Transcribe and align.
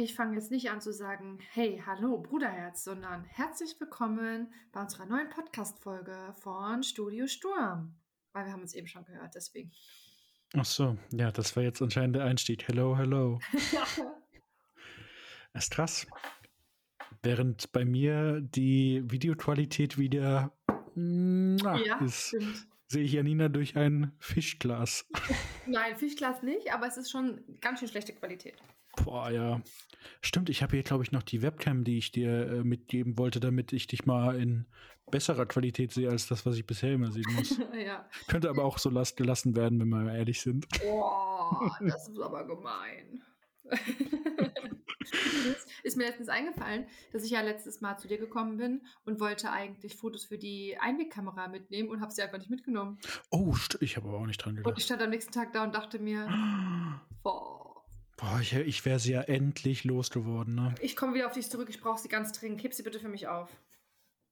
Ich 0.00 0.14
fange 0.14 0.36
jetzt 0.36 0.52
nicht 0.52 0.70
an 0.70 0.80
zu 0.80 0.92
sagen, 0.92 1.40
hey, 1.50 1.82
hallo, 1.84 2.18
Bruderherz, 2.18 2.84
sondern 2.84 3.24
herzlich 3.24 3.74
willkommen 3.80 4.52
bei 4.70 4.80
unserer 4.80 5.06
neuen 5.06 5.28
Podcast-Folge 5.28 6.34
von 6.40 6.84
Studio 6.84 7.26
Sturm. 7.26 7.96
Weil 8.32 8.44
wir 8.44 8.52
haben 8.52 8.62
uns 8.62 8.74
eben 8.74 8.86
schon 8.86 9.04
gehört, 9.04 9.34
deswegen. 9.34 9.72
Ach 10.56 10.64
so, 10.64 10.96
ja, 11.10 11.32
das 11.32 11.56
war 11.56 11.64
jetzt 11.64 11.82
anscheinend 11.82 12.14
der 12.14 12.26
Einstieg. 12.26 12.68
Hello, 12.68 12.96
hello. 12.96 13.40
Das 15.52 15.64
ist 15.64 15.72
krass. 15.72 16.06
Während 17.24 17.72
bei 17.72 17.84
mir 17.84 18.40
die 18.40 19.02
Videoqualität 19.04 19.98
wieder 19.98 20.56
na, 20.94 21.76
ja, 21.76 21.98
ist, 22.04 22.28
stimmt. 22.28 22.68
sehe 22.86 23.02
ich 23.02 23.14
Janina 23.14 23.48
durch 23.48 23.76
ein 23.76 24.12
Fischglas. 24.20 25.08
Nein, 25.66 25.96
Fischglas 25.96 26.44
nicht, 26.44 26.72
aber 26.72 26.86
es 26.86 26.96
ist 26.96 27.10
schon 27.10 27.42
ganz 27.60 27.80
schön 27.80 27.88
schlechte 27.88 28.14
Qualität. 28.14 28.62
Boah, 29.04 29.30
ja. 29.30 29.60
Stimmt, 30.20 30.48
ich 30.48 30.62
habe 30.62 30.72
hier, 30.72 30.82
glaube 30.82 31.04
ich, 31.04 31.12
noch 31.12 31.22
die 31.22 31.42
Webcam, 31.42 31.84
die 31.84 31.98
ich 31.98 32.10
dir 32.12 32.48
äh, 32.48 32.64
mitgeben 32.64 33.18
wollte, 33.18 33.40
damit 33.40 33.72
ich 33.72 33.86
dich 33.86 34.06
mal 34.06 34.40
in 34.40 34.66
besserer 35.10 35.46
Qualität 35.46 35.92
sehe, 35.92 36.10
als 36.10 36.26
das, 36.26 36.44
was 36.46 36.56
ich 36.56 36.66
bisher 36.66 36.92
immer 36.92 37.10
sehen 37.10 37.26
muss. 37.34 37.56
ja. 37.86 38.08
Könnte 38.26 38.50
aber 38.50 38.64
auch 38.64 38.78
so 38.78 38.90
las 38.90 39.16
gelassen 39.16 39.56
werden, 39.56 39.80
wenn 39.80 39.88
wir 39.88 40.04
mal 40.04 40.16
ehrlich 40.16 40.40
sind. 40.40 40.66
Boah, 40.80 41.76
das 41.80 42.08
ist 42.08 42.20
aber 42.20 42.46
gemein. 42.46 43.22
ist 45.82 45.96
mir 45.96 46.06
letztens 46.06 46.28
eingefallen, 46.28 46.86
dass 47.12 47.24
ich 47.24 47.30
ja 47.30 47.40
letztes 47.42 47.80
Mal 47.80 47.98
zu 47.98 48.08
dir 48.08 48.18
gekommen 48.18 48.56
bin 48.56 48.82
und 49.04 49.20
wollte 49.20 49.50
eigentlich 49.50 49.96
Fotos 49.96 50.24
für 50.24 50.38
die 50.38 50.76
Einwegkamera 50.78 51.48
mitnehmen 51.48 51.88
und 51.90 52.00
habe 52.00 52.12
sie 52.12 52.22
einfach 52.22 52.38
nicht 52.38 52.50
mitgenommen. 52.50 52.98
Oh, 53.30 53.54
ich 53.80 53.96
habe 53.96 54.08
aber 54.08 54.18
auch 54.18 54.26
nicht 54.26 54.38
dran 54.38 54.52
Und 54.52 54.58
ich 54.58 54.64
gedacht. 54.64 54.82
stand 54.82 55.02
am 55.02 55.10
nächsten 55.10 55.32
Tag 55.32 55.52
da 55.52 55.64
und 55.64 55.74
dachte 55.74 55.98
mir, 55.98 56.28
boah, 57.22 57.67
Boah, 58.18 58.40
ich, 58.40 58.52
ich 58.52 58.84
wäre 58.84 58.98
sie 58.98 59.12
ja 59.12 59.22
endlich 59.22 59.84
losgeworden, 59.84 60.56
ne? 60.56 60.74
ich 60.80 60.96
komme 60.96 61.14
wieder 61.14 61.28
auf 61.28 61.34
dich 61.34 61.48
zurück, 61.48 61.68
ich 61.70 61.80
brauche 61.80 62.00
sie 62.00 62.08
ganz 62.08 62.32
dringend. 62.32 62.62
Heb 62.64 62.74
sie 62.74 62.82
bitte 62.82 62.98
für 62.98 63.08
mich 63.08 63.28
auf. 63.28 63.48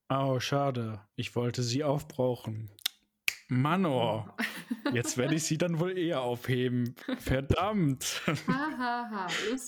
Oh, 0.09 0.39
schade. 0.39 1.01
Ich 1.15 1.35
wollte 1.35 1.63
sie 1.63 1.85
aufbrauchen. 1.85 2.69
Mann, 3.47 3.85
oh. 3.85 4.27
Jetzt 4.93 5.17
werde 5.17 5.35
ich 5.35 5.43
sie 5.43 5.57
dann 5.57 5.79
wohl 5.79 5.97
eher 5.97 6.21
aufheben. 6.21 6.95
Verdammt. 7.19 8.21
Hahaha, 8.25 9.09
ha, 9.09 9.27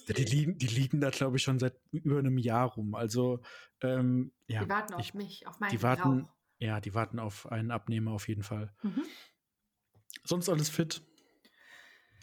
die, 0.10 0.26
liegen, 0.26 0.58
die 0.58 0.68
liegen 0.68 1.00
da, 1.00 1.12
glaube 1.12 1.38
ich, 1.38 1.44
schon 1.44 1.60
seit 1.60 1.80
über 1.92 2.20
einem 2.20 2.38
Jahr 2.38 2.74
rum. 2.74 2.96
Also, 2.96 3.40
ähm, 3.82 4.34
ja. 4.48 4.64
Die 4.64 4.70
warten 4.70 4.94
auf 4.96 5.00
ich, 5.00 5.14
mich, 5.14 5.48
auf 5.48 5.62
meinen 5.62 5.72
die 5.72 5.82
warten, 5.82 6.22
Rauch. 6.22 6.30
ja, 6.60 6.82
die 6.82 6.94
warten 6.94 7.20
auf 7.20 7.50
einen 7.50 7.72
Abnehmer 7.72 8.12
auf 8.12 8.28
jeden 8.28 8.44
Fall. 8.44 8.74
Mhm. 8.84 9.04
Sonst 10.26 10.50
alles 10.50 10.70
fit? 10.70 11.02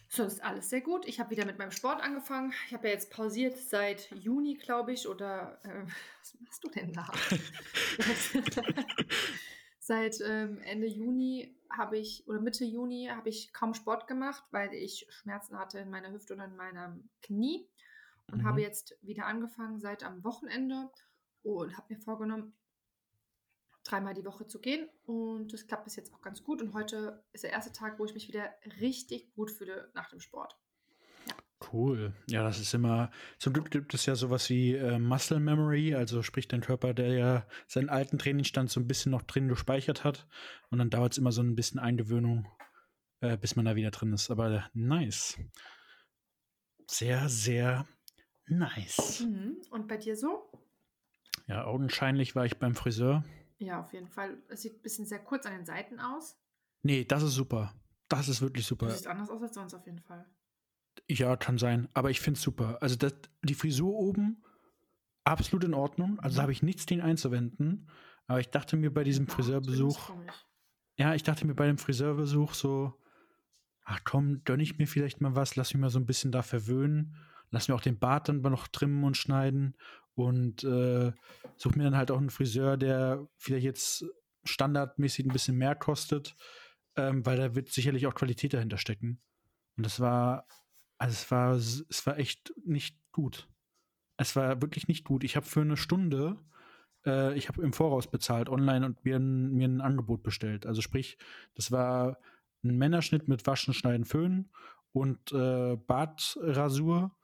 Sonst 0.08 0.42
alles 0.42 0.70
sehr 0.70 0.80
gut. 0.80 1.06
Ich 1.06 1.18
habe 1.18 1.30
wieder 1.30 1.44
mit 1.44 1.58
meinem 1.58 1.72
Sport 1.72 2.00
angefangen. 2.00 2.52
Ich 2.66 2.74
habe 2.74 2.86
ja 2.88 2.94
jetzt 2.94 3.10
pausiert 3.10 3.58
seit 3.58 4.10
Juni, 4.12 4.54
glaube 4.54 4.92
ich, 4.92 5.08
oder 5.08 5.60
äh, 5.64 5.84
was 6.20 6.36
machst 6.40 6.64
du 6.64 6.68
denn 6.68 6.92
da? 6.92 7.06
seit 9.80 10.20
ähm, 10.20 10.60
Ende 10.62 10.86
Juni 10.86 11.56
habe 11.70 11.98
ich, 11.98 12.26
oder 12.28 12.40
Mitte 12.40 12.64
Juni 12.64 13.08
habe 13.10 13.28
ich 13.28 13.52
kaum 13.52 13.74
Sport 13.74 14.06
gemacht, 14.06 14.44
weil 14.52 14.72
ich 14.74 15.06
Schmerzen 15.10 15.58
hatte 15.58 15.80
in 15.80 15.90
meiner 15.90 16.12
Hüfte 16.12 16.34
und 16.34 16.40
in 16.40 16.56
meinem 16.56 17.08
Knie. 17.22 17.68
Und 18.30 18.38
Mhm. 18.42 18.44
habe 18.44 18.60
jetzt 18.60 18.96
wieder 19.02 19.26
angefangen 19.26 19.78
seit 19.80 20.02
am 20.02 20.24
Wochenende 20.24 20.90
und 21.42 21.76
habe 21.76 21.94
mir 21.94 22.00
vorgenommen, 22.00 22.54
dreimal 23.86 24.14
die 24.14 24.24
Woche 24.24 24.46
zu 24.46 24.60
gehen. 24.60 24.88
Und 25.04 25.52
das 25.52 25.66
klappt 25.66 25.84
bis 25.84 25.96
jetzt 25.96 26.12
auch 26.12 26.20
ganz 26.20 26.42
gut. 26.42 26.62
Und 26.62 26.74
heute 26.74 27.24
ist 27.32 27.44
der 27.44 27.52
erste 27.52 27.72
Tag, 27.72 27.98
wo 27.98 28.04
ich 28.04 28.14
mich 28.14 28.28
wieder 28.28 28.50
richtig 28.80 29.32
gut 29.34 29.50
fühle 29.50 29.90
nach 29.94 30.08
dem 30.10 30.20
Sport. 30.20 30.56
Cool. 31.72 32.12
Ja, 32.28 32.42
das 32.42 32.60
ist 32.60 32.74
immer. 32.74 33.10
Zum 33.38 33.54
Glück 33.54 33.70
gibt 33.70 33.94
es 33.94 34.04
ja 34.04 34.14
sowas 34.14 34.50
wie 34.50 34.74
äh, 34.74 34.98
Muscle 34.98 35.40
Memory, 35.40 35.94
also 35.94 36.22
sprich 36.22 36.48
dein 36.48 36.60
Körper, 36.60 36.92
der 36.92 37.14
ja 37.14 37.46
seinen 37.66 37.88
alten 37.88 38.18
Trainingsstand 38.18 38.70
so 38.70 38.78
ein 38.78 38.86
bisschen 38.86 39.10
noch 39.10 39.22
drin 39.22 39.48
gespeichert 39.48 40.04
hat. 40.04 40.28
Und 40.70 40.78
dann 40.78 40.90
dauert 40.90 41.12
es 41.12 41.18
immer 41.18 41.32
so 41.32 41.42
ein 41.42 41.56
bisschen 41.56 41.80
Eingewöhnung, 41.80 42.46
äh, 43.20 43.38
bis 43.38 43.56
man 43.56 43.64
da 43.64 43.74
wieder 43.74 43.90
drin 43.90 44.12
ist. 44.12 44.30
Aber 44.30 44.50
äh, 44.50 44.62
nice. 44.74 45.38
Sehr, 46.88 47.28
sehr 47.28 47.86
nice. 48.46 49.20
Mhm. 49.20 49.56
Und 49.70 49.88
bei 49.88 49.96
dir 49.96 50.16
so? 50.16 50.52
Ja, 51.46 51.64
augenscheinlich 51.64 52.36
war 52.36 52.44
ich 52.44 52.58
beim 52.58 52.74
Friseur. 52.74 53.24
Ja, 53.58 53.80
auf 53.80 53.92
jeden 53.92 54.08
Fall. 54.08 54.38
Es 54.48 54.62
sieht 54.62 54.78
ein 54.78 54.82
bisschen 54.82 55.06
sehr 55.06 55.18
kurz 55.18 55.46
an 55.46 55.52
den 55.52 55.64
Seiten 55.64 55.98
aus. 55.98 56.38
Nee, 56.82 57.04
das 57.04 57.22
ist 57.22 57.34
super. 57.34 57.74
Das 58.08 58.28
ist 58.28 58.40
wirklich 58.40 58.66
super. 58.66 58.90
siehst 58.90 59.06
anders 59.06 59.30
aus 59.30 59.42
als 59.42 59.54
sonst 59.54 59.74
auf 59.74 59.86
jeden 59.86 60.00
Fall. 60.00 60.24
Ja, 61.08 61.36
kann 61.36 61.58
sein. 61.58 61.88
Aber 61.94 62.10
ich 62.10 62.20
finde 62.20 62.38
es 62.38 62.42
super. 62.42 62.78
Also 62.80 62.96
das, 62.96 63.14
die 63.42 63.54
Frisur 63.54 63.94
oben, 63.94 64.42
absolut 65.24 65.64
in 65.64 65.74
Ordnung. 65.74 66.20
Also 66.20 66.36
da 66.36 66.42
habe 66.42 66.52
ich 66.52 66.62
nichts 66.62 66.86
gegen 66.86 67.00
einzuwenden. 67.00 67.90
Aber 68.26 68.40
ich 68.40 68.50
dachte 68.50 68.76
mir 68.76 68.92
bei 68.92 69.04
diesem 69.04 69.28
Friseurbesuch, 69.28 70.08
komisch. 70.08 70.34
ja, 70.96 71.14
ich 71.14 71.22
dachte 71.22 71.46
mir 71.46 71.54
bei 71.54 71.66
dem 71.66 71.78
Friseurbesuch 71.78 72.54
so, 72.54 72.94
ach 73.84 74.00
komm, 74.04 74.42
gönn 74.44 74.60
ich 74.60 74.78
mir 74.78 74.86
vielleicht 74.86 75.20
mal 75.20 75.36
was, 75.36 75.56
lass 75.56 75.72
mich 75.72 75.80
mal 75.80 75.90
so 75.90 75.98
ein 75.98 76.06
bisschen 76.06 76.32
da 76.32 76.42
verwöhnen. 76.42 77.16
Lass 77.50 77.68
mir 77.68 77.74
auch 77.74 77.80
den 77.80 77.98
Bart 77.98 78.28
dann 78.28 78.40
mal 78.40 78.50
noch 78.50 78.66
trimmen 78.66 79.04
und 79.04 79.16
schneiden. 79.16 79.76
Und 80.16 80.64
äh, 80.64 81.12
such 81.56 81.76
mir 81.76 81.84
dann 81.84 81.96
halt 81.96 82.10
auch 82.10 82.18
einen 82.18 82.30
Friseur, 82.30 82.76
der 82.76 83.28
vielleicht 83.36 83.64
jetzt 83.64 84.04
standardmäßig 84.44 85.26
ein 85.26 85.32
bisschen 85.32 85.56
mehr 85.56 85.74
kostet, 85.74 86.34
ähm, 86.96 87.24
weil 87.26 87.36
da 87.36 87.54
wird 87.54 87.68
sicherlich 87.68 88.06
auch 88.06 88.14
Qualität 88.14 88.54
dahinter 88.54 88.78
stecken. 88.78 89.20
Und 89.76 89.84
das 89.84 90.00
war, 90.00 90.46
also 90.98 91.12
es 91.12 91.30
war, 91.30 91.54
es 91.54 92.06
war 92.06 92.18
echt 92.18 92.54
nicht 92.64 92.98
gut. 93.12 93.48
Es 94.16 94.34
war 94.36 94.62
wirklich 94.62 94.88
nicht 94.88 95.04
gut. 95.04 95.22
Ich 95.22 95.36
habe 95.36 95.44
für 95.44 95.60
eine 95.60 95.76
Stunde, 95.76 96.38
äh, 97.04 97.36
ich 97.36 97.48
habe 97.48 97.62
im 97.62 97.74
Voraus 97.74 98.10
bezahlt 98.10 98.48
online 98.48 98.86
und 98.86 99.04
mir 99.04 99.16
ein, 99.16 99.52
mir 99.52 99.68
ein 99.68 99.82
Angebot 99.82 100.22
bestellt. 100.22 100.64
Also 100.64 100.80
sprich, 100.80 101.18
das 101.54 101.70
war 101.70 102.18
ein 102.64 102.78
Männerschnitt 102.78 103.28
mit 103.28 103.46
Waschen, 103.46 103.74
Schneiden, 103.74 104.06
Föhnen 104.06 104.50
und 104.92 105.32
äh, 105.32 105.76
Bartrasur 105.76 107.15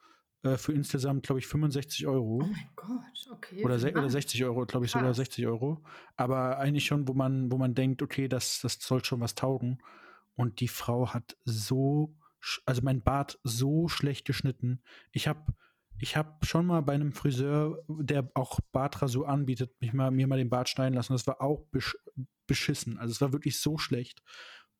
äh, 0.43 0.57
für 0.57 0.73
insgesamt, 0.73 1.25
glaube 1.25 1.39
ich, 1.39 1.47
65 1.47 2.07
Euro. 2.07 2.41
Oh 2.43 2.47
mein 2.47 2.71
Gott, 2.75 3.33
okay. 3.33 3.65
Oder, 3.65 3.77
oder 3.77 3.93
Mann. 4.03 4.11
60 4.11 4.45
Euro, 4.45 4.67
glaube 4.67 4.87
ich, 4.87 4.93
sogar 4.93 5.09
Krass. 5.09 5.17
60 5.19 5.47
Euro. 5.47 5.83
Aber 6.17 6.59
eigentlich 6.59 6.87
schon, 6.87 7.07
wo 7.07 7.15
man, 7.15 7.51
wo 7.53 7.59
man 7.59 7.75
denkt, 7.75 8.03
okay, 8.03 8.29
das, 8.29 8.61
das 8.61 8.79
soll 8.81 9.05
schon 9.05 9.21
was 9.21 9.35
taugen. 9.35 9.79
Und 10.35 10.61
die 10.61 10.69
Frau 10.69 11.09
hat 11.11 11.37
so, 11.45 12.17
also 12.67 12.83
mein 12.83 13.03
Bart 13.03 13.39
so 13.45 13.89
schlecht 13.89 14.25
geschnitten. 14.25 14.83
Ich 15.13 15.29
habe 15.29 15.53
ich 15.99 16.17
hab 16.17 16.45
schon 16.45 16.67
mal 16.67 16.81
bei 16.81 16.95
einem 16.95 17.13
Friseur, 17.13 17.79
der 17.87 18.29
auch 18.35 18.59
Bartrasur 18.73 19.29
anbietet, 19.29 19.81
mich 19.81 19.93
mal, 19.93 20.11
mir 20.11 20.27
mal 20.27 20.39
den 20.39 20.51
Bart 20.51 20.69
schneiden 20.69 20.95
lassen. 20.95 21.13
Das 21.13 21.27
war 21.29 21.41
auch 21.41 21.63
besch 21.71 21.97
beschissen. 22.49 22.99
Also 22.99 23.13
es 23.13 23.21
war 23.21 23.33
wirklich 23.33 23.61
so 23.61 23.79
schlecht. 23.79 24.21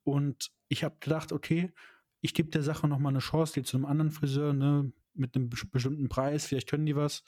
Und 0.03 0.51
ich 0.67 0.83
habe 0.83 0.97
gedacht, 0.99 1.31
okay, 1.31 1.71
ich 2.19 2.33
gebe 2.33 2.49
der 2.49 2.61
Sache 2.61 2.89
noch 2.89 2.99
mal 2.99 3.09
eine 3.09 3.19
Chance, 3.19 3.53
gehe 3.53 3.63
zu 3.63 3.77
einem 3.77 3.85
anderen 3.85 4.11
Friseur, 4.11 4.51
ne, 4.51 4.91
mit 5.15 5.35
einem 5.35 5.49
bes- 5.49 5.69
bestimmten 5.69 6.09
Preis, 6.09 6.45
vielleicht 6.47 6.69
können 6.69 6.85
die 6.85 6.95
was. 6.95 7.23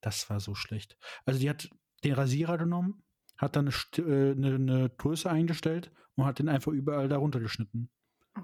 Das 0.00 0.28
war 0.30 0.40
so 0.40 0.54
schlecht. 0.54 0.96
Also 1.24 1.40
die 1.40 1.48
hat 1.50 1.70
den 2.04 2.14
Rasierer 2.14 2.58
genommen, 2.58 3.02
hat 3.38 3.56
dann 3.56 3.68
eine, 3.68 4.06
äh, 4.08 4.32
eine, 4.32 4.54
eine 4.56 4.90
Größe 4.90 5.30
eingestellt 5.30 5.92
und 6.16 6.24
hat 6.24 6.38
den 6.38 6.48
einfach 6.48 6.72
überall 6.72 7.08
darunter 7.08 7.40
geschnitten. 7.40 7.90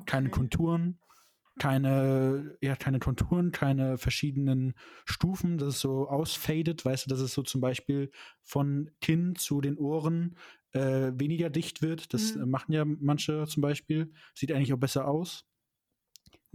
Keine 0.06 0.28
Okay. 0.28 0.38
Konturen, 0.38 1.00
keine, 1.58 2.56
ja, 2.60 2.76
keine 2.76 3.00
Konturen, 3.00 3.50
keine 3.50 3.98
verschiedenen 3.98 4.74
Stufen, 5.04 5.58
dass 5.58 5.68
es 5.74 5.80
so 5.80 6.08
ausfadet, 6.08 6.84
weißt 6.84 7.06
du, 7.06 7.10
dass 7.10 7.20
es 7.20 7.32
so 7.34 7.42
zum 7.42 7.60
Beispiel 7.60 8.12
von 8.44 8.90
Kinn 9.00 9.34
zu 9.34 9.60
den 9.60 9.76
Ohren 9.76 10.36
äh, 10.72 11.10
weniger 11.14 11.50
dicht 11.50 11.82
wird. 11.82 12.14
Das 12.14 12.36
Mhm. 12.36 12.50
machen 12.50 12.72
ja 12.72 12.84
manche 12.84 13.46
zum 13.48 13.60
Beispiel. 13.62 14.12
Sieht 14.34 14.52
eigentlich 14.52 14.72
auch 14.72 14.78
besser 14.78 15.08
aus. 15.08 15.46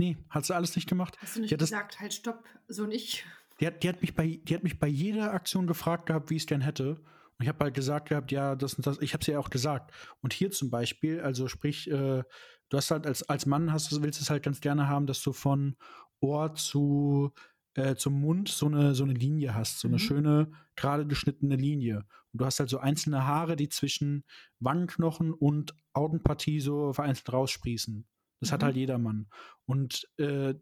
Nee, 0.04 0.18
hat 0.30 0.46
sie 0.46 0.56
alles 0.56 0.76
nicht 0.76 0.88
gemacht. 0.90 1.18
Hast 1.22 1.36
du 1.36 1.42
nicht 1.42 1.52
Ja, 1.52 1.58
das- 1.58 1.70
gesagt, 1.70 2.00
halt 2.00 2.14
stopp, 2.14 2.44
so 2.68 2.86
nicht? 2.86 3.26
Die 3.60 3.68
hat, 3.68 3.84
die, 3.84 3.90
hat 3.90 4.02
mich 4.02 4.16
bei, 4.16 4.40
die 4.44 4.56
hat 4.56 4.64
mich 4.64 4.80
bei 4.80 4.88
jeder 4.88 5.34
Aktion 5.34 5.68
gefragt 5.68 6.08
gehabt, 6.08 6.30
wie 6.30 6.36
ich 6.36 6.42
es 6.44 6.46
denn 6.48 6.62
hätte. 6.62 6.96
Und 6.96 7.42
ich 7.44 7.48
habe 7.48 7.64
halt 7.64 7.74
gesagt 7.74 8.10
gehabt, 8.10 8.32
ja, 8.32 8.56
das 8.56 8.74
und 8.74 8.86
das. 8.86 9.00
Ich 9.02 9.14
habe 9.14 9.22
es 9.22 9.28
ja 9.28 9.40
auch 9.40 9.50
gesagt. 9.50 9.92
Und 10.22 10.34
hier 10.34 10.52
zum 10.52 10.70
Beispiel, 10.70 11.22
also 11.22 11.48
sprich, 11.48 11.90
äh, 11.90 12.24
du 12.70 12.78
hast 12.78 12.92
halt 12.92 13.08
als, 13.08 13.24
als 13.30 13.46
Mann 13.46 13.72
hast 13.72 13.92
du, 13.92 14.02
willst 14.02 14.22
es 14.22 14.30
halt 14.30 14.44
ganz 14.44 14.60
gerne 14.62 14.88
haben, 14.88 15.06
dass 15.08 15.22
du 15.22 15.34
von 15.34 15.76
Ohr 16.20 16.54
zu 16.56 17.32
äh, 17.76 17.96
zum 17.96 18.20
Mund 18.22 18.50
so 18.50 18.68
eine, 18.68 18.94
so 18.94 19.04
eine 19.04 19.14
Linie 19.14 19.56
hast, 19.56 19.80
so 19.80 19.88
eine 19.88 19.96
Mhm. 19.96 20.00
schöne, 20.00 20.52
gerade 20.76 21.08
geschnittene 21.08 21.56
Linie. 21.56 22.06
Und 22.32 22.42
du 22.42 22.46
hast 22.46 22.60
halt 22.60 22.70
so 22.70 22.78
einzelne 22.78 23.26
Haare, 23.26 23.56
die 23.56 23.68
zwischen 23.70 24.24
Wangenknochen 24.60 25.34
und 25.34 25.74
Augenpartie 25.94 26.60
so 26.60 26.94
vereinzelt 26.94 27.34
raussprießen. 27.34 28.06
Das 28.44 28.52
hat 28.52 28.62
Mhm. 28.62 28.66
halt 28.66 28.76
jeder 28.78 28.98
Mann. 28.98 29.28
Und 29.66 30.08
äh, 30.18 30.56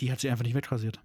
die 0.00 0.12
hat 0.12 0.20
sie 0.20 0.30
einfach 0.30 0.44
nicht 0.44 0.54
wegrasiert 0.54 1.00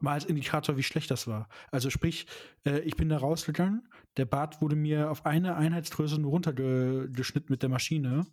mal 0.00 0.12
als 0.12 0.24
Indikator, 0.24 0.76
wie 0.76 0.82
schlecht 0.82 1.10
das 1.10 1.26
war. 1.26 1.48
Also 1.70 1.90
sprich, 1.90 2.26
äh, 2.64 2.80
ich 2.80 2.96
bin 2.96 3.08
da 3.08 3.18
rausgegangen, 3.18 3.88
der 4.16 4.24
Bart 4.26 4.60
wurde 4.60 4.76
mir 4.76 5.10
auf 5.10 5.26
eine 5.26 5.56
Einheitsgröße 5.56 6.20
nur 6.20 6.30
runtergeschnitten 6.32 7.52
mit 7.52 7.62
der 7.62 7.70
Maschine 7.70 8.26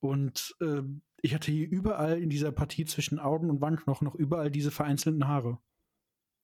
und 0.00 0.54
äh, 0.60 0.82
ich 1.22 1.34
hatte 1.34 1.50
hier 1.50 1.68
überall 1.68 2.20
in 2.20 2.28
dieser 2.28 2.52
Partie 2.52 2.84
zwischen 2.84 3.18
Augen 3.18 3.48
und 3.48 3.60
Wangenknochen 3.62 4.04
noch 4.04 4.14
überall 4.14 4.50
diese 4.50 4.70
vereinzelten 4.70 5.26
Haare. 5.26 5.58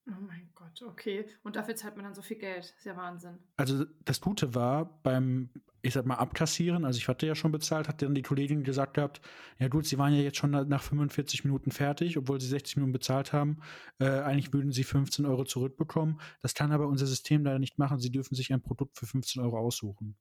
Oh 0.06 0.20
mein 0.26 0.50
Gott, 0.54 0.82
okay. 0.82 1.26
Und 1.42 1.56
dafür 1.56 1.76
zahlt 1.76 1.96
man 1.96 2.04
dann 2.04 2.14
so 2.14 2.22
viel 2.22 2.38
Geld. 2.38 2.64
ist 2.76 2.84
ja 2.84 2.96
Wahnsinn. 2.96 3.38
Also 3.56 3.84
das 4.04 4.20
Gute 4.20 4.54
war 4.54 5.00
beim, 5.02 5.50
ich 5.82 5.92
sag 5.92 6.06
mal, 6.06 6.16
Abkassieren, 6.16 6.84
also 6.84 6.96
ich 6.96 7.06
hatte 7.06 7.26
ja 7.26 7.34
schon 7.34 7.52
bezahlt, 7.52 7.86
hat 7.86 8.00
dann 8.00 8.14
die 8.14 8.22
Kollegin 8.22 8.64
gesagt 8.64 8.94
gehabt, 8.94 9.20
ja 9.58 9.68
gut, 9.68 9.86
sie 9.86 9.98
waren 9.98 10.14
ja 10.14 10.20
jetzt 10.20 10.38
schon 10.38 10.50
nach 10.50 10.82
45 10.82 11.44
Minuten 11.44 11.70
fertig, 11.70 12.16
obwohl 12.16 12.40
sie 12.40 12.48
60 12.48 12.76
Minuten 12.76 12.92
bezahlt 12.92 13.32
haben. 13.32 13.60
Äh, 13.98 14.08
eigentlich 14.08 14.52
würden 14.52 14.72
sie 14.72 14.84
15 14.84 15.26
Euro 15.26 15.44
zurückbekommen. 15.44 16.20
Das 16.40 16.54
kann 16.54 16.72
aber 16.72 16.88
unser 16.88 17.06
System 17.06 17.44
leider 17.44 17.58
nicht 17.58 17.78
machen. 17.78 18.00
Sie 18.00 18.10
dürfen 18.10 18.34
sich 18.34 18.52
ein 18.52 18.62
Produkt 18.62 18.98
für 18.98 19.06
15 19.06 19.42
Euro 19.42 19.58
aussuchen. 19.58 20.16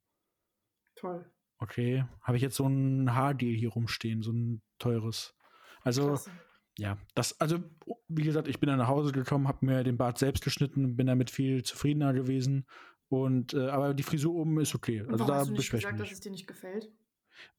Toll. 0.95 1.25
Okay, 1.57 2.05
habe 2.21 2.37
ich 2.37 2.43
jetzt 2.43 2.55
so 2.55 2.67
ein 2.67 3.15
Haardeal 3.15 3.55
hier 3.55 3.69
rumstehen, 3.69 4.21
so 4.21 4.31
ein 4.31 4.61
teures. 4.77 5.35
Also 5.83 6.07
Klasse 6.07 6.31
ja, 6.77 6.97
das, 7.15 7.39
also, 7.39 7.59
wie 8.07 8.23
gesagt, 8.23 8.47
ich 8.47 8.59
bin 8.59 8.67
dann 8.67 8.79
nach 8.79 8.87
Hause 8.87 9.11
gekommen, 9.11 9.47
habe 9.47 9.65
mir 9.65 9.83
den 9.83 9.97
Bart 9.97 10.17
selbst 10.17 10.43
geschnitten 10.43 10.85
und 10.85 10.95
bin 10.95 11.07
damit 11.07 11.29
viel 11.29 11.63
zufriedener 11.63 12.13
gewesen. 12.13 12.65
Und, 13.09 13.53
äh, 13.53 13.69
aber 13.69 13.93
die 13.93 14.03
Frisur 14.03 14.35
oben 14.35 14.59
ist 14.59 14.75
okay. 14.75 15.01
Also 15.01 15.19
Warum 15.19 15.27
da 15.27 15.35
hast 15.35 15.49
du 15.49 15.53
nicht 15.53 15.71
gesagt, 15.71 15.99
dass 15.99 16.11
es 16.11 16.19
dir 16.19 16.31
nicht 16.31 16.47
gefällt? 16.47 16.91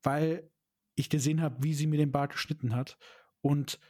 Weil 0.02 0.50
ich 0.94 1.10
gesehen 1.10 1.40
habe, 1.40 1.62
wie 1.62 1.74
sie 1.74 1.86
mir 1.86 1.96
den 1.96 2.12
Bart 2.12 2.32
geschnitten 2.32 2.74
hat. 2.74 2.98
Und 3.40 3.80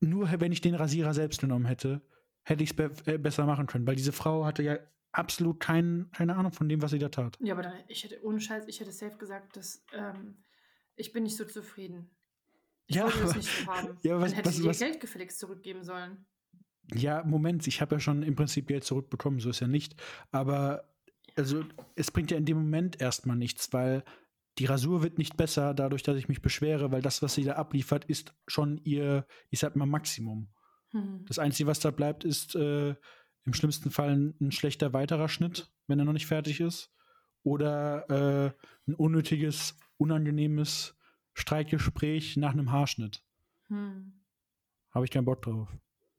nur 0.00 0.28
wenn 0.40 0.52
ich 0.52 0.60
den 0.60 0.74
Rasierer 0.74 1.14
selbst 1.14 1.40
genommen 1.40 1.64
hätte, 1.64 2.02
hätte 2.44 2.62
ich 2.62 2.70
es 2.70 2.76
be 2.76 2.92
äh, 3.06 3.18
besser 3.18 3.46
machen 3.46 3.66
können. 3.66 3.86
Weil 3.86 3.96
diese 3.96 4.12
Frau 4.12 4.44
hatte 4.44 4.62
ja 4.62 4.78
absolut 5.12 5.60
kein, 5.60 6.10
keine 6.12 6.36
Ahnung 6.36 6.52
von 6.52 6.68
dem, 6.68 6.82
was 6.82 6.90
sie 6.90 6.98
da 6.98 7.08
tat. 7.08 7.38
Ja, 7.40 7.54
aber 7.54 7.62
dann, 7.62 7.74
ich 7.88 8.04
hätte, 8.04 8.22
ohne 8.24 8.40
Scheiß, 8.40 8.66
ich 8.68 8.80
hätte 8.80 8.92
safe 8.92 9.16
gesagt, 9.16 9.56
dass 9.56 9.84
ähm, 9.92 10.36
ich 10.96 11.12
bin 11.12 11.22
nicht 11.22 11.36
so 11.36 11.44
zufrieden. 11.44 12.10
Ich 12.86 12.96
ja, 12.96 13.04
wollte 13.04 13.20
das 13.20 13.36
nicht 13.36 13.66
haben. 13.66 13.98
Ja, 14.02 14.20
was, 14.20 14.30
Dann 14.30 14.36
hätte 14.36 14.48
was, 14.48 14.58
ich 14.58 14.78
dir 14.78 14.86
Geld 14.86 15.00
gefälligst 15.00 15.38
zurückgeben 15.38 15.82
sollen. 15.82 16.26
Ja, 16.92 17.24
Moment, 17.24 17.66
ich 17.66 17.80
habe 17.80 17.94
ja 17.96 18.00
schon 18.00 18.22
im 18.22 18.36
Prinzip 18.36 18.66
Geld 18.66 18.84
zurückbekommen, 18.84 19.40
so 19.40 19.50
ist 19.50 19.60
ja 19.60 19.66
nicht. 19.66 19.96
Aber 20.32 20.84
also 21.36 21.64
es 21.96 22.10
bringt 22.10 22.30
ja 22.30 22.36
in 22.36 22.44
dem 22.44 22.58
Moment 22.58 23.00
erstmal 23.00 23.36
nichts, 23.36 23.72
weil 23.72 24.04
die 24.58 24.66
Rasur 24.66 25.02
wird 25.02 25.18
nicht 25.18 25.36
besser 25.36 25.74
dadurch, 25.74 26.02
dass 26.02 26.16
ich 26.16 26.28
mich 26.28 26.42
beschwere, 26.42 26.92
weil 26.92 27.02
das, 27.02 27.22
was 27.22 27.34
sie 27.34 27.44
da 27.44 27.54
abliefert, 27.54 28.04
ist 28.04 28.34
schon 28.46 28.78
ihr, 28.84 29.26
ich 29.50 29.58
sag 29.58 29.74
mal, 29.74 29.86
Maximum. 29.86 30.48
Hm. 30.90 31.24
Das 31.26 31.38
Einzige, 31.38 31.68
was 31.68 31.80
da 31.80 31.90
bleibt, 31.90 32.24
ist 32.24 32.54
äh, 32.54 32.94
im 33.44 33.52
schlimmsten 33.52 33.90
Fall 33.90 34.10
ein, 34.10 34.34
ein, 34.40 34.52
schlechter 34.52 34.92
weiterer 34.92 35.28
Schnitt, 35.28 35.72
wenn 35.88 35.98
er 35.98 36.04
noch 36.04 36.12
nicht 36.12 36.26
fertig 36.26 36.60
ist. 36.60 36.92
Oder 37.42 38.08
äh, 38.08 38.90
ein 38.90 38.94
unnötiges, 38.94 39.76
unangenehmes 39.96 40.94
Streitgespräch 41.34 42.36
nach 42.36 42.52
einem 42.52 42.72
Haarschnitt. 42.72 43.22
Hm. 43.68 44.24
Habe 44.90 45.04
ich 45.04 45.10
keinen 45.10 45.24
Bock 45.24 45.42
drauf. 45.42 45.68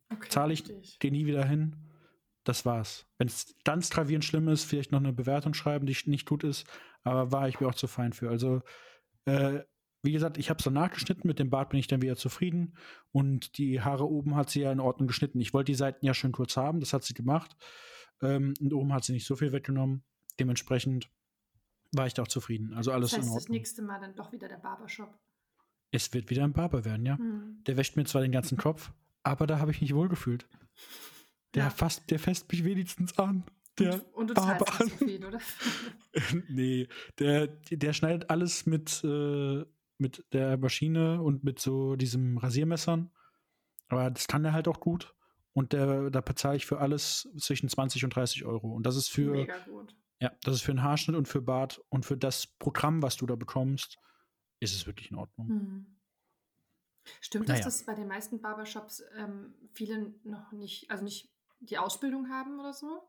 Okay, 0.09 0.29
Zahle 0.29 0.53
ich, 0.53 0.69
ich. 0.69 0.99
gehe 0.99 1.11
nie 1.11 1.25
wieder 1.25 1.45
hin. 1.45 1.75
Das 2.43 2.65
war's. 2.65 3.07
Wenn 3.17 3.27
es 3.27 3.55
ganz 3.63 3.89
gravierend 3.89 4.23
schlimm 4.23 4.47
ist, 4.47 4.65
vielleicht 4.65 4.91
noch 4.91 4.99
eine 4.99 5.13
Bewertung 5.13 5.53
schreiben, 5.55 5.87
die 5.87 5.97
nicht 6.05 6.27
gut 6.27 6.43
ist, 6.43 6.67
aber 7.03 7.31
war 7.31 7.47
ich 7.47 7.59
mir 7.59 7.67
auch 7.67 7.73
zu 7.75 7.87
fein 7.87 8.13
für. 8.13 8.29
Also, 8.29 8.61
äh, 9.25 9.61
wie 10.03 10.11
gesagt, 10.11 10.37
ich 10.37 10.51
habe 10.51 10.59
es 10.59 10.63
dann 10.63 10.73
nachgeschnitten, 10.73 11.27
mit 11.27 11.39
dem 11.39 11.49
Bart 11.49 11.69
bin 11.69 11.79
ich 11.79 11.87
dann 11.87 12.03
wieder 12.03 12.15
zufrieden 12.15 12.77
und 13.11 13.57
die 13.57 13.81
Haare 13.81 14.07
oben 14.07 14.35
hat 14.35 14.51
sie 14.51 14.61
ja 14.61 14.71
in 14.71 14.79
Ordnung 14.79 15.07
geschnitten. 15.07 15.41
Ich 15.41 15.53
wollte 15.55 15.71
die 15.71 15.77
Seiten 15.77 16.05
ja 16.05 16.13
schön 16.13 16.31
kurz 16.31 16.55
haben, 16.55 16.79
das 16.79 16.93
hat 16.93 17.03
sie 17.03 17.15
gemacht. 17.15 17.55
Ähm, 18.21 18.53
und 18.59 18.73
oben 18.73 18.93
hat 18.93 19.03
sie 19.03 19.13
nicht 19.13 19.25
so 19.25 19.35
viel 19.35 19.51
weggenommen. 19.51 20.03
Dementsprechend 20.39 21.09
war 21.91 22.07
ich 22.07 22.13
doch 22.13 22.27
zufrieden. 22.27 22.73
Also 22.73 22.91
alles 22.91 23.11
das 23.11 23.19
heißt, 23.19 23.27
in 23.27 23.33
Ordnung. 23.33 23.45
das 23.45 23.49
nächste 23.49 23.81
Mal 23.81 23.99
dann 23.99 24.15
doch 24.15 24.31
wieder 24.31 24.47
der 24.47 24.57
Barbershop. 24.57 25.17
Es 25.91 26.13
wird 26.13 26.29
wieder 26.29 26.43
ein 26.43 26.53
Barber 26.53 26.83
werden, 26.85 27.05
ja. 27.05 27.17
Hm. 27.17 27.63
Der 27.65 27.77
wäscht 27.77 27.95
mir 27.95 28.05
zwar 28.05 28.21
den 28.21 28.31
ganzen 28.31 28.57
Kopf, 28.65 28.91
aber 29.23 29.47
da 29.47 29.59
habe 29.59 29.71
ich 29.71 29.81
mich 29.81 29.93
wohlgefühlt. 29.95 30.47
Der 31.53 31.65
ja. 31.65 31.69
fasst, 31.69 32.09
der 32.11 32.19
fässt 32.19 32.51
mich 32.51 32.63
wenigstens 32.63 33.17
an. 33.17 33.43
Der 33.79 33.93
und, 33.93 34.13
und 34.13 34.27
du 34.29 34.33
Barber 34.33 34.65
zahlst 34.65 34.79
nicht 34.81 34.99
so 34.99 35.05
viel, 35.05 35.25
oder? 35.25 35.39
nee, 36.49 36.87
der, 37.19 37.47
der 37.47 37.93
schneidet 37.93 38.29
alles 38.29 38.65
mit, 38.65 39.03
äh, 39.03 39.65
mit 39.97 40.25
der 40.33 40.57
Maschine 40.57 41.21
und 41.21 41.43
mit 41.43 41.59
so 41.59 41.95
diesem 41.95 42.37
Rasiermessern. 42.37 43.11
Aber 43.87 44.09
das 44.09 44.27
kann 44.27 44.45
er 44.45 44.53
halt 44.53 44.67
auch 44.67 44.79
gut. 44.79 45.13
Und 45.53 45.71
der, 45.71 46.09
da 46.09 46.21
bezahle 46.21 46.57
ich 46.57 46.65
für 46.65 46.79
alles 46.79 47.29
zwischen 47.37 47.69
20 47.69 48.03
und 48.03 48.15
30 48.15 48.43
Euro. 48.45 48.73
Und 48.73 48.85
das 48.85 48.97
ist 48.97 49.09
für. 49.09 49.47
Ja, 50.21 50.31
das 50.43 50.55
ist 50.55 50.61
für 50.61 50.71
einen 50.71 50.83
Haarschnitt 50.83 51.17
und 51.17 51.27
für 51.27 51.41
Bart 51.41 51.81
und 51.89 52.05
für 52.05 52.17
das 52.17 52.47
Programm, 52.47 53.01
was 53.01 53.17
du 53.17 53.25
da 53.25 53.35
bekommst, 53.35 53.97
ist 54.59 54.73
es 54.73 54.87
wirklich 54.87 55.11
in 55.11 55.17
Ordnung. 55.17 55.47
Mhm. 55.47 55.95
Stimmt 57.21 57.47
naja. 57.47 57.63
das, 57.63 57.77
dass 57.77 57.85
bei 57.85 57.93
den 57.93 58.07
meisten 58.07 58.41
Barbershops 58.41 59.03
ähm, 59.15 59.53
viele 59.73 60.15
noch 60.23 60.51
nicht, 60.51 60.89
also 60.89 61.03
nicht 61.03 61.31
die 61.59 61.77
Ausbildung 61.77 62.29
haben 62.29 62.59
oder 62.59 62.73
so? 62.73 63.07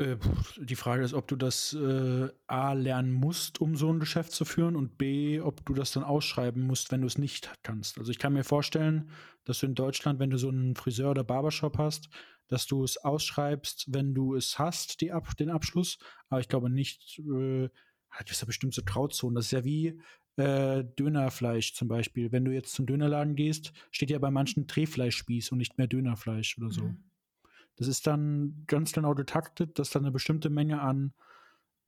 Äh, 0.00 0.16
die 0.56 0.76
Frage 0.76 1.04
ist, 1.04 1.14
ob 1.14 1.28
du 1.28 1.36
das 1.36 1.74
äh, 1.74 2.28
A 2.46 2.72
lernen 2.72 3.12
musst, 3.12 3.60
um 3.60 3.76
so 3.76 3.92
ein 3.92 4.00
Geschäft 4.00 4.32
zu 4.32 4.44
führen 4.44 4.74
und 4.74 4.96
B, 4.98 5.40
ob 5.40 5.64
du 5.66 5.74
das 5.74 5.92
dann 5.92 6.04
ausschreiben 6.04 6.66
musst, 6.66 6.90
wenn 6.90 7.02
du 7.02 7.06
es 7.06 7.18
nicht 7.18 7.52
kannst. 7.62 7.98
Also 7.98 8.10
ich 8.10 8.18
kann 8.18 8.32
mir 8.32 8.44
vorstellen, 8.44 9.10
dass 9.44 9.60
du 9.60 9.66
in 9.66 9.74
Deutschland, 9.74 10.18
wenn 10.18 10.30
du 10.30 10.38
so 10.38 10.48
einen 10.48 10.74
Friseur 10.74 11.10
oder 11.10 11.24
Barbershop 11.24 11.78
hast, 11.78 12.08
dass 12.48 12.66
du 12.66 12.82
es 12.82 12.96
ausschreibst, 12.96 13.86
wenn 13.88 14.14
du 14.14 14.34
es 14.34 14.58
hast, 14.58 15.00
die 15.02 15.12
Ab 15.12 15.36
den 15.36 15.50
Abschluss. 15.50 15.98
Aber 16.28 16.40
ich 16.40 16.48
glaube 16.48 16.70
nicht, 16.70 17.20
äh, 17.20 17.68
das 18.18 18.30
ist 18.32 18.40
ja 18.40 18.46
bestimmt 18.46 18.74
so 18.74 18.82
Trauzonen. 18.82 19.36
Das 19.36 19.46
ist 19.46 19.52
ja 19.52 19.64
wie 19.64 20.00
äh, 20.36 20.82
Dönerfleisch 20.98 21.74
zum 21.74 21.88
Beispiel. 21.88 22.32
Wenn 22.32 22.44
du 22.44 22.52
jetzt 22.52 22.72
zum 22.72 22.86
Dönerladen 22.86 23.36
gehst, 23.36 23.72
steht 23.90 24.10
ja 24.10 24.18
bei 24.18 24.30
manchen 24.30 24.66
Drehfleischspieß 24.66 25.52
und 25.52 25.58
nicht 25.58 25.78
mehr 25.78 25.86
Dönerfleisch 25.86 26.58
oder 26.58 26.70
so. 26.70 26.84
Mhm. 26.84 27.09
Das 27.76 27.88
ist 27.88 28.06
dann 28.06 28.64
ganz 28.66 28.92
genau 28.92 29.14
getaktet, 29.14 29.78
dass 29.78 29.90
da 29.90 29.98
eine 29.98 30.10
bestimmte 30.10 30.50
Menge 30.50 30.80
an 30.80 31.12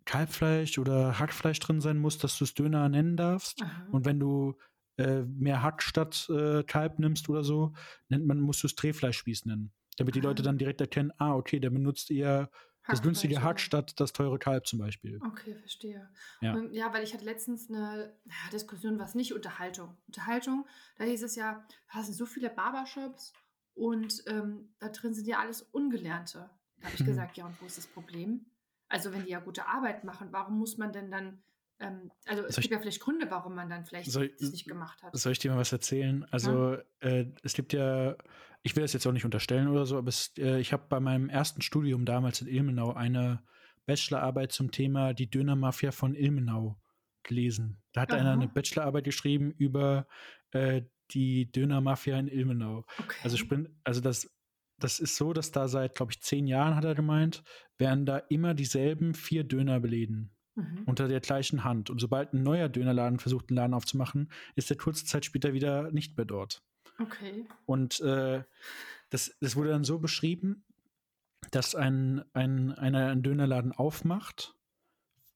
Kalbfleisch 0.04 0.78
oder 0.78 1.18
Hackfleisch 1.18 1.60
drin 1.60 1.80
sein 1.80 1.98
muss, 1.98 2.18
dass 2.18 2.38
du 2.38 2.44
es 2.44 2.54
Döner 2.54 2.88
nennen 2.88 3.16
darfst. 3.16 3.62
Aha. 3.62 3.86
Und 3.90 4.04
wenn 4.04 4.18
du 4.18 4.56
äh, 4.96 5.22
mehr 5.22 5.62
Hack 5.62 5.82
statt 5.82 6.28
äh, 6.30 6.62
Kalb 6.64 6.98
nimmst 6.98 7.28
oder 7.28 7.44
so, 7.44 7.72
nennt 8.08 8.26
man, 8.26 8.40
musst 8.40 8.62
du 8.62 8.66
es 8.66 8.74
Drehfleischspieß 8.74 9.46
nennen. 9.46 9.72
Damit 9.96 10.14
die 10.14 10.20
Aha. 10.20 10.28
Leute 10.28 10.42
dann 10.42 10.58
direkt 10.58 10.80
erkennen, 10.80 11.12
ah, 11.18 11.34
okay, 11.34 11.60
der 11.60 11.70
benutzt 11.70 12.10
eher 12.10 12.50
das 12.88 13.00
günstige 13.00 13.42
Hack 13.42 13.60
statt 13.60 14.00
das 14.00 14.12
teure 14.12 14.38
Kalb 14.38 14.66
zum 14.66 14.80
Beispiel. 14.80 15.20
Okay, 15.24 15.54
verstehe. 15.54 16.10
Ja, 16.40 16.54
Und, 16.54 16.72
ja 16.72 16.92
weil 16.92 17.04
ich 17.04 17.14
hatte 17.14 17.24
letztens 17.24 17.70
eine 17.70 18.12
ja, 18.24 18.50
Diskussion, 18.52 18.98
was 18.98 19.14
nicht 19.14 19.32
Unterhaltung. 19.32 19.96
Unterhaltung, 20.08 20.66
da 20.96 21.04
hieß 21.04 21.22
es 21.22 21.36
ja, 21.36 21.64
da 21.92 22.02
sind 22.02 22.14
so 22.14 22.26
viele 22.26 22.50
Barbershops 22.50 23.32
und 23.74 24.22
ähm, 24.26 24.74
da 24.78 24.88
drin 24.88 25.14
sind 25.14 25.26
ja 25.26 25.38
alles 25.38 25.62
Ungelernte. 25.62 26.50
Da 26.78 26.86
habe 26.86 26.94
ich 26.94 27.00
mhm. 27.00 27.06
gesagt, 27.06 27.36
ja, 27.36 27.46
und 27.46 27.60
wo 27.60 27.66
ist 27.66 27.78
das 27.78 27.86
Problem? 27.86 28.46
Also, 28.88 29.12
wenn 29.12 29.24
die 29.24 29.30
ja 29.30 29.40
gute 29.40 29.66
Arbeit 29.66 30.04
machen, 30.04 30.28
warum 30.32 30.58
muss 30.58 30.76
man 30.76 30.92
denn 30.92 31.10
dann, 31.10 31.42
ähm, 31.78 32.10
also 32.26 32.44
es 32.44 32.54
soll 32.54 32.62
gibt 32.62 32.64
ich, 32.64 32.70
ja 32.70 32.80
vielleicht 32.80 33.00
Gründe, 33.00 33.30
warum 33.30 33.54
man 33.54 33.70
dann 33.70 33.86
vielleicht 33.86 34.10
soll, 34.10 34.28
das 34.38 34.50
nicht 34.50 34.66
gemacht 34.66 35.02
hat. 35.02 35.16
Soll 35.16 35.32
ich 35.32 35.38
dir 35.38 35.50
mal 35.50 35.58
was 35.58 35.72
erzählen? 35.72 36.26
Also, 36.30 36.74
ja. 36.74 36.82
äh, 37.00 37.32
es 37.42 37.54
gibt 37.54 37.72
ja, 37.72 38.16
ich 38.62 38.76
will 38.76 38.82
das 38.82 38.92
jetzt 38.92 39.06
auch 39.06 39.12
nicht 39.12 39.24
unterstellen 39.24 39.68
oder 39.68 39.86
so, 39.86 39.96
aber 39.96 40.08
es, 40.08 40.32
äh, 40.36 40.60
ich 40.60 40.72
habe 40.72 40.84
bei 40.88 41.00
meinem 41.00 41.28
ersten 41.28 41.62
Studium 41.62 42.04
damals 42.04 42.42
in 42.42 42.48
Ilmenau 42.48 42.92
eine 42.92 43.42
Bachelorarbeit 43.86 44.52
zum 44.52 44.70
Thema 44.70 45.14
die 45.14 45.30
Dönermafia 45.30 45.90
von 45.90 46.14
Ilmenau 46.14 46.78
gelesen. 47.22 47.82
Da 47.92 48.02
hat 48.02 48.12
Aha. 48.12 48.20
einer 48.20 48.32
eine 48.32 48.48
Bachelorarbeit 48.48 49.04
geschrieben 49.04 49.52
über 49.52 50.06
äh, 50.50 50.82
die 51.14 51.50
Dönermafia 51.50 52.18
in 52.18 52.28
Ilmenau. 52.28 52.84
Okay. 52.98 53.18
Also, 53.22 53.44
also 53.84 54.00
das, 54.00 54.30
das 54.78 55.00
ist 55.00 55.16
so, 55.16 55.32
dass 55.32 55.52
da 55.52 55.68
seit, 55.68 55.94
glaube 55.94 56.12
ich, 56.12 56.20
zehn 56.20 56.46
Jahren, 56.46 56.76
hat 56.76 56.84
er 56.84 56.94
gemeint, 56.94 57.42
werden 57.78 58.06
da 58.06 58.18
immer 58.18 58.54
dieselben 58.54 59.14
vier 59.14 59.44
Dönerbeläden 59.44 60.30
mhm. 60.54 60.82
unter 60.86 61.08
der 61.08 61.20
gleichen 61.20 61.64
Hand. 61.64 61.90
Und 61.90 62.00
sobald 62.00 62.32
ein 62.32 62.42
neuer 62.42 62.68
Dönerladen 62.68 63.18
versucht, 63.18 63.50
einen 63.50 63.56
Laden 63.56 63.74
aufzumachen, 63.74 64.30
ist 64.54 64.70
er 64.70 64.76
kurze 64.76 65.04
Zeit 65.04 65.24
später 65.24 65.52
wieder 65.52 65.90
nicht 65.92 66.16
mehr 66.16 66.26
dort. 66.26 66.62
Okay. 66.98 67.46
Und 67.66 68.00
äh, 68.00 68.42
das, 69.10 69.36
das 69.40 69.56
wurde 69.56 69.70
dann 69.70 69.84
so 69.84 69.98
beschrieben, 69.98 70.64
dass 71.50 71.74
ein, 71.74 72.24
ein, 72.32 72.72
einer 72.72 73.08
einen 73.08 73.22
Dönerladen 73.22 73.72
aufmacht 73.72 74.54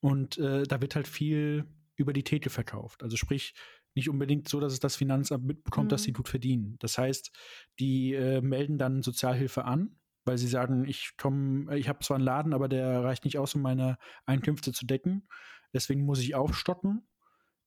und 0.00 0.38
äh, 0.38 0.64
da 0.64 0.80
wird 0.80 0.94
halt 0.94 1.08
viel 1.08 1.66
über 1.96 2.12
die 2.12 2.22
Theke 2.22 2.50
verkauft. 2.50 3.02
Also 3.02 3.16
sprich, 3.16 3.54
nicht 3.96 4.08
unbedingt 4.08 4.48
so, 4.48 4.60
dass 4.60 4.72
es 4.72 4.80
das 4.80 4.96
Finanzamt 4.96 5.44
mitbekommt, 5.44 5.86
mhm. 5.86 5.90
dass 5.90 6.02
sie 6.02 6.12
mhm. 6.12 6.16
gut 6.16 6.28
verdienen. 6.28 6.76
Das 6.78 6.98
heißt, 6.98 7.32
die 7.80 8.14
äh, 8.14 8.40
melden 8.40 8.78
dann 8.78 9.02
Sozialhilfe 9.02 9.64
an, 9.64 9.96
weil 10.24 10.38
sie 10.38 10.48
sagen, 10.48 10.86
ich 10.86 11.16
komme, 11.16 11.76
ich 11.76 11.88
habe 11.88 12.00
zwar 12.00 12.16
einen 12.16 12.24
Laden, 12.24 12.52
aber 12.52 12.68
der 12.68 13.02
reicht 13.02 13.24
nicht 13.24 13.38
aus, 13.38 13.54
um 13.54 13.62
meine 13.62 13.98
Einkünfte 14.26 14.72
zu 14.72 14.86
decken. 14.86 15.28
Deswegen 15.72 16.04
muss 16.04 16.20
ich 16.20 16.34
aufstocken. 16.34 17.08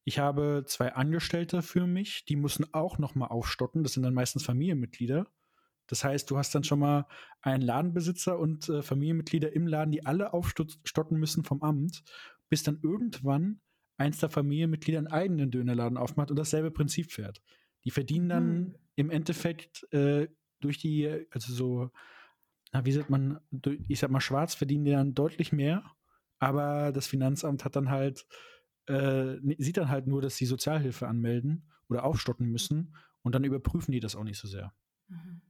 Ich 0.05 0.19
habe 0.19 0.63
zwei 0.65 0.93
Angestellte 0.93 1.61
für 1.61 1.85
mich, 1.85 2.25
die 2.25 2.35
müssen 2.35 2.73
auch 2.73 2.97
nochmal 2.97 3.29
aufstocken. 3.29 3.83
Das 3.83 3.93
sind 3.93 4.03
dann 4.03 4.13
meistens 4.13 4.43
Familienmitglieder. 4.43 5.27
Das 5.87 6.03
heißt, 6.03 6.29
du 6.29 6.37
hast 6.37 6.53
dann 6.53 6.63
schon 6.63 6.79
mal 6.79 7.07
einen 7.41 7.63
Ladenbesitzer 7.63 8.37
und 8.37 8.69
äh, 8.69 8.83
Familienmitglieder 8.83 9.53
im 9.53 9.65
Laden, 9.65 9.91
die 9.91 10.05
alle 10.05 10.33
aufstocken 10.33 11.19
müssen 11.19 11.43
vom 11.43 11.63
Amt, 11.63 12.03
bis 12.47 12.63
dann 12.63 12.79
irgendwann 12.83 13.61
eins 13.99 14.19
der 14.19 14.29
Familienmitglieder 14.29 14.99
einen 14.99 15.07
eigenen 15.07 15.51
Dönerladen 15.51 15.97
aufmacht 15.97 16.31
und 16.31 16.39
dasselbe 16.39 16.71
Prinzip 16.71 17.11
fährt. 17.11 17.41
Die 17.85 17.91
verdienen 17.91 18.29
dann 18.29 18.61
Mhm. 18.67 18.75
im 18.95 19.09
Endeffekt 19.11 19.91
äh, 19.93 20.29
durch 20.61 20.79
die, 20.79 21.07
also 21.31 21.53
so, 21.53 21.91
na, 22.73 22.85
wie 22.85 22.91
sagt 22.91 23.09
man, 23.09 23.39
durch- 23.51 23.81
ich 23.87 23.99
sag 23.99 24.11
mal, 24.11 24.21
schwarz 24.21 24.55
verdienen 24.55 24.85
die 24.85 24.91
dann 24.91 25.13
deutlich 25.15 25.51
mehr, 25.51 25.83
aber 26.39 26.91
das 26.91 27.07
Finanzamt 27.07 27.65
hat 27.65 27.75
dann 27.75 27.89
halt, 27.89 28.27
äh, 28.87 29.37
sieht 29.57 29.77
dann 29.77 29.89
halt 29.89 30.07
nur, 30.07 30.21
dass 30.21 30.37
sie 30.37 30.45
Sozialhilfe 30.45 31.07
anmelden 31.07 31.71
oder 31.89 32.03
aufstocken 32.03 32.47
müssen 32.49 32.95
und 33.23 33.35
dann 33.35 33.43
überprüfen 33.43 33.91
die 33.91 33.99
das 33.99 34.15
auch 34.15 34.23
nicht 34.23 34.37
so 34.39 34.47
sehr. 34.47 34.73
Mhm. 35.09 35.41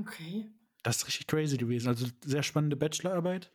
Okay. 0.00 0.52
Das 0.82 0.96
ist 0.98 1.06
richtig 1.06 1.26
crazy 1.28 1.56
gewesen. 1.56 1.88
Also 1.88 2.06
sehr 2.24 2.42
spannende 2.42 2.76
Bachelorarbeit. 2.76 3.52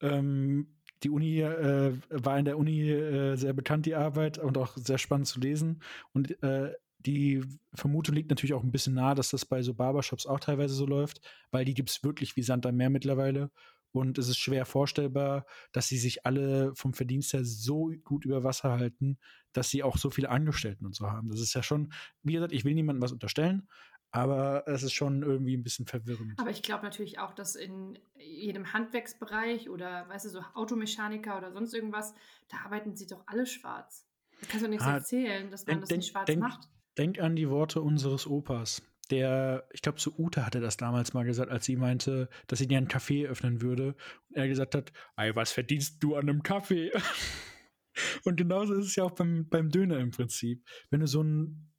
Ähm, 0.00 0.78
die 1.04 1.10
Uni 1.10 1.40
äh, 1.40 1.92
war 2.08 2.38
in 2.38 2.44
der 2.44 2.58
Uni 2.58 2.90
äh, 2.90 3.36
sehr 3.36 3.52
bekannt, 3.52 3.86
die 3.86 3.94
Arbeit, 3.94 4.38
und 4.38 4.58
auch 4.58 4.76
sehr 4.76 4.98
spannend 4.98 5.26
zu 5.26 5.38
lesen. 5.38 5.82
Und 6.12 6.42
äh, 6.42 6.72
die 6.98 7.42
Vermutung 7.74 8.14
liegt 8.14 8.30
natürlich 8.30 8.54
auch 8.54 8.62
ein 8.62 8.72
bisschen 8.72 8.94
nahe, 8.94 9.14
dass 9.14 9.30
das 9.30 9.44
bei 9.44 9.62
so 9.62 9.74
Barbershops 9.74 10.26
auch 10.26 10.40
teilweise 10.40 10.74
so 10.74 10.86
läuft, 10.86 11.20
weil 11.50 11.64
die 11.64 11.74
gibt 11.74 11.90
es 11.90 12.02
wirklich 12.02 12.36
wie 12.36 12.42
Sand 12.42 12.66
am 12.66 12.76
Meer 12.76 12.90
mittlerweile. 12.90 13.50
Und 13.92 14.18
es 14.18 14.28
ist 14.28 14.38
schwer 14.38 14.64
vorstellbar, 14.64 15.46
dass 15.70 15.86
sie 15.86 15.98
sich 15.98 16.26
alle 16.26 16.74
vom 16.74 16.94
Verdienst 16.94 17.32
her 17.32 17.44
so 17.44 17.92
gut 18.02 18.24
über 18.24 18.42
Wasser 18.42 18.72
halten, 18.72 19.18
dass 19.52 19.70
sie 19.70 19.84
auch 19.84 19.98
so 19.98 20.10
viele 20.10 20.30
Angestellten 20.30 20.84
und 20.84 20.96
so 20.96 21.06
haben. 21.12 21.28
Das 21.28 21.40
ist 21.40 21.54
ja 21.54 21.62
schon, 21.62 21.92
wie 22.24 22.32
gesagt, 22.32 22.52
ich 22.52 22.64
will 22.64 22.74
niemandem 22.74 23.02
was 23.02 23.12
unterstellen, 23.12 23.68
aber 24.14 24.62
es 24.68 24.82
ist 24.84 24.92
schon 24.92 25.22
irgendwie 25.22 25.56
ein 25.56 25.62
bisschen 25.64 25.86
verwirrend. 25.86 26.34
Aber 26.38 26.50
ich 26.50 26.62
glaube 26.62 26.84
natürlich 26.84 27.18
auch, 27.18 27.34
dass 27.34 27.56
in 27.56 27.98
jedem 28.16 28.72
Handwerksbereich 28.72 29.68
oder, 29.68 30.08
weißt 30.08 30.26
du, 30.26 30.28
so 30.30 30.40
Automechaniker 30.54 31.36
oder 31.36 31.52
sonst 31.52 31.74
irgendwas, 31.74 32.14
da 32.48 32.58
arbeiten 32.64 32.94
sie 32.94 33.06
doch 33.08 33.24
alle 33.26 33.44
schwarz. 33.46 34.06
Da 34.40 34.46
kannst 34.48 34.64
du 34.64 34.70
nichts 34.70 34.84
Ah, 34.84 34.94
erzählen, 34.94 35.50
dass 35.50 35.66
man 35.66 35.76
denk- 35.78 35.88
das 35.88 35.96
nicht 35.96 36.10
schwarz 36.12 36.26
denk- 36.26 36.40
macht. 36.40 36.68
Denk 36.96 37.18
an 37.20 37.34
die 37.34 37.50
Worte 37.50 37.80
unseres 37.82 38.26
Opas. 38.26 38.82
Der, 39.10 39.66
ich 39.72 39.82
glaube, 39.82 39.98
zu 39.98 40.16
Ute 40.18 40.46
hatte 40.46 40.60
das 40.60 40.76
damals 40.76 41.12
mal 41.12 41.24
gesagt, 41.24 41.50
als 41.50 41.64
sie 41.64 41.76
meinte, 41.76 42.28
dass 42.46 42.60
sie 42.60 42.68
dir 42.68 42.78
einen 42.78 42.88
Kaffee 42.88 43.26
öffnen 43.26 43.60
würde. 43.60 43.88
Und 44.28 44.36
er 44.36 44.46
gesagt 44.48 44.76
hat, 44.76 44.92
ey, 45.16 45.34
was 45.34 45.50
verdienst 45.50 46.02
du 46.02 46.14
an 46.14 46.28
einem 46.28 46.42
Kaffee? 46.44 46.92
Und 48.24 48.36
genauso 48.36 48.74
ist 48.74 48.86
es 48.86 48.96
ja 48.96 49.04
auch 49.04 49.12
beim, 49.12 49.48
beim 49.48 49.70
Döner 49.70 49.98
im 49.98 50.10
Prinzip. 50.10 50.64
Wenn 50.90 51.00
du 51.00 51.06
so 51.06 51.20
einen, 51.20 51.73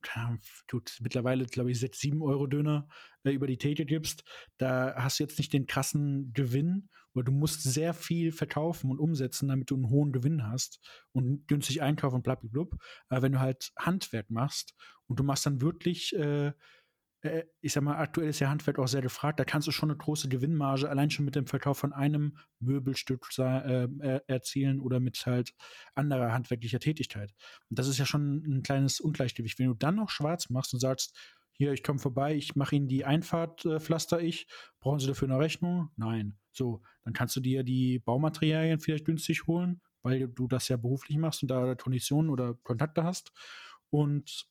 gut, 0.70 0.98
mittlerweile, 1.02 1.46
glaube 1.46 1.72
ich, 1.72 1.80
6, 1.80 2.00
7 2.00 2.22
Euro 2.22 2.48
Döner 2.48 2.88
äh, 3.24 3.32
über 3.32 3.48
die 3.48 3.58
Theke 3.58 3.86
gibst, 3.86 4.24
da 4.58 4.96
hast 4.96 5.20
du 5.20 5.24
jetzt 5.24 5.38
nicht 5.38 5.54
den 5.54 5.68
krassen 5.68 6.34
Gewinn, 6.34 6.90
oder 7.16 7.26
du 7.26 7.32
musst 7.32 7.64
sehr 7.64 7.94
viel 7.94 8.32
verkaufen 8.32 8.92
und 8.92 9.00
umsetzen, 9.00 9.48
damit 9.48 9.72
du 9.72 9.76
einen 9.76 9.90
hohen 9.90 10.12
Gewinn 10.12 10.46
hast 10.46 10.82
und 11.14 11.48
günstig 11.48 11.82
einkaufen 11.82 12.18
und 12.18 12.24
blablablub. 12.24 12.76
Aber 13.08 13.22
wenn 13.22 13.32
du 13.32 13.40
halt 13.40 13.72
Handwerk 13.80 14.30
machst 14.30 14.76
und 15.08 15.20
du 15.20 15.24
machst 15.24 15.46
dann 15.46 15.62
wirklich, 15.62 16.14
äh, 16.16 16.52
äh, 17.26 17.46
ich 17.62 17.74
sag 17.74 17.84
mal, 17.84 17.98
aktuell 17.98 18.30
ist 18.30 18.40
ja 18.40 18.50
Handwerk 18.50 18.80
auch 18.80 18.88
sehr 18.88 19.02
gefragt, 19.02 19.40
da 19.40 19.46
kannst 19.46 19.68
du 19.68 19.72
schon 19.72 19.90
eine 19.90 19.98
große 19.98 20.30
Gewinnmarge 20.30 20.90
allein 20.90 21.10
schon 21.10 21.26
mit 21.26 21.36
dem 21.36 21.48
Verkauf 21.48 21.78
von 21.78 21.94
einem 21.94 22.38
Möbelstück 22.60 23.28
äh, 23.38 23.88
er- 24.00 24.24
erzielen 24.28 24.80
oder 24.80 25.00
mit 25.00 25.26
halt 25.26 25.54
anderer 25.96 26.32
handwerklicher 26.32 26.80
Tätigkeit. 26.80 27.34
Und 27.70 27.80
das 27.80 27.88
ist 27.88 27.98
ja 27.98 28.06
schon 28.06 28.44
ein 28.46 28.64
kleines 28.64 29.00
Ungleichgewicht. 29.00 29.60
Wenn 29.60 29.68
du 29.68 29.74
dann 29.74 29.96
noch 29.96 30.10
schwarz 30.10 30.50
machst 30.50 30.74
und 30.74 30.80
sagst, 30.80 31.18
hier, 31.58 31.72
ich 31.72 31.84
komme 31.84 32.00
vorbei, 32.00 32.36
ich 32.36 32.56
mache 32.56 32.76
Ihnen 32.76 32.88
die 32.88 33.06
Einfahrt, 33.06 33.66
äh, 33.66 33.80
pflaster 33.80 34.20
ich, 34.22 34.48
brauchen 34.80 35.00
Sie 35.00 35.08
dafür 35.08 35.30
eine 35.30 35.40
Rechnung? 35.40 35.90
Nein. 35.96 36.38
So, 36.52 36.82
dann 37.04 37.14
kannst 37.14 37.36
du 37.36 37.40
dir 37.40 37.64
die 37.64 38.00
Baumaterialien 38.00 38.80
vielleicht 38.80 39.06
günstig 39.06 39.48
holen, 39.48 39.82
weil 40.04 40.28
du 40.28 40.48
das 40.48 40.68
ja 40.68 40.78
beruflich 40.78 41.18
machst 41.18 41.44
und 41.44 41.50
da 41.50 41.76
Konditionen 41.76 42.30
oder 42.30 42.56
Kontakte 42.64 43.04
hast. 43.04 43.32
Und 43.90 44.48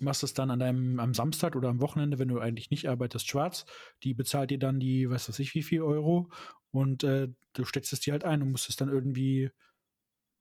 machst 0.00 0.22
es 0.22 0.34
dann 0.34 0.50
an 0.50 0.58
deinem 0.58 1.00
am 1.00 1.14
Samstag 1.14 1.56
oder 1.56 1.68
am 1.68 1.80
Wochenende, 1.80 2.18
wenn 2.18 2.28
du 2.28 2.38
eigentlich 2.38 2.70
nicht 2.70 2.88
arbeitest, 2.88 3.28
schwarz. 3.28 3.66
Die 4.02 4.14
bezahlt 4.14 4.50
dir 4.50 4.58
dann 4.58 4.80
die, 4.80 5.08
weiß 5.08 5.28
was 5.28 5.38
ich, 5.38 5.54
wie 5.54 5.62
viel 5.62 5.82
Euro 5.82 6.30
und 6.70 7.04
äh, 7.04 7.28
du 7.52 7.64
steckst 7.64 7.92
es 7.92 8.00
dir 8.00 8.12
halt 8.12 8.24
ein 8.24 8.42
und 8.42 8.50
musst 8.50 8.68
es 8.68 8.76
dann 8.76 8.88
irgendwie 8.88 9.50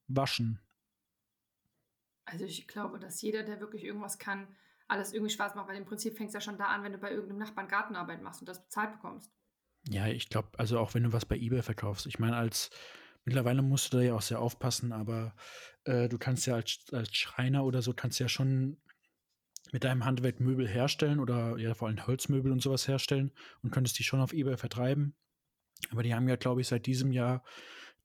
waschen. 0.07 0.59
Also 2.25 2.45
ich 2.45 2.67
glaube, 2.67 2.99
dass 2.99 3.21
jeder, 3.21 3.43
der 3.43 3.59
wirklich 3.59 3.83
irgendwas 3.83 4.17
kann, 4.17 4.47
alles 4.87 5.13
irgendwie 5.13 5.33
schwarz 5.33 5.55
macht, 5.55 5.67
weil 5.67 5.77
im 5.77 5.85
Prinzip 5.85 6.17
fängt 6.17 6.29
es 6.29 6.33
ja 6.33 6.41
schon 6.41 6.57
da 6.57 6.65
an, 6.65 6.83
wenn 6.83 6.91
du 6.91 6.97
bei 6.97 7.11
irgendeinem 7.11 7.39
Nachbarn 7.39 7.67
Gartenarbeit 7.67 8.21
machst 8.21 8.41
und 8.41 8.49
das 8.49 8.63
bezahlt 8.63 8.93
bekommst. 8.93 9.31
Ja, 9.87 10.07
ich 10.07 10.29
glaube, 10.29 10.49
also 10.57 10.79
auch 10.79 10.93
wenn 10.93 11.03
du 11.03 11.13
was 11.13 11.25
bei 11.25 11.37
eBay 11.37 11.61
verkaufst. 11.61 12.07
Ich 12.07 12.19
meine, 12.19 12.35
als 12.35 12.71
mittlerweile 13.23 13.61
musst 13.61 13.93
du 13.93 13.97
da 13.97 14.03
ja 14.03 14.15
auch 14.15 14.21
sehr 14.21 14.39
aufpassen, 14.39 14.91
aber 14.91 15.35
äh, 15.83 16.09
du 16.09 16.17
kannst 16.17 16.45
ja 16.47 16.55
als, 16.55 16.85
als 16.91 17.15
Schreiner 17.15 17.65
oder 17.65 17.81
so 17.81 17.93
kannst 17.93 18.19
ja 18.19 18.27
schon 18.27 18.77
mit 19.71 19.83
deinem 19.83 20.05
Handwerk 20.05 20.39
Möbel 20.39 20.67
herstellen 20.67 21.19
oder 21.19 21.57
ja 21.57 21.73
vor 21.73 21.87
allem 21.87 22.05
Holzmöbel 22.05 22.51
und 22.51 22.61
sowas 22.61 22.87
herstellen 22.87 23.31
und 23.61 23.71
könntest 23.71 23.97
die 23.99 24.03
schon 24.03 24.19
auf 24.19 24.33
eBay 24.33 24.57
vertreiben. 24.57 25.15
Aber 25.91 26.03
die 26.03 26.13
haben 26.13 26.27
ja, 26.27 26.35
glaube 26.35 26.61
ich, 26.61 26.67
seit 26.67 26.85
diesem 26.85 27.11
Jahr 27.11 27.43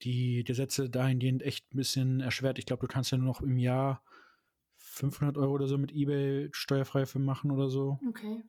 die 0.02 0.45
Gesetze 0.45 0.88
dahingehend 0.88 1.43
echt 1.43 1.73
ein 1.73 1.76
bisschen 1.76 2.21
erschwert. 2.21 2.59
Ich 2.59 2.67
glaube, 2.67 2.87
du 2.87 2.93
kannst 2.93 3.11
ja 3.11 3.19
nur 3.19 3.26
noch 3.26 3.43
im 3.43 3.59
Jahr 3.59 4.02
500 4.79 5.37
Euro 5.37 5.52
oder 5.52 5.67
so 5.67 5.79
mit 5.79 5.93
eBay 5.93 6.49
steuerfrei 6.52 7.07
für 7.07 7.19
machen 7.19 7.50
oder 7.50 7.69
so. 7.69 8.00
Okay. 8.09 8.43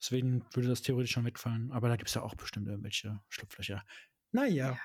Deswegen 0.00 0.44
würde 0.52 0.68
das 0.68 0.82
theoretisch 0.82 1.12
schon 1.12 1.24
wegfallen. 1.24 1.70
Aber 1.72 1.88
da 1.88 1.96
gibt 1.96 2.08
es 2.08 2.14
ja 2.14 2.22
auch 2.22 2.34
bestimmt 2.34 2.68
irgendwelche 2.68 3.20
Schlupflöcher. 3.28 3.84
Naja. 4.30 4.78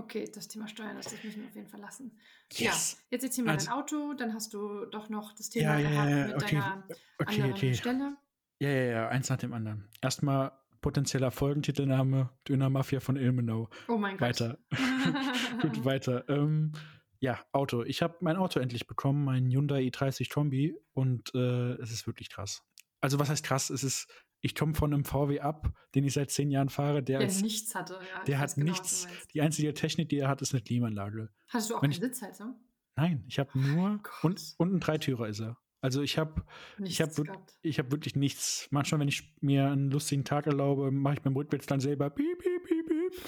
Okay, 0.00 0.30
das 0.34 0.48
Thema 0.48 0.66
Steuern, 0.66 0.96
das, 0.96 1.12
müssen 1.22 1.42
wir 1.42 1.48
auf 1.48 1.54
jeden 1.54 1.68
Fall 1.68 1.80
lassen. 1.80 2.18
Yes. 2.52 2.96
Ja, 2.98 3.06
jetzt 3.10 3.24
erzähl 3.24 3.44
mal 3.44 3.52
Also- 3.52 3.66
dein 3.66 3.74
Auto, 3.74 4.14
dann 4.14 4.32
hast 4.32 4.54
du 4.54 4.86
doch 4.86 5.10
noch 5.10 5.34
das 5.34 5.50
Thema 5.50 5.78
ja, 5.78 5.90
gehabt 5.90 6.10
ja, 6.10 6.26
mit 6.26 6.34
okay, 6.36 6.54
deiner 6.56 6.84
Okay, 7.18 7.30
anderen 7.34 7.52
okay. 7.52 7.74
Stelle. 7.74 8.16
Ja, 8.60 8.68
ja, 8.70 8.82
ja, 8.84 9.08
eins 9.08 9.28
nach 9.28 9.36
dem 9.36 9.52
anderen. 9.52 9.88
Erstmal 10.00 10.52
potenzieller 10.80 11.30
Folgentitelname 11.30 12.30
Döner 12.48 12.70
Mafia 12.70 13.00
von 13.00 13.16
Ilmenau. 13.16 13.68
Oh 13.88 13.98
mein 13.98 14.16
Gott. 14.16 14.28
Weiter. 14.40 14.58
Gut, 15.60 15.84
weiter. 15.84 16.26
Ähm, 16.28 16.72
ja, 17.18 17.38
Auto. 17.52 17.82
Ich 17.82 18.00
habe 18.00 18.16
mein 18.20 18.36
Auto 18.36 18.60
endlich 18.60 18.86
bekommen, 18.86 19.24
mein 19.24 19.50
Hyundai 19.50 19.82
i30 19.82 20.32
Kombi 20.32 20.74
und 20.94 21.34
äh, 21.34 21.72
es 21.74 21.92
ist 21.92 22.06
wirklich 22.06 22.30
krass. 22.30 22.62
Also 23.02 23.18
was 23.18 23.28
heißt 23.28 23.44
krass? 23.44 23.68
Es 23.68 23.84
ist, 23.84 24.08
ich 24.40 24.54
komme 24.54 24.74
von 24.74 24.92
einem 24.92 25.04
VW 25.04 25.40
ab, 25.40 25.72
den 25.94 26.04
ich 26.04 26.14
seit 26.14 26.30
zehn 26.30 26.50
Jahren 26.50 26.68
fahre, 26.68 27.02
der, 27.02 27.18
Der 27.18 27.28
als, 27.28 27.42
nichts 27.42 27.74
hatte. 27.74 27.94
Ja, 27.94 28.18
ich 28.20 28.24
der 28.24 28.38
hat 28.38 28.54
genau, 28.54 28.70
nichts. 28.72 29.06
Die 29.34 29.40
einzige 29.42 29.72
Technik, 29.74 30.08
die 30.08 30.18
er 30.18 30.28
hat, 30.28 30.40
ist 30.42 30.52
eine 30.54 30.62
Klimaanlage. 30.62 31.30
Hattest 31.48 31.70
du 31.70 31.74
auch 31.76 31.82
wenn 31.82 31.90
keine 31.90 32.04
ich- 32.06 32.12
Sitzheizung? 32.12 32.54
Nein, 32.96 33.24
ich 33.28 33.38
habe 33.38 33.50
nur 33.58 33.98
Gott. 34.02 34.24
und, 34.24 34.54
und 34.58 34.74
ein 34.74 34.80
Dreitürer 34.80 35.28
ist 35.28 35.40
er. 35.40 35.56
Also 35.82 36.02
ich 36.02 36.18
habe 36.18 36.44
Nichts 36.78 37.00
hab 37.00 37.16
wir- 37.16 37.24
gehabt. 37.24 37.54
ich 37.62 37.78
habe 37.78 37.90
wirklich 37.90 38.14
nichts. 38.16 38.66
Manchmal, 38.70 39.00
wenn 39.00 39.08
ich 39.08 39.34
mir 39.40 39.70
einen 39.70 39.90
lustigen 39.90 40.24
Tag 40.24 40.46
erlaube, 40.46 40.90
mache 40.90 41.14
ich 41.14 41.22
beim 41.22 41.34
Rückwärts 41.36 41.66
dann 41.66 41.80
selber 41.80 42.10
piep, 42.10 42.38
piep, 42.38 42.64
piep, 42.64 42.86
piep. 42.86 43.22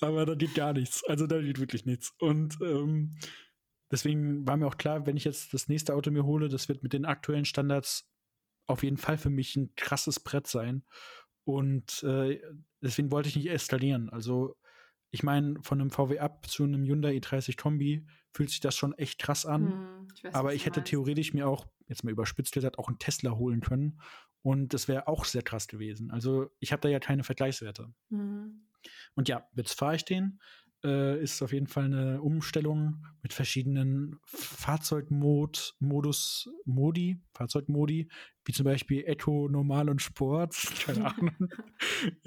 Aber 0.00 0.24
da 0.26 0.34
geht 0.34 0.54
gar 0.54 0.72
nichts. 0.72 1.04
Also 1.04 1.26
da 1.26 1.40
geht 1.40 1.58
wirklich 1.58 1.84
nichts. 1.84 2.14
Und 2.18 2.56
ähm, 2.62 3.16
deswegen 3.90 4.46
war 4.46 4.56
mir 4.56 4.66
auch 4.66 4.78
klar, 4.78 5.06
wenn 5.06 5.16
ich 5.16 5.24
jetzt 5.24 5.52
das 5.52 5.68
nächste 5.68 5.94
Auto 5.94 6.10
mir 6.10 6.24
hole, 6.24 6.48
das 6.48 6.68
wird 6.68 6.82
mit 6.82 6.92
den 6.92 7.04
aktuellen 7.04 7.44
Standards 7.44 8.10
auf 8.70 8.82
jeden 8.82 8.96
Fall 8.96 9.18
für 9.18 9.30
mich 9.30 9.56
ein 9.56 9.74
krasses 9.76 10.20
Brett 10.20 10.46
sein. 10.46 10.84
Und 11.44 12.02
äh, 12.02 12.40
deswegen 12.80 13.10
wollte 13.10 13.28
ich 13.28 13.36
nicht 13.36 13.50
eskalieren. 13.50 14.10
Also 14.10 14.56
ich 15.10 15.22
meine, 15.22 15.56
von 15.62 15.80
einem 15.80 15.90
VW 15.90 16.18
Up 16.20 16.46
zu 16.46 16.64
einem 16.64 16.84
Hyundai 16.84 17.16
i30 17.16 17.56
Kombi 17.56 18.06
fühlt 18.32 18.50
sich 18.50 18.60
das 18.60 18.76
schon 18.76 18.96
echt 18.96 19.18
krass 19.18 19.44
an. 19.44 19.72
Hm, 19.72 20.08
ich 20.14 20.24
weiß, 20.24 20.34
Aber 20.34 20.54
ich 20.54 20.66
hätte 20.66 20.80
meinst. 20.80 20.90
theoretisch 20.90 21.34
mir 21.34 21.48
auch, 21.48 21.66
jetzt 21.88 22.04
mal 22.04 22.12
überspitzt 22.12 22.52
gesagt, 22.52 22.78
auch 22.78 22.88
einen 22.88 22.98
Tesla 22.98 23.32
holen 23.32 23.60
können. 23.60 24.00
Und 24.42 24.72
das 24.72 24.88
wäre 24.88 25.08
auch 25.08 25.24
sehr 25.24 25.42
krass 25.42 25.66
gewesen. 25.66 26.10
Also 26.10 26.50
ich 26.60 26.72
habe 26.72 26.80
da 26.80 26.88
ja 26.88 27.00
keine 27.00 27.24
Vergleichswerte. 27.24 27.92
Hm. 28.10 28.66
Und 29.14 29.28
ja, 29.28 29.46
jetzt 29.54 29.78
fahre 29.78 29.96
ich 29.96 30.04
den. 30.04 30.40
Äh, 30.82 31.22
ist 31.22 31.42
auf 31.42 31.52
jeden 31.52 31.66
Fall 31.66 31.84
eine 31.84 32.22
Umstellung 32.22 33.04
mit 33.22 33.34
verschiedenen 33.34 34.18
Fahrzeugmod, 34.24 35.74
Modus, 35.78 36.48
Modi, 36.64 37.20
Fahrzeugmodi, 37.34 38.08
wie 38.44 38.52
zum 38.52 38.64
Beispiel 38.64 39.04
Eco, 39.04 39.48
Normal 39.48 39.90
und 39.90 40.00
Sport. 40.00 40.54
Keine 40.84 41.04
Ahnung. 41.14 41.48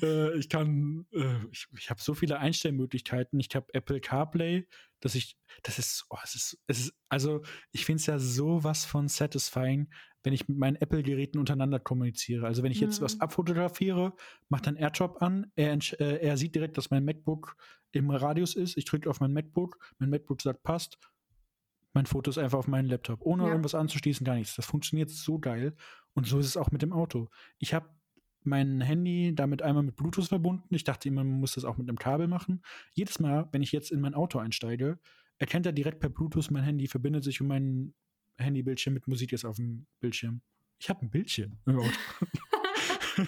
äh, 0.01 0.37
ich 0.37 0.49
kann, 0.49 1.05
äh, 1.11 1.45
ich, 1.51 1.67
ich 1.77 1.89
habe 1.89 2.01
so 2.01 2.13
viele 2.13 2.39
Einstellmöglichkeiten. 2.39 3.39
Ich 3.39 3.49
habe 3.55 3.73
Apple 3.73 3.99
CarPlay, 3.99 4.67
dass 4.99 5.15
ich, 5.15 5.37
das 5.63 5.79
ist, 5.79 6.05
oh, 6.09 6.17
es 6.23 6.35
ist, 6.35 6.57
es 6.67 6.79
ist, 6.79 6.93
also 7.09 7.41
ich 7.71 7.85
finde 7.85 7.99
es 7.99 8.05
ja 8.05 8.19
sowas 8.19 8.85
von 8.85 9.07
satisfying, 9.07 9.89
wenn 10.23 10.33
ich 10.33 10.47
mit 10.47 10.57
meinen 10.57 10.77
Apple-Geräten 10.77 11.37
untereinander 11.37 11.79
kommuniziere. 11.79 12.45
Also 12.47 12.63
wenn 12.63 12.71
ich 12.71 12.79
jetzt 12.79 13.01
Mhm. 13.01 13.05
was 13.05 13.19
abfotografiere, 13.19 14.13
macht 14.49 14.67
dann 14.67 14.77
AirDrop 14.77 15.21
an, 15.21 15.51
er, 15.55 15.73
äh, 15.99 16.25
er 16.25 16.37
sieht 16.37 16.55
direkt, 16.55 16.77
dass 16.77 16.91
mein 16.91 17.03
MacBook 17.03 17.57
im 17.91 18.09
Radius 18.09 18.55
ist. 18.55 18.77
Ich 18.77 18.85
drücke 18.85 19.09
auf 19.09 19.19
mein 19.19 19.33
MacBook, 19.33 19.77
mein 19.99 20.09
MacBook 20.09 20.41
sagt, 20.41 20.63
passt. 20.63 20.97
Mein 21.93 22.05
Foto 22.07 22.29
ist 22.31 22.37
einfach 22.37 22.57
auf 22.59 22.67
meinen 22.67 22.87
Laptop, 22.87 23.21
ohne 23.21 23.43
Ja. 23.43 23.49
irgendwas 23.49 23.75
anzuschließen, 23.75 24.25
gar 24.25 24.35
nichts. 24.35 24.55
Das 24.55 24.65
funktioniert 24.65 25.09
so 25.09 25.39
geil. 25.39 25.75
Und 26.13 26.27
so 26.27 26.39
ist 26.39 26.47
es 26.47 26.57
auch 26.57 26.71
mit 26.71 26.81
dem 26.81 26.91
Auto. 26.93 27.29
Ich 27.59 27.73
habe 27.73 27.89
mein 28.43 28.81
Handy 28.81 29.33
damit 29.33 29.61
einmal 29.61 29.83
mit 29.83 29.95
Bluetooth 29.95 30.27
verbunden. 30.27 30.73
Ich 30.75 30.83
dachte 30.83 31.07
immer, 31.07 31.23
man 31.23 31.39
muss 31.39 31.53
das 31.53 31.63
auch 31.65 31.77
mit 31.77 31.87
einem 31.87 31.97
Kabel 31.97 32.27
machen. 32.27 32.61
Jedes 32.93 33.19
Mal, 33.19 33.47
wenn 33.51 33.61
ich 33.61 33.71
jetzt 33.71 33.91
in 33.91 34.01
mein 34.01 34.15
Auto 34.15 34.39
einsteige, 34.39 34.99
erkennt 35.37 35.65
er 35.65 35.71
direkt 35.71 35.99
per 35.99 36.09
Bluetooth 36.09 36.51
mein 36.51 36.63
Handy, 36.63 36.87
verbindet 36.87 37.23
sich 37.23 37.39
und 37.41 37.47
mein 37.47 37.93
Handybildschirm 38.37 38.93
mit 38.93 39.07
Musik 39.07 39.31
ist 39.31 39.45
auf 39.45 39.55
dem 39.57 39.85
Bildschirm. 39.99 40.41
Ich 40.79 40.89
habe 40.89 41.05
ein 41.05 41.09
Bildschirm 41.09 41.57
im 41.65 41.79
Auto. 41.79 41.89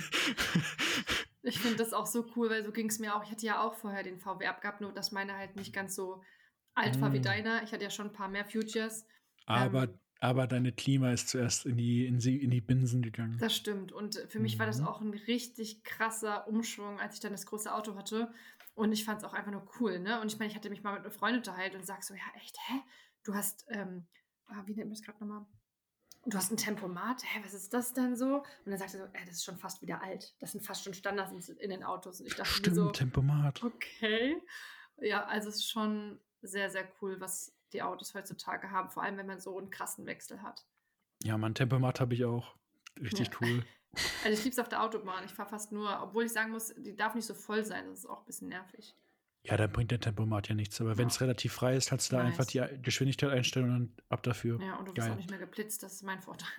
ich 1.43 1.59
finde 1.59 1.77
das 1.77 1.93
auch 1.93 2.07
so 2.07 2.25
cool, 2.35 2.49
weil 2.49 2.63
so 2.65 2.71
ging 2.71 2.89
es 2.89 2.99
mir 2.99 3.15
auch. 3.15 3.23
Ich 3.23 3.31
hatte 3.31 3.45
ja 3.45 3.61
auch 3.61 3.75
vorher 3.75 4.03
den 4.03 4.19
VW 4.19 4.47
abgehabt, 4.47 4.81
nur 4.81 4.91
dass 4.91 5.11
meine 5.11 5.35
halt 5.37 5.55
nicht 5.55 5.73
ganz 5.73 5.95
so 5.95 6.21
alt 6.75 6.99
war 7.01 7.13
wie 7.13 7.19
Mm. 7.19 7.23
deiner. 7.23 7.63
Ich 7.63 7.71
hatte 7.71 7.83
ja 7.83 7.89
schon 7.89 8.07
ein 8.07 8.13
paar 8.13 8.27
mehr 8.29 8.45
Futures. 8.45 9.05
Aber, 9.45 9.83
Ähm, 9.83 9.99
aber 10.19 10.47
deine 10.47 10.71
Klima 10.71 11.11
ist 11.11 11.29
zuerst 11.29 11.65
in 11.65 11.77
die, 11.77 12.05
in, 12.05 12.19
sie, 12.19 12.37
in 12.41 12.51
die 12.51 12.61
Binsen 12.61 13.01
gegangen. 13.01 13.37
Das 13.39 13.55
stimmt. 13.55 13.91
Und 13.91 14.15
für 14.29 14.39
mich 14.39 14.59
war 14.59 14.65
das 14.65 14.79
Mhm. 14.81 14.87
auch 14.87 15.01
ein 15.01 15.13
richtig 15.13 15.83
krasser 15.83 16.47
Umschwung, 16.47 16.99
als 16.99 17.15
ich 17.15 17.19
dann 17.19 17.31
das 17.31 17.45
große 17.45 17.73
Auto 17.73 17.95
hatte. 17.95 18.31
Und 18.73 18.91
ich 18.91 19.05
fand 19.05 19.19
es 19.19 19.23
auch 19.23 19.33
einfach 19.33 19.51
nur 19.51 19.65
cool, 19.79 19.99
ne? 19.99 20.19
Und 20.19 20.31
ich 20.31 20.37
meine, 20.39 20.49
ich 20.51 20.55
hatte 20.55 20.69
mich 20.69 20.83
mal 20.83 20.91
mit 20.93 21.01
einer 21.01 21.11
Freundin 21.11 21.39
unterhalten 21.39 21.77
und 21.77 21.85
sag 21.85 22.03
so, 22.03 22.13
ja, 22.13 22.23
echt, 22.35 22.57
hä? 22.67 22.73
Du 23.23 23.33
hast, 23.33 23.65
ähm, 23.69 24.05
ah, 24.47 24.63
wie 24.65 24.75
nennt 24.75 24.89
man 24.89 24.95
das 24.95 25.01
gerade 25.01 25.19
nochmal? 25.19 25.45
Du 26.27 26.35
hast 26.37 26.51
ein 26.51 26.57
Tempomat, 26.57 27.23
hä, 27.23 27.39
was 27.43 27.53
ist 27.53 27.71
das 27.73 27.93
denn 27.93 28.15
so? 28.15 28.37
Und 28.39 28.45
dann 28.65 28.77
sagte 28.79 28.93
sie 28.93 28.97
so, 28.97 29.05
äh, 29.05 29.25
das 29.25 29.35
ist 29.35 29.43
schon 29.45 29.57
fast 29.57 29.81
wieder 29.83 30.01
alt. 30.01 30.35
Das 30.39 30.51
sind 30.53 30.65
fast 30.65 30.83
schon 30.83 30.93
Standards 30.95 31.49
in, 31.49 31.69
den 31.69 31.83
Autos. 31.83 32.19
Und 32.19 32.25
ich 32.25 32.35
dachte 32.35 32.49
Stimmt, 32.51 32.75
so, 32.75 32.89
Tempomat. 32.89 33.63
okay. 33.63 34.41
Ja, 34.97 35.25
also 35.25 35.49
es 35.49 35.55
ist 35.57 35.69
schon 35.69 36.19
sehr, 36.47 36.69
sehr 36.69 36.87
cool, 37.01 37.19
was 37.19 37.53
die 37.73 37.81
Autos 37.81 38.13
heutzutage 38.13 38.71
haben. 38.71 38.89
Vor 38.89 39.03
allem, 39.03 39.17
wenn 39.17 39.27
man 39.27 39.39
so 39.39 39.57
einen 39.57 39.69
krassen 39.69 40.05
Wechsel 40.05 40.41
hat. 40.41 40.65
Ja, 41.23 41.37
Mann, 41.37 41.55
Tempomat 41.55 41.99
habe 41.99 42.13
ich 42.13 42.25
auch. 42.25 42.55
Richtig 42.99 43.29
Ja. 43.29 43.37
cool. 43.41 43.63
Also 44.25 44.37
ich 44.37 44.43
lieb's 44.43 44.59
auf 44.59 44.67
der 44.67 44.83
Autobahn. 44.83 45.23
Ich 45.23 45.31
fahre 45.31 45.47
fast 45.47 45.71
nur, 45.71 46.01
obwohl 46.01 46.25
ich 46.25 46.33
sagen 46.33 46.51
muss, 46.51 46.73
die 46.75 46.97
darf 46.97 47.15
nicht 47.15 47.25
so 47.25 47.33
voll 47.33 47.63
sein. 47.63 47.85
Das 47.87 47.99
ist 47.99 48.05
auch 48.05 48.19
ein 48.19 48.25
bisschen 48.25 48.49
nervig. 48.49 48.93
Ja, 49.43 49.55
da 49.55 49.67
bringt 49.67 49.89
der 49.89 50.01
Tempomat 50.01 50.49
ja 50.49 50.55
nichts. 50.55 50.81
Aber 50.81 50.89
Ja. 50.89 50.97
wenn 50.97 51.07
es 51.07 51.21
relativ 51.21 51.53
frei 51.53 51.77
ist, 51.77 51.89
kannst 51.91 52.11
du 52.11 52.17
da 52.17 52.23
Nice. 52.23 52.33
einfach 52.37 52.45
die 52.45 52.81
Geschwindigkeit 52.81 53.29
einstellen 53.29 53.65
und 53.67 53.71
dann 53.71 53.95
ab 54.09 54.23
dafür. 54.23 54.59
Ja, 54.61 54.75
und 54.75 54.89
du 54.89 54.97
wirst 54.97 55.09
auch 55.09 55.15
nicht 55.15 55.29
mehr 55.29 55.39
geblitzt. 55.39 55.81
Das 55.81 55.93
ist 55.93 56.03
mein 56.03 56.19
Vorteil. 56.21 56.49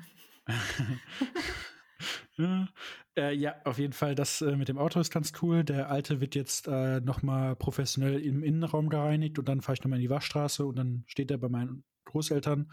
ja. 2.38 2.68
Äh, 3.16 3.34
ja, 3.34 3.54
auf 3.64 3.78
jeden 3.78 3.92
Fall, 3.92 4.14
das 4.14 4.42
äh, 4.42 4.56
mit 4.56 4.68
dem 4.68 4.78
Auto 4.78 5.00
ist 5.00 5.10
ganz 5.10 5.32
cool. 5.42 5.64
Der 5.64 5.90
alte 5.90 6.20
wird 6.20 6.34
jetzt 6.34 6.68
äh, 6.68 7.00
nochmal 7.00 7.56
professionell 7.56 8.20
im 8.20 8.42
Innenraum 8.42 8.88
gereinigt 8.88 9.38
und 9.38 9.48
dann 9.48 9.62
fahre 9.62 9.74
ich 9.74 9.82
nochmal 9.82 9.98
in 9.98 10.02
die 10.02 10.10
Waschstraße 10.10 10.64
und 10.66 10.76
dann 10.76 11.04
steht 11.06 11.30
er 11.30 11.38
bei 11.38 11.48
meinen 11.48 11.84
Großeltern, 12.04 12.70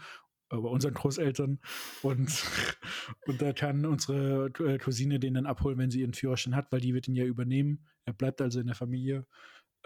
äh, 0.50 0.56
bei 0.56 0.68
unseren 0.68 0.94
Großeltern 0.94 1.60
und, 2.02 2.44
und 3.26 3.40
da 3.40 3.52
kann 3.54 3.86
unsere 3.86 4.46
äh, 4.58 4.78
Cousine 4.78 5.18
den 5.18 5.34
dann 5.34 5.46
abholen, 5.46 5.78
wenn 5.78 5.90
sie 5.90 6.00
ihren 6.00 6.14
Führerschein 6.14 6.54
hat, 6.56 6.70
weil 6.70 6.80
die 6.80 6.92
wird 6.94 7.08
ihn 7.08 7.16
ja 7.16 7.24
übernehmen. 7.24 7.86
Er 8.04 8.12
bleibt 8.12 8.42
also 8.42 8.60
in 8.60 8.66
der 8.66 8.76
Familie. 8.76 9.26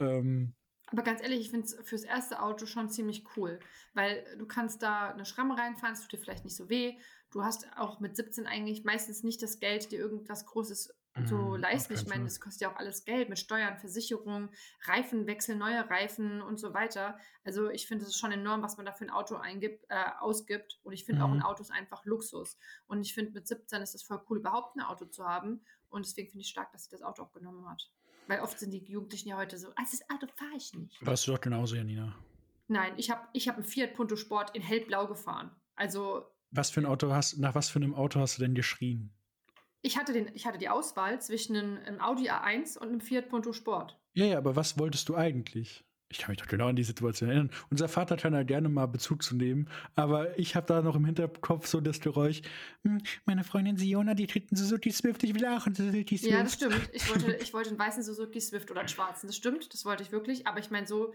Ähm, 0.00 0.54
Aber 0.88 1.02
ganz 1.02 1.22
ehrlich, 1.22 1.40
ich 1.40 1.50
finde 1.50 1.66
es 1.66 1.76
fürs 1.84 2.02
erste 2.04 2.42
Auto 2.42 2.66
schon 2.66 2.90
ziemlich 2.90 3.24
cool, 3.36 3.60
weil 3.94 4.24
du 4.38 4.46
kannst 4.46 4.82
da 4.82 5.10
eine 5.10 5.24
Schramme 5.24 5.56
reinfahren, 5.56 5.94
es 5.94 6.02
tut 6.02 6.12
dir 6.12 6.18
vielleicht 6.18 6.44
nicht 6.44 6.56
so 6.56 6.68
weh. 6.68 6.96
Du 7.30 7.44
hast 7.44 7.66
auch 7.76 8.00
mit 8.00 8.16
17 8.16 8.46
eigentlich 8.46 8.84
meistens 8.84 9.22
nicht 9.22 9.42
das 9.42 9.60
Geld, 9.60 9.90
dir 9.90 9.98
irgendwas 9.98 10.46
Großes 10.46 10.94
zu 11.26 11.34
Mm, 11.34 11.54
auf 11.54 11.58
leisten. 11.58 11.94
Ich 11.94 12.06
meine, 12.06 12.24
das 12.24 12.40
kostet 12.40 12.62
ja 12.62 12.72
auch 12.72 12.76
alles 12.76 13.04
Geld 13.04 13.28
mit 13.28 13.38
Steuern, 13.38 13.76
Versicherung, 13.78 14.50
Reifenwechsel, 14.84 15.56
neue 15.56 15.88
Reifen 15.90 16.40
und 16.40 16.58
so 16.58 16.74
weiter. 16.74 17.18
Also 17.44 17.70
ich 17.70 17.86
finde, 17.88 18.04
es 18.04 18.10
ist 18.10 18.18
schon 18.20 18.30
enorm, 18.32 18.62
was 18.62 18.76
man 18.76 18.86
da 18.86 18.92
für 18.92 19.04
ein 19.04 19.10
Auto 19.10 19.34
eingibt, 19.34 19.84
äh, 19.88 20.04
ausgibt. 20.20 20.78
Und 20.84 20.92
ich 20.92 21.04
finde 21.04 21.24
auch 21.24 21.28
Mhm. 21.28 21.34
ein 21.38 21.42
Auto 21.42 21.60
ist 21.62 21.72
einfach 21.72 22.04
Luxus. 22.04 22.56
Und 22.86 23.00
ich 23.02 23.14
finde, 23.14 23.32
mit 23.32 23.48
17 23.48 23.82
ist 23.82 23.94
es 23.94 24.02
voll 24.04 24.22
cool, 24.30 24.38
überhaupt 24.38 24.76
ein 24.76 24.80
Auto 24.82 25.06
zu 25.06 25.24
haben. 25.24 25.64
Und 25.88 26.06
deswegen 26.06 26.30
finde 26.30 26.42
ich 26.42 26.48
stark, 26.50 26.70
dass 26.72 26.84
sie 26.84 26.90
das 26.90 27.02
Auto 27.02 27.22
auch 27.22 27.32
genommen 27.32 27.68
hat. 27.68 27.90
Weil 28.28 28.40
oft 28.40 28.58
sind 28.58 28.70
die 28.70 28.84
Jugendlichen 28.84 29.28
ja 29.30 29.36
heute 29.38 29.58
so, 29.58 29.68
als 29.74 29.90
das 29.90 30.08
Auto 30.10 30.26
fahre 30.36 30.56
ich 30.56 30.72
nicht. 30.74 31.04
warst 31.04 31.26
du 31.26 31.32
doch 31.32 31.40
genauso, 31.40 31.74
Janina. 31.76 32.14
Nein, 32.68 32.92
ich 32.96 33.10
habe 33.10 33.26
ich 33.32 33.48
hab 33.48 33.56
einen 33.56 33.64
Fiat 33.64 33.94
Punto 33.94 34.14
Sport 34.16 34.54
in 34.54 34.62
hellblau 34.62 35.06
gefahren. 35.08 35.50
Also 35.74 36.26
Was 36.50 36.70
für 36.70 36.80
ein 36.80 36.86
Auto 36.86 37.12
hast, 37.12 37.38
nach 37.38 37.54
was 37.54 37.68
für 37.68 37.78
einem 37.78 37.94
Auto 37.94 38.20
hast 38.20 38.38
du 38.38 38.42
denn 38.42 38.54
geschrien? 38.54 39.12
ich 39.80 39.96
hatte, 39.96 40.12
den, 40.12 40.30
ich 40.34 40.46
hatte 40.46 40.58
die 40.58 40.68
Auswahl 40.68 41.20
zwischen 41.20 41.56
einem, 41.56 42.00
Audi 42.00 42.30
A1 42.30 42.78
und 42.78 42.88
einem 42.88 43.00
Fiat 43.00 43.28
Punto 43.28 43.52
Sport. 43.52 43.98
Ja, 44.14 44.26
ja, 44.26 44.38
aber 44.38 44.56
was 44.56 44.78
wolltest 44.78 45.08
du 45.08 45.14
eigentlich? 45.14 45.84
Ich 46.10 46.18
kann 46.18 46.30
mich 46.30 46.38
doch 46.38 46.46
genau 46.46 46.68
an 46.68 46.76
die 46.76 46.84
Situation 46.84 47.28
erinnern. 47.28 47.50
Unser 47.70 47.86
Vater 47.86 48.16
kann 48.16 48.32
da 48.32 48.42
gerne 48.42 48.70
mal 48.70 48.86
Bezug 48.86 49.22
zu 49.22 49.36
nehmen, 49.36 49.68
aber 49.94 50.38
ich 50.38 50.56
habe 50.56 50.66
da 50.66 50.80
noch 50.80 50.96
im 50.96 51.04
Hinterkopf 51.04 51.66
so 51.66 51.82
das 51.82 52.00
Geräusch, 52.00 52.40
"Hm, 52.82 53.02
meine 53.26 53.44
Freundin 53.44 53.76
Siona, 53.76 54.14
die 54.14 54.26
kriegt 54.26 54.50
einen 54.50 54.56
Suzuki 54.56 54.90
Swift, 54.90 55.22
ich 55.22 55.34
will 55.34 55.44
auch 55.44 55.66
einen 55.66 55.74
Suzuki 55.74 56.16
Swift. 56.16 56.32
Ja, 56.32 56.42
das 56.42 56.54
stimmt. 56.54 56.88
Ich 56.92 57.08
wollte, 57.10 57.32
ich 57.42 57.52
wollte 57.52 57.68
einen 57.70 57.78
weißen 57.78 58.02
Suzuki 58.02 58.40
Swift 58.40 58.70
oder 58.70 58.80
einen 58.80 58.88
schwarzen. 58.88 59.26
Das 59.26 59.36
stimmt, 59.36 59.72
das 59.74 59.84
wollte 59.84 60.02
ich 60.02 60.10
wirklich. 60.10 60.46
Aber 60.46 60.58
ich 60.58 60.70
meine, 60.70 60.86
so 60.86 61.12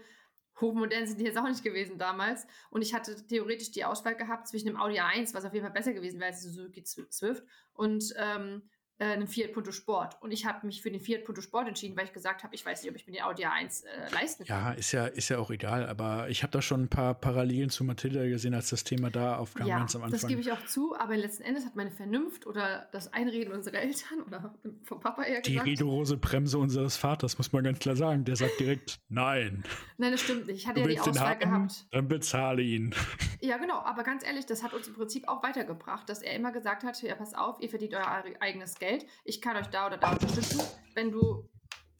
hochmodern 0.60 1.06
sind 1.06 1.20
die 1.20 1.24
jetzt 1.24 1.38
auch 1.38 1.48
nicht 1.48 1.64
gewesen 1.64 1.98
damals. 1.98 2.46
Und 2.70 2.82
ich 2.82 2.94
hatte 2.94 3.16
theoretisch 3.26 3.70
die 3.70 3.84
Auswahl 3.84 4.16
gehabt 4.16 4.48
zwischen 4.48 4.66
dem 4.66 4.76
Audi 4.76 5.00
A1, 5.00 5.34
was 5.34 5.44
auf 5.44 5.52
jeden 5.52 5.64
Fall 5.64 5.72
besser 5.72 5.92
gewesen 5.92 6.20
wäre 6.20 6.30
als 6.30 6.42
Suzuki 6.42 6.84
Swift, 6.84 7.44
und 7.74 8.14
ähm, 8.16 8.62
äh, 8.98 9.04
einem 9.06 9.26
Fiat 9.26 9.52
Punto 9.52 9.72
Sport. 9.72 10.16
Und 10.22 10.30
ich 10.32 10.46
habe 10.46 10.66
mich 10.66 10.82
für 10.82 10.90
den 10.90 11.00
Fiat 11.00 11.24
Punto 11.24 11.40
Sport 11.40 11.68
entschieden, 11.68 11.96
weil 11.96 12.04
ich 12.06 12.12
gesagt 12.12 12.44
habe, 12.44 12.54
ich 12.54 12.64
weiß 12.64 12.82
nicht, 12.82 12.90
ob 12.90 12.96
ich 12.96 13.06
mir 13.06 13.12
den 13.14 13.22
Audi 13.22 13.44
A1 13.44 13.84
äh, 13.84 14.12
leisten 14.14 14.44
kann. 14.44 14.66
Ja, 14.66 14.72
ist 14.72 14.92
ja, 14.92 15.06
ist 15.06 15.28
ja 15.28 15.38
auch 15.38 15.50
egal, 15.50 15.86
aber 15.88 16.28
ich 16.28 16.42
habe 16.42 16.50
da 16.52 16.62
schon 16.62 16.82
ein 16.84 16.88
paar 16.88 17.14
Parallelen 17.14 17.70
zu 17.70 17.82
Mathilda 17.84 18.24
gesehen, 18.26 18.54
als 18.54 18.70
das 18.70 18.84
Thema 18.84 19.10
da 19.10 19.36
aufkam 19.36 19.66
Ja, 19.66 19.78
ganz 19.78 19.94
am 19.96 20.02
das 20.02 20.12
Anfang. 20.14 20.28
gebe 20.28 20.40
ich 20.40 20.52
auch 20.52 20.64
zu, 20.66 20.96
aber 20.96 21.16
letzten 21.16 21.42
Endes 21.42 21.64
hat 21.66 21.74
meine 21.76 21.90
Vernunft 21.90 22.46
oder 22.46 22.88
das 22.92 23.12
Einreden 23.12 23.52
unserer 23.52 23.78
Eltern 23.78 24.22
oder 24.26 24.54
vom 24.84 25.00
Papa 25.00 25.22
eher 25.24 25.40
die 25.40 25.50
gesagt. 25.52 25.68
rigorose 25.68 26.16
Bremse 26.16 26.58
unseres 26.58 26.96
Vaters, 26.96 27.36
muss 27.38 27.52
man 27.52 27.64
ganz 27.64 27.78
klar 27.80 27.96
sagen. 27.96 28.24
Der 28.24 28.36
sagt 28.36 28.60
direkt, 28.60 29.00
nein, 29.08 29.64
Nein, 29.98 30.12
das 30.12 30.20
stimmt 30.20 30.46
nicht. 30.46 30.56
Ich 30.58 30.66
hatte 30.66 30.82
du 30.82 30.88
ja 30.88 30.94
die 30.94 31.00
Auswahl 31.10 31.30
haben, 31.30 31.38
gehabt. 31.40 31.86
dann 31.90 32.08
bezahle 32.08 32.62
ihn. 32.62 32.94
Ja, 33.40 33.58
genau, 33.58 33.78
aber 33.80 34.02
ganz 34.04 34.24
ehrlich, 34.24 34.46
das 34.46 34.62
hat 34.62 34.72
uns 34.72 34.88
im 34.88 34.94
Prinzip 34.94 35.28
auch 35.28 35.42
weitergebracht, 35.42 36.08
dass 36.08 36.22
er 36.22 36.34
immer 36.34 36.50
gesagt 36.52 36.82
hat, 36.84 37.00
ja, 37.02 37.14
pass 37.14 37.34
auf, 37.34 37.60
ihr 37.60 37.68
verdient 37.68 37.94
euer 37.94 38.06
eig- 38.06 38.40
eigenes 38.40 38.74
Geld, 38.76 38.83
ich 39.24 39.40
kann 39.40 39.56
euch 39.56 39.66
da 39.68 39.86
oder 39.86 39.96
da 39.96 40.12
unterstützen. 40.12 40.60
Wenn 40.94 41.10
du, 41.10 41.48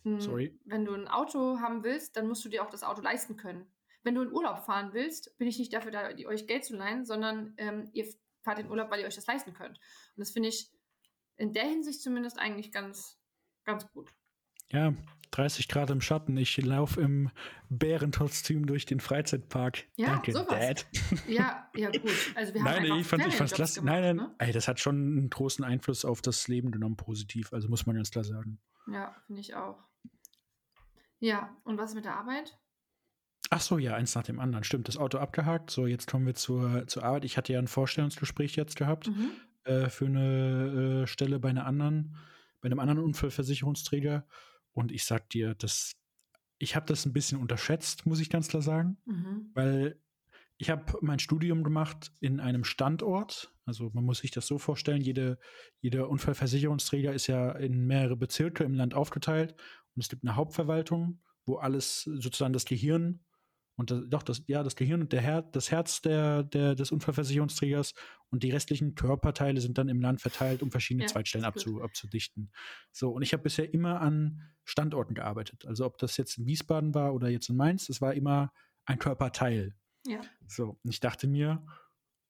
ein- 0.04 0.20
Sorry. 0.20 0.58
wenn 0.64 0.84
du 0.84 0.94
ein 0.94 1.08
Auto 1.08 1.58
haben 1.60 1.82
willst, 1.84 2.16
dann 2.16 2.28
musst 2.28 2.44
du 2.44 2.48
dir 2.48 2.62
auch 2.64 2.70
das 2.70 2.82
Auto 2.84 3.00
leisten 3.02 3.36
können. 3.36 3.66
Wenn 4.02 4.14
du 4.14 4.22
in 4.22 4.32
Urlaub 4.32 4.58
fahren 4.66 4.90
willst, 4.92 5.36
bin 5.38 5.48
ich 5.48 5.58
nicht 5.58 5.72
dafür 5.72 5.90
da, 5.90 6.10
euch 6.26 6.46
Geld 6.46 6.64
zu 6.64 6.76
leihen, 6.76 7.04
sondern 7.06 7.54
ähm, 7.56 7.88
ihr 7.92 8.06
fahrt 8.42 8.58
in 8.58 8.68
Urlaub, 8.68 8.90
weil 8.90 9.00
ihr 9.00 9.06
euch 9.06 9.14
das 9.14 9.26
leisten 9.26 9.54
könnt. 9.54 9.78
Und 9.78 10.18
das 10.20 10.30
finde 10.30 10.50
ich 10.50 10.70
in 11.36 11.52
der 11.54 11.64
Hinsicht 11.64 12.02
zumindest 12.02 12.38
eigentlich 12.38 12.70
ganz, 12.70 13.18
ganz 13.64 13.90
gut. 13.92 14.10
Ja, 14.72 14.94
30 15.31 15.68
Grad 15.68 15.90
im 15.90 16.00
Schatten. 16.00 16.37
Ich 16.37 16.57
laufe 16.59 17.00
im 17.00 17.31
Bärenkostüm 17.68 18.66
durch 18.66 18.87
den 18.87 19.00
Freizeitpark. 19.00 19.85
Ja, 19.96 20.07
Danke, 20.09 20.33
sowas. 20.33 20.46
Dad. 20.48 20.87
Ja, 21.27 21.68
ja, 21.77 21.90
gut. 21.90 22.11
Also 22.37 22.55
wir 22.55 22.62
haben 22.64 22.83
Nein, 22.87 23.00
ich 23.00 23.07
fand, 23.07 23.27
ich 23.27 23.35
fand's 23.35 23.53
klasse. 23.55 23.81
gemacht, 23.81 23.94
Nein, 24.00 24.16
nein, 24.16 24.27
Ne? 24.29 24.35
ey, 24.38 24.53
das 24.53 24.68
hat 24.68 24.79
schon 24.81 24.94
einen 24.96 25.31
großen 25.31 25.64
Einfluss 25.64 26.05
auf 26.05 26.22
das 26.22 26.46
Leben 26.48 26.70
genommen, 26.70 26.96
positiv. 26.96 27.53
Also 27.53 27.68
muss 27.68 27.85
man 27.87 27.96
ganz 27.96 28.11
klar 28.11 28.24
sagen. 28.24 28.61
Ja, 28.87 29.14
finde 29.27 29.40
ich 29.40 29.55
auch. 29.55 29.79
Ja, 31.18 31.57
und 31.64 31.79
was 31.79 31.94
mit 31.94 32.05
der 32.05 32.16
Arbeit? 32.16 32.57
Ach 33.50 33.61
so, 33.61 33.79
ja, 33.79 33.94
eins 33.94 34.14
nach 34.14 34.22
dem 34.24 34.40
anderen. 34.40 34.64
Stimmt, 34.64 34.88
das 34.88 34.96
Auto 34.96 35.18
abgehakt. 35.18 35.70
So, 35.70 35.87
jetzt 35.87 36.09
kommen 36.11 36.27
wir 36.27 36.35
zur, 36.35 36.87
zur 36.87 37.03
Arbeit. 37.05 37.24
Ich 37.24 37.37
hatte 37.37 37.53
ja 37.53 37.59
ein 37.59 37.68
Vorstellungsgespräch 37.68 38.57
jetzt 38.57 38.77
gehabt 38.77 39.09
Mhm. 39.09 39.31
äh, 39.64 39.88
für 39.88 40.07
eine 40.07 41.03
äh, 41.03 41.07
Stelle 41.07 41.38
bei 41.40 41.50
einer 41.50 41.66
anderen, 41.66 42.16
bei 42.61 42.66
einem 42.66 42.79
anderen 42.79 43.00
Unfallversicherungsträger. 43.00 44.27
Und 44.74 44.92
ich 44.92 45.04
sag 45.04 45.30
dir, 45.30 45.54
das, 45.54 45.92
ich 46.58 46.76
habe 46.76 46.87
das 46.87 47.06
ein 47.06 47.12
bisschen 47.12 47.40
unterschätzt, 47.40 48.06
muss 48.06 48.20
ich 48.20 48.28
ganz 48.30 48.48
klar 48.48 48.62
sagen. 48.62 48.98
Mhm. 49.06 49.50
weil 49.54 50.00
ich 50.56 50.70
habe 50.70 50.98
mein 51.00 51.18
Studium 51.18 51.64
gemacht 51.64 52.12
in 52.20 52.40
einem 52.40 52.64
Standort. 52.64 53.52
Also 53.64 53.90
man 53.92 54.04
muss 54.04 54.18
sich 54.18 54.30
das 54.30 54.46
so 54.46 54.58
vorstellen, 54.58 55.00
jede, 55.02 55.38
jeder 55.80 56.08
Unfallversicherungsträger 56.08 57.12
ist 57.12 57.26
ja 57.26 57.52
in 57.52 57.87
mehrere 57.87 58.16
Bezirke 58.16 58.64
im 58.64 58.74
Land 58.74 58.94
aufgeteilt 58.94 59.54
und 59.94 60.02
es 60.02 60.08
gibt 60.08 60.22
eine 60.22 60.37
Hauptverwaltung, 60.37 61.20
wo 61.44 61.56
alles 61.56 62.02
sozusagen 62.02 62.52
das 62.52 62.64
Gehirn 62.64 63.24
und 63.76 63.90
das, 63.90 64.02
doch 64.08 64.22
das 64.22 64.42
ja 64.46 64.62
das 64.62 64.76
Gehirn 64.76 65.00
und 65.00 65.12
der 65.12 65.20
Her 65.20 65.42
das 65.42 65.70
Herz 65.70 66.00
der, 66.02 66.44
der 66.44 66.74
des 66.74 66.92
Unfallversicherungsträgers 66.92 67.94
und 68.30 68.42
die 68.42 68.50
restlichen 68.50 68.94
Körperteile 68.94 69.60
sind 69.60 69.78
dann 69.78 69.88
im 69.88 70.00
Land 70.00 70.20
verteilt, 70.20 70.62
um 70.62 70.70
verschiedene 70.70 71.06
Ja, 71.06 71.08
gut. 71.34 71.44
abzu, 71.44 71.82
abzudichten. 71.82 72.52
So 72.92 73.10
und 73.10 73.22
ich 73.22 73.32
habe 73.32 73.42
bisher 73.42 73.72
immer 73.72 74.00
an 74.00 74.42
Standorten 74.64 75.14
gearbeitet. 75.14 75.66
Also 75.66 75.84
ob 75.87 75.98
das 75.98 76.16
jetzt 76.16 76.38
in 76.38 76.46
Wiesbaden 76.46 76.94
war 76.94 77.14
oder 77.14 77.28
jetzt 77.28 77.48
in 77.48 77.56
Mainz, 77.56 77.88
es 77.88 78.00
war 78.00 78.14
immer 78.14 78.52
ein 78.87 78.98
Körperteil. 78.98 79.74
Ja. 80.06 80.20
So, 80.46 80.78
und 80.82 80.90
ich 80.90 81.00
dachte 81.00 81.26
mir, 81.26 81.66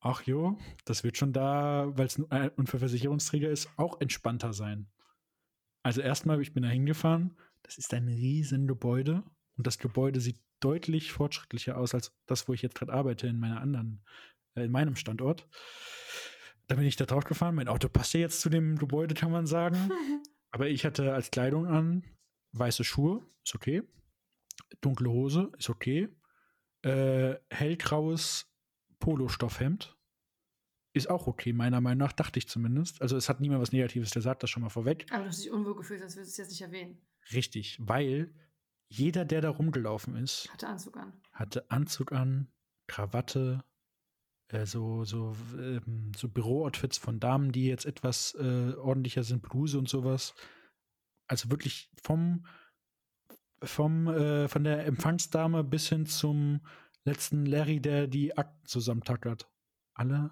ach 0.00 0.22
jo, 0.22 0.58
das 0.84 1.02
wird 1.02 1.16
schon 1.16 1.32
da, 1.32 1.90
weil 1.96 2.06
es 2.06 2.22
ein 2.30 2.50
Unfallversicherungsträger 2.50 3.50
ist, 3.50 3.68
auch 3.76 4.00
entspannter 4.00 4.52
sein. 4.52 4.90
Also 5.82 6.00
erstmal, 6.00 6.40
ich 6.40 6.52
bin 6.52 6.62
da 6.62 6.68
hingefahren, 6.68 7.36
das 7.62 7.78
ist 7.78 7.92
ein 7.94 8.08
riesen 8.08 8.66
Gebäude 8.66 9.24
und 9.56 9.66
das 9.66 9.78
Gebäude 9.78 10.20
sieht 10.20 10.40
deutlich 10.64 11.12
fortschrittlicher 11.12 11.76
aus 11.76 11.94
als 11.94 12.12
das, 12.26 12.48
wo 12.48 12.54
ich 12.54 12.62
jetzt 12.62 12.74
gerade 12.74 12.92
arbeite 12.92 13.26
in 13.26 13.38
meiner 13.38 13.60
anderen, 13.60 14.04
äh, 14.54 14.64
in 14.64 14.70
meinem 14.72 14.96
Standort. 14.96 15.46
Da 16.66 16.76
bin 16.76 16.86
ich 16.86 16.96
da 16.96 17.04
drauf 17.04 17.24
gefahren. 17.24 17.54
Mein 17.54 17.68
Auto 17.68 17.88
passt 17.88 18.14
ja 18.14 18.20
jetzt 18.20 18.40
zu 18.40 18.48
dem 18.48 18.78
Gebäude, 18.78 19.14
kann 19.14 19.30
man 19.30 19.46
sagen. 19.46 19.90
Aber 20.50 20.68
ich 20.68 20.84
hatte 20.84 21.12
als 21.12 21.30
Kleidung 21.30 21.66
an 21.66 22.04
weiße 22.52 22.84
Schuhe, 22.84 23.26
ist 23.44 23.54
okay. 23.54 23.82
Dunkle 24.80 25.10
Hose, 25.10 25.50
ist 25.58 25.68
okay. 25.68 26.08
äh, 26.82 27.34
hellgraues 27.50 28.46
Polostoffhemd. 29.00 29.96
Ist 30.92 31.10
auch 31.10 31.26
okay, 31.26 31.52
meiner 31.52 31.80
Meinung 31.80 32.06
nach, 32.06 32.12
dachte 32.12 32.38
ich 32.38 32.48
zumindest. 32.48 33.02
Also 33.02 33.16
es 33.16 33.28
hat 33.28 33.40
niemand 33.40 33.60
was 33.60 33.72
Negatives, 33.72 34.10
der 34.10 34.22
sagt 34.22 34.44
das 34.44 34.50
schon 34.50 34.62
mal 34.62 34.68
vorweg. 34.68 35.06
Aber 35.10 35.24
du 35.24 35.28
hast 35.28 35.42
dich 35.42 35.50
unwohl 35.50 35.74
gefühlt, 35.74 36.00
als 36.02 36.14
würdest 36.16 36.38
du 36.38 36.42
es 36.42 36.48
jetzt 36.48 36.50
nicht 36.50 36.62
erwähnen. 36.62 36.98
Richtig, 37.32 37.78
weil 37.80 38.32
jeder, 38.88 39.24
der 39.24 39.40
da 39.40 39.50
rumgelaufen 39.50 40.16
ist, 40.16 40.48
Hatte 40.52 40.68
Anzug 40.68 40.96
an. 40.96 41.12
hatte 41.32 41.70
Anzug 41.70 42.12
an, 42.12 42.48
Krawatte, 42.86 43.64
äh, 44.48 44.66
so, 44.66 45.04
so, 45.04 45.36
ähm, 45.58 46.12
so 46.16 46.28
Bürooutfits 46.28 46.98
von 46.98 47.20
Damen, 47.20 47.52
die 47.52 47.66
jetzt 47.66 47.86
etwas 47.86 48.34
äh, 48.34 48.74
ordentlicher 48.74 49.24
sind, 49.24 49.42
Bluse 49.42 49.78
und 49.78 49.88
sowas. 49.88 50.34
Also 51.26 51.50
wirklich 51.50 51.90
vom, 52.02 52.46
vom, 53.62 54.06
äh, 54.08 54.48
von 54.48 54.64
der 54.64 54.86
Empfangsdame 54.86 55.64
bis 55.64 55.88
hin 55.88 56.06
zum 56.06 56.60
letzten 57.04 57.46
Larry, 57.46 57.80
der 57.80 58.06
die 58.06 58.36
Akten 58.36 58.66
zusammentackert. 58.66 59.50
Alle 59.94 60.30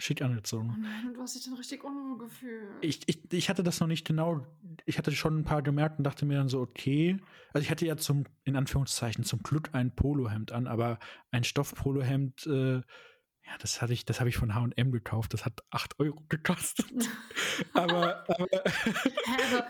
schick 0.00 0.20
Oh 0.22 0.24
angezogen. 0.24 0.84
und 1.06 1.14
du 1.14 1.20
hast 1.22 1.34
dich 1.36 1.44
dann 1.44 1.54
richtig 1.54 1.84
unwohl 1.84 2.18
gefühlt. 2.18 2.68
Ich, 2.80 3.00
ich, 3.06 3.32
ich 3.32 3.48
hatte 3.50 3.62
das 3.62 3.80
noch 3.80 3.86
nicht 3.86 4.06
genau, 4.06 4.46
ich 4.86 4.98
hatte 4.98 5.12
schon 5.12 5.38
ein 5.38 5.44
paar 5.44 5.62
gemerkt 5.62 5.98
und 5.98 6.04
dachte 6.04 6.26
mir 6.26 6.38
dann 6.38 6.48
so, 6.48 6.60
okay. 6.60 7.18
Also 7.52 7.64
ich 7.64 7.70
hatte 7.70 7.86
ja 7.86 7.96
zum, 7.96 8.24
in 8.44 8.56
Anführungszeichen, 8.56 9.24
zum 9.24 9.42
Glück 9.42 9.70
ein 9.72 9.94
Polohemd 9.94 10.52
an, 10.52 10.66
aber 10.66 10.98
ein 11.30 11.44
Stoffpolohemd, 11.44 12.46
äh, 12.46 12.74
ja, 12.76 13.56
das 13.60 13.82
hatte 13.82 13.92
ich, 13.92 14.04
das 14.04 14.20
habe 14.20 14.28
ich 14.28 14.36
von 14.36 14.54
HM 14.54 14.92
gekauft, 14.92 15.34
das 15.34 15.44
hat 15.44 15.62
8 15.70 15.98
Euro 15.98 16.22
gekostet. 16.28 16.86
aber, 17.74 18.24
aber, 18.28 18.46
Hä, 18.52 19.62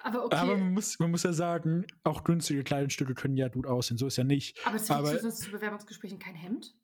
aber, 0.00 0.24
okay. 0.26 0.36
aber 0.36 0.56
man, 0.56 0.72
muss, 0.72 0.98
man 0.98 1.10
muss 1.10 1.22
ja 1.22 1.32
sagen, 1.32 1.86
auch 2.04 2.24
günstige 2.24 2.64
Kleidungsstücke 2.64 3.14
können 3.14 3.36
ja 3.36 3.48
gut 3.48 3.66
aussehen, 3.66 3.98
so 3.98 4.06
ist 4.06 4.16
ja 4.16 4.24
nicht. 4.24 4.58
aber 4.66 4.76
trägst 4.78 4.90
aber- 4.90 5.30
zu 5.30 5.50
Bewerbungsgesprächen 5.50 6.18
kein 6.18 6.34
Hemd? 6.34 6.74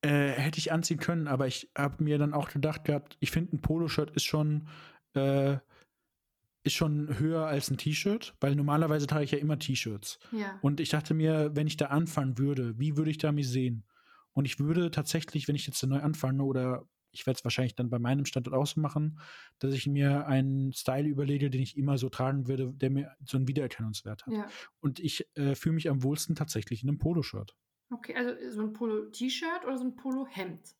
Äh, 0.00 0.30
hätte 0.30 0.58
ich 0.58 0.70
anziehen 0.70 1.00
können, 1.00 1.26
aber 1.26 1.48
ich 1.48 1.72
habe 1.76 2.04
mir 2.04 2.18
dann 2.18 2.32
auch 2.32 2.50
gedacht 2.50 2.84
gehabt, 2.84 3.16
ich 3.18 3.32
finde 3.32 3.56
ein 3.56 3.60
Poloshirt 3.60 4.10
ist 4.12 4.24
schon 4.24 4.68
äh, 5.14 5.58
ist 6.62 6.74
schon 6.74 7.18
höher 7.18 7.46
als 7.46 7.70
ein 7.70 7.78
T-Shirt, 7.78 8.36
weil 8.40 8.54
normalerweise 8.54 9.06
trage 9.06 9.24
ich 9.24 9.30
ja 9.30 9.38
immer 9.38 9.58
T-Shirts. 9.58 10.18
Ja. 10.32 10.58
Und 10.62 10.80
ich 10.80 10.90
dachte 10.90 11.14
mir, 11.14 11.50
wenn 11.54 11.66
ich 11.66 11.76
da 11.76 11.86
anfangen 11.86 12.38
würde, 12.38 12.78
wie 12.78 12.96
würde 12.96 13.10
ich 13.10 13.18
da 13.18 13.32
mich 13.32 13.48
sehen? 13.48 13.84
Und 14.32 14.44
ich 14.44 14.60
würde 14.60 14.90
tatsächlich, 14.90 15.48
wenn 15.48 15.56
ich 15.56 15.66
jetzt 15.66 15.82
neu 15.84 16.00
anfange 16.00 16.44
oder 16.44 16.86
ich 17.10 17.26
werde 17.26 17.38
es 17.38 17.44
wahrscheinlich 17.44 17.74
dann 17.74 17.90
bei 17.90 17.98
meinem 17.98 18.26
Standort 18.26 18.54
auch 18.54 18.66
so 18.66 18.80
machen, 18.80 19.18
dass 19.58 19.72
ich 19.74 19.86
mir 19.86 20.26
einen 20.26 20.72
Style 20.72 21.08
überlege, 21.08 21.50
den 21.50 21.62
ich 21.62 21.76
immer 21.76 21.98
so 21.98 22.08
tragen 22.08 22.46
würde, 22.46 22.72
der 22.74 22.90
mir 22.90 23.16
so 23.24 23.36
einen 23.36 23.48
Wiedererkennungswert 23.48 24.26
hat. 24.26 24.32
ja. 24.32 24.46
Und 24.80 25.00
ich 25.00 25.26
äh, 25.34 25.54
fühle 25.54 25.74
mich 25.74 25.88
am 25.88 26.02
wohlsten 26.02 26.36
tatsächlich 26.36 26.82
in 26.82 26.88
einem 26.88 26.98
Poloshirt. 26.98 27.56
Okay, 27.90 28.14
also 28.14 28.50
so 28.50 28.62
ein 28.62 28.72
Polo-T-Shirt 28.72 29.64
oder 29.64 29.78
so 29.78 29.84
ein 29.84 29.96
Polo-Hemd? 29.96 30.76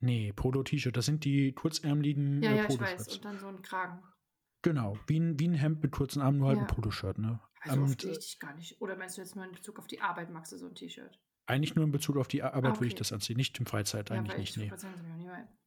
Nee, 0.00 0.32
Polo-T-Shirt, 0.32 0.96
das 0.96 1.06
sind 1.06 1.24
die 1.24 1.52
kurzärmeligen 1.52 2.42
Ja, 2.42 2.50
äh, 2.52 2.56
ja, 2.56 2.66
ich 2.68 2.80
weiß. 2.80 3.08
Und 3.08 3.24
dann 3.24 3.38
so 3.38 3.46
ein 3.46 3.62
Kragen. 3.62 4.02
Genau, 4.62 4.98
wie 5.06 5.20
ein, 5.20 5.38
wie 5.38 5.48
ein 5.48 5.54
Hemd 5.54 5.82
mit 5.82 5.92
kurzen 5.92 6.20
Armen, 6.20 6.38
nur 6.38 6.48
halt 6.48 6.58
Ja. 6.58 6.64
ein 6.64 6.68
Poloshirt, 6.68 7.18
ne? 7.18 7.40
Also 7.60 7.80
Und, 7.80 7.90
oft 7.90 8.00
sehe 8.02 8.16
ich 8.18 8.38
gar 8.38 8.54
nicht. 8.54 8.80
Oder 8.80 8.96
meinst 8.96 9.16
du 9.16 9.22
jetzt 9.22 9.36
nur 9.36 9.44
in 9.44 9.52
Bezug 9.52 9.78
auf 9.78 9.86
die 9.86 10.00
Arbeit, 10.00 10.30
magst 10.30 10.52
du 10.52 10.56
so 10.56 10.66
ein 10.66 10.74
T-Shirt? 10.74 11.18
Eigentlich 11.46 11.74
nur 11.74 11.84
in 11.84 11.92
Bezug 11.92 12.16
auf 12.16 12.28
die 12.28 12.42
Arbeit 12.42 12.76
würde 12.76 12.86
ich 12.86 12.92
okay. 12.92 12.98
das 12.98 13.12
anziehen, 13.12 13.36
nicht 13.36 13.58
im 13.58 13.66
Freizeit 13.66 14.10
eigentlich 14.10 14.32
weil 14.32 14.40
nicht, 14.40 14.56
ich 14.56 14.62
nee. 14.62 14.70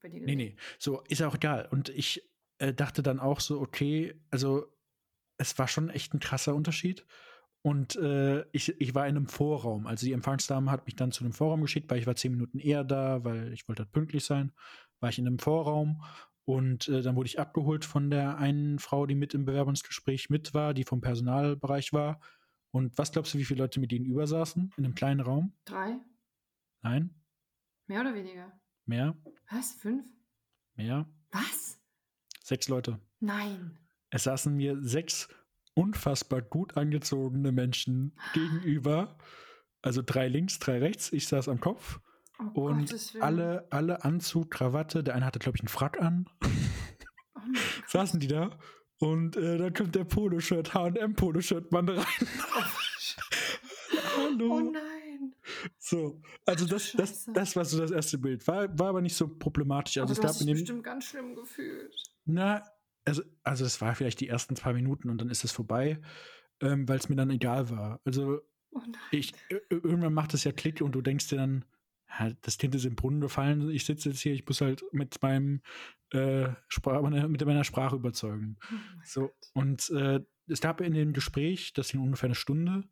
bei 0.01 0.09
dir 0.09 0.21
Nee, 0.21 0.35
nee. 0.35 0.55
So, 0.77 1.01
ist 1.07 1.23
auch 1.23 1.35
egal. 1.35 1.67
Und 1.71 1.89
ich 1.89 2.29
äh, 2.59 2.73
dachte 2.73 3.01
dann 3.01 3.19
auch 3.19 3.39
so, 3.39 3.59
okay, 3.59 4.21
also 4.29 4.71
es 5.37 5.57
war 5.57 5.67
schon 5.67 5.89
echt 5.89 6.13
ein 6.13 6.19
krasser 6.19 6.53
Unterschied. 6.53 7.05
Und 7.63 7.95
äh, 7.97 8.43
ich, 8.51 8.79
ich 8.81 8.95
war 8.95 9.07
in 9.07 9.15
einem 9.15 9.27
Vorraum. 9.27 9.85
Also 9.85 10.05
die 10.05 10.13
Empfangsdame 10.13 10.71
hat 10.71 10.85
mich 10.85 10.95
dann 10.95 11.11
zu 11.11 11.23
einem 11.23 11.33
Vorraum 11.33 11.61
geschickt, 11.61 11.89
weil 11.91 11.99
ich 11.99 12.07
war 12.07 12.15
zehn 12.15 12.31
Minuten 12.31 12.57
eher 12.57 12.83
da, 12.83 13.23
weil 13.23 13.53
ich 13.53 13.67
wollte 13.67 13.83
halt 13.83 13.91
pünktlich 13.91 14.25
sein. 14.25 14.51
War 14.99 15.09
ich 15.09 15.19
in 15.19 15.27
einem 15.27 15.39
Vorraum 15.39 16.03
und 16.45 16.87
äh, 16.87 17.01
dann 17.01 17.15
wurde 17.15 17.27
ich 17.27 17.39
abgeholt 17.39 17.85
von 17.85 18.09
der 18.09 18.37
einen 18.37 18.79
Frau, 18.79 19.05
die 19.05 19.15
mit 19.15 19.33
im 19.33 19.45
Bewerbungsgespräch 19.45 20.29
mit 20.29 20.53
war, 20.53 20.73
die 20.73 20.83
vom 20.83 21.01
Personalbereich 21.01 21.93
war. 21.93 22.19
Und 22.71 22.97
was 22.97 23.11
glaubst 23.11 23.33
du, 23.33 23.37
wie 23.37 23.45
viele 23.45 23.61
Leute 23.61 23.79
mit 23.79 23.91
ihnen 23.91 24.05
über 24.05 24.25
saßen? 24.25 24.73
In 24.75 24.85
einem 24.85 24.95
kleinen 24.95 25.19
Raum? 25.19 25.53
Drei? 25.65 25.99
Nein? 26.81 27.13
Mehr 27.87 28.01
oder 28.01 28.15
weniger? 28.15 28.59
Mehr? 28.85 29.15
Was? 29.49 29.73
Fünf? 29.73 30.07
Mehr? 30.75 31.07
Was? 31.31 31.79
Sechs 32.41 32.67
Leute. 32.69 32.99
Nein. 33.19 33.77
Es 34.09 34.23
saßen 34.23 34.55
mir 34.55 34.81
sechs 34.81 35.29
unfassbar 35.73 36.41
gut 36.41 36.77
angezogene 36.77 37.51
Menschen 37.51 38.17
gegenüber. 38.33 39.17
Also 39.81 40.01
drei 40.05 40.27
links, 40.27 40.59
drei 40.59 40.79
rechts. 40.79 41.11
Ich 41.11 41.27
saß 41.27 41.49
am 41.49 41.59
Kopf. 41.59 41.99
Oh 42.55 42.61
Und 42.61 42.93
alle, 43.19 43.67
alle 43.69 44.03
Anzug, 44.03 44.51
Krawatte. 44.51 45.03
Der 45.03 45.15
eine 45.15 45.25
hatte, 45.25 45.39
glaube 45.39 45.57
ich, 45.57 45.61
einen 45.61 45.69
Frack 45.69 46.01
an. 46.01 46.25
Oh. 47.33 47.57
Saßen 47.87 48.19
die 48.19 48.27
da. 48.27 48.51
Und 48.99 49.35
äh, 49.35 49.57
dann 49.57 49.73
kommt 49.73 49.95
der 49.95 50.03
Poloshirt, 50.03 50.75
HM-Poloshirt-Mann 50.75 51.89
rein. 51.89 52.05
Hallo. 54.15 54.57
Oh 54.57 54.59
nein. 54.59 55.33
So, 55.79 56.21
also 56.45 56.67
das, 56.67 56.91
das, 56.91 57.25
das 57.33 57.55
war 57.55 57.65
so 57.65 57.79
das 57.79 57.89
erste 57.89 58.17
Bild. 58.19 58.47
War, 58.47 58.77
war 58.77 58.89
aber 58.89 59.01
nicht 59.01 59.15
so 59.15 59.27
problematisch. 59.27 59.97
Also 59.97 60.03
Aber 60.03 60.11
es 60.11 60.19
gab 60.19 60.29
hast 60.29 60.41
in 60.41 60.47
dem, 60.47 60.57
bestimmt 60.57 60.83
ganz 60.83 61.05
schlimm 61.05 61.35
gefühlt. 61.35 61.95
Na, 62.25 62.63
also, 63.05 63.23
also 63.43 63.63
das 63.63 63.81
war 63.81 63.95
vielleicht 63.95 64.19
die 64.19 64.27
ersten 64.27 64.55
zwei 64.55 64.73
Minuten 64.73 65.09
und 65.09 65.19
dann 65.19 65.29
ist 65.29 65.43
es 65.43 65.51
vorbei, 65.51 66.01
ähm, 66.61 66.87
weil 66.87 66.97
es 66.97 67.09
mir 67.09 67.15
dann 67.15 67.29
egal 67.31 67.69
war. 67.69 67.99
Also 68.05 68.41
Oh 68.73 68.79
ich, 69.11 69.33
irgendwann 69.69 70.13
macht 70.13 70.33
es 70.33 70.45
ja 70.45 70.51
Klick 70.53 70.81
und 70.81 70.93
du 70.93 71.01
denkst 71.01 71.27
dir 71.27 71.37
dann, 71.37 71.65
das 72.41 72.57
Kind 72.57 72.75
ist 72.75 72.85
im 72.85 72.95
Brunnen 72.95 73.21
gefallen, 73.21 73.69
ich 73.69 73.85
sitze 73.85 74.09
jetzt 74.09 74.21
hier, 74.21 74.33
ich 74.33 74.45
muss 74.45 74.61
halt 74.61 74.83
mit 74.91 75.21
meinem 75.21 75.61
äh, 76.11 76.49
Sprach, 76.67 77.01
mit 77.01 77.45
meiner 77.45 77.63
Sprache 77.63 77.95
überzeugen. 77.95 78.57
Oh 78.71 78.75
So, 79.03 79.21
Gott. 79.21 79.33
und 79.53 79.89
äh, 79.91 80.19
es 80.47 80.61
gab 80.61 80.81
in 80.81 80.93
dem 80.93 81.13
Gespräch, 81.13 81.73
das 81.73 81.89
ging 81.89 82.01
ungefähr 82.01 82.27
eine 82.27 82.35
Stunde, 82.35 82.83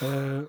äh, 0.00 0.42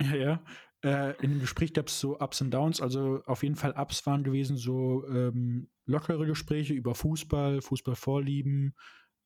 ja, 0.02 0.14
ja, 0.14 0.44
äh, 0.82 1.16
in 1.22 1.30
dem 1.30 1.40
Gespräch 1.40 1.72
gab 1.72 1.88
es 1.88 2.00
so 2.00 2.18
Ups 2.18 2.40
und 2.40 2.50
Downs, 2.50 2.80
also 2.80 3.22
auf 3.26 3.42
jeden 3.42 3.56
Fall 3.56 3.72
Ups 3.76 4.06
waren 4.06 4.24
gewesen 4.24 4.56
so 4.56 5.06
ähm, 5.08 5.68
lockere 5.90 6.26
Gespräche 6.26 6.74
über 6.74 6.94
Fußball, 6.94 7.60
Fußballvorlieben, 7.60 8.74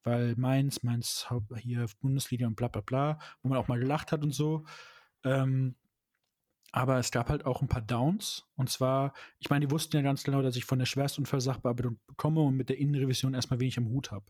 weil 0.02 0.34
Mainz, 0.36 0.82
Mainz 0.82 1.28
hier 1.58 1.86
Bundesliga 2.00 2.46
und 2.46 2.56
bla 2.56 2.68
bla 2.68 2.82
bla, 2.82 3.18
wo 3.42 3.48
man 3.48 3.58
auch 3.58 3.68
mal 3.68 3.78
gelacht 3.78 4.12
hat 4.12 4.22
und 4.22 4.32
so. 4.32 4.64
Ähm, 5.24 5.76
aber 6.72 6.98
es 6.98 7.12
gab 7.12 7.28
halt 7.28 7.46
auch 7.46 7.62
ein 7.62 7.68
paar 7.68 7.82
Downs. 7.82 8.46
Und 8.56 8.68
zwar, 8.68 9.12
ich 9.38 9.48
meine, 9.48 9.64
die 9.66 9.70
wussten 9.70 9.96
ja 9.96 10.02
ganz 10.02 10.24
genau, 10.24 10.42
dass 10.42 10.56
ich 10.56 10.64
von 10.64 10.80
der 10.80 10.86
Schwerstunfallsachbearbeitung 10.86 12.00
bekomme 12.06 12.40
und 12.40 12.56
mit 12.56 12.68
der 12.68 12.78
Innenrevision 12.78 13.34
erstmal 13.34 13.60
wenig 13.60 13.78
am 13.78 13.88
Hut 13.88 14.10
habe. 14.10 14.26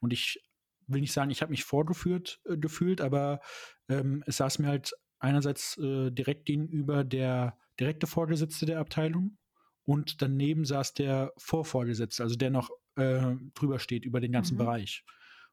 Und 0.00 0.12
ich 0.12 0.40
will 0.86 1.02
nicht 1.02 1.12
sagen, 1.12 1.30
ich 1.30 1.42
habe 1.42 1.50
mich 1.50 1.64
vorgeführt 1.64 2.40
äh, 2.46 2.56
gefühlt, 2.56 3.00
aber 3.00 3.40
ähm, 3.88 4.24
es 4.26 4.38
saß 4.38 4.58
mir 4.58 4.68
halt 4.68 4.94
einerseits 5.18 5.76
äh, 5.78 6.10
direkt 6.10 6.46
gegenüber 6.46 7.04
der 7.04 7.58
direkte 7.78 8.06
Vorgesetzte 8.06 8.66
der 8.66 8.80
Abteilung 8.80 9.36
und 9.84 10.22
daneben 10.22 10.64
saß 10.64 10.94
der 10.94 11.32
Vorvorgesetzte, 11.36 12.22
also 12.22 12.36
der 12.36 12.50
noch 12.50 12.70
äh, 12.96 13.34
drüber 13.54 13.78
steht 13.78 14.04
über 14.04 14.20
den 14.20 14.32
ganzen 14.32 14.54
Mhm. 14.54 14.58
Bereich. 14.58 15.04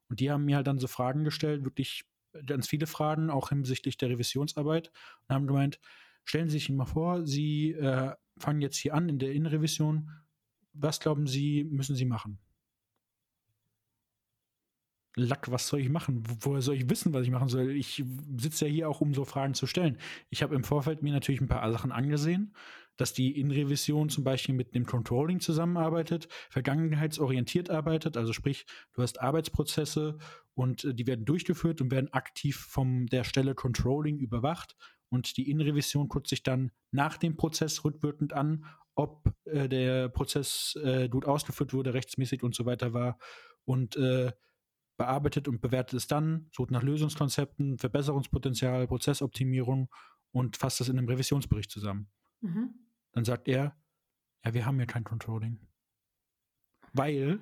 Und 0.09 0.19
die 0.19 0.31
haben 0.31 0.45
mir 0.45 0.57
halt 0.57 0.67
dann 0.67 0.79
so 0.79 0.87
Fragen 0.87 1.23
gestellt, 1.23 1.63
wirklich 1.65 2.03
ganz 2.45 2.67
viele 2.67 2.87
Fragen, 2.87 3.29
auch 3.29 3.49
hinsichtlich 3.49 3.97
der 3.97 4.09
Revisionsarbeit 4.09 4.91
und 5.27 5.35
haben 5.35 5.47
gemeint, 5.47 5.79
stellen 6.25 6.47
Sie 6.49 6.59
sich 6.59 6.69
mal 6.69 6.85
vor, 6.85 7.25
Sie 7.25 7.71
äh, 7.71 8.13
fangen 8.37 8.61
jetzt 8.61 8.77
hier 8.77 8.93
an 8.93 9.09
in 9.09 9.19
der 9.19 9.33
Innenrevision. 9.33 10.11
Was 10.73 10.99
glauben 10.99 11.27
Sie, 11.27 11.63
müssen 11.63 11.95
Sie 11.95 12.05
machen? 12.05 12.39
Lack, 15.15 15.51
was 15.51 15.67
soll 15.67 15.79
ich 15.81 15.89
machen? 15.89 16.23
Wo- 16.27 16.51
Woher 16.51 16.61
soll 16.61 16.75
ich 16.75 16.89
wissen, 16.89 17.13
was 17.13 17.23
ich 17.23 17.31
machen 17.31 17.49
soll? 17.49 17.71
Ich 17.71 18.03
sitze 18.37 18.65
ja 18.67 18.71
hier 18.71 18.89
auch, 18.89 19.01
um 19.01 19.13
so 19.13 19.25
Fragen 19.25 19.53
zu 19.53 19.65
stellen. 19.65 19.97
Ich 20.29 20.43
habe 20.43 20.55
im 20.55 20.63
Vorfeld 20.63 21.01
mir 21.01 21.11
natürlich 21.11 21.41
ein 21.41 21.47
paar 21.47 21.69
Sachen 21.71 21.91
angesehen, 21.91 22.55
dass 22.99 23.13
die 23.13 23.39
Innenrevision 23.39 24.09
zum 24.09 24.25
Beispiel 24.25 24.53
mit 24.53 24.75
dem 24.75 24.85
Controlling 24.85 25.39
zusammenarbeitet, 25.39 26.27
vergangenheitsorientiert 26.49 27.69
arbeitet, 27.69 28.17
also 28.17 28.33
sprich, 28.33 28.65
du 28.91 29.01
hast 29.01 29.21
Arbeitsprozesse 29.21 30.17
und 30.53 30.83
äh, 30.83 30.93
die 30.93 31.07
werden 31.07 31.23
durchgeführt 31.23 31.79
und 31.79 31.91
werden 31.91 32.11
aktiv 32.11 32.57
von 32.57 33.05
der 33.05 33.23
Stelle 33.23 33.55
Controlling 33.55 34.17
überwacht 34.19 34.75
und 35.07 35.37
die 35.37 35.49
Innenrevision 35.49 36.09
guckt 36.09 36.27
sich 36.27 36.43
dann 36.43 36.71
nach 36.91 37.15
dem 37.15 37.37
Prozess 37.37 37.85
rückwirkend 37.85 38.33
an, 38.33 38.65
ob 38.95 39.33
äh, 39.45 39.69
der 39.69 40.09
Prozess 40.09 40.77
äh, 40.83 41.07
gut 41.07 41.23
ausgeführt 41.23 41.73
wurde, 41.73 41.93
rechtsmäßig 41.93 42.43
und 42.43 42.53
so 42.53 42.65
weiter 42.65 42.91
war 42.93 43.17
und 43.63 43.95
äh, 43.95 44.33
bearbeitet 44.97 45.47
und 45.47 45.61
bewertet 45.61 45.93
es 45.93 46.07
dann, 46.07 46.49
sucht 46.53 46.71
nach 46.71 46.83
Lösungskonzepten, 46.83 47.77
Verbesserungspotenzial, 47.77 48.87
Prozessoptimierung 48.87 49.89
und 50.33 50.57
fasst 50.57 50.81
das 50.81 50.89
in 50.89 50.97
einem 50.97 51.07
Revisionsbericht 51.07 51.71
zusammen. 51.71 52.09
Mhm. 52.41 52.88
Dann 53.11 53.25
sagt 53.25 53.47
er, 53.47 53.75
ja, 54.45 54.53
wir 54.53 54.65
haben 54.65 54.79
ja 54.79 54.85
kein 54.85 55.03
Controlling. 55.03 55.59
Weil 56.93 57.39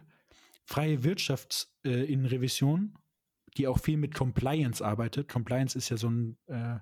freie 0.65 1.03
Wirtschaftsinnenrevision, 1.03 2.07
äh, 2.07 2.11
Innenrevision, 2.11 2.97
die 3.57 3.67
auch 3.67 3.79
viel 3.79 3.97
mit 3.97 4.13
Compliance 4.13 4.85
arbeitet, 4.85 5.29
Compliance 5.29 5.77
ist 5.77 5.89
ja 5.89 5.97
so 5.97 6.09
ein 6.09 6.37
äh, 6.47 6.79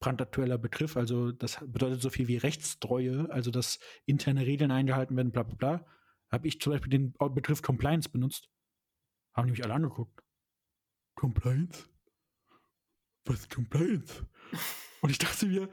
brandaktueller 0.00 0.58
Begriff. 0.58 0.96
Also 0.96 1.32
das 1.32 1.58
bedeutet 1.66 2.00
so 2.00 2.10
viel 2.10 2.28
wie 2.28 2.36
Rechtstreue, 2.36 3.30
also 3.30 3.50
dass 3.50 3.78
interne 4.04 4.46
Regeln 4.46 4.70
eingehalten 4.70 5.16
werden, 5.16 5.32
bla 5.32 5.42
bla 5.42 5.54
bla. 5.54 5.86
Habe 6.30 6.48
ich 6.48 6.60
zum 6.60 6.72
Beispiel 6.72 6.90
den 6.90 7.12
Begriff 7.12 7.62
Compliance 7.62 8.08
benutzt. 8.08 8.48
Haben 9.32 9.46
die 9.46 9.52
mich 9.52 9.64
alle 9.64 9.74
angeguckt. 9.74 10.22
Compliance? 11.14 11.88
Was 13.24 13.40
ist 13.40 13.50
Compliance? 13.50 14.26
Und 15.00 15.10
ich 15.10 15.18
dachte 15.18 15.46
mir, 15.46 15.68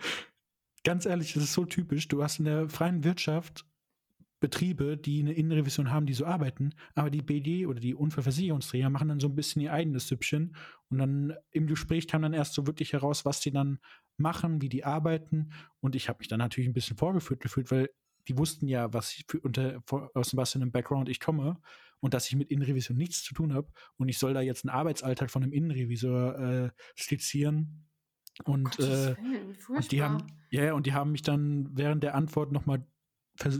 ganz 0.83 1.05
ehrlich, 1.05 1.33
das 1.33 1.43
ist 1.43 1.53
so 1.53 1.65
typisch. 1.65 2.07
Du 2.07 2.23
hast 2.23 2.39
in 2.39 2.45
der 2.45 2.69
freien 2.69 3.03
Wirtschaft 3.03 3.65
Betriebe, 4.43 4.97
die 4.97 5.21
eine 5.21 5.31
Innenrevision 5.31 5.89
haben, 5.89 6.05
die 6.05 6.13
so 6.13 6.25
arbeiten, 6.25 6.75
aber 6.95 7.09
die 7.09 7.21
BD 7.21 7.65
oder 7.65 7.79
die 7.79 7.95
Unfallversicherungsträger 7.95 8.89
machen 8.89 9.07
dann 9.07 9.21
so 9.21 9.29
ein 9.29 9.35
bisschen 9.35 9.61
ihr 9.61 9.71
eigenes 9.71 10.09
Süppchen 10.09 10.57
und 10.89 10.97
dann 10.97 11.33
im 11.51 11.65
Gespräch 11.65 12.09
kam 12.09 12.23
dann 12.23 12.33
erst 12.33 12.53
so 12.53 12.67
wirklich 12.67 12.91
heraus, 12.91 13.23
was 13.23 13.39
die 13.39 13.51
dann 13.51 13.79
machen, 14.17 14.61
wie 14.61 14.67
die 14.67 14.83
arbeiten 14.83 15.53
und 15.79 15.95
ich 15.95 16.09
habe 16.09 16.19
mich 16.19 16.27
dann 16.27 16.39
natürlich 16.39 16.69
ein 16.69 16.73
bisschen 16.73 16.97
vorgeführt 16.97 17.39
gefühlt, 17.39 17.71
weil 17.71 17.89
die 18.27 18.37
wussten 18.37 18.67
ja, 18.67 18.91
was 18.91 19.13
ich 19.13 19.23
für 19.29 19.39
unter, 19.39 19.81
aus 20.13 20.35
was 20.35 20.51
für 20.51 20.59
einem 20.59 20.73
Background 20.73 21.07
ich 21.07 21.21
komme 21.21 21.61
und 22.01 22.13
dass 22.13 22.27
ich 22.27 22.35
mit 22.35 22.51
Innenrevision 22.51 22.97
nichts 22.97 23.23
zu 23.23 23.33
tun 23.33 23.53
habe 23.53 23.69
und 23.95 24.09
ich 24.09 24.17
soll 24.17 24.33
da 24.33 24.41
jetzt 24.41 24.65
einen 24.65 24.75
Arbeitsalltag 24.75 25.31
von 25.31 25.43
einem 25.43 25.53
Innenrevisor 25.53 26.37
äh, 26.37 26.69
skizzieren 26.97 27.87
und, 28.45 28.79
äh, 28.79 29.15
und 29.67 29.91
die 29.91 30.01
haben 30.01 30.25
ja 30.49 30.73
und 30.73 30.85
die 30.85 30.93
haben 30.93 31.11
mich 31.11 31.21
dann 31.21 31.69
während 31.77 32.03
der 32.03 32.15
Antwort 32.15 32.51
nochmal 32.51 32.85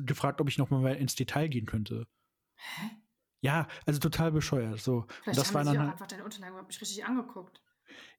gefragt, 0.05 0.41
ob 0.41 0.49
ich 0.49 0.57
noch 0.57 0.69
mal 0.69 0.95
ins 0.95 1.15
Detail 1.15 1.47
gehen 1.47 1.65
könnte. 1.65 2.07
Hä? 2.55 2.89
Ja, 3.41 3.67
also 3.85 3.99
total 3.99 4.31
bescheuert. 4.31 4.79
So. 4.79 5.05
Vielleicht 5.21 5.39
das 5.39 5.47
haben 5.49 5.53
war 5.53 5.63
dann 5.65 5.75
auch 5.75 5.81
halt 5.81 5.91
einfach 5.91 6.07
deine 6.07 6.23
Unterlagen 6.23 6.53
überhaupt 6.53 6.69
nicht 6.69 6.81
richtig 6.81 7.05
angeguckt. 7.05 7.61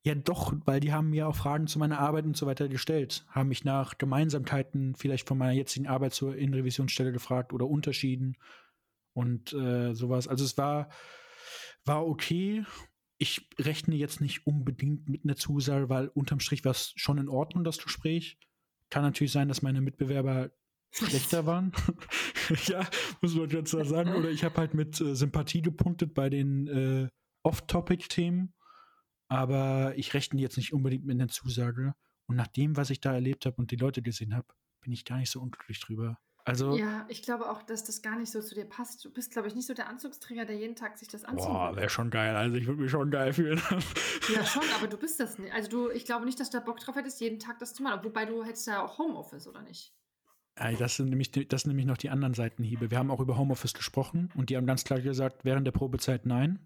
Ja, 0.03 0.15
doch, 0.15 0.55
weil 0.67 0.81
die 0.81 0.93
haben 0.93 1.11
mir 1.11 1.27
auch 1.27 1.35
Fragen 1.35 1.67
zu 1.67 1.79
meiner 1.79 1.99
Arbeit 1.99 2.27
und 2.27 2.37
so 2.37 2.47
weiter 2.47 2.69
gestellt. 2.69 3.25
Haben 3.31 3.49
mich 3.49 3.65
nach 3.65 3.97
Gemeinsamkeiten 3.97 4.95
vielleicht 4.95 5.27
von 5.27 5.39
meiner 5.39 5.53
jetzigen 5.53 5.87
Arbeit 5.87 6.13
zur 6.13 6.37
Innenrevisionsstelle 6.37 7.11
gefragt 7.11 7.53
oder 7.53 7.67
Unterschieden 7.67 8.37
und 9.15 9.53
äh, 9.55 9.95
sowas. 9.95 10.29
Also 10.29 10.45
es 10.45 10.59
war, 10.59 10.91
war 11.87 12.07
okay. 12.07 12.65
Ich 13.19 13.49
rechne 13.59 13.95
jetzt 13.95 14.21
nicht 14.21 14.47
unbedingt 14.47 15.09
mit 15.09 15.25
einer 15.25 15.37
Zusage, 15.37 15.89
weil 15.89 16.09
unterm 16.09 16.41
Strich 16.41 16.65
war 16.65 16.73
es 16.73 16.93
schon 16.97 17.19
in 17.19 17.29
Ordnung, 17.29 17.65
das 17.65 17.79
Gespräch. 17.79 18.39
Kann 18.91 19.03
natürlich 19.03 19.33
sein, 19.33 19.49
dass 19.49 19.63
meine 19.63 19.81
Mitbewerber 19.81 20.51
schlechter 20.91 21.47
waren. 21.47 21.73
ja, 22.67 22.87
muss 23.21 23.35
man 23.35 23.49
ganz 23.49 23.71
klar 23.71 23.85
sagen. 23.85 24.15
Oder 24.15 24.31
ich 24.31 24.45
habe 24.45 24.57
halt 24.57 24.75
mit 24.75 25.01
äh, 25.01 25.15
Sympathie 25.15 25.63
gepunktet 25.63 26.15
bei 26.15 26.31
den 26.31 26.67
äh, 26.69 27.09
Off-Topic-Themen. 27.43 28.55
Aber 29.29 29.95
ich 29.97 30.15
rechne 30.15 30.41
jetzt 30.41 30.57
nicht 30.57 30.73
unbedingt 30.73 31.05
mit 31.05 31.21
einer 31.21 31.29
Zusage. 31.29 31.95
Und 32.27 32.37
nach 32.37 32.47
dem, 32.47 32.77
was 32.77 32.91
ich 32.91 33.01
da 33.01 33.13
erlebt 33.13 33.47
habe 33.47 33.57
und 33.57 33.71
die 33.71 33.77
Leute 33.77 34.03
gesehen 34.03 34.35
habe, 34.35 34.49
bin 34.81 34.93
ich 34.93 35.05
gar 35.05 35.19
nicht 35.19 35.31
so 35.31 35.41
unglücklich 35.41 35.81
drüber. 35.81 36.19
Also, 36.47 36.77
ja, 36.77 37.07
ich 37.09 37.23
glaube 37.23 37.51
auch, 37.51 37.63
dass 37.63 37.85
das 37.85 38.03
gar 38.03 38.19
nicht 38.19 38.31
so 38.31 38.43
zu 38.43 38.55
dir 38.55 38.67
passt. 38.67 39.03
Du 39.03 39.11
bist, 39.11 39.33
glaube 39.33 39.49
ich, 39.49 39.55
nicht 39.55 39.67
so 39.67 39.73
der 39.73 39.89
Anzugsträger, 39.89 40.45
der 40.45 40.57
jeden 40.57 40.77
Tag 40.77 40.99
sich 40.99 41.09
das 41.09 41.25
anzieht. 41.25 41.49
Boah, 41.49 41.75
wäre 41.75 41.89
schon 41.89 42.11
geil. 42.11 42.37
Also 42.37 42.57
ich 42.57 42.67
würde 42.67 42.83
mich 42.83 42.91
schon 42.91 43.11
geil 43.11 43.33
fühlen. 43.33 43.63
ja, 44.35 44.45
schon, 44.45 44.63
aber 44.77 44.87
du 44.87 44.99
bist 44.99 45.19
das 45.21 45.39
nicht. 45.39 45.55
Also 45.55 45.71
du, 45.71 45.91
ich 45.91 46.05
glaube 46.05 46.27
nicht, 46.27 46.39
dass 46.39 46.51
du 46.51 46.59
da 46.59 46.65
Bock 46.65 46.81
drauf 46.81 46.97
hättest, 46.97 47.19
jeden 47.23 47.39
Tag 47.39 47.59
das 47.61 47.73
zu 47.73 47.83
machen. 47.83 48.05
Wobei 48.05 48.27
du 48.27 48.45
hättest 48.45 48.67
ja 48.67 48.85
auch 48.85 48.99
Homeoffice, 48.99 49.49
oder 49.49 49.63
nicht? 49.63 49.95
Das 50.57 50.97
sind, 50.97 51.09
nämlich, 51.09 51.33
das 51.33 51.63
sind 51.63 51.71
nämlich 51.71 51.87
noch 51.87 51.97
die 51.97 52.11
anderen 52.11 52.35
Seitenhiebe. 52.35 52.91
Wir 52.91 52.99
haben 52.99 53.11
auch 53.11 53.21
über 53.21 53.39
Homeoffice 53.39 53.73
gesprochen 53.73 54.31
und 54.37 54.51
die 54.51 54.57
haben 54.57 54.67
ganz 54.67 54.85
klar 54.85 55.01
gesagt, 55.01 55.45
während 55.45 55.67
der 55.67 55.73
Probezeit 55.73 56.27
nein. 56.27 56.61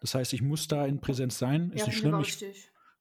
Das 0.00 0.14
heißt, 0.14 0.32
ich 0.32 0.42
muss 0.42 0.66
da 0.66 0.84
in 0.86 1.00
Präsenz 1.00 1.38
sein. 1.38 1.70
Ist 1.72 1.80
ja, 1.80 1.86
nicht 1.86 1.98
schlimm. 1.98 2.20
Ich, 2.20 2.42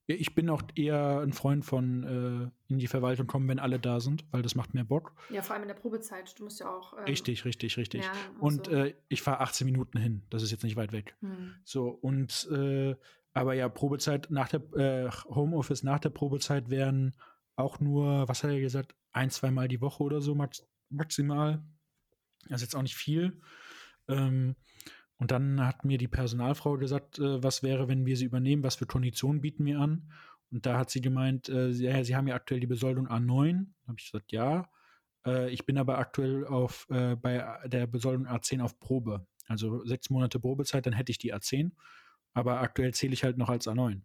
ich, 0.08 0.36
bin 0.36 0.50
auch 0.50 0.62
eher 0.76 1.20
ein 1.22 1.34
Freund 1.34 1.66
von 1.66 2.04
äh, 2.04 2.72
in 2.72 2.80
die 2.80 2.88
Verwaltung 2.88 3.28
kommen, 3.28 3.48
wenn 3.48 3.60
alle 3.60 3.80
da 3.80 4.00
sind, 4.00 4.26
weil 4.32 4.42
das 4.42 4.56
macht 4.56 4.74
mehr 4.74 4.84
Bock. 4.84 5.14
Ja, 5.30 5.42
vor 5.42 5.56
allem 5.56 5.64
in 5.64 5.68
der 5.68 5.76
Probezeit. 5.76 6.38
Du 6.38 6.44
musst 6.44 6.60
ja 6.60 6.70
auch. 6.70 6.94
Ähm, 6.98 7.06
richtig, 7.06 7.46
richtig, 7.46 7.78
richtig. 7.78 8.04
und, 8.40 8.60
und 8.60 8.66
so. 8.68 8.72
äh, 8.72 8.94
ich 9.08 9.22
fahre 9.22 9.42
18 9.42 9.66
Minuten 9.66 9.98
hin. 9.98 10.24
Das 10.30 10.44
ist 10.44 10.52
jetzt 10.52 10.64
nicht 10.64 10.76
weit 10.76 10.92
weg. 10.92 11.16
Hm. 11.22 11.56
So, 11.64 11.90
und 11.90 12.48
äh, 12.52 12.96
aber 13.34 13.54
ja, 13.54 13.68
Probezeit 13.68 14.28
nach 14.30 14.48
der 14.48 14.62
äh, 14.76 15.10
Homeoffice 15.28 15.84
nach 15.84 16.00
der 16.00 16.10
Probezeit 16.10 16.70
wären 16.70 17.16
auch 17.56 17.80
nur, 17.80 18.28
was 18.28 18.44
hat 18.44 18.52
er 18.52 18.60
gesagt, 18.60 18.96
ein, 19.12 19.30
zweimal 19.30 19.68
die 19.68 19.82
Woche 19.82 20.04
oder 20.04 20.22
so 20.22 20.36
max 20.36 20.66
maximal. 20.90 21.64
Das 22.48 22.62
ist 22.62 22.68
jetzt 22.68 22.76
auch 22.76 22.82
nicht 22.82 22.96
viel. 22.96 23.42
Ähm, 24.08 24.56
und 25.18 25.32
dann 25.32 25.66
hat 25.66 25.86
mir 25.86 25.98
die 25.98 26.08
Personalfrau 26.08 26.78
gesagt, 26.78 27.20
äh, 27.20 27.42
was 27.42 27.64
wäre, 27.64 27.88
wenn 27.88 28.06
wir 28.06 28.18
sie 28.18 28.26
übernehmen, 28.26 28.64
was 28.64 28.76
für 28.76 28.86
Konditionen 28.86 29.42
bieten 29.42 29.66
wir 29.66 29.80
an. 29.80 30.12
Und 30.52 30.66
da 30.66 30.78
hat 30.78 30.90
sie 30.90 31.02
gemeint, 31.02 31.50
äh, 31.50 31.74
sie, 31.74 31.86
ja, 31.86 32.04
sie 32.04 32.16
haben 32.16 32.28
ja 32.28 32.36
aktuell 32.36 32.60
die 32.60 32.68
Besoldung 32.68 33.08
A9. 33.08 33.66
Da 33.82 33.88
habe 33.88 33.98
ich 34.00 34.12
gesagt, 34.12 34.32
ja. 34.32 34.70
Äh, 35.26 35.50
ich 35.52 35.66
bin 35.66 35.78
aber 35.78 35.98
aktuell 35.98 36.46
auf, 36.46 36.88
äh, 36.90 37.16
bei 37.16 37.46
der 37.66 37.88
Besoldung 37.88 38.28
A10 38.28 38.62
auf 38.62 38.80
Probe. 38.80 39.26
Also 39.48 39.86
sechs 39.86 40.10
Monate 40.10 40.40
Probezeit, 40.40 40.86
dann 40.86 40.94
hätte 40.94 41.12
ich 41.12 41.18
die 41.18 41.34
A10. 41.34 41.72
Aber 42.34 42.60
aktuell 42.60 42.94
zähle 42.94 43.14
ich 43.14 43.24
halt 43.24 43.38
noch 43.38 43.50
als 43.50 43.68
A9. 43.68 44.02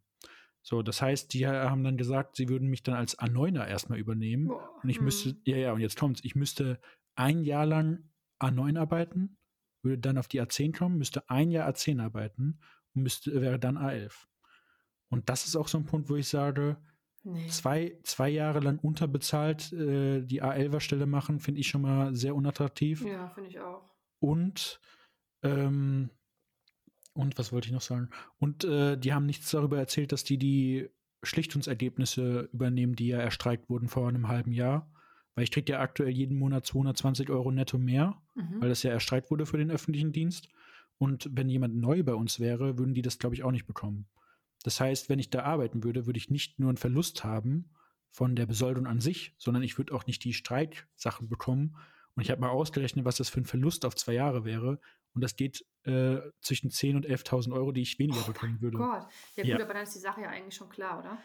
So, 0.62 0.82
das 0.82 1.00
heißt, 1.00 1.32
die 1.32 1.46
haben 1.46 1.82
dann 1.84 1.96
gesagt, 1.96 2.36
sie 2.36 2.48
würden 2.48 2.68
mich 2.68 2.82
dann 2.82 2.94
als 2.94 3.18
A9er 3.18 3.66
erstmal 3.66 3.98
übernehmen. 3.98 4.48
Boah, 4.48 4.68
und 4.82 4.90
ich 4.90 4.98
hm. 4.98 5.04
müsste, 5.04 5.36
ja, 5.44 5.56
ja, 5.56 5.72
und 5.72 5.80
jetzt 5.80 5.98
kommt's, 5.98 6.20
ich 6.22 6.36
müsste 6.36 6.78
ein 7.14 7.42
Jahr 7.42 7.66
lang 7.66 8.10
A9 8.40 8.78
arbeiten, 8.78 9.38
würde 9.82 9.98
dann 9.98 10.18
auf 10.18 10.28
die 10.28 10.40
A10 10.40 10.76
kommen, 10.76 10.98
müsste 10.98 11.28
ein 11.30 11.50
Jahr 11.50 11.68
A10 11.68 12.02
arbeiten 12.02 12.60
und 12.94 13.02
müsste, 13.02 13.40
wäre 13.40 13.58
dann 13.58 13.78
A11. 13.78 14.12
Und 15.08 15.28
das 15.28 15.46
ist 15.46 15.56
auch 15.56 15.68
so 15.68 15.78
ein 15.78 15.86
Punkt, 15.86 16.08
wo 16.08 16.16
ich 16.16 16.28
sage, 16.28 16.76
nee. 17.24 17.48
zwei, 17.48 17.98
zwei 18.04 18.28
Jahre 18.28 18.60
lang 18.60 18.78
unterbezahlt 18.78 19.72
äh, 19.72 20.22
die 20.22 20.42
A11er-Stelle 20.42 21.06
machen, 21.06 21.40
finde 21.40 21.60
ich 21.60 21.68
schon 21.68 21.82
mal 21.82 22.14
sehr 22.14 22.34
unattraktiv. 22.34 23.04
Ja, 23.04 23.30
finde 23.30 23.50
ich 23.50 23.60
auch. 23.60 23.90
Und 24.20 24.80
ähm, 25.42 26.10
und 27.12 27.38
was 27.38 27.52
wollte 27.52 27.66
ich 27.66 27.72
noch 27.72 27.80
sagen? 27.80 28.10
Und 28.38 28.64
äh, 28.64 28.96
die 28.96 29.12
haben 29.12 29.26
nichts 29.26 29.50
darüber 29.50 29.78
erzählt, 29.78 30.12
dass 30.12 30.24
die 30.24 30.38
die 30.38 30.88
Schlichtungsergebnisse 31.22 32.48
übernehmen, 32.52 32.94
die 32.94 33.08
ja 33.08 33.18
erstreikt 33.18 33.68
wurden 33.68 33.88
vor 33.88 34.08
einem 34.08 34.28
halben 34.28 34.52
Jahr. 34.52 34.90
Weil 35.34 35.44
ich 35.44 35.50
kriege 35.50 35.72
ja 35.72 35.80
aktuell 35.80 36.10
jeden 36.10 36.38
Monat 36.38 36.66
220 36.66 37.30
Euro 37.30 37.50
netto 37.50 37.78
mehr, 37.78 38.20
mhm. 38.40 38.60
weil 38.60 38.68
das 38.68 38.82
ja 38.82 38.90
erstreikt 38.90 39.30
wurde 39.30 39.46
für 39.46 39.58
den 39.58 39.70
öffentlichen 39.70 40.12
Dienst. 40.12 40.48
Und 40.98 41.28
wenn 41.32 41.48
jemand 41.48 41.76
neu 41.76 42.02
bei 42.02 42.14
uns 42.14 42.40
wäre, 42.40 42.78
würden 42.78 42.94
die 42.94 43.02
das, 43.02 43.18
glaube 43.18 43.34
ich, 43.34 43.42
auch 43.42 43.52
nicht 43.52 43.66
bekommen. 43.66 44.06
Das 44.62 44.80
heißt, 44.80 45.08
wenn 45.08 45.18
ich 45.18 45.30
da 45.30 45.42
arbeiten 45.44 45.82
würde, 45.82 46.06
würde 46.06 46.18
ich 46.18 46.30
nicht 46.30 46.58
nur 46.58 46.68
einen 46.68 46.76
Verlust 46.76 47.24
haben 47.24 47.70
von 48.10 48.36
der 48.36 48.46
Besoldung 48.46 48.86
an 48.86 49.00
sich, 49.00 49.34
sondern 49.38 49.62
ich 49.62 49.78
würde 49.78 49.94
auch 49.94 50.06
nicht 50.06 50.22
die 50.24 50.34
Streitsachen 50.34 51.28
bekommen. 51.28 51.76
Und 52.14 52.22
ich 52.22 52.30
habe 52.30 52.40
mal 52.40 52.50
ausgerechnet, 52.50 53.04
was 53.04 53.16
das 53.16 53.30
für 53.30 53.40
ein 53.40 53.46
Verlust 53.46 53.84
auf 53.84 53.94
zwei 53.94 54.12
Jahre 54.12 54.44
wäre. 54.44 54.80
Und 55.14 55.22
das 55.22 55.36
geht 55.36 55.64
äh, 55.84 56.18
zwischen 56.40 56.70
10.000 56.70 56.96
und 56.96 57.06
11.000 57.06 57.52
Euro, 57.54 57.72
die 57.72 57.82
ich 57.82 57.98
weniger 57.98 58.20
oh 58.22 58.26
bekommen 58.26 58.60
würde. 58.60 58.76
Oh 58.76 58.80
Gott. 58.80 59.06
Ja, 59.36 59.42
gut, 59.42 59.46
ja. 59.46 59.64
aber 59.64 59.74
dann 59.74 59.84
ist 59.84 59.94
die 59.94 60.00
Sache 60.00 60.20
ja 60.20 60.28
eigentlich 60.28 60.54
schon 60.54 60.68
klar, 60.68 60.98
oder? 60.98 61.18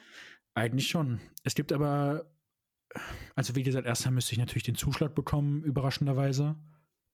Eigentlich 0.54 0.88
schon. 0.88 1.20
Es 1.44 1.56
gibt 1.56 1.74
aber, 1.74 2.32
also 3.36 3.56
wie 3.56 3.64
gesagt, 3.64 3.86
erstmal 3.86 4.14
müsste 4.14 4.32
ich 4.34 4.38
natürlich 4.40 4.64
den 4.64 4.76
Zuschlag 4.76 5.14
bekommen, 5.14 5.64
überraschenderweise. 5.64 6.56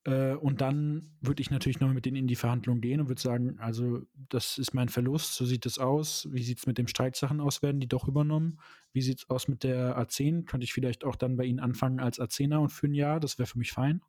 Äh, 0.04 0.34
und 0.34 0.62
dann 0.62 1.12
würde 1.22 1.42
ich 1.42 1.52
natürlich 1.52 1.80
noch 1.80 1.92
mit 1.94 2.06
denen 2.06 2.18
in 2.18 2.28
die 2.28 2.36
Verhandlung 2.36 2.82
gehen 2.82 3.02
und 3.02 3.08
würde 3.08 3.22
sagen, 3.22 3.60
also 3.60 4.02
das 4.30 4.58
ist 4.58 4.74
mein 4.74 4.90
Verlust, 4.90 5.36
so 5.36 5.46
sieht 5.46 5.66
es 5.66 5.80
aus. 5.80 6.28
Wie 6.32 6.44
sieht 6.44 6.60
es 6.60 6.68
mit 6.68 6.78
den 6.78 6.88
Streitsachen 6.88 7.40
aus? 7.40 7.62
Werden 7.62 7.80
die 7.80 7.88
doch 7.88 8.08
übernommen? 8.08 8.60
Wie 8.94 9.02
sieht 9.02 9.20
es 9.20 9.30
aus 9.30 9.48
mit 9.48 9.64
der 9.64 9.98
A10? 9.98 10.46
Könnte 10.46 10.64
ich 10.64 10.74
vielleicht 10.74 11.04
auch 11.04 11.16
dann 11.16 11.38
bei 11.38 11.46
Ihnen 11.46 11.60
anfangen 11.60 12.00
als 12.00 12.20
A10er 12.20 12.58
und 12.58 12.70
für 12.70 12.88
ein 12.88 12.94
Jahr? 12.94 13.20
Das 13.20 13.38
wäre 13.38 13.48
für 13.48 13.60
mich 13.60 13.72
fein 13.72 14.02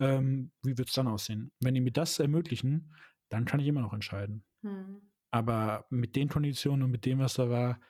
ähm, 0.00 0.50
wie 0.62 0.78
wird 0.78 0.88
es 0.88 0.94
dann 0.94 1.08
aussehen? 1.08 1.52
Wenn 1.60 1.74
die 1.74 1.80
mir 1.80 1.92
das 1.92 2.18
ermöglichen, 2.18 2.94
dann 3.28 3.44
kann 3.44 3.60
ich 3.60 3.66
immer 3.66 3.80
noch 3.80 3.92
entscheiden. 3.92 4.44
Hm. 4.62 5.02
Aber 5.30 5.86
mit 5.90 6.16
den 6.16 6.28
Konditionen 6.28 6.82
und 6.84 6.90
mit 6.90 7.04
dem, 7.04 7.18
was 7.18 7.34
da 7.34 7.50
war, 7.50 7.80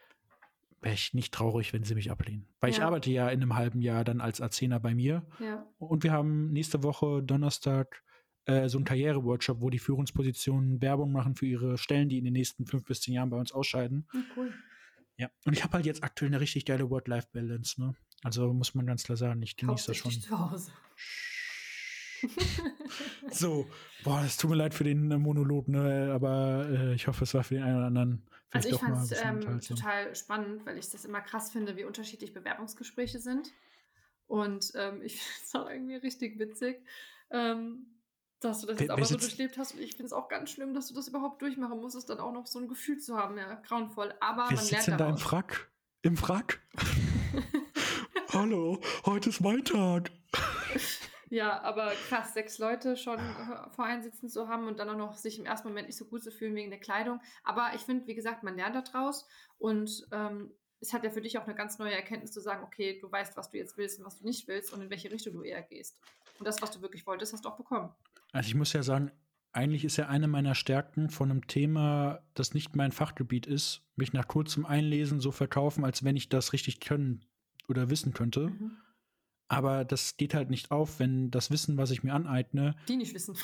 wäre 0.80 0.94
ich 0.94 1.14
nicht 1.14 1.34
traurig, 1.34 1.72
wenn 1.72 1.84
sie 1.84 1.94
mich 1.94 2.10
ablehnen. 2.10 2.46
Weil 2.60 2.70
ja. 2.70 2.76
ich 2.76 2.82
arbeite 2.82 3.10
ja 3.10 3.28
in 3.28 3.42
einem 3.42 3.56
halben 3.56 3.80
Jahr 3.80 4.04
dann 4.04 4.20
als 4.20 4.40
Azena 4.40 4.78
bei 4.78 4.94
mir. 4.94 5.26
Ja. 5.40 5.66
Und 5.78 6.02
wir 6.04 6.12
haben 6.12 6.52
nächste 6.52 6.82
Woche 6.82 7.22
Donnerstag 7.22 8.02
äh, 8.46 8.68
so 8.68 8.78
einen 8.78 8.84
Karriere-Workshop, 8.84 9.60
wo 9.60 9.70
die 9.70 9.78
Führungspositionen 9.78 10.80
Werbung 10.80 11.12
machen 11.12 11.34
für 11.34 11.46
ihre 11.46 11.78
Stellen, 11.78 12.08
die 12.08 12.18
in 12.18 12.24
den 12.24 12.32
nächsten 12.32 12.66
fünf 12.66 12.84
bis 12.84 13.00
zehn 13.00 13.14
Jahren 13.14 13.30
bei 13.30 13.36
uns 13.36 13.52
ausscheiden. 13.52 14.08
Cool. 14.36 14.54
Ja, 15.16 15.30
und 15.44 15.52
ich 15.52 15.64
habe 15.64 15.74
halt 15.74 15.84
jetzt 15.84 16.04
aktuell 16.04 16.30
eine 16.30 16.40
richtig 16.40 16.64
geile 16.64 16.88
Work-Life-Balance. 16.90 17.80
Ne? 17.80 17.94
Also 18.22 18.52
muss 18.52 18.74
man 18.74 18.86
ganz 18.86 19.02
klar 19.02 19.16
sagen, 19.16 19.42
ich 19.42 19.56
genieße 19.56 19.88
das 19.88 19.96
schon. 19.96 20.12
Zu 20.12 20.38
Hause. 20.38 20.70
so, 23.30 23.66
boah, 24.04 24.22
es 24.24 24.36
tut 24.36 24.50
mir 24.50 24.56
leid 24.56 24.74
für 24.74 24.84
den 24.84 25.10
äh, 25.10 25.18
Monolog, 25.18 25.68
ne, 25.68 26.10
aber 26.12 26.68
äh, 26.68 26.94
ich 26.94 27.06
hoffe, 27.06 27.24
es 27.24 27.34
war 27.34 27.44
für 27.44 27.54
den 27.54 27.64
einen 27.64 27.76
oder 27.76 27.86
anderen. 27.86 28.22
Also 28.50 28.70
ich 28.70 28.76
fand 28.76 28.96
es 28.96 29.12
ähm, 29.22 29.60
total 29.60 30.14
spannend, 30.14 30.64
weil 30.64 30.78
ich 30.78 30.88
das 30.88 31.04
immer 31.04 31.20
krass 31.20 31.50
finde, 31.50 31.76
wie 31.76 31.84
unterschiedlich 31.84 32.32
Bewerbungsgespräche 32.32 33.18
sind. 33.18 33.52
Und 34.26 34.72
ähm, 34.74 35.02
ich 35.02 35.16
finde 35.20 35.42
es 35.44 35.54
auch 35.54 35.70
irgendwie 35.70 35.96
richtig 35.96 36.38
witzig, 36.38 36.82
ähm, 37.30 37.86
dass 38.40 38.60
du 38.60 38.68
das 38.68 38.78
jetzt 38.78 38.88
mal 38.88 39.04
so 39.04 39.16
durchlebt 39.16 39.58
hast. 39.58 39.74
Und 39.74 39.80
ich 39.80 39.92
finde 39.92 40.06
es 40.06 40.12
auch 40.12 40.28
ganz 40.28 40.50
schlimm, 40.50 40.72
dass 40.72 40.88
du 40.88 40.94
das 40.94 41.08
überhaupt 41.08 41.42
durchmachen 41.42 41.80
musstest, 41.80 42.08
dann 42.08 42.20
auch 42.20 42.32
noch 42.32 42.46
so 42.46 42.58
ein 42.58 42.68
Gefühl 42.68 42.98
zu 42.98 43.16
haben. 43.16 43.36
Ja, 43.36 43.54
grauenvoll. 43.54 44.14
Aber 44.20 44.46
wer 44.48 44.56
man 44.56 44.66
lernt 44.68 44.88
in 44.88 44.98
deinem 44.98 45.18
Frack? 45.18 45.70
Im 46.02 46.16
Frack. 46.16 46.60
Hallo, 48.32 48.80
heute 49.04 49.30
ist 49.30 49.40
mein 49.40 49.64
Tag. 49.64 50.10
Ja, 51.30 51.60
aber 51.62 51.92
krass, 52.08 52.34
sechs 52.34 52.58
Leute 52.58 52.96
schon 52.96 53.18
vor 53.70 53.84
einem 53.84 54.02
sitzen 54.02 54.28
zu 54.28 54.48
haben 54.48 54.66
und 54.66 54.78
dann 54.78 54.88
auch 54.88 54.96
noch 54.96 55.14
sich 55.14 55.38
im 55.38 55.46
ersten 55.46 55.68
Moment 55.68 55.86
nicht 55.86 55.96
so 55.96 56.06
gut 56.06 56.22
zu 56.22 56.30
fühlen 56.30 56.54
wegen 56.54 56.70
der 56.70 56.80
Kleidung. 56.80 57.20
Aber 57.44 57.72
ich 57.74 57.82
finde, 57.82 58.06
wie 58.06 58.14
gesagt, 58.14 58.42
man 58.42 58.56
lernt 58.56 58.74
daraus 58.74 59.26
und 59.58 60.06
ähm, 60.12 60.52
es 60.80 60.92
hat 60.92 61.04
ja 61.04 61.10
für 61.10 61.20
dich 61.20 61.38
auch 61.38 61.44
eine 61.44 61.54
ganz 61.54 61.78
neue 61.78 61.94
Erkenntnis 61.94 62.32
zu 62.32 62.40
sagen, 62.40 62.62
okay, 62.64 62.98
du 63.00 63.10
weißt, 63.10 63.36
was 63.36 63.50
du 63.50 63.58
jetzt 63.58 63.76
willst 63.76 63.98
und 63.98 64.06
was 64.06 64.18
du 64.18 64.24
nicht 64.24 64.46
willst 64.48 64.72
und 64.72 64.80
in 64.80 64.90
welche 64.90 65.10
Richtung 65.10 65.34
du 65.34 65.42
eher 65.42 65.62
gehst. 65.62 65.98
Und 66.38 66.46
das, 66.46 66.62
was 66.62 66.70
du 66.70 66.82
wirklich 66.82 67.06
wolltest, 67.06 67.32
hast 67.32 67.44
du 67.44 67.48
auch 67.48 67.56
bekommen. 67.56 67.92
Also 68.32 68.48
ich 68.48 68.54
muss 68.54 68.72
ja 68.72 68.82
sagen, 68.82 69.10
eigentlich 69.52 69.84
ist 69.84 69.96
ja 69.96 70.06
eine 70.06 70.28
meiner 70.28 70.54
Stärken 70.54 71.10
von 71.10 71.30
einem 71.30 71.46
Thema, 71.46 72.22
das 72.34 72.54
nicht 72.54 72.76
mein 72.76 72.92
Fachgebiet 72.92 73.46
ist, 73.46 73.82
mich 73.96 74.12
nach 74.12 74.28
kurzem 74.28 74.66
Einlesen 74.66 75.20
so 75.20 75.32
verkaufen, 75.32 75.84
als 75.84 76.04
wenn 76.04 76.16
ich 76.16 76.28
das 76.28 76.52
richtig 76.52 76.80
können 76.80 77.24
oder 77.68 77.90
wissen 77.90 78.12
könnte. 78.12 78.48
Mhm. 78.48 78.76
Aber 79.48 79.84
das 79.84 80.16
geht 80.16 80.34
halt 80.34 80.50
nicht 80.50 80.70
auf, 80.70 81.00
wenn 81.00 81.30
das 81.30 81.50
Wissen, 81.50 81.76
was 81.78 81.90
ich 81.90 82.02
mir 82.02 82.14
aneigne. 82.14 82.76
Die 82.86 82.96
nicht 82.96 83.14
wissen. 83.14 83.36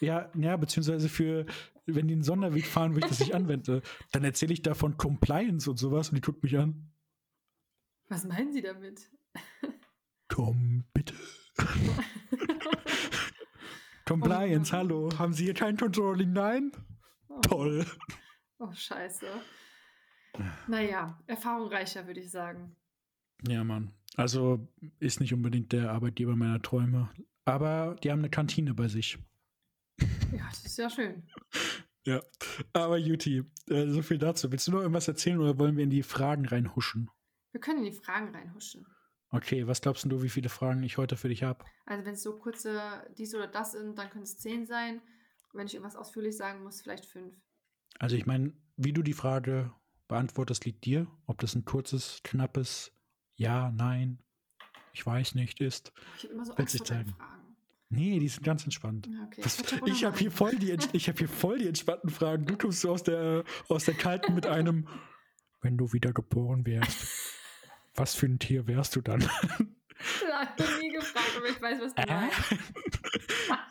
Ja, 0.00 0.30
ja, 0.34 0.56
beziehungsweise 0.56 1.08
für, 1.08 1.46
wenn 1.86 2.08
die 2.08 2.14
einen 2.14 2.24
Sonderweg 2.24 2.66
fahren, 2.66 2.94
wo 2.94 2.98
ich 2.98 3.04
das 3.04 3.20
nicht 3.20 3.34
anwende, 3.34 3.82
dann 4.10 4.24
erzähle 4.24 4.52
ich 4.52 4.62
davon 4.62 4.96
Compliance 4.96 5.70
und 5.70 5.76
sowas 5.76 6.08
und 6.08 6.16
die 6.16 6.20
guckt 6.20 6.42
mich 6.42 6.58
an. 6.58 6.90
Was 8.08 8.24
meinen 8.24 8.52
Sie 8.52 8.62
damit? 8.62 9.08
Tom, 10.28 10.84
bitte. 10.92 11.14
Compliance, 14.06 14.72
oh, 14.72 14.76
hallo. 14.76 15.10
Haben 15.18 15.32
Sie 15.32 15.44
hier 15.44 15.54
kein 15.54 15.76
Controlling? 15.76 16.32
Nein? 16.32 16.72
Oh. 17.28 17.40
Toll. 17.40 17.86
Oh, 18.58 18.72
scheiße. 18.72 19.26
Naja, 20.66 21.22
erfahrungsreicher, 21.26 22.06
würde 22.06 22.20
ich 22.20 22.30
sagen. 22.30 22.76
Ja, 23.46 23.62
Mann. 23.64 23.94
Also 24.16 24.68
ist 24.98 25.20
nicht 25.20 25.32
unbedingt 25.32 25.72
der 25.72 25.90
Arbeitgeber 25.92 26.36
meiner 26.36 26.60
Träume. 26.60 27.10
Aber 27.44 27.96
die 28.02 28.10
haben 28.10 28.20
eine 28.20 28.30
Kantine 28.30 28.74
bei 28.74 28.88
sich. 28.88 29.18
Ja, 30.32 30.46
das 30.50 30.64
ist 30.64 30.78
ja 30.78 30.90
schön. 30.90 31.22
ja, 32.04 32.22
aber 32.72 32.98
Juti, 32.98 33.44
äh, 33.68 33.88
so 33.88 34.02
viel 34.02 34.18
dazu. 34.18 34.50
Willst 34.52 34.68
du 34.68 34.72
noch 34.72 34.80
irgendwas 34.80 35.08
erzählen 35.08 35.38
oder 35.38 35.58
wollen 35.58 35.76
wir 35.76 35.84
in 35.84 35.90
die 35.90 36.02
Fragen 36.02 36.46
reinhuschen? 36.46 37.10
Wir 37.52 37.60
können 37.60 37.84
in 37.84 37.92
die 37.92 37.98
Fragen 37.98 38.34
reinhuschen. 38.34 38.86
Okay, 39.30 39.66
was 39.66 39.80
glaubst 39.80 40.04
du, 40.04 40.22
wie 40.22 40.28
viele 40.28 40.50
Fragen 40.50 40.82
ich 40.82 40.98
heute 40.98 41.16
für 41.16 41.28
dich 41.28 41.42
habe? 41.42 41.64
Also 41.86 42.04
wenn 42.04 42.14
es 42.14 42.22
so 42.22 42.38
kurze 42.38 43.06
dies 43.16 43.34
oder 43.34 43.46
das 43.46 43.72
sind, 43.72 43.98
dann 43.98 44.10
können 44.10 44.24
es 44.24 44.38
zehn 44.38 44.66
sein. 44.66 45.00
Wenn 45.54 45.66
ich 45.66 45.74
irgendwas 45.74 45.96
ausführlich 45.96 46.36
sagen 46.36 46.62
muss, 46.62 46.82
vielleicht 46.82 47.06
fünf. 47.06 47.34
Also 47.98 48.16
ich 48.16 48.26
meine, 48.26 48.52
wie 48.76 48.92
du 48.92 49.02
die 49.02 49.12
Frage 49.14 49.72
beantwortest, 50.06 50.64
liegt 50.64 50.84
dir. 50.84 51.06
Ob 51.26 51.38
das 51.40 51.54
ein 51.54 51.64
kurzes, 51.64 52.20
knappes 52.24 52.92
Ja, 53.42 53.72
Nein, 53.76 54.18
ich 54.92 55.04
weiß 55.04 55.34
nicht 55.34 55.60
ist. 55.60 55.92
Ich 56.16 56.24
habe 56.24 56.34
immer 56.34 56.44
so 56.44 56.54
Angst 56.54 56.78
vor 56.78 56.86
Fragen. 56.86 57.14
Nee, 57.88 58.18
die 58.20 58.28
sind 58.28 58.42
ganz 58.42 58.64
entspannt. 58.64 59.08
Okay. 59.26 59.42
Das, 59.42 59.62
ich 59.84 60.04
habe 60.04 60.16
hier 60.16 60.30
voll 60.30 60.56
die, 60.56 60.74
ich 60.92 61.08
habe 61.08 61.18
hier 61.18 61.28
voll 61.28 61.58
die 61.58 61.68
entspannten 61.68 62.08
Fragen. 62.08 62.46
Du 62.46 62.56
kommst 62.56 62.80
so 62.80 62.90
aus 62.90 63.02
der, 63.02 63.44
aus 63.68 63.84
der 63.84 63.94
kalten 63.94 64.34
mit 64.34 64.46
einem, 64.46 64.88
wenn 65.60 65.76
du 65.76 65.92
wieder 65.92 66.12
geboren 66.12 66.64
wärst, 66.64 67.06
was 67.94 68.14
für 68.14 68.26
ein 68.26 68.38
Tier 68.38 68.66
wärst 68.66 68.96
du 68.96 69.00
dann? 69.00 69.20
Ich 69.20 70.32
habe 70.32 70.80
nie 70.80 70.90
gefragt, 70.90 71.32
aber 71.36 71.46
ich 71.46 71.60
weiß, 71.60 71.80
was 71.80 71.94
du 71.94 72.02
äh? 72.02 72.06
meinst. 72.06 72.36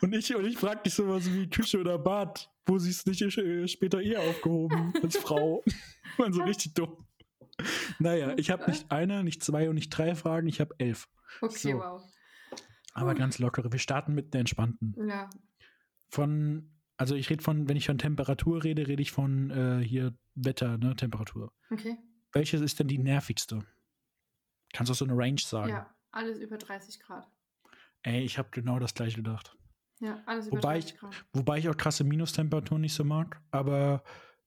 und 0.02 0.14
ich, 0.14 0.34
und 0.34 0.46
ich 0.46 0.56
frage 0.56 0.82
dich 0.84 0.94
sowas 0.94 1.30
wie 1.32 1.48
Küche 1.48 1.78
oder 1.80 1.98
Bad. 1.98 2.48
Wo 2.64 2.78
siehst 2.78 3.06
du 3.06 3.10
dich 3.10 3.70
später 3.70 4.00
eher 4.00 4.20
aufgehoben 4.20 4.94
als 5.02 5.16
Frau? 5.16 5.64
Man 6.18 6.32
so 6.32 6.42
richtig 6.42 6.74
dumm. 6.74 6.96
Naja, 7.98 8.34
ich 8.36 8.50
habe 8.50 8.70
nicht 8.70 8.90
eine, 8.90 9.22
nicht 9.22 9.42
zwei 9.42 9.68
und 9.68 9.74
nicht 9.74 9.90
drei 9.90 10.14
Fragen, 10.14 10.48
ich 10.48 10.60
habe 10.60 10.74
elf. 10.78 11.08
Okay, 11.40 11.72
so. 11.72 11.78
wow. 11.78 12.02
Aber 12.94 13.14
ganz 13.14 13.38
lockere. 13.38 13.72
Wir 13.72 13.78
starten 13.78 14.14
mit 14.14 14.34
der 14.34 14.40
entspannten. 14.40 14.94
Ja. 15.08 15.30
Von, 16.10 16.70
also 16.96 17.14
ich 17.14 17.30
rede 17.30 17.42
von, 17.42 17.68
wenn 17.68 17.76
ich 17.76 17.86
von 17.86 17.98
Temperatur 17.98 18.64
rede, 18.64 18.86
rede 18.86 19.00
ich 19.00 19.12
von 19.12 19.50
äh, 19.50 19.82
hier 19.82 20.14
Wetter, 20.34 20.78
ne, 20.78 20.94
Temperatur. 20.94 21.52
Okay. 21.70 21.96
Welches 22.32 22.60
ist 22.60 22.80
denn 22.80 22.88
die 22.88 22.98
nervigste? 22.98 23.64
Kannst 24.72 24.90
du 24.90 24.94
so 24.94 25.04
eine 25.04 25.16
Range 25.16 25.40
sagen? 25.40 25.70
Ja, 25.70 25.94
alles 26.10 26.38
über 26.38 26.58
30 26.58 27.00
Grad. 27.00 27.30
Ey, 28.02 28.22
ich 28.22 28.38
habe 28.38 28.48
genau 28.50 28.78
das 28.78 28.94
gleiche 28.94 29.16
gedacht. 29.16 29.56
Ja, 30.00 30.22
alles 30.26 30.48
über 30.48 30.58
wobei 30.58 30.80
30 30.80 30.98
Grad. 30.98 31.14
Ich, 31.14 31.24
wobei 31.32 31.58
ich 31.58 31.68
auch 31.68 31.76
krasse 31.76 32.04
Minustemperaturen 32.04 32.80
nicht 32.82 32.94
so 32.94 33.04
mag, 33.04 33.40
aber 33.50 34.02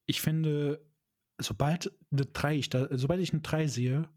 ich 0.06 0.22
finde, 0.22 0.86
sobald 1.38 1.92
eine 2.12 2.26
3 2.26 2.56
ich 2.56 2.70
da, 2.70 2.88
sobald 2.92 3.20
ich 3.20 3.34
eine 3.34 3.42
3 3.42 3.68
sehe, 3.68 4.10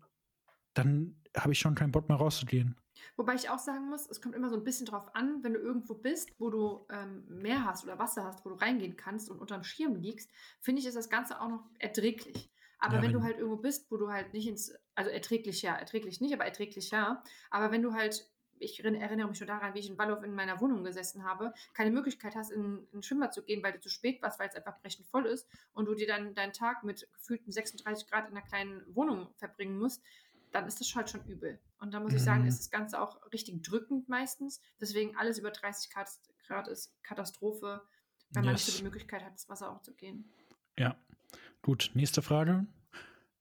dann 0.75 1.21
habe 1.37 1.53
ich 1.53 1.59
schon 1.59 1.75
keinen 1.75 1.93
Bock 1.93 2.09
mehr 2.09 2.19
rauszugehen. 2.19 2.77
Wobei 3.17 3.35
ich 3.35 3.51
auch 3.51 3.59
sagen 3.59 3.89
muss, 3.89 4.09
es 4.09 4.21
kommt 4.21 4.35
immer 4.35 4.49
so 4.49 4.57
ein 4.57 4.65
bisschen 4.65 4.87
drauf 4.87 5.15
an, 5.15 5.43
wenn 5.43 5.55
du 5.55 5.61
irgendwo 5.61 5.95
bist, 5.95 6.31
wo 6.39 6.51
du 6.51 6.87
ähm, 6.91 7.25
Meer 7.29 7.65
hast 7.65 7.85
oder 7.85 7.99
Wasser 7.99 8.25
hast, 8.25 8.45
wo 8.45 8.51
du 8.51 8.57
reingehen 8.57 8.97
kannst 8.97 9.31
und 9.31 9.39
unterm 9.39 9.65
Schirm 9.65 9.97
liegst, 9.97 10.31
finde 10.61 10.81
ich, 10.81 10.87
ist 10.87 10.97
das 10.97 11.11
Ganze 11.11 11.41
auch 11.41 11.49
noch 11.49 11.65
erträglich. 11.79 12.51
Aber 12.79 12.97
ja, 12.97 13.03
wenn, 13.03 13.09
wenn, 13.09 13.21
du 13.21 13.23
halt 13.23 13.39
irgendwo 13.39 13.57
bist, 13.57 13.91
wo 13.91 13.97
du 13.97 14.11
halt 14.11 14.33
nicht 14.33 14.47
ins, 14.47 14.73
also 14.95 15.11
erträglich 15.11 15.63
ja, 15.63 15.75
erträglich 15.75 16.21
nicht, 16.21 16.33
aber 16.33 16.45
erträglich 16.45 16.91
ja, 16.91 17.23
aber 17.51 17.73
wenn 17.73 17.83
du 17.83 17.93
halt, 17.93 18.31
ich 18.61 18.83
erinnere 18.83 19.29
mich 19.29 19.41
nur 19.41 19.47
daran, 19.47 19.75
wie 19.75 19.79
ich 19.81 19.89
in 19.89 19.99
Wallhof 19.99 20.23
in 20.23 20.35
meiner 20.35 20.61
Wohnung 20.61 20.85
gesessen 20.85 21.25
habe, 21.25 21.53
keine 21.75 21.91
Möglichkeit 21.91 22.35
hast, 22.37 22.51
in, 22.51 22.87
in 22.93 22.99
ein 22.99 23.03
Schwimmbad 23.03 23.35
zu 23.35 23.43
gehen, 23.43 23.63
weil 23.63 23.73
du 23.73 23.81
zu 23.81 23.89
spät 23.89 24.23
warst, 24.23 24.39
weil 24.39 24.49
es 24.49 24.55
einfach 24.55 24.81
brechend 24.81 25.07
voll 25.07 25.27
ist 25.27 25.49
und 25.73 25.87
du 25.87 25.95
dir 25.95 26.07
dann 26.07 26.35
deinen 26.35 26.53
Tag 26.53 26.85
mit 26.85 27.09
gefühlten 27.13 27.53
36 27.53 28.09
Grad 28.09 28.29
in 28.29 28.37
einer 28.37 28.47
kleinen 28.47 28.83
Wohnung 28.95 29.29
verbringen 29.37 29.79
musst, 29.79 30.03
dann 30.53 30.67
ist 30.67 30.81
das 30.81 30.95
halt 30.95 31.11
schon 31.11 31.25
übel. 31.25 31.59
Und 31.79 31.93
da 31.93 32.01
muss 32.01 32.13
ich 32.13 32.23
sagen, 32.23 32.43
mhm. 32.43 32.49
ist 32.49 32.61
das 32.61 32.71
Ganze 32.71 33.01
auch 33.01 33.21
richtig 33.33 33.63
drückend 33.63 34.09
meistens. 34.09 34.61
Deswegen 34.81 35.17
alles 35.17 35.39
über 35.39 35.51
30 35.51 35.91
Grad, 35.91 36.69
ist 36.69 36.93
Katastrophe, 37.03 37.83
wenn 38.31 38.45
man 38.45 38.55
yes. 38.55 38.67
nicht 38.67 38.75
so 38.75 38.79
die 38.79 38.85
Möglichkeit 38.85 39.23
hat, 39.23 39.33
ins 39.33 39.49
Wasser 39.49 39.71
auch 39.71 39.83
zu 39.83 39.95
gehen. 39.95 40.33
Ja. 40.79 40.97
Gut, 41.63 41.91
nächste 41.95 42.23
Frage. 42.23 42.67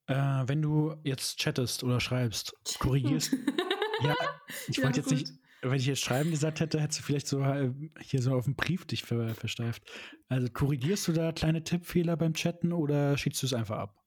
Äh, 0.07 0.15
wenn 0.15 0.61
du 0.61 0.95
jetzt 1.03 1.37
chattest 1.37 1.83
oder 1.83 1.99
schreibst, 1.99 2.55
korrigierst. 2.79 3.33
Ja, 4.01 4.15
ich 4.67 4.81
wollte 4.83 4.99
jetzt 4.99 5.11
nicht, 5.11 5.31
wenn 5.61 5.73
ich 5.73 5.87
jetzt 5.87 6.01
schreiben 6.01 6.31
gesagt 6.31 6.59
hätte, 6.59 6.79
hättest 6.79 6.99
du 6.99 7.03
vielleicht 7.03 7.27
so 7.27 7.41
äh, 7.41 7.71
hier 8.01 8.21
so 8.21 8.33
auf 8.33 8.45
dem 8.45 8.55
Brief 8.55 8.85
dich 8.85 9.03
ver, 9.03 9.33
versteift. 9.35 9.83
Also 10.29 10.47
korrigierst 10.49 11.07
du 11.07 11.13
da 11.13 11.31
kleine 11.31 11.63
Tippfehler 11.63 12.15
beim 12.17 12.33
Chatten 12.33 12.73
oder 12.73 13.17
schiebst 13.17 13.41
du 13.41 13.47
es 13.47 13.53
einfach 13.53 13.77
ab? 13.77 14.03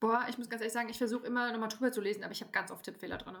Boah, 0.00 0.26
ich 0.28 0.38
muss 0.38 0.48
ganz 0.48 0.60
ehrlich 0.60 0.72
sagen, 0.72 0.88
ich 0.88 0.98
versuche 0.98 1.26
immer 1.26 1.52
nochmal 1.52 1.68
drüber 1.68 1.92
zu 1.92 2.00
lesen, 2.00 2.24
aber 2.24 2.32
ich 2.32 2.40
habe 2.40 2.52
ganz 2.52 2.70
oft 2.70 2.84
Tippfehler 2.84 3.18
drin. 3.18 3.36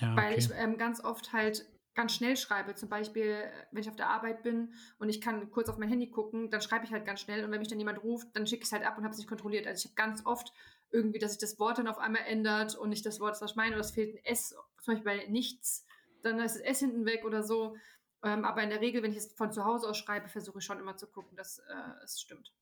Ja, 0.00 0.16
Weil 0.16 0.38
ich 0.38 0.48
ähm, 0.56 0.78
ganz 0.78 1.02
oft 1.02 1.32
halt 1.32 1.66
ganz 1.94 2.14
schnell 2.14 2.36
schreibe. 2.36 2.74
Zum 2.74 2.88
Beispiel, 2.88 3.36
wenn 3.70 3.82
ich 3.82 3.88
auf 3.88 3.96
der 3.96 4.08
Arbeit 4.08 4.42
bin 4.42 4.72
und 4.98 5.08
ich 5.08 5.20
kann 5.20 5.50
kurz 5.50 5.68
auf 5.68 5.78
mein 5.78 5.88
Handy 5.88 6.10
gucken, 6.10 6.50
dann 6.50 6.60
schreibe 6.60 6.84
ich 6.84 6.92
halt 6.92 7.04
ganz 7.04 7.20
schnell 7.20 7.44
und 7.44 7.50
wenn 7.50 7.58
mich 7.58 7.68
dann 7.68 7.78
jemand 7.78 8.02
ruft, 8.02 8.28
dann 8.34 8.46
schicke 8.46 8.62
ich 8.62 8.68
es 8.68 8.72
halt 8.72 8.84
ab 8.84 8.96
und 8.96 9.04
habe 9.04 9.12
es 9.12 9.18
nicht 9.18 9.28
kontrolliert. 9.28 9.66
Also 9.66 9.80
ich 9.80 9.84
habe 9.86 10.08
ganz 10.08 10.24
oft 10.24 10.52
irgendwie, 10.92 11.18
dass 11.18 11.32
sich 11.32 11.40
das 11.40 11.58
Wort 11.58 11.78
dann 11.78 11.88
auf 11.88 11.98
einmal 11.98 12.22
ändert 12.26 12.74
und 12.76 12.90
nicht 12.90 13.04
das 13.06 13.20
Wort, 13.20 13.40
das 13.40 13.50
ich 13.50 13.56
meine, 13.56 13.74
oder 13.74 13.80
es 13.80 13.92
fehlt 13.92 14.14
ein 14.14 14.24
S, 14.24 14.54
zum 14.80 14.94
Beispiel 14.94 15.04
bei 15.04 15.26
nichts, 15.28 15.86
dann 16.22 16.38
ist 16.38 16.56
das 16.56 16.62
S 16.62 16.78
hinten 16.80 17.04
weg 17.04 17.24
oder 17.24 17.42
so. 17.42 17.76
Ähm, 18.24 18.44
aber 18.44 18.62
in 18.62 18.70
der 18.70 18.80
Regel, 18.80 19.02
wenn 19.02 19.10
ich 19.10 19.18
es 19.18 19.32
von 19.32 19.52
zu 19.52 19.64
Hause 19.64 19.88
aus 19.88 19.98
schreibe, 19.98 20.28
versuche 20.28 20.58
ich 20.58 20.64
schon 20.64 20.78
immer 20.78 20.96
zu 20.96 21.06
gucken, 21.06 21.36
dass 21.36 21.58
äh, 21.58 22.04
es 22.04 22.20
stimmt. 22.20 22.52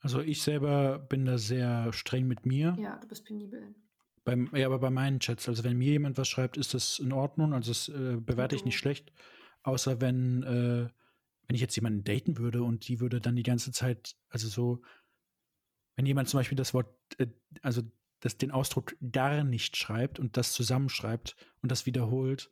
Also 0.00 0.20
ich 0.20 0.42
selber 0.42 0.98
bin 0.98 1.26
da 1.26 1.38
sehr 1.38 1.92
streng 1.92 2.26
mit 2.26 2.46
mir. 2.46 2.76
Ja, 2.78 2.96
du 2.96 3.06
bist 3.06 3.24
penibel. 3.24 3.74
Beim, 4.24 4.50
ja, 4.54 4.66
aber 4.66 4.78
bei 4.78 4.90
meinen 4.90 5.20
Chats, 5.20 5.48
also 5.48 5.64
wenn 5.64 5.78
mir 5.78 5.92
jemand 5.92 6.18
was 6.18 6.28
schreibt, 6.28 6.56
ist 6.56 6.74
das 6.74 6.98
in 6.98 7.12
Ordnung. 7.12 7.54
Also 7.54 7.70
das 7.70 7.88
äh, 7.88 8.16
bewerte 8.16 8.54
ich 8.54 8.64
nicht 8.64 8.78
schlecht. 8.78 9.12
Außer 9.62 10.00
wenn, 10.00 10.42
äh, 10.42 10.88
wenn 11.46 11.54
ich 11.54 11.60
jetzt 11.60 11.76
jemanden 11.76 12.04
daten 12.04 12.38
würde 12.38 12.62
und 12.62 12.88
die 12.88 13.00
würde 13.00 13.20
dann 13.20 13.36
die 13.36 13.42
ganze 13.42 13.72
Zeit, 13.72 14.16
also 14.28 14.48
so, 14.48 14.82
wenn 16.00 16.06
jemand 16.06 16.30
zum 16.30 16.40
Beispiel 16.40 16.56
das 16.56 16.72
Wort, 16.72 16.88
äh, 17.18 17.26
also 17.60 17.82
das, 18.20 18.38
den 18.38 18.52
Ausdruck 18.52 18.96
gar 19.12 19.44
nicht 19.44 19.76
schreibt 19.76 20.18
und 20.18 20.38
das 20.38 20.52
zusammenschreibt 20.52 21.36
und 21.60 21.70
das 21.70 21.84
wiederholt, 21.84 22.50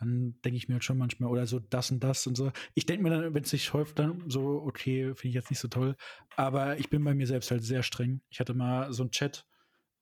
dann 0.00 0.34
denke 0.44 0.56
ich 0.56 0.68
mir 0.68 0.74
halt 0.74 0.84
schon 0.84 0.98
manchmal, 0.98 1.30
oder 1.30 1.46
so 1.46 1.60
das 1.60 1.92
und 1.92 2.02
das 2.02 2.26
und 2.26 2.36
so. 2.36 2.50
Ich 2.74 2.86
denke 2.86 3.04
mir 3.04 3.10
dann, 3.10 3.34
wenn 3.34 3.44
es 3.44 3.50
sich 3.50 3.72
häuft, 3.72 4.00
dann 4.00 4.28
so, 4.28 4.62
okay, 4.64 5.14
finde 5.14 5.28
ich 5.28 5.34
jetzt 5.34 5.50
nicht 5.50 5.60
so 5.60 5.68
toll. 5.68 5.94
Aber 6.34 6.76
ich 6.78 6.90
bin 6.90 7.04
bei 7.04 7.14
mir 7.14 7.28
selbst 7.28 7.52
halt 7.52 7.62
sehr 7.62 7.84
streng. 7.84 8.20
Ich 8.30 8.40
hatte 8.40 8.54
mal 8.54 8.92
so 8.92 9.04
einen 9.04 9.12
Chat, 9.12 9.46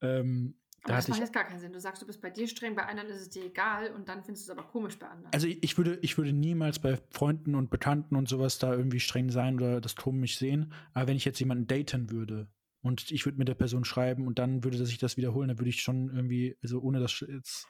ähm, 0.01 0.55
aber 0.83 0.93
da 0.93 0.95
das 0.97 1.07
macht 1.09 1.19
jetzt 1.19 1.33
gar 1.33 1.43
keinen 1.43 1.59
Sinn. 1.59 1.73
Du 1.73 1.79
sagst, 1.79 2.01
du 2.01 2.05
bist 2.07 2.21
bei 2.21 2.29
dir 2.29 2.47
streng, 2.47 2.73
bei 2.73 2.85
anderen 2.85 3.09
ist 3.09 3.21
es 3.21 3.29
dir 3.29 3.45
egal 3.45 3.91
und 3.91 4.09
dann 4.09 4.23
findest 4.23 4.47
du 4.47 4.51
es 4.51 4.57
aber 4.57 4.67
komisch 4.67 4.97
bei 4.97 5.07
anderen. 5.07 5.33
Also 5.33 5.47
ich 5.47 5.77
würde, 5.77 5.99
ich 6.01 6.17
würde 6.17 6.33
niemals 6.33 6.79
bei 6.79 6.97
Freunden 7.11 7.53
und 7.55 7.69
Bekannten 7.69 8.15
und 8.15 8.27
sowas 8.27 8.57
da 8.57 8.73
irgendwie 8.73 8.99
streng 8.99 9.29
sein 9.29 9.55
oder 9.55 9.81
das 9.81 9.95
komisch 9.95 10.37
sehen. 10.37 10.73
Aber 10.93 11.07
wenn 11.07 11.17
ich 11.17 11.25
jetzt 11.25 11.39
jemanden 11.39 11.67
daten 11.67 12.09
würde 12.09 12.47
und 12.81 13.11
ich 13.11 13.25
würde 13.25 13.37
mit 13.37 13.47
der 13.47 13.55
Person 13.55 13.85
schreiben 13.85 14.27
und 14.27 14.39
dann 14.39 14.63
würde 14.63 14.83
sich 14.85 14.97
das 14.97 15.17
wiederholen, 15.17 15.49
dann 15.49 15.59
würde 15.59 15.69
ich 15.69 15.81
schon 15.81 16.09
irgendwie, 16.09 16.57
also 16.61 16.79
ohne 16.79 16.99
das 16.99 17.19
jetzt 17.19 17.67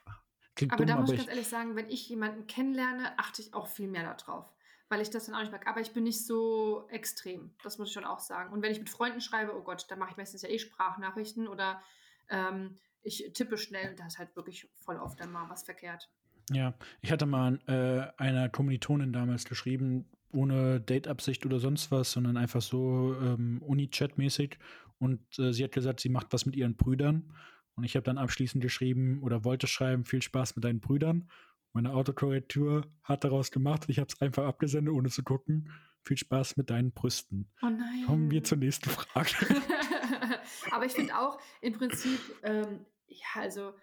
Klingt 0.58 0.74
aber 0.74 0.86
dumm, 0.86 0.96
da 0.96 1.02
muss 1.02 1.12
ich 1.12 1.18
ganz 1.18 1.30
ehrlich 1.30 1.48
sagen, 1.48 1.76
wenn 1.76 1.88
ich 1.88 2.10
jemanden 2.10 2.48
kennenlerne, 2.48 3.18
achte 3.20 3.44
ich 3.44 3.54
auch 3.54 3.68
viel 3.68 3.88
mehr 3.88 4.16
darauf. 4.16 4.52
Weil 4.90 5.02
ich 5.02 5.10
das 5.12 5.26
dann 5.28 5.36
auch 5.36 5.42
nicht 5.42 5.52
mag. 5.52 5.68
Aber 5.68 5.82
ich 5.82 5.92
bin 5.92 6.04
nicht 6.04 6.26
so 6.26 6.88
extrem. 6.90 7.52
Das 7.62 7.78
muss 7.78 7.90
ich 7.90 7.94
schon 7.94 8.06
auch 8.06 8.20
sagen. 8.20 8.52
Und 8.54 8.64
wenn 8.64 8.72
ich 8.72 8.80
mit 8.80 8.90
Freunden 8.90 9.22
schreibe, 9.22 9.56
oh 9.56 9.62
Gott, 9.62 9.86
da 9.90 9.96
mache 9.96 10.12
ich 10.12 10.18
meistens 10.18 10.42
ja 10.42 10.50
eh 10.50 10.58
Sprachnachrichten 10.58 11.48
oder 11.48 11.82
ähm, 12.30 12.76
ich 13.04 13.32
tippe 13.34 13.58
schnell 13.58 13.92
und 13.92 14.00
da 14.00 14.08
ist 14.08 14.18
halt 14.18 14.36
wirklich 14.36 14.68
voll 14.74 14.98
oft 14.98 15.20
dann 15.20 15.32
mal 15.32 15.48
was 15.50 15.64
verkehrt. 15.64 16.10
Ja, 16.50 16.74
ich 17.02 17.12
hatte 17.12 17.26
mal 17.26 17.60
äh, 17.68 18.20
einer 18.22 18.50
Kommilitonin 18.50 19.14
damals 19.14 19.46
geschrieben, 19.46 20.10
ohne 20.32 20.82
Date-Absicht 20.82 21.46
oder 21.46 21.60
sonst 21.60 21.92
was, 21.92 22.14
sondern 22.14 22.38
einfach 22.38 22.62
so 22.62 23.16
ähm, 23.22 23.62
Uni-Chat-mäßig. 23.62 24.58
Und 25.00 25.22
äh, 25.40 25.52
sie 25.54 25.64
hat 25.64 25.72
gesagt, 25.72 26.00
sie 26.00 26.10
macht 26.10 26.28
was 26.32 26.46
mit 26.46 26.56
ihren 26.56 26.76
Brüdern. 26.76 27.34
Und 27.76 27.84
ich 27.84 27.96
habe 27.96 28.04
dann 28.04 28.18
abschließend 28.18 28.62
geschrieben 28.62 29.22
oder 29.22 29.44
wollte 29.44 29.68
schreiben, 29.68 30.04
viel 30.04 30.22
Spaß 30.22 30.56
mit 30.56 30.66
deinen 30.66 30.80
Brüdern. 30.80 31.30
Meine 31.74 31.94
Autokorrektur 31.94 32.88
hat 33.04 33.24
daraus 33.24 33.52
gemacht. 33.52 33.86
Ich 33.88 34.00
habe 34.00 34.08
es 34.12 34.20
einfach 34.20 34.46
abgesendet, 34.46 34.94
ohne 34.94 35.10
zu 35.10 35.24
gucken. 35.24 35.70
Viel 36.04 36.18
Spaß 36.18 36.58
mit 36.58 36.70
deinen 36.70 36.92
Brüsten. 36.92 37.52
Oh 37.62 37.68
nein. 37.68 38.06
Kommen 38.08 38.32
wir 38.32 38.44
zur 38.44 38.58
nächsten 38.58 38.90
Frage. 38.90 39.30
Aber 40.72 40.86
ich 40.86 40.94
finde 40.94 41.18
auch 41.20 41.40
im 41.62 41.74
Prinzip, 41.74 42.20
ähm, 42.44 42.86
ja, 43.08 43.42
also 43.42 43.74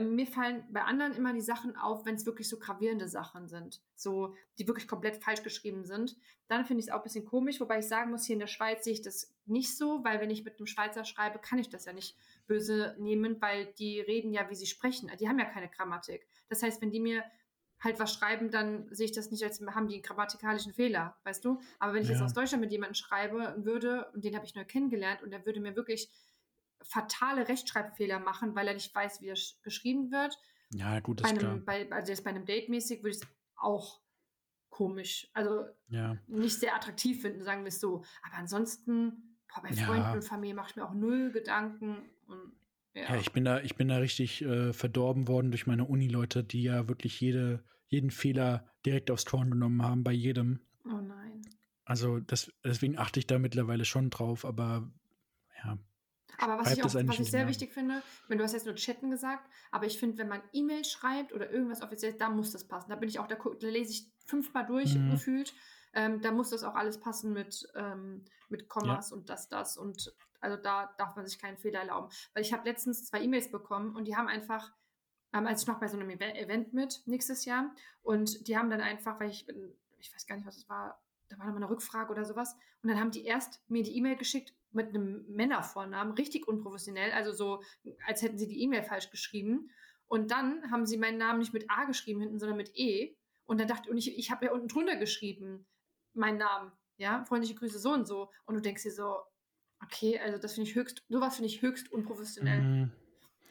mir 0.00 0.26
fallen 0.26 0.64
bei 0.70 0.82
anderen 0.82 1.14
immer 1.14 1.32
die 1.32 1.40
Sachen 1.40 1.76
auf, 1.76 2.04
wenn 2.04 2.16
es 2.16 2.26
wirklich 2.26 2.48
so 2.48 2.58
gravierende 2.58 3.08
Sachen 3.08 3.48
sind, 3.48 3.80
so 3.94 4.34
die 4.58 4.66
wirklich 4.66 4.88
komplett 4.88 5.22
falsch 5.22 5.42
geschrieben 5.42 5.84
sind. 5.84 6.16
Dann 6.48 6.64
finde 6.64 6.80
ich 6.80 6.88
es 6.88 6.92
auch 6.92 6.98
ein 6.98 7.04
bisschen 7.04 7.24
komisch, 7.24 7.60
wobei 7.60 7.78
ich 7.78 7.86
sagen 7.86 8.10
muss, 8.10 8.24
hier 8.24 8.34
in 8.34 8.40
der 8.40 8.46
Schweiz 8.46 8.84
sehe 8.84 8.94
ich 8.94 9.02
das 9.02 9.34
nicht 9.46 9.76
so, 9.76 10.02
weil 10.04 10.20
wenn 10.20 10.30
ich 10.30 10.44
mit 10.44 10.58
einem 10.58 10.66
Schweizer 10.66 11.04
schreibe, 11.04 11.38
kann 11.38 11.58
ich 11.58 11.68
das 11.68 11.84
ja 11.84 11.92
nicht 11.92 12.16
böse 12.46 12.96
nehmen, 12.98 13.40
weil 13.40 13.66
die 13.78 14.00
reden 14.00 14.32
ja, 14.32 14.48
wie 14.50 14.54
sie 14.54 14.66
sprechen. 14.66 15.10
Die 15.20 15.28
haben 15.28 15.38
ja 15.38 15.44
keine 15.44 15.68
Grammatik. 15.68 16.26
Das 16.48 16.62
heißt, 16.62 16.82
wenn 16.82 16.90
die 16.90 17.00
mir 17.00 17.24
halt 17.80 18.00
was 18.00 18.12
schreiben, 18.12 18.50
dann 18.50 18.88
sehe 18.90 19.06
ich 19.06 19.12
das 19.12 19.30
nicht 19.30 19.44
als 19.44 19.60
haben 19.60 19.88
die 19.88 19.94
einen 19.94 20.02
grammatikalischen 20.02 20.72
Fehler, 20.72 21.16
weißt 21.24 21.44
du? 21.44 21.60
Aber 21.78 21.92
wenn 21.92 22.02
ich 22.02 22.08
ja. 22.08 22.14
jetzt 22.14 22.22
aus 22.22 22.32
Deutschland 22.32 22.62
mit 22.62 22.72
jemandem 22.72 22.94
schreibe 22.94 23.54
würde, 23.58 24.10
und 24.14 24.24
den 24.24 24.34
habe 24.34 24.46
ich 24.46 24.54
neu 24.54 24.64
kennengelernt, 24.64 25.22
und 25.22 25.30
der 25.30 25.44
würde 25.44 25.60
mir 25.60 25.76
wirklich 25.76 26.10
fatale 26.84 27.48
Rechtschreibfehler 27.48 28.18
machen, 28.18 28.54
weil 28.54 28.68
er 28.68 28.74
nicht 28.74 28.94
weiß, 28.94 29.20
wie 29.20 29.28
er 29.28 29.38
geschrieben 29.62 30.10
wird. 30.10 30.38
Ja, 30.72 31.00
gut, 31.00 31.20
das 31.20 31.24
bei 31.24 31.38
einem, 31.38 31.58
ist 31.58 31.64
klar. 31.64 31.88
Bei, 31.88 31.92
also 31.92 32.12
jetzt 32.12 32.24
bei 32.24 32.30
einem 32.30 32.44
Date 32.44 32.68
mäßig 32.68 33.02
würde 33.02 33.16
ich 33.16 33.22
es 33.22 33.28
auch 33.56 34.00
komisch, 34.70 35.28
also 35.34 35.66
ja. 35.88 36.18
nicht 36.26 36.58
sehr 36.58 36.74
attraktiv 36.74 37.22
finden, 37.22 37.44
sagen 37.44 37.62
wir 37.62 37.68
es 37.68 37.80
so. 37.80 38.04
Aber 38.22 38.36
ansonsten, 38.36 39.36
boah, 39.48 39.62
bei 39.62 39.72
Freunden 39.72 40.02
ja. 40.02 40.12
und 40.14 40.24
Familie 40.24 40.54
mache 40.54 40.70
ich 40.70 40.76
mir 40.76 40.84
auch 40.84 40.94
null 40.94 41.30
Gedanken. 41.30 41.98
Und, 42.26 42.52
ja. 42.94 43.02
ja. 43.02 43.16
ich 43.16 43.30
bin 43.32 43.44
da, 43.44 43.60
ich 43.60 43.76
bin 43.76 43.88
da 43.88 43.98
richtig 43.98 44.42
äh, 44.42 44.72
verdorben 44.72 45.28
worden 45.28 45.52
durch 45.52 45.66
meine 45.68 45.84
Uni-Leute, 45.84 46.42
die 46.42 46.64
ja 46.64 46.88
wirklich 46.88 47.20
jede, 47.20 47.64
jeden 47.86 48.10
Fehler 48.10 48.68
direkt 48.84 49.12
aufs 49.12 49.26
Korn 49.26 49.50
genommen 49.50 49.82
haben, 49.82 50.02
bei 50.02 50.12
jedem. 50.12 50.60
Oh 50.84 51.00
nein. 51.00 51.42
Also 51.84 52.18
das, 52.18 52.52
deswegen 52.64 52.98
achte 52.98 53.20
ich 53.20 53.26
da 53.26 53.38
mittlerweile 53.38 53.84
schon 53.84 54.10
drauf, 54.10 54.44
aber 54.44 54.90
ja, 55.62 55.78
aber 56.38 56.58
was 56.58 56.72
ich, 56.72 56.82
auch, 56.82 56.94
was 56.94 57.18
ich 57.18 57.30
sehr 57.30 57.48
wichtig 57.48 57.72
finde, 57.72 58.02
wenn 58.28 58.38
du 58.38 58.44
hast 58.44 58.52
jetzt 58.52 58.66
nur 58.66 58.74
chatten 58.74 59.10
gesagt, 59.10 59.48
aber 59.70 59.86
ich 59.86 59.98
finde, 59.98 60.18
wenn 60.18 60.28
man 60.28 60.42
E-Mail 60.52 60.84
schreibt 60.84 61.32
oder 61.32 61.50
irgendwas 61.50 61.82
offizielles, 61.82 62.16
da 62.18 62.28
muss 62.30 62.52
das 62.52 62.64
passen. 62.64 62.90
Da 62.90 62.96
bin 62.96 63.08
ich 63.08 63.18
auch, 63.18 63.26
da, 63.26 63.36
da 63.36 63.68
lese 63.68 63.92
ich 63.92 64.10
fünfmal 64.26 64.66
durch 64.66 64.94
mhm. 64.94 65.10
gefühlt. 65.10 65.54
Ähm, 65.94 66.20
da 66.20 66.32
muss 66.32 66.50
das 66.50 66.64
auch 66.64 66.74
alles 66.74 66.98
passen 66.98 67.32
mit, 67.32 67.68
ähm, 67.74 68.24
mit 68.48 68.68
Kommas 68.68 69.10
ja. 69.10 69.16
und 69.16 69.28
das, 69.28 69.48
das. 69.48 69.76
Und 69.76 70.12
also 70.40 70.56
da 70.56 70.92
darf 70.98 71.14
man 71.16 71.26
sich 71.26 71.38
keinen 71.38 71.56
Fehler 71.56 71.80
erlauben. 71.80 72.08
Weil 72.32 72.42
ich 72.42 72.52
habe 72.52 72.68
letztens 72.68 73.06
zwei 73.06 73.22
E-Mails 73.22 73.50
bekommen 73.50 73.94
und 73.94 74.06
die 74.06 74.16
haben 74.16 74.28
einfach, 74.28 74.72
ähm, 75.32 75.46
also 75.46 75.62
ich 75.62 75.68
mache 75.68 75.80
bei 75.80 75.88
so 75.88 75.96
einem 75.96 76.10
Event 76.10 76.72
mit 76.72 77.02
nächstes 77.06 77.44
Jahr 77.44 77.70
und 78.02 78.48
die 78.48 78.58
haben 78.58 78.70
dann 78.70 78.80
einfach, 78.80 79.20
weil 79.20 79.30
ich, 79.30 79.46
ich 79.98 80.14
weiß 80.14 80.26
gar 80.26 80.36
nicht, 80.36 80.46
was 80.46 80.56
es 80.56 80.68
war, 80.68 81.00
da 81.28 81.38
war 81.38 81.46
nochmal 81.46 81.62
eine 81.62 81.70
Rückfrage 81.70 82.10
oder 82.10 82.24
sowas. 82.24 82.56
Und 82.82 82.90
dann 82.90 82.98
haben 82.98 83.10
die 83.10 83.24
erst 83.24 83.62
mir 83.68 83.82
die 83.82 83.96
E-Mail 83.96 84.16
geschickt 84.16 84.52
mit 84.74 84.88
einem 84.88 85.24
Männervornamen, 85.28 86.14
richtig 86.14 86.48
unprofessionell, 86.48 87.12
also 87.12 87.32
so, 87.32 87.62
als 88.06 88.22
hätten 88.22 88.38
sie 88.38 88.48
die 88.48 88.62
E-Mail 88.62 88.82
falsch 88.82 89.10
geschrieben. 89.10 89.70
Und 90.06 90.30
dann 90.30 90.70
haben 90.70 90.86
sie 90.86 90.96
meinen 90.96 91.18
Namen 91.18 91.38
nicht 91.38 91.52
mit 91.52 91.70
A 91.70 91.84
geschrieben 91.84 92.20
hinten, 92.20 92.38
sondern 92.38 92.56
mit 92.56 92.72
E. 92.74 93.16
Und 93.46 93.60
dann 93.60 93.68
dachte 93.68 93.90
und 93.90 93.96
ich, 93.96 94.16
ich 94.18 94.30
habe 94.30 94.46
ja 94.46 94.52
unten 94.52 94.68
drunter 94.68 94.96
geschrieben, 94.96 95.66
meinen 96.12 96.38
Namen, 96.38 96.72
ja, 96.96 97.24
freundliche 97.24 97.54
Grüße 97.54 97.78
so 97.78 97.92
und 97.92 98.06
so. 98.06 98.30
Und 98.46 98.54
du 98.54 98.60
denkst 98.60 98.82
dir 98.82 98.92
so, 98.92 99.16
okay, 99.82 100.18
also 100.18 100.38
das 100.38 100.54
finde 100.54 100.70
ich 100.70 100.76
höchst, 100.76 101.04
sowas 101.08 101.36
finde 101.36 101.48
ich 101.48 101.62
höchst 101.62 101.90
unprofessionell. 101.92 102.60
Mhm. 102.60 102.92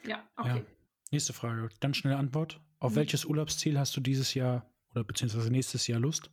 Ja, 0.04 0.28
okay. 0.36 0.58
Ja. 0.58 0.64
Nächste 1.10 1.32
Frage, 1.32 1.68
ganz 1.80 1.96
schnelle 1.96 2.16
Antwort. 2.16 2.60
Auf 2.78 2.92
mhm. 2.92 2.96
welches 2.96 3.24
Urlaubsziel 3.24 3.78
hast 3.78 3.96
du 3.96 4.00
dieses 4.00 4.34
Jahr 4.34 4.70
oder 4.90 5.04
beziehungsweise 5.04 5.50
nächstes 5.50 5.86
Jahr 5.86 6.00
Lust? 6.00 6.30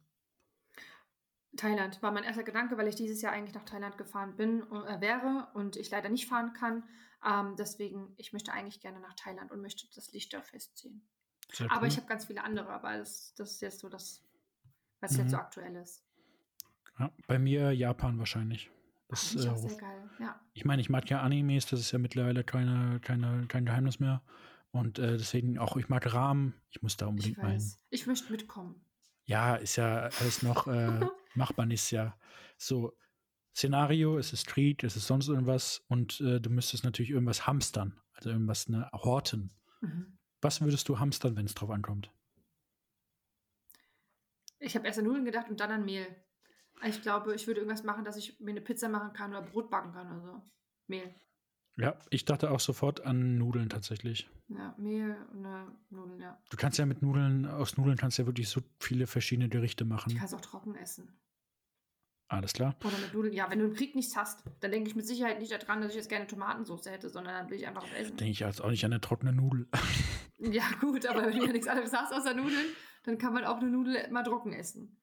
Thailand 1.58 2.02
war 2.02 2.12
mein 2.12 2.24
erster 2.24 2.43
Gedanke, 2.43 2.78
weil 2.78 2.88
ich 2.88 2.95
dieses 2.95 3.22
Jahr 3.22 3.34
eigentlich 3.34 3.56
nach 3.56 3.66
Thailand 3.66 3.97
gefahren 3.97 4.36
bin, 4.36 4.62
äh, 4.62 5.02
wäre 5.02 5.49
und 5.54 5.76
ich 5.76 5.89
leider 5.89 6.10
nicht 6.10 6.28
fahren 6.28 6.54
kann. 6.54 6.84
Ähm, 7.26 7.56
deswegen, 7.58 8.14
ich 8.18 8.34
möchte 8.34 8.54
eigentlich 8.54 8.80
gerne 8.80 8.99
nach 8.99 9.14
Thailand 9.16 9.52
und 9.52 9.62
möchte 9.62 9.86
das 9.93 10.12
Licht 10.14 10.34
da 10.34 10.41
festziehen. 10.41 11.02
Sehr 11.52 11.70
aber 11.72 11.82
cool. 11.82 11.88
ich 11.89 11.97
habe 11.97 12.08
ganz 12.08 12.26
viele 12.26 12.43
andere, 12.43 12.70
aber 12.70 12.97
das, 12.97 13.34
das 13.36 13.52
ist 13.52 13.62
jetzt 13.62 13.80
so 13.80 13.89
das, 13.89 14.24
was 15.02 15.12
mhm. 15.14 15.20
jetzt 15.20 15.32
so 15.32 15.38
aktuell 15.38 15.76
ist. 15.76 16.04
Ja, 16.97 17.12
bei 17.28 17.38
mir 17.38 17.72
Japan 17.72 18.18
wahrscheinlich. 18.18 18.72
Das, 19.10 19.34
ist 19.34 19.45
äh, 19.45 19.56
sehr 19.56 19.78
geil, 19.78 20.10
ja. 20.20 20.39
Ich 20.54 20.64
meine, 20.64 20.82
ich 20.82 20.89
mag 20.89 21.10
ja 21.10 21.22
Animes, 21.22 21.66
das 21.66 21.82
ist 21.82 21.91
ja 21.91 21.99
mittlerweile 21.99 22.45
keine, 22.45 23.02
keine, 23.02 23.45
kein 23.47 23.66
Geheimnis 23.66 23.99
mehr. 23.99 24.22
Und 24.72 24.99
äh, 24.99 25.18
deswegen 25.18 25.60
auch, 25.60 25.76
ich 25.76 25.89
mag 25.89 26.14
Rahmen, 26.14 26.54
ich 26.70 26.82
muss 26.82 26.95
da 26.95 27.08
unbedingt 27.08 27.38
ich 27.38 27.43
weiß. 27.43 27.80
Ich 27.89 28.08
möchte 28.08 28.32
mitkommen. 28.32 28.86
Ja, 29.32 29.56
ist 29.56 29.78
ja 29.78 30.10
alles 30.20 30.44
noch 30.44 30.68
äh, 30.68 31.00
machbar 31.36 31.72
ist 31.72 31.90
ja 31.92 32.18
so 32.58 32.98
Szenario, 33.56 34.18
es 34.18 34.34
ist 34.34 34.42
Street, 34.42 34.84
es 34.84 34.98
ist 34.98 35.08
sonst 35.08 35.30
irgendwas 35.30 35.86
und 35.88 36.20
äh, 36.20 36.42
du 36.42 36.50
müsstest 36.50 36.84
natürlich 36.84 37.12
irgendwas 37.12 37.48
hamstern, 37.48 37.98
also 38.12 38.30
irgendwas 38.30 38.68
ne, 38.68 38.90
horten. 38.92 39.54
Mhm. 39.80 40.18
Was 40.42 40.60
würdest 40.60 40.90
du 40.90 41.00
hamstern, 41.00 41.38
wenn 41.38 41.46
es 41.46 41.56
drauf 41.56 41.70
ankommt? 41.70 42.12
Ich 44.60 44.76
habe 44.76 44.86
erst 44.86 45.00
an 45.00 45.06
Nudeln 45.06 45.24
gedacht 45.24 45.50
und 45.50 45.62
dann 45.62 45.72
an 45.72 45.86
Mehl. 45.86 46.14
Ich 46.84 47.02
glaube, 47.02 47.34
ich 47.34 47.48
würde 47.48 47.62
irgendwas 47.62 47.86
machen, 47.86 48.04
dass 48.04 48.18
ich 48.18 48.38
mir 48.42 48.52
eine 48.52 48.60
Pizza 48.60 48.90
machen 48.90 49.14
kann 49.14 49.32
oder 49.32 49.44
Brot 49.44 49.70
backen 49.70 49.94
kann 49.94 50.12
oder 50.12 50.22
so. 50.22 50.52
Mehl. 50.88 51.16
Ja, 51.78 51.98
ich 52.10 52.26
dachte 52.26 52.52
auch 52.52 52.60
sofort 52.60 53.06
an 53.06 53.38
Nudeln 53.38 53.70
tatsächlich. 53.70 54.30
Ja, 54.50 54.76
Mehl 54.78 55.16
und 55.32 55.46
äh, 55.46 55.64
Nudeln, 55.90 56.20
ja. 56.20 56.38
Du 56.50 56.58
kannst 56.58 56.78
ja 56.78 56.86
mit 56.86 57.02
Nudeln, 57.02 57.46
aus 57.46 57.78
Nudeln 57.78 57.98
kannst 57.98 58.18
du 58.18 58.24
ja 58.24 58.28
wirklich 58.28 58.50
so 58.50 58.62
viele 58.80 59.08
verschiedene 59.08 59.50
Gerichte 59.50 59.86
machen. 59.86 60.12
Ich 60.12 60.18
kann 60.18 60.26
es 60.26 60.34
auch 60.34 60.42
trocken 60.42 60.76
essen. 60.76 61.10
Alles 62.28 62.54
klar. 62.54 62.76
Oder 62.86 62.98
mit 62.98 63.14
Nudeln. 63.14 63.34
Ja, 63.34 63.50
wenn 63.50 63.60
du 63.60 63.66
im 63.66 63.74
Krieg 63.74 63.94
nichts 63.94 64.16
hast, 64.16 64.44
dann 64.62 64.72
denke 64.72 64.90
ich 64.90 64.96
mit 64.96 65.06
Sicherheit 65.06 65.40
nicht 65.40 65.52
daran, 65.52 65.82
dass 65.82 65.92
ich 65.92 65.98
jetzt 65.98 66.08
gerne 66.08 66.28
Tomatensauce 66.28 66.86
hätte, 66.86 67.10
sondern 67.10 67.34
dann 67.34 67.50
will 67.50 67.58
ich 67.58 67.68
einfach 67.68 67.84
was 67.84 67.92
essen. 67.92 68.16
Denke 68.16 68.32
ich 68.32 68.40
jetzt 68.40 68.62
auch 68.62 68.70
nicht 68.70 68.86
an 68.86 68.94
eine 68.94 69.02
trockene 69.02 69.34
Nudel. 69.34 69.68
ja, 70.38 70.64
gut, 70.80 71.06
aber 71.06 71.26
wenn 71.26 71.38
du 71.38 71.46
ja 71.46 71.52
nichts 71.52 71.68
anderes 71.68 71.92
hast 71.92 72.14
außer 72.14 72.34
Nudeln, 72.34 72.68
dann 73.04 73.18
kann 73.18 73.34
man 73.34 73.44
auch 73.44 73.58
eine 73.58 73.70
Nudel 73.70 74.10
mal 74.12 74.24
trocken 74.24 74.54
essen. 74.54 74.98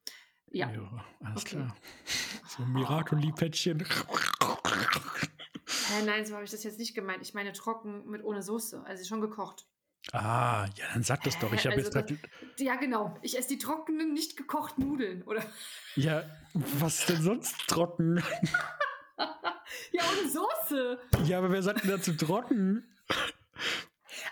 Ja. 0.50 0.70
ja 0.70 1.04
alles 1.22 1.42
okay. 1.42 1.56
klar. 1.56 1.76
So 2.46 2.62
ein 2.62 2.72
Miracoli-Päckchen. 2.72 3.84
Äh, 5.96 6.04
nein, 6.04 6.26
so 6.26 6.34
habe 6.34 6.44
ich 6.44 6.50
das 6.50 6.64
jetzt 6.64 6.78
nicht 6.78 6.94
gemeint. 6.94 7.22
Ich 7.22 7.34
meine 7.34 7.52
trocken 7.52 8.08
mit 8.08 8.24
ohne 8.24 8.42
Soße, 8.42 8.82
also 8.84 9.04
schon 9.04 9.20
gekocht. 9.20 9.66
Ah, 10.12 10.66
ja, 10.76 10.86
dann 10.94 11.02
sag 11.02 11.22
das 11.24 11.38
doch. 11.38 11.52
Ich 11.52 11.66
habe 11.66 11.76
also 11.76 11.98
jetzt 11.98 12.10
das, 12.10 12.60
Ja, 12.60 12.76
genau. 12.76 13.18
Ich 13.22 13.36
esse 13.36 13.48
die 13.48 13.58
trockenen, 13.58 14.12
nicht 14.12 14.36
gekochten 14.36 14.86
Nudeln, 14.86 15.22
oder? 15.24 15.42
Ja, 15.96 16.24
was 16.54 17.00
ist 17.00 17.08
denn 17.08 17.22
sonst 17.22 17.56
trocken? 17.66 18.22
ja, 19.92 20.02
ohne 20.02 20.30
Soße. 20.30 20.98
Ja, 21.24 21.38
aber 21.38 21.50
wer 21.50 21.62
sagt 21.62 21.82
denn 21.82 21.90
dazu 21.90 22.12
trocken? 22.12 22.84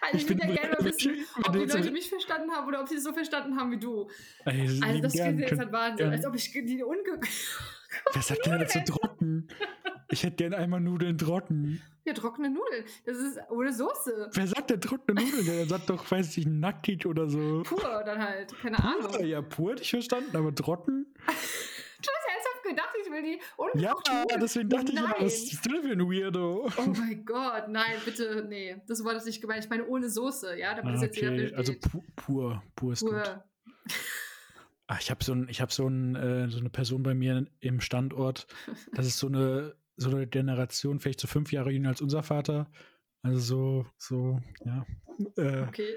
Also 0.00 0.16
ich, 0.16 0.22
ich 0.22 0.28
würde 0.28 0.46
ja 0.46 0.54
gerne 0.54 0.76
mal 0.78 0.84
wissen, 0.84 1.26
ob 1.44 1.52
die 1.52 1.58
Leute 1.58 1.90
mich 1.90 2.08
verstanden 2.08 2.52
haben 2.52 2.68
oder 2.68 2.80
ob 2.80 2.88
sie 2.88 2.96
es 2.96 3.04
so 3.04 3.12
verstanden 3.12 3.58
haben 3.58 3.72
wie 3.72 3.78
du. 3.78 4.08
Also, 4.44 4.84
also 4.84 5.00
das 5.02 5.14
ist 5.14 5.20
jetzt 5.20 5.60
ein 5.60 5.72
Wahnsinn, 5.72 6.10
als 6.10 6.24
ob 6.24 6.34
ich 6.34 6.52
die 6.52 6.82
unge... 6.84 7.20
Wer 8.12 8.22
sagt 8.22 8.46
denn 8.46 8.60
dazu 8.60 8.78
trocken? 8.86 9.48
Ich 10.08 10.22
hätte 10.22 10.36
gern 10.36 10.54
einmal 10.54 10.80
Nudeln 10.80 11.18
trocken. 11.18 11.82
Ja, 12.04 12.12
trockene 12.12 12.48
Nudeln. 12.48 12.84
Das 13.04 13.16
ist 13.16 13.38
ohne 13.50 13.72
Soße. 13.72 14.30
Wer 14.32 14.46
sagt 14.46 14.70
denn 14.70 14.80
trockene 14.80 15.20
Nudeln? 15.20 15.44
Der 15.44 15.66
sagt 15.66 15.90
doch, 15.90 16.08
weiß 16.08 16.36
ich, 16.38 16.46
nackig 16.46 17.04
oder 17.06 17.28
so. 17.28 17.64
Pur 17.64 18.02
dann 18.04 18.20
halt. 18.20 18.56
Keine 18.62 18.76
pur, 18.76 18.84
Ahnung. 18.84 19.26
Ja, 19.26 19.42
pur 19.42 19.72
hätte 19.72 19.82
ich 19.82 19.90
verstanden, 19.90 20.36
aber 20.36 20.54
trocken? 20.54 21.06
du 21.26 21.26
hast 21.26 22.28
ernsthaft 22.28 22.62
gedacht, 22.62 22.94
ich 23.04 23.10
will 23.10 23.22
die 23.22 23.40
ungekocht 23.56 24.08
Ja, 24.08 24.20
Nudeln. 24.20 24.40
deswegen 24.40 24.68
dachte 24.68 24.94
nein. 24.94 25.14
ich, 25.18 25.24
was 25.24 25.34
ist 25.34 25.66
denn 25.66 25.82
für 25.82 25.92
ein 25.92 26.00
Weirdo? 26.00 26.70
Oh 26.76 26.82
mein 26.86 27.24
Gott, 27.24 27.68
nein, 27.68 27.96
bitte, 28.04 28.46
nee. 28.48 28.76
Das 28.86 29.04
war 29.04 29.12
das 29.12 29.24
nicht 29.24 29.40
gemeint. 29.40 29.64
Ich 29.64 29.70
meine 29.70 29.84
ohne 29.86 30.08
Soße, 30.08 30.56
ja, 30.56 30.74
damit 30.74 30.90
ah, 30.90 30.92
das 30.92 31.02
jetzt 31.02 31.18
okay. 31.18 31.36
jeder. 31.36 31.58
Also 31.58 31.72
pu 31.74 32.04
pur, 32.14 32.62
pur 32.76 32.92
ist 32.92 33.00
pur. 33.00 33.14
gut. 33.14 33.40
Ach, 34.86 35.00
ich 35.00 35.10
habe 35.10 35.24
so, 35.24 35.32
ein, 35.32 35.48
hab 35.48 35.72
so, 35.72 35.88
ein, 35.88 36.14
äh, 36.14 36.48
so 36.48 36.60
eine 36.60 36.70
Person 36.70 37.02
bei 37.02 37.14
mir 37.14 37.46
im 37.58 37.80
Standort. 37.80 38.46
Das 38.92 39.06
ist 39.06 39.18
so 39.18 39.26
eine 39.26 39.74
so 39.96 40.10
eine 40.10 40.26
Generation, 40.26 41.00
vielleicht 41.00 41.20
so 41.20 41.26
fünf 41.26 41.52
Jahre 41.52 41.70
jünger 41.70 41.90
als 41.90 42.00
unser 42.00 42.22
Vater. 42.22 42.70
Also 43.22 43.38
so, 43.38 43.86
so, 43.98 44.40
ja. 44.64 44.86
Äh, 45.36 45.62
okay. 45.62 45.94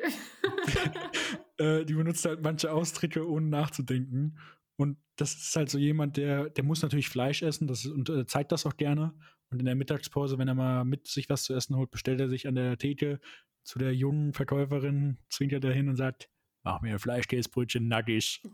äh, 1.58 1.86
die 1.86 1.94
benutzt 1.94 2.26
halt 2.26 2.42
manche 2.42 2.72
Ausdrücke, 2.72 3.28
ohne 3.28 3.48
nachzudenken. 3.48 4.40
Und 4.78 4.98
das 5.18 5.36
ist 5.36 5.56
halt 5.56 5.70
so 5.70 5.78
jemand, 5.78 6.18
der, 6.18 6.50
der 6.50 6.64
muss 6.64 6.82
natürlich 6.82 7.10
Fleisch 7.10 7.44
essen 7.44 7.68
das, 7.68 7.86
und 7.86 8.10
äh, 8.10 8.26
zeigt 8.26 8.52
das 8.52 8.66
auch 8.66 8.78
gerne. 8.78 9.14
Und 9.50 9.60
in 9.60 9.66
der 9.66 9.76
Mittagspause, 9.76 10.38
wenn 10.38 10.48
er 10.48 10.56
mal 10.56 10.86
mit 10.86 11.08
sich 11.08 11.30
was 11.30 11.44
zu 11.44 11.54
essen 11.54 11.76
holt, 11.76 11.92
bestellt 11.92 12.22
er 12.22 12.30
sich 12.30 12.48
an 12.48 12.56
der 12.56 12.78
Theke 12.78 13.20
zu 13.64 13.78
der 13.78 13.94
jungen 13.94 14.34
Verkäuferin, 14.34 15.18
zwingt 15.30 15.54
er 15.54 15.60
dahin 15.60 15.90
und 15.90 15.96
sagt, 15.96 16.30
mach 16.64 16.82
mir 16.82 17.00
Fleischkäsebrötchen 17.00 17.88
nackig. 17.88 18.42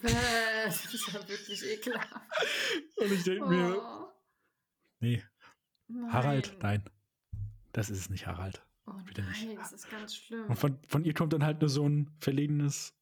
Das 0.65 0.91
ist 0.91 1.13
ja 1.13 1.27
wirklich 1.27 1.63
ekelhaft. 1.63 2.09
Und 2.95 3.11
ich 3.11 3.21
denke 3.21 3.47
mir, 3.47 3.83
nee, 4.99 5.23
nein. 5.87 6.13
Harald, 6.13 6.57
nein. 6.61 6.83
Das 7.71 7.89
ist 7.89 7.99
es 7.99 8.09
nicht, 8.09 8.27
Harald. 8.27 8.65
Oh 8.87 8.93
bitte 9.05 9.23
nicht. 9.23 9.47
nein, 9.47 9.57
das 9.57 9.73
ist 9.73 9.89
ganz 9.89 10.15
schlimm. 10.15 10.45
Und 10.47 10.55
von, 10.57 10.77
von 10.87 11.03
ihr 11.03 11.13
kommt 11.13 11.33
dann 11.33 11.43
halt 11.43 11.61
nur 11.61 11.69
so 11.69 11.87
ein 11.87 12.11
verlegenes, 12.19 12.93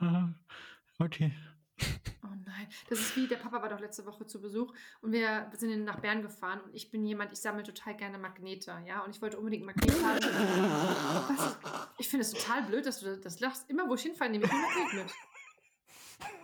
okay. 0.98 1.32
Oh 2.24 2.34
nein, 2.44 2.66
das 2.88 2.98
ist 2.98 3.16
wie, 3.16 3.28
der 3.28 3.36
Papa 3.36 3.62
war 3.62 3.68
doch 3.68 3.78
letzte 3.78 4.04
Woche 4.04 4.26
zu 4.26 4.40
Besuch 4.40 4.74
und 5.00 5.12
wir 5.12 5.50
sind 5.54 5.84
nach 5.84 6.00
Bern 6.00 6.22
gefahren 6.22 6.60
und 6.60 6.74
ich 6.74 6.90
bin 6.90 7.04
jemand, 7.04 7.32
ich 7.32 7.38
sammle 7.38 7.62
total 7.62 7.96
gerne 7.96 8.18
Magnete, 8.18 8.82
ja, 8.86 9.04
und 9.04 9.14
ich 9.14 9.22
wollte 9.22 9.38
unbedingt 9.38 9.64
Magnet 9.64 9.92
haben. 10.02 10.20
Was? 10.20 11.58
Ich 11.98 12.08
finde 12.08 12.22
es 12.22 12.32
total 12.32 12.64
blöd, 12.64 12.84
dass 12.86 13.00
du 13.00 13.16
das 13.16 13.40
lachst. 13.40 13.68
Immer 13.70 13.88
wo 13.88 13.94
ich 13.94 14.02
hinfahre, 14.02 14.30
nehme 14.30 14.46
ich 14.46 14.50
ein 14.50 14.60
Magnet 14.60 15.04
mit. 15.04 15.14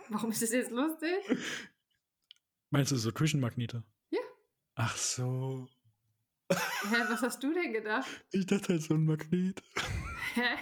Warum 0.09 0.31
ist 0.31 0.41
das 0.41 0.51
jetzt 0.51 0.71
lustig? 0.71 1.17
Meinst 2.69 2.91
du 2.91 2.95
so 2.95 3.11
Küchenmagnete? 3.11 3.83
Ach 4.75 4.95
so. 4.97 5.67
Hä, 6.51 6.95
was 7.09 7.21
hast 7.21 7.41
du 7.41 7.53
denn 7.53 7.73
gedacht? 7.73 8.07
Ich 8.31 8.45
dachte 8.45 8.73
halt 8.73 8.81
so 8.81 8.93
ein 8.93 9.05
Magnet. 9.05 9.63
Hä? 10.35 10.57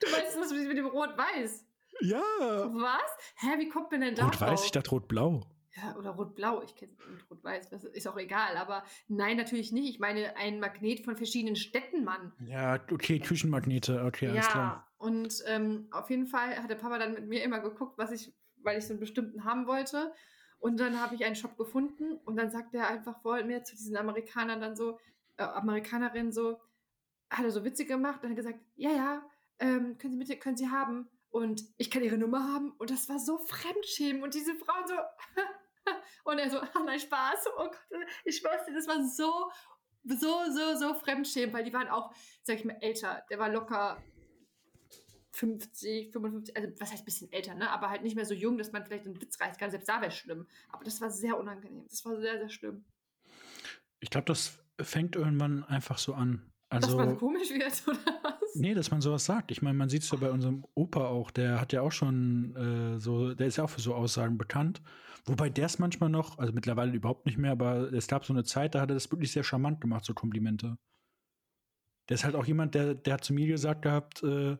Du 0.00 0.10
meinst 0.10 0.36
das 0.36 0.52
mit 0.52 0.76
dem 0.76 0.86
Rot-Weiß? 0.86 1.64
ja. 2.00 2.20
Was? 2.20 3.16
Hä, 3.36 3.58
wie 3.58 3.68
kommt 3.68 3.90
man 3.92 4.00
denn 4.00 4.14
da 4.14 4.24
Rot-Weiß, 4.26 4.64
ich 4.64 4.72
dachte 4.72 4.90
Rot-Blau. 4.90 5.40
Ja, 5.74 5.96
oder 5.96 6.10
Rot-Blau, 6.10 6.62
ich 6.62 6.74
kenne 6.74 6.92
Rot-Weiß, 7.30 7.70
das 7.70 7.84
ist 7.84 8.06
auch 8.06 8.18
egal. 8.18 8.56
Aber 8.56 8.84
nein, 9.08 9.36
natürlich 9.38 9.72
nicht. 9.72 9.88
Ich 9.88 10.00
meine, 10.00 10.36
ein 10.36 10.60
Magnet 10.60 11.04
von 11.04 11.16
verschiedenen 11.16 11.56
Städten, 11.56 12.04
Mann. 12.04 12.32
Ja, 12.40 12.74
okay, 12.90 13.20
Küchenmagnete, 13.20 14.04
okay, 14.04 14.28
alles 14.28 14.44
ja, 14.46 14.50
klar. 14.50 14.92
und 14.98 15.42
ähm, 15.46 15.88
auf 15.92 16.10
jeden 16.10 16.26
Fall 16.26 16.56
hat 16.62 16.68
der 16.68 16.74
Papa 16.74 16.98
dann 16.98 17.14
mit 17.14 17.26
mir 17.26 17.42
immer 17.42 17.60
geguckt, 17.60 17.96
was 17.96 18.10
ich, 18.10 18.34
weil 18.64 18.78
ich 18.78 18.86
so 18.86 18.92
einen 18.92 19.00
bestimmten 19.00 19.44
haben 19.44 19.66
wollte. 19.66 20.12
Und 20.58 20.78
dann 20.78 21.00
habe 21.00 21.14
ich 21.14 21.24
einen 21.24 21.34
Shop 21.34 21.56
gefunden 21.56 22.18
und 22.24 22.36
dann 22.36 22.50
sagt 22.50 22.74
er 22.74 22.86
einfach 22.86 23.20
vor 23.20 23.42
mir 23.42 23.64
zu 23.64 23.74
diesen 23.74 23.96
Amerikanern 23.96 24.60
dann 24.60 24.76
so, 24.76 24.98
äh, 25.36 25.42
Amerikanerin 25.42 26.30
so, 26.30 26.60
hat 27.30 27.44
er 27.44 27.50
so 27.50 27.64
Witze 27.64 27.84
gemacht 27.84 28.22
und 28.22 28.30
hat 28.30 28.36
gesagt, 28.36 28.60
ja, 28.76 28.90
ja, 28.90 29.30
ähm, 29.58 29.98
können 29.98 30.12
Sie 30.12 30.18
bitte, 30.18 30.36
können 30.36 30.56
Sie 30.56 30.68
haben 30.68 31.08
und 31.30 31.64
ich 31.78 31.90
kann 31.90 32.04
Ihre 32.04 32.18
Nummer 32.18 32.52
haben 32.52 32.72
und 32.78 32.90
das 32.90 33.08
war 33.08 33.18
so 33.18 33.38
Fremdschämen 33.38 34.22
und 34.22 34.34
diese 34.34 34.54
Frauen 34.54 34.86
so 34.86 34.94
und 36.24 36.38
er 36.38 36.50
so, 36.50 36.58
ah, 36.58 36.82
nein, 36.84 37.00
Spaß, 37.00 37.46
oh 37.58 37.64
Gott, 37.64 37.78
ich 38.24 38.36
schwör's 38.36 38.64
dir, 38.66 38.74
das 38.74 38.86
war 38.86 39.02
so, 39.02 39.50
so, 40.04 40.44
so, 40.50 40.76
so 40.76 40.94
Fremdschämen, 40.94 41.52
weil 41.52 41.64
die 41.64 41.72
waren 41.72 41.88
auch, 41.88 42.14
sag 42.42 42.56
ich 42.56 42.64
mal, 42.64 42.76
älter, 42.80 43.24
der 43.30 43.38
war 43.38 43.48
locker 43.48 44.02
50, 45.32 46.12
55, 46.12 46.56
also 46.56 46.68
was 46.78 46.92
heißt 46.92 47.02
ein 47.02 47.04
bisschen 47.06 47.32
älter, 47.32 47.54
ne? 47.54 47.70
Aber 47.70 47.90
halt 47.90 48.02
nicht 48.02 48.16
mehr 48.16 48.26
so 48.26 48.34
jung, 48.34 48.58
dass 48.58 48.72
man 48.72 48.84
vielleicht 48.84 49.06
einen 49.06 49.20
Witz 49.20 49.40
reißen 49.40 49.58
kann. 49.58 49.70
Selbst 49.70 49.88
da 49.88 50.00
wäre 50.00 50.08
es 50.08 50.16
schlimm. 50.16 50.46
Aber 50.68 50.84
das 50.84 51.00
war 51.00 51.10
sehr 51.10 51.38
unangenehm. 51.38 51.86
Das 51.88 52.04
war 52.04 52.20
sehr, 52.20 52.38
sehr 52.38 52.48
schlimm. 52.50 52.84
Ich 54.00 54.10
glaube, 54.10 54.26
das 54.26 54.58
fängt 54.80 55.16
irgendwann 55.16 55.64
einfach 55.64 55.98
so 55.98 56.14
an. 56.14 56.50
dass 56.68 56.84
Also, 56.84 56.96
man 56.98 57.16
komisch 57.16 57.50
wird, 57.50 57.82
oder 57.86 58.20
was? 58.22 58.54
nee, 58.54 58.74
dass 58.74 58.90
man 58.90 59.00
sowas 59.00 59.24
sagt. 59.24 59.50
Ich 59.50 59.62
meine, 59.62 59.78
man 59.78 59.88
sieht 59.88 60.02
es 60.02 60.10
ja 60.10 60.18
bei 60.18 60.30
unserem 60.30 60.66
Opa 60.74 61.06
auch. 61.06 61.30
Der 61.30 61.60
hat 61.60 61.72
ja 61.72 61.80
auch 61.80 61.92
schon 61.92 62.54
äh, 62.56 63.00
so, 63.00 63.34
der 63.34 63.46
ist 63.46 63.56
ja 63.56 63.64
auch 63.64 63.70
für 63.70 63.80
so 63.80 63.94
Aussagen 63.94 64.36
bekannt. 64.36 64.82
Wobei 65.24 65.48
der 65.50 65.66
es 65.66 65.78
manchmal 65.78 66.10
noch, 66.10 66.38
also 66.38 66.52
mittlerweile 66.52 66.92
überhaupt 66.92 67.26
nicht 67.26 67.38
mehr, 67.38 67.52
aber 67.52 67.92
es 67.92 68.08
gab 68.08 68.24
so 68.24 68.32
eine 68.32 68.42
Zeit, 68.44 68.74
da 68.74 68.80
hat 68.80 68.90
er 68.90 68.94
das 68.94 69.10
wirklich 69.10 69.30
sehr 69.30 69.44
charmant 69.44 69.80
gemacht, 69.80 70.04
so 70.04 70.14
Komplimente. 70.14 70.76
Der 72.08 72.16
ist 72.16 72.24
halt 72.24 72.34
auch 72.34 72.44
jemand, 72.44 72.74
der, 72.74 72.94
der 72.94 73.14
hat 73.14 73.24
zu 73.24 73.32
mir 73.32 73.46
gesagt 73.46 73.82
gehabt, 73.82 74.22
äh, 74.24 74.56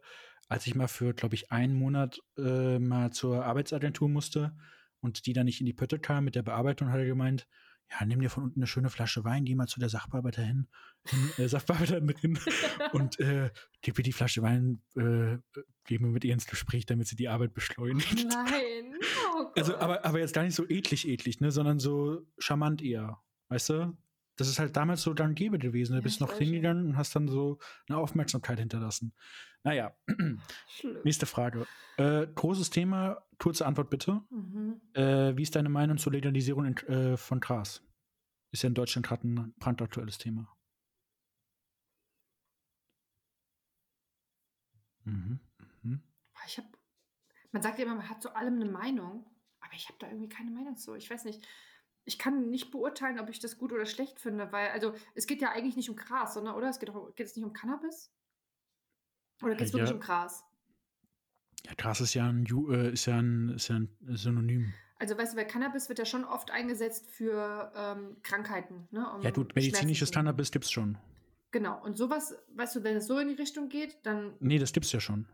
als 0.52 0.66
ich 0.66 0.74
mal 0.74 0.88
für, 0.88 1.14
glaube 1.14 1.34
ich, 1.34 1.50
einen 1.50 1.74
Monat 1.74 2.20
äh, 2.36 2.78
mal 2.78 3.10
zur 3.10 3.44
Arbeitsagentur 3.44 4.08
musste 4.08 4.56
und 5.00 5.26
die 5.26 5.32
dann 5.32 5.46
nicht 5.46 5.60
in 5.60 5.66
die 5.66 5.72
Pötte 5.72 5.98
kam 5.98 6.24
mit 6.24 6.34
der 6.34 6.42
Bearbeitung, 6.42 6.90
hat 6.90 6.98
er 6.98 7.06
gemeint, 7.06 7.48
ja, 7.90 8.06
nimm 8.06 8.20
dir 8.20 8.30
von 8.30 8.44
unten 8.44 8.60
eine 8.60 8.66
schöne 8.66 8.90
Flasche 8.90 9.24
Wein, 9.24 9.44
geh 9.44 9.54
mal 9.54 9.66
zu 9.66 9.80
der 9.80 9.88
Sachbearbeiterin, 9.88 10.68
hin, 11.04 11.30
äh, 11.36 11.48
Sachbearbeiterin 11.48 12.08
hin 12.20 12.38
und 12.92 13.20
äh, 13.20 13.50
gib 13.82 13.98
mir 13.98 14.04
die 14.04 14.12
Flasche 14.12 14.42
Wein, 14.42 14.82
äh, 14.96 15.38
geh 15.84 15.98
mir 15.98 16.08
mit 16.08 16.24
ihr 16.24 16.32
ins 16.32 16.46
Gespräch, 16.46 16.86
damit 16.86 17.06
sie 17.08 17.16
die 17.16 17.28
Arbeit 17.28 17.52
beschleunigt. 17.54 18.26
Nein. 18.28 18.94
Oh. 19.34 19.50
Also, 19.56 19.76
aber, 19.76 20.04
aber 20.04 20.20
jetzt 20.20 20.34
gar 20.34 20.44
nicht 20.44 20.54
so 20.54 20.68
eklig, 20.68 21.06
eklig, 21.06 21.40
ne, 21.40 21.50
sondern 21.50 21.78
so 21.78 22.26
charmant 22.38 22.80
eher. 22.80 23.20
Weißt 23.48 23.70
du? 23.70 23.96
Das 24.36 24.48
ist 24.48 24.58
halt 24.58 24.76
damals 24.76 25.02
so 25.02 25.14
gang 25.14 25.36
gäbe 25.36 25.58
gewesen. 25.58 25.92
Du 25.92 25.98
Ja, 25.98 26.02
bist 26.02 26.20
noch 26.20 26.32
hingegangen 26.32 26.86
und 26.86 26.96
hast 26.96 27.14
dann 27.14 27.28
so 27.28 27.58
eine 27.88 27.98
Aufmerksamkeit 27.98 28.58
hinterlassen. 28.58 29.12
Naja, 29.64 29.96
Schlimm. 30.66 31.02
nächste 31.04 31.26
Frage. 31.26 31.66
Äh, 31.96 32.26
großes 32.26 32.70
Thema, 32.70 33.22
kurze 33.38 33.64
Antwort 33.64 33.90
bitte. 33.90 34.22
Mhm. 34.30 34.80
Äh, 34.94 35.36
wie 35.36 35.42
ist 35.42 35.54
deine 35.54 35.68
Meinung 35.68 35.98
zur 35.98 36.12
Legalisierung 36.12 36.66
in, 36.66 36.76
äh, 36.88 37.16
von 37.16 37.40
Gras? 37.40 37.82
Ist 38.50 38.62
ja 38.62 38.68
in 38.68 38.74
Deutschland 38.74 39.06
gerade 39.06 39.26
ein 39.26 39.54
brandaktuelles 39.58 40.18
Thema. 40.18 40.54
Mhm. 45.04 45.40
Mhm. 45.82 46.02
Ich 46.46 46.58
habe, 46.58 46.68
man 47.52 47.62
sagt 47.62 47.78
ja 47.78 47.84
immer, 47.84 47.96
man 47.96 48.08
hat 48.08 48.20
zu 48.20 48.34
allem 48.34 48.56
eine 48.56 48.70
Meinung, 48.70 49.26
aber 49.60 49.74
ich 49.74 49.88
habe 49.88 49.98
da 50.00 50.08
irgendwie 50.08 50.28
keine 50.28 50.50
Meinung 50.50 50.76
zu. 50.76 50.94
Ich 50.94 51.08
weiß 51.10 51.24
nicht. 51.24 51.46
Ich 52.04 52.18
kann 52.18 52.50
nicht 52.50 52.72
beurteilen, 52.72 53.20
ob 53.20 53.28
ich 53.28 53.38
das 53.38 53.58
gut 53.58 53.72
oder 53.72 53.86
schlecht 53.86 54.18
finde, 54.18 54.50
weil, 54.50 54.70
also, 54.70 54.92
es 55.14 55.28
geht 55.28 55.40
ja 55.40 55.52
eigentlich 55.52 55.76
nicht 55.76 55.88
um 55.88 55.94
Gras, 55.94 56.34
sondern, 56.34 56.56
oder? 56.56 56.68
Es 56.68 56.80
geht, 56.80 56.90
auch, 56.90 57.14
geht 57.14 57.28
es 57.28 57.36
nicht 57.36 57.44
um 57.44 57.52
Cannabis? 57.52 58.12
Oder 59.42 59.54
geht 59.54 59.66
es 59.68 59.72
Ja. 59.72 59.78
wirklich 59.80 59.94
um 59.94 60.00
Gras? 60.00 60.44
Ja, 61.66 61.72
Gras 61.76 62.00
ist 62.00 62.14
ja 62.14 62.28
ein, 62.28 62.44
äh, 62.70 62.92
ist 62.92 63.06
ja 63.06 63.18
ein, 63.18 63.50
ist 63.50 63.68
ja 63.68 63.76
ein 63.76 63.88
Synonym. 64.08 64.72
Also, 64.98 65.16
weißt 65.18 65.32
du, 65.32 65.36
weil 65.36 65.46
Cannabis 65.46 65.88
wird 65.88 65.98
ja 65.98 66.04
schon 66.04 66.24
oft 66.24 66.50
eingesetzt 66.50 67.10
für 67.10 67.72
ähm, 67.76 68.16
Krankheiten, 68.22 68.86
ne? 68.92 69.08
Um 69.14 69.22
Ja, 69.22 69.30
gut, 69.30 69.54
medizinisches 69.56 70.10
Cannabis 70.12 70.50
gibt's 70.52 70.70
schon. 70.70 70.96
Genau. 71.50 71.82
Und 71.84 71.96
sowas, 71.98 72.34
weißt 72.54 72.76
du, 72.76 72.84
wenn 72.84 72.96
es 72.96 73.06
so 73.06 73.18
in 73.18 73.28
die 73.28 73.34
Richtung 73.34 73.68
geht, 73.68 73.98
dann 74.04 74.34
Nee, 74.40 74.58
das 74.58 74.72
gibt's 74.72 74.92
ja 74.92 75.00
schon. 75.00 75.26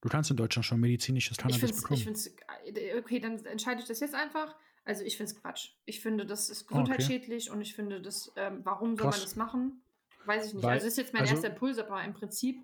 Du 0.00 0.08
kannst 0.08 0.30
in 0.30 0.36
Deutschland 0.36 0.64
schon 0.66 0.80
medizinisches 0.80 1.32
Ich 1.32 1.38
Cannabis 1.38 1.62
es, 1.70 1.76
bekommen. 1.82 1.98
ich 1.98 2.04
find's, 2.04 2.26
äh, 2.64 2.98
okay, 2.98 3.20
dann 3.20 3.44
entscheide 3.44 3.80
ich 3.80 3.86
das 3.86 4.00
jetzt 4.00 4.14
einfach. 4.14 4.56
Also 4.84 5.04
ich 5.04 5.16
finde 5.16 5.30
es 5.32 5.40
Quatsch. 5.40 5.70
Ich 5.84 6.00
finde, 6.00 6.26
das 6.26 6.50
ist 6.50 6.62
Ah, 6.62 6.64
okay. 6.64 6.80
gesundheitsschädlich 6.80 7.50
und 7.50 7.60
ich 7.60 7.74
finde, 7.74 8.00
das, 8.02 8.32
ähm, 8.36 8.60
warum 8.64 8.96
soll 8.96 9.06
Krass. 9.06 9.18
man 9.18 9.24
das 9.24 9.36
machen? 9.36 9.82
Weiß 10.24 10.46
ich 10.48 10.54
nicht. 10.54 10.64
Weil- 10.64 10.72
also 10.72 10.86
das 10.86 10.94
ist 10.94 10.98
jetzt 10.98 11.12
mein 11.12 11.22
also- 11.22 11.34
erster 11.34 11.50
Impuls, 11.50 11.78
aber 11.78 12.02
im 12.02 12.14
Prinzip 12.14 12.60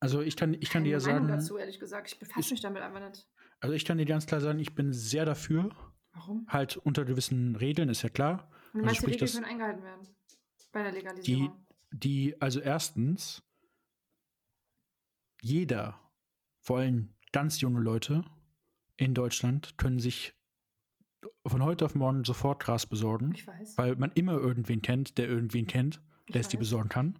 also 0.00 0.20
ich 0.20 0.36
kann, 0.36 0.54
ich 0.54 0.70
kann 0.70 0.84
dir 0.84 0.90
ja 0.90 0.98
Meinung 1.00 1.26
sagen, 1.26 1.28
dazu, 1.40 1.56
ehrlich 1.58 1.78
gesagt. 1.80 2.12
Ich 2.12 2.18
befasse 2.18 2.40
ich- 2.40 2.50
mich 2.52 2.60
damit 2.60 2.82
einfach 2.82 3.00
nicht. 3.08 3.26
also 3.60 3.74
ich 3.74 3.84
kann 3.84 3.98
dir 3.98 4.06
ganz 4.06 4.26
klar 4.26 4.40
sagen, 4.40 4.58
ich 4.58 4.74
bin 4.74 4.92
sehr 4.92 5.24
dafür, 5.24 5.70
Warum? 6.12 6.46
halt 6.48 6.76
unter 6.76 7.04
gewissen 7.04 7.56
Regeln, 7.56 7.88
ist 7.88 8.02
ja 8.02 8.08
klar. 8.08 8.50
Und 8.72 8.80
Also 8.82 8.90
die 8.90 8.96
sprich, 8.96 9.14
Regeln 9.22 9.32
können 9.32 9.44
eingehalten 9.44 9.82
werden 9.82 10.08
bei 10.72 10.82
der 10.82 10.92
Legalisierung? 10.92 11.66
Die, 11.90 12.40
also 12.40 12.60
erstens, 12.60 13.42
jeder, 15.40 15.98
vor 16.60 16.78
allem 16.78 17.14
ganz 17.32 17.60
junge 17.60 17.80
Leute 17.80 18.24
in 18.96 19.14
Deutschland, 19.14 19.78
können 19.78 19.98
sich 20.00 20.34
von 21.46 21.62
heute 21.62 21.84
auf 21.84 21.94
morgen 21.94 22.24
sofort 22.24 22.62
Gras 22.62 22.86
besorgen. 22.86 23.32
ich 23.34 23.46
weiß. 23.46 23.78
weil 23.78 23.96
man 23.96 24.12
immer 24.12 24.32
irgendwen 24.34 24.82
kennt, 24.82 25.18
der 25.18 25.28
irgendwen 25.28 25.66
kennt, 25.66 26.00
Ich 26.26 26.32
der 26.32 26.40
es 26.42 26.48
dir 26.48 26.58
besorgen 26.58 26.88
kann. 26.88 27.18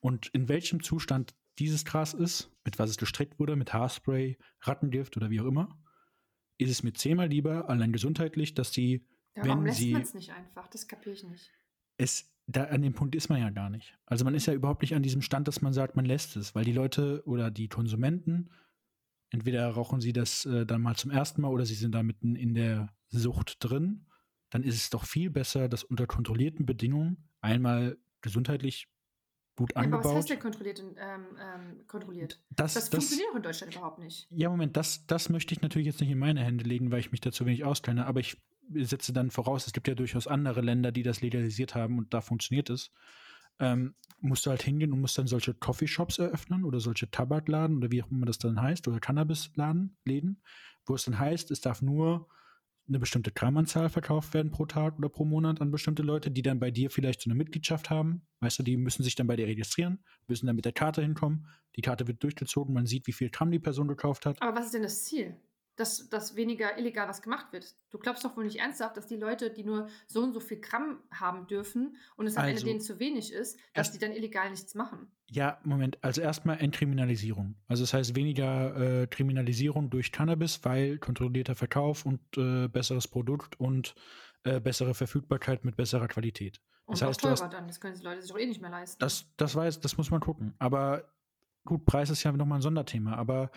Und 0.00 0.28
in 0.28 0.48
welchem 0.48 0.82
Zustand 0.82 1.34
dieses 1.58 1.84
Gras 1.84 2.14
ist, 2.14 2.50
mit 2.64 2.78
was 2.78 2.90
es 2.90 2.96
gestreckt 2.96 3.38
wurde, 3.38 3.56
mit 3.56 3.72
Haarspray, 3.72 4.38
Rattengift 4.60 5.16
oder 5.16 5.30
wie 5.30 5.40
auch 5.40 5.46
immer, 5.46 5.78
ist 6.58 6.70
es 6.70 6.82
mir 6.82 6.92
zehnmal 6.92 7.28
lieber, 7.28 7.68
allein 7.68 7.92
gesundheitlich, 7.92 8.54
dass 8.54 8.72
sie 8.72 9.06
Ja, 9.36 9.44
warum 9.44 9.58
wenn 9.58 9.66
lässt 9.66 9.78
sie- 9.78 9.92
man 9.92 10.02
es 10.02 10.14
nicht 10.14 10.30
einfach? 10.32 10.68
Das 10.68 10.86
kapiere 10.88 11.14
ich 11.14 11.24
nicht. 11.24 11.50
es, 11.96 12.32
da 12.46 12.64
an 12.64 12.82
dem 12.82 12.94
Punkt 12.94 13.14
ist 13.14 13.28
man 13.28 13.40
ja 13.40 13.50
gar 13.50 13.70
nicht. 13.70 13.98
Also 14.06 14.24
man 14.24 14.34
ist 14.34 14.46
ja 14.46 14.54
überhaupt 14.54 14.82
nicht 14.82 14.94
an 14.94 15.02
diesem 15.02 15.20
Stand, 15.22 15.48
dass 15.48 15.60
man 15.62 15.72
sagt, 15.72 15.96
man 15.96 16.04
lässt 16.04 16.36
es, 16.36 16.54
weil 16.54 16.64
die 16.64 16.72
Leute 16.72 17.22
oder 17.26 17.50
die 17.50 17.68
Konsumenten, 17.68 18.50
entweder 19.30 19.68
rauchen 19.68 20.00
sie 20.00 20.12
das 20.12 20.46
äh, 20.46 20.64
dann 20.64 20.80
mal 20.80 20.96
zum 20.96 21.10
ersten 21.10 21.42
Mal 21.42 21.48
oder 21.48 21.66
sie 21.66 21.74
sind 21.74 21.92
da 21.94 22.02
mitten 22.02 22.36
in 22.36 22.54
der 22.54 22.94
Sucht 23.08 23.56
drin, 23.60 24.06
dann 24.50 24.62
ist 24.62 24.76
es 24.76 24.90
doch 24.90 25.04
viel 25.04 25.28
besser, 25.30 25.68
das 25.68 25.84
unter 25.84 26.06
kontrollierten 26.06 26.64
Bedingungen 26.66 27.28
einmal 27.40 27.98
gesundheitlich 28.22 28.88
gut 29.58 29.74
Ja, 29.76 29.82
aber 29.82 29.98
was 29.98 30.06
angebaut. 30.06 30.16
heißt 30.16 30.30
denn 30.30 30.40
kontrolliert? 30.40 30.80
Ähm, 30.80 30.94
ähm, 31.38 31.86
kontrolliert? 31.86 32.40
das, 32.50 32.74
Das, 32.74 32.90
das, 32.90 33.04
funktioniert 33.04 33.28
auch 33.32 33.36
in 33.36 33.42
Deutschland 33.42 33.74
überhaupt 33.74 33.98
nicht. 33.98 34.26
ja, 34.30 34.48
Moment, 34.48 34.76
das, 34.76 35.06
das 35.06 35.28
möchte 35.28 35.52
ich 35.54 35.60
natürlich 35.62 35.86
jetzt 35.86 36.00
nicht 36.00 36.10
in 36.10 36.18
meine 36.18 36.42
Hände 36.42 36.64
legen, 36.64 36.90
weil 36.90 37.00
ich 37.00 37.12
mich 37.12 37.20
dazu 37.20 37.44
wenig 37.46 37.64
auskenne, 37.64 38.06
aber 38.06 38.20
ich 38.20 38.40
setze 38.74 39.12
dann 39.12 39.30
voraus, 39.30 39.66
es 39.66 39.72
gibt 39.72 39.88
ja 39.88 39.94
durchaus 39.94 40.26
andere 40.26 40.60
Länder, 40.62 40.92
die 40.92 41.02
das 41.02 41.20
legalisiert 41.22 41.74
haben 41.74 41.98
und 41.98 42.12
da 42.14 42.20
funktioniert 42.20 42.70
es. 42.70 42.90
ähm, 43.60 43.94
musst 44.20 44.46
du 44.46 44.50
halt 44.50 44.62
hingehen 44.62 44.92
und 44.92 45.00
musst 45.00 45.16
dann 45.18 45.26
solche 45.28 45.54
Coffeeshops 45.54 46.18
eröffnen 46.18 46.64
oder 46.64 46.80
solche 46.80 47.10
Tabakladen 47.10 47.76
oder 47.78 47.90
wie 47.90 48.02
auch 48.02 48.10
immer 48.10 48.26
das 48.26 48.38
dann 48.38 48.60
heißt 48.60 48.88
oder 48.88 49.00
Cannabisladen, 49.00 49.96
Läden, 50.04 50.42
wo 50.86 50.94
es 50.94 51.04
dann 51.04 51.18
heißt, 51.18 51.50
es 51.50 51.60
darf 51.60 51.82
nur 51.82 52.28
eine 52.88 52.98
bestimmte 52.98 53.30
Grammanzahl 53.30 53.88
verkauft 53.88 54.34
werden 54.34 54.50
pro 54.50 54.66
Tag 54.66 54.98
oder 54.98 55.08
pro 55.08 55.24
Monat 55.24 55.60
an 55.60 55.70
bestimmte 55.70 56.02
Leute, 56.02 56.30
die 56.30 56.42
dann 56.42 56.58
bei 56.58 56.70
dir 56.70 56.90
vielleicht 56.90 57.20
so 57.20 57.30
eine 57.30 57.36
Mitgliedschaft 57.36 57.90
haben. 57.90 58.22
Weißt 58.40 58.58
du, 58.58 58.62
die 58.62 58.76
müssen 58.76 59.02
sich 59.02 59.14
dann 59.14 59.26
bei 59.26 59.36
dir 59.36 59.46
registrieren, 59.46 59.98
müssen 60.26 60.46
dann 60.46 60.56
mit 60.56 60.64
der 60.64 60.72
Karte 60.72 61.02
hinkommen. 61.02 61.46
Die 61.76 61.82
Karte 61.82 62.08
wird 62.08 62.22
durchgezogen, 62.22 62.74
man 62.74 62.86
sieht, 62.86 63.06
wie 63.06 63.12
viel 63.12 63.30
Gramm 63.30 63.50
die 63.50 63.58
Person 63.58 63.88
gekauft 63.88 64.26
hat. 64.26 64.40
Aber 64.40 64.56
was 64.56 64.66
ist 64.66 64.74
denn 64.74 64.82
das 64.82 65.04
Ziel? 65.04 65.36
Dass, 65.78 66.08
dass 66.08 66.34
weniger 66.34 66.76
illegal 66.76 67.08
was 67.08 67.22
gemacht 67.22 67.52
wird. 67.52 67.74
Du 67.90 67.98
glaubst 67.98 68.24
doch 68.24 68.36
wohl 68.36 68.44
nicht 68.44 68.58
ernsthaft, 68.58 68.96
dass 68.96 69.06
die 69.06 69.16
Leute, 69.16 69.50
die 69.50 69.62
nur 69.62 69.88
so 70.06 70.22
und 70.22 70.32
so 70.32 70.40
viel 70.40 70.60
Gramm 70.60 70.98
haben 71.12 71.46
dürfen 71.46 71.96
und 72.16 72.26
es 72.26 72.36
am 72.36 72.44
also, 72.44 72.50
Ende 72.50 72.64
denen 72.64 72.80
zu 72.80 72.98
wenig 72.98 73.32
ist, 73.32 73.58
dass 73.74 73.92
die 73.92 73.98
dann 73.98 74.12
illegal 74.12 74.50
nichts 74.50 74.74
machen. 74.74 75.10
Ja, 75.30 75.60
Moment. 75.62 76.02
Also 76.02 76.20
erstmal 76.20 76.58
Entkriminalisierung. 76.58 77.54
Also 77.68 77.84
das 77.84 77.94
heißt 77.94 78.16
weniger 78.16 79.02
äh, 79.02 79.06
Kriminalisierung 79.06 79.88
durch 79.90 80.10
Cannabis, 80.10 80.64
weil 80.64 80.98
kontrollierter 80.98 81.54
Verkauf 81.54 82.04
und 82.04 82.20
äh, 82.36 82.66
besseres 82.68 83.06
Produkt 83.06 83.60
und 83.60 83.94
äh, 84.44 84.60
bessere 84.60 84.94
Verfügbarkeit 84.94 85.64
mit 85.64 85.76
besserer 85.76 86.08
Qualität. 86.08 86.60
Das 86.86 87.02
und 87.02 87.08
heißt, 87.08 87.20
auch 87.20 87.22
teurer 87.22 87.44
hast, 87.44 87.52
dann. 87.52 87.66
Das 87.68 87.80
können 87.80 87.94
die 87.94 88.02
Leute 88.02 88.22
sich 88.22 88.30
doch 88.30 88.38
eh 88.38 88.46
nicht 88.46 88.60
mehr 88.60 88.70
leisten. 88.70 88.98
Das, 88.98 89.26
das 89.36 89.54
weiß, 89.54 89.80
das 89.80 89.96
muss 89.96 90.10
man 90.10 90.20
gucken. 90.20 90.54
Aber 90.58 91.04
gut, 91.64 91.84
Preis 91.84 92.10
ist 92.10 92.22
ja 92.22 92.32
nochmal 92.32 92.58
ein 92.58 92.62
Sonderthema. 92.62 93.14
Aber 93.14 93.50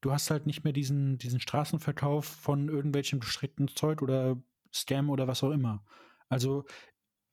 du 0.00 0.12
hast 0.12 0.30
halt 0.30 0.46
nicht 0.46 0.64
mehr 0.64 0.72
diesen, 0.72 1.18
diesen 1.18 1.40
Straßenverkauf 1.40 2.24
von 2.24 2.68
irgendwelchem 2.68 3.20
gestreckten 3.20 3.68
Zeug 3.68 4.02
oder 4.02 4.40
Scam 4.72 5.10
oder 5.10 5.26
was 5.26 5.42
auch 5.42 5.50
immer. 5.50 5.84
Also 6.28 6.64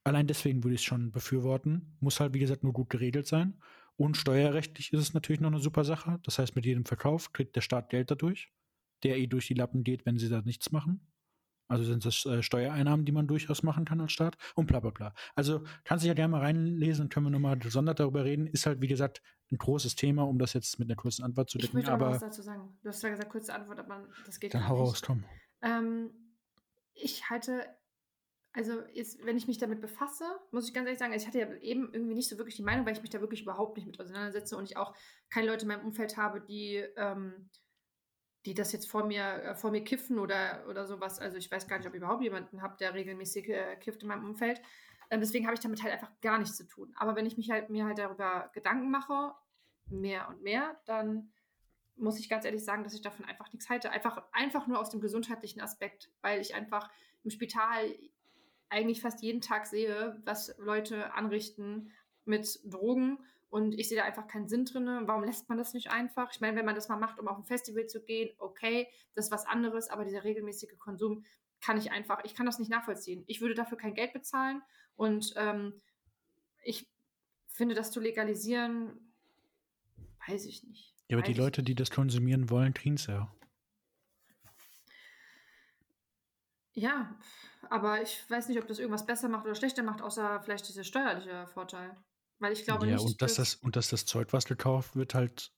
allein 0.04 0.28
deswegen 0.28 0.64
würde 0.64 0.76
ich 0.76 0.82
es 0.82 0.86
schon 0.86 1.12
befürworten. 1.12 1.98
Muss 2.00 2.20
halt, 2.20 2.34
wie 2.34 2.40
gesagt, 2.40 2.64
nur 2.64 2.74
gut 2.74 2.90
geregelt 2.90 3.28
sein. 3.28 3.62
Und 3.98 4.18
steuerrechtlich 4.18 4.92
ist 4.94 5.00
es 5.00 5.14
natürlich 5.14 5.42
noch 5.42 5.52
eine 5.52 5.60
super 5.60 5.84
Sache. 5.84 6.20
Das 6.24 6.40
heißt, 6.40 6.56
mit 6.56 6.66
jedem 6.66 6.86
Verkauf 6.86 7.34
kriegt 7.34 7.56
der 7.56 7.62
Staat 7.62 7.90
Geld 7.90 8.12
dadurch, 8.12 8.52
der 9.04 9.18
eh 9.18 9.28
durch 9.28 9.48
die 9.48 9.54
Lappen 9.54 9.84
geht, 9.84 10.06
wenn 10.06 10.18
sie 10.18 10.30
da 10.30 10.42
nichts 10.42 10.72
machen. 10.72 11.08
Also 11.68 11.84
sind 11.84 12.06
das 12.06 12.26
äh, 12.26 12.44
Steuereinnahmen, 12.44 13.06
die 13.06 13.12
man 13.12 13.28
durchaus 13.28 13.64
machen 13.64 13.86
kann 13.86 14.00
als 14.02 14.12
Staat 14.12 14.38
und 14.56 14.68
bla 14.68 14.80
bla 14.80 14.92
bla. 14.92 15.14
Also 15.36 15.64
kannst 15.84 16.04
du 16.04 16.08
ja 16.08 16.14
gerne 16.14 16.32
mal 16.32 16.42
reinlesen, 16.42 17.10
können 17.10 17.26
wir 17.26 17.32
nochmal 17.32 17.58
gesondert 17.58 18.00
darüber 18.00 18.24
reden. 18.24 18.48
Ist 18.48 18.66
halt, 18.66 18.82
wie 18.82 18.88
gesagt, 18.88 19.22
ein 19.52 19.58
großes 19.58 19.96
Thema, 19.96 20.24
um 20.24 20.40
das 20.40 20.54
jetzt 20.54 20.80
mit 20.80 20.90
einer 20.90 20.96
kurzen 20.96 21.24
Antwort 21.24 21.50
zu 21.50 21.58
decken. 21.58 21.70
Ich 21.70 21.74
möchte 21.74 21.92
aber 21.92 22.12
was 22.12 22.20
dazu 22.20 22.42
sagen. 22.42 22.78
Du 22.82 22.90
hast 22.90 23.02
ja 23.02 23.10
gesagt, 23.10 23.30
kurze 23.30 23.54
Antwort, 23.54 23.80
aber 23.80 24.08
das 24.26 24.40
geht 24.40 24.54
Dann 24.54 24.68
hau 24.68 24.78
raus, 24.78 25.02
Tom. 25.02 25.24
Ähm, 25.62 26.12
ich 26.94 27.30
halte, 27.30 27.66
also 28.54 28.82
jetzt, 28.94 29.24
wenn 29.26 29.38
ich 29.38 29.48
mich 29.48 29.58
damit 29.58 29.82
befasse, 29.82 30.24
muss 30.52 30.68
ich 30.68 30.74
ganz 30.74 30.86
ehrlich 30.86 31.00
sagen, 31.00 31.14
ich 31.14 31.28
hatte 31.28 31.40
ja 31.40 31.52
eben 31.58 31.94
irgendwie 31.94 32.16
nicht 32.16 32.30
so 32.30 32.38
wirklich 32.38 32.56
die 32.56 32.64
Meinung, 32.64 32.86
weil 32.86 32.94
ich 32.94 33.02
mich 33.02 33.10
da 33.10 33.22
wirklich 33.22 33.42
überhaupt 33.42 33.78
nicht 33.78 33.86
mit 33.86 34.00
auseinandersetze 34.00 34.56
und 34.58 34.66
ich 34.66 34.78
auch 34.78 34.96
keine 35.30 35.48
Leute 35.48 35.64
in 35.64 35.70
meinem 35.70 35.86
Umfeld 35.86 36.18
habe, 36.18 36.42
die 36.42 36.84
ähm, 36.96 37.50
die 38.46 38.54
das 38.54 38.72
jetzt 38.72 38.90
vor 38.90 39.06
mir, 39.06 39.44
äh, 39.44 39.56
vor 39.56 39.72
mir 39.72 39.84
kiffen 39.84 40.20
oder, 40.20 40.66
oder 40.70 40.86
sowas. 40.86 41.20
Also 41.20 41.38
ich 41.38 41.52
weiß 41.52 41.68
gar 41.68 41.78
nicht, 41.78 41.88
ob 41.88 41.94
ich 41.94 42.02
überhaupt 42.02 42.24
jemanden 42.24 42.62
habe, 42.62 42.78
der 42.78 42.94
regelmäßig 42.94 43.50
äh, 43.50 43.76
kifft 43.78 44.04
in 44.04 44.08
meinem 44.08 44.26
Umfeld. 44.26 44.62
Ähm, 45.10 45.20
deswegen 45.20 45.46
habe 45.46 45.56
ich 45.56 45.60
damit 45.60 45.84
halt 45.84 45.94
einfach 45.94 46.12
gar 46.22 46.38
nichts 46.40 46.58
zu 46.58 46.68
tun. 46.68 46.94
Aber 46.98 47.16
wenn 47.16 47.26
ich 47.26 47.38
mich 47.38 47.50
halt 47.52 47.70
mir 47.70 47.86
halt 47.86 47.98
darüber 47.98 48.50
Gedanken 48.54 48.92
mache, 48.92 49.34
mehr 49.88 50.28
und 50.30 50.42
mehr, 50.42 50.80
dann 50.86 51.32
muss 51.96 52.20
ich 52.20 52.30
ganz 52.30 52.46
ehrlich 52.46 52.64
sagen, 52.64 52.84
dass 52.84 52.94
ich 52.94 53.02
davon 53.02 53.26
einfach 53.26 53.52
nichts 53.54 53.70
halte. 53.70 53.90
Einfach, 53.90 54.22
einfach 54.32 54.68
nur 54.68 54.80
aus 54.80 54.90
dem 54.90 55.02
gesundheitlichen 55.02 55.62
Aspekt, 55.62 56.10
weil 56.22 56.42
ich 56.42 56.56
einfach 56.56 56.90
im 57.24 57.30
Spital 57.30 57.96
eigentlich 58.70 59.02
fast 59.02 59.22
jeden 59.22 59.42
Tag 59.42 59.66
sehe, 59.66 60.22
was 60.26 60.56
Leute 60.58 61.14
anrichten 61.14 61.92
mit 62.26 62.60
Drogen 62.66 63.20
und 63.50 63.74
ich 63.74 63.88
sehe 63.88 63.98
da 63.98 64.04
einfach 64.04 64.28
keinen 64.28 64.48
Sinn 64.48 64.66
drin. 64.66 64.88
Warum 65.06 65.24
lässt 65.24 65.50
man 65.50 65.58
das 65.58 65.74
nicht 65.74 65.90
einfach? 65.90 66.32
Ich 66.34 66.42
meine, 66.42 66.58
wenn 66.58 66.66
man 66.66 66.76
das 66.76 66.90
mal 66.90 66.98
macht, 66.98 67.20
um 67.20 67.28
auf 67.28 67.38
ein 67.38 67.46
Festival 67.46 67.88
zu 67.88 68.04
gehen, 68.04 68.36
okay, 68.38 68.88
das 69.14 69.26
ist 69.26 69.32
was 69.32 69.46
anderes, 69.46 69.90
aber 69.90 70.04
dieser 70.04 70.24
regelmäßige 70.24 70.78
Konsum 70.78 71.26
kann 71.62 71.78
ich 71.78 71.92
einfach, 71.92 72.24
ich 72.24 72.36
kann 72.36 72.46
das 72.46 72.60
nicht 72.60 72.70
nachvollziehen. 72.70 73.24
Ich 73.28 73.42
würde 73.42 73.56
dafür 73.56 73.78
kein 73.78 73.94
Geld 73.94 74.14
bezahlen 74.14 74.62
und 74.96 75.34
ähm, 75.38 75.82
ich 76.64 76.90
finde, 77.48 77.76
das 77.76 77.92
zu 77.92 78.00
legalisieren, 78.00 79.14
weiß 80.28 80.46
ich 80.46 80.64
nicht. 80.64 80.94
Ja, 81.08 81.18
aber 81.18 81.26
die 81.26 81.34
Leute, 81.34 81.64
die 81.64 81.76
das 81.76 81.92
konsumieren 81.92 82.50
wollen, 82.50 82.74
kriegen 82.74 82.96
es 82.96 83.08
ja. 83.08 83.32
Ja, 86.74 87.18
aber 87.70 88.02
ich 88.02 88.30
weiß 88.30 88.50
nicht, 88.50 88.60
ob 88.60 88.68
das 88.68 88.80
irgendwas 88.80 89.06
besser 89.06 89.30
macht 89.30 89.46
oder 89.46 89.56
schlechter 89.56 89.82
macht, 89.82 90.02
außer 90.02 90.42
vielleicht 90.42 90.68
dieser 90.68 90.84
steuerliche 90.84 91.48
Vorteil. 91.48 91.96
Weil 92.40 92.54
ich 92.54 92.64
glaube 92.64 92.88
ja, 92.88 92.94
nicht. 92.94 93.06
Und 93.06 93.22
dass, 93.22 93.36
das, 93.36 93.56
und 93.56 93.76
dass 93.76 93.90
das 93.90 94.06
Zeug, 94.06 94.34
was 94.34 94.46
gekauft 94.46 94.96
wird, 94.96 95.14
halt 95.14 95.52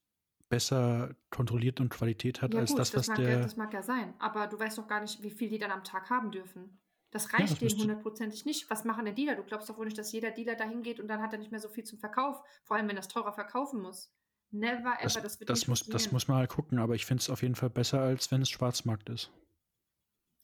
besser 0.48 1.14
kontrolliert 1.30 1.80
und 1.80 1.88
Qualität 1.88 2.40
hat 2.40 2.54
ja, 2.54 2.60
als 2.60 2.70
gut, 2.70 2.78
das, 2.78 2.94
was 2.94 3.06
das 3.06 3.16
der. 3.16 3.30
Ja, 3.30 3.40
das 3.40 3.56
mag 3.56 3.72
ja 3.72 3.82
sein. 3.82 4.14
Aber 4.18 4.46
du 4.46 4.58
weißt 4.58 4.78
doch 4.78 4.88
gar 4.88 5.00
nicht, 5.00 5.22
wie 5.22 5.30
viel 5.30 5.48
die 5.50 5.58
dann 5.58 5.70
am 5.70 5.84
Tag 5.84 6.10
haben 6.10 6.30
dürfen. 6.30 6.80
Das 7.10 7.32
reicht 7.32 7.48
ja, 7.48 7.56
das 7.56 7.58
denen 7.58 7.80
hundertprozentig 7.80 8.44
nicht. 8.44 8.68
Was 8.70 8.84
machen 8.84 9.06
denn 9.06 9.14
Dealer? 9.14 9.34
Du 9.34 9.42
glaubst 9.42 9.68
doch 9.68 9.78
wohl 9.78 9.86
nicht, 9.86 9.96
dass 9.96 10.12
jeder 10.12 10.30
Dealer 10.30 10.56
dahin 10.56 10.82
geht 10.82 11.00
und 11.00 11.08
dann 11.08 11.22
hat 11.22 11.32
er 11.32 11.38
nicht 11.38 11.50
mehr 11.50 11.60
so 11.60 11.68
viel 11.68 11.84
zum 11.84 11.98
Verkauf. 11.98 12.42
Vor 12.64 12.76
allem, 12.76 12.88
wenn 12.88 12.96
er 12.96 13.00
es 13.00 13.08
teurer 13.08 13.32
verkaufen 13.32 13.80
muss. 13.80 14.12
Never 14.50 14.94
ever. 14.98 15.02
Das, 15.02 15.14
das 15.14 15.40
wird 15.40 15.50
das 15.50 15.60
nicht 15.60 15.68
muss, 15.68 15.86
Das 15.86 16.12
muss 16.12 16.28
man 16.28 16.38
halt 16.38 16.50
gucken, 16.50 16.78
aber 16.78 16.94
ich 16.94 17.06
finde 17.06 17.22
es 17.22 17.30
auf 17.30 17.42
jeden 17.42 17.54
Fall 17.54 17.70
besser, 17.70 18.00
als 18.00 18.30
wenn 18.30 18.42
es 18.42 18.50
Schwarzmarkt 18.50 19.08
ist. 19.08 19.30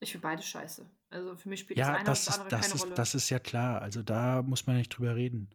Ich 0.01 0.13
finde 0.13 0.23
beide 0.23 0.43
scheiße. 0.43 0.87
Also 1.11 1.37
für 1.37 1.49
mich 1.49 1.61
spielt 1.61 1.79
ja, 1.79 1.93
das 1.93 1.97
eine 1.97 2.05
das 2.05 2.29
oder 2.29 2.29
das 2.29 2.41
andere 2.41 2.45
ist, 2.45 2.53
das 2.53 2.61
keine 2.61 2.75
ist, 2.75 2.83
Rolle. 2.85 2.95
Das 2.95 3.15
ist 3.15 3.31
ja 3.31 3.39
klar. 3.39 3.83
Also 3.83 4.03
da 4.03 4.43
muss 4.43 4.67
man 4.67 4.77
nicht 4.77 4.91
drüber 4.91 5.15
reden. 5.15 5.51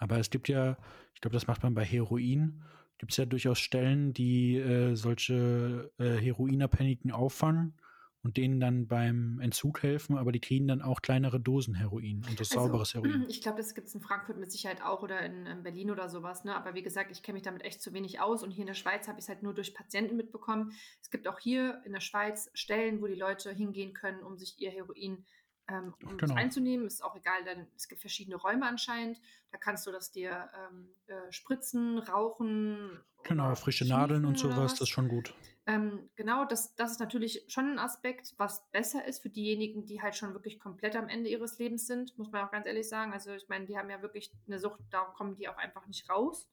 Aber 0.00 0.18
es 0.18 0.30
gibt 0.30 0.48
ja, 0.48 0.76
ich 1.14 1.20
glaube, 1.20 1.34
das 1.34 1.46
macht 1.46 1.62
man 1.62 1.74
bei 1.74 1.84
Heroin, 1.84 2.62
gibt 2.98 3.12
es 3.12 3.18
ja 3.18 3.26
durchaus 3.26 3.58
Stellen, 3.58 4.12
die 4.12 4.56
äh, 4.56 4.94
solche 4.96 5.90
äh, 5.98 6.16
Heroinabhängigen 6.16 7.12
auffangen 7.12 7.74
und 8.22 8.36
denen 8.36 8.60
dann 8.60 8.86
beim 8.86 9.40
Entzug 9.40 9.82
helfen, 9.82 10.18
aber 10.18 10.32
die 10.32 10.40
kriegen 10.40 10.68
dann 10.68 10.82
auch 10.82 11.00
kleinere 11.00 11.40
Dosen 11.40 11.74
Heroin 11.74 12.22
und 12.28 12.38
das 12.38 12.50
also, 12.52 12.66
sauberes 12.66 12.94
Heroin. 12.94 13.24
Ich 13.28 13.40
glaube, 13.40 13.58
das 13.58 13.74
gibt 13.74 13.88
es 13.88 13.94
in 13.94 14.02
Frankfurt 14.02 14.38
mit 14.38 14.52
Sicherheit 14.52 14.82
auch 14.82 15.02
oder 15.02 15.20
in, 15.20 15.46
in 15.46 15.62
Berlin 15.62 15.90
oder 15.90 16.08
sowas. 16.10 16.44
Ne? 16.44 16.54
Aber 16.54 16.74
wie 16.74 16.82
gesagt, 16.82 17.10
ich 17.10 17.22
kenne 17.22 17.36
mich 17.36 17.42
damit 17.42 17.64
echt 17.64 17.80
zu 17.80 17.94
wenig 17.94 18.20
aus 18.20 18.42
und 18.42 18.50
hier 18.50 18.62
in 18.62 18.66
der 18.66 18.74
Schweiz 18.74 19.08
habe 19.08 19.18
ich 19.18 19.24
es 19.24 19.28
halt 19.28 19.42
nur 19.42 19.54
durch 19.54 19.74
Patienten 19.74 20.16
mitbekommen. 20.16 20.72
Es 21.00 21.10
gibt 21.10 21.26
auch 21.28 21.38
hier 21.38 21.80
in 21.86 21.92
der 21.92 22.00
Schweiz 22.00 22.50
Stellen, 22.52 23.00
wo 23.00 23.06
die 23.06 23.14
Leute 23.14 23.50
hingehen 23.52 23.94
können, 23.94 24.22
um 24.22 24.36
sich 24.36 24.60
ihr 24.60 24.70
Heroin 24.70 25.24
ähm, 25.70 25.94
um 26.02 26.18
genau. 26.18 26.34
es 26.34 26.38
einzunehmen. 26.38 26.86
Ist 26.86 27.04
auch 27.04 27.16
egal, 27.16 27.44
denn 27.44 27.66
es 27.76 27.88
gibt 27.88 28.00
verschiedene 28.00 28.36
Räume 28.36 28.66
anscheinend. 28.66 29.20
Da 29.50 29.58
kannst 29.58 29.86
du 29.86 29.92
das 29.92 30.10
dir 30.10 30.50
ähm, 30.54 30.88
äh, 31.06 31.32
spritzen, 31.32 31.98
rauchen. 31.98 33.00
Genau, 33.24 33.54
frische 33.54 33.86
Nadeln 33.86 34.24
und 34.24 34.38
sowas, 34.38 34.72
das 34.72 34.82
ist 34.82 34.88
schon 34.88 35.08
gut. 35.08 35.34
Ähm, 35.66 36.08
genau, 36.16 36.46
das, 36.46 36.74
das 36.74 36.92
ist 36.92 37.00
natürlich 37.00 37.44
schon 37.48 37.72
ein 37.72 37.78
Aspekt, 37.78 38.34
was 38.38 38.68
besser 38.70 39.04
ist 39.04 39.20
für 39.20 39.28
diejenigen, 39.28 39.84
die 39.84 40.00
halt 40.00 40.16
schon 40.16 40.32
wirklich 40.32 40.58
komplett 40.58 40.96
am 40.96 41.08
Ende 41.08 41.28
ihres 41.28 41.58
Lebens 41.58 41.86
sind, 41.86 42.16
muss 42.18 42.32
man 42.32 42.44
auch 42.44 42.50
ganz 42.50 42.66
ehrlich 42.66 42.88
sagen. 42.88 43.12
Also 43.12 43.32
ich 43.34 43.48
meine, 43.48 43.66
die 43.66 43.76
haben 43.76 43.90
ja 43.90 44.02
wirklich 44.02 44.32
eine 44.46 44.58
Sucht, 44.58 44.80
da 44.90 45.02
kommen 45.02 45.36
die 45.36 45.48
auch 45.48 45.58
einfach 45.58 45.86
nicht 45.86 46.08
raus. 46.08 46.48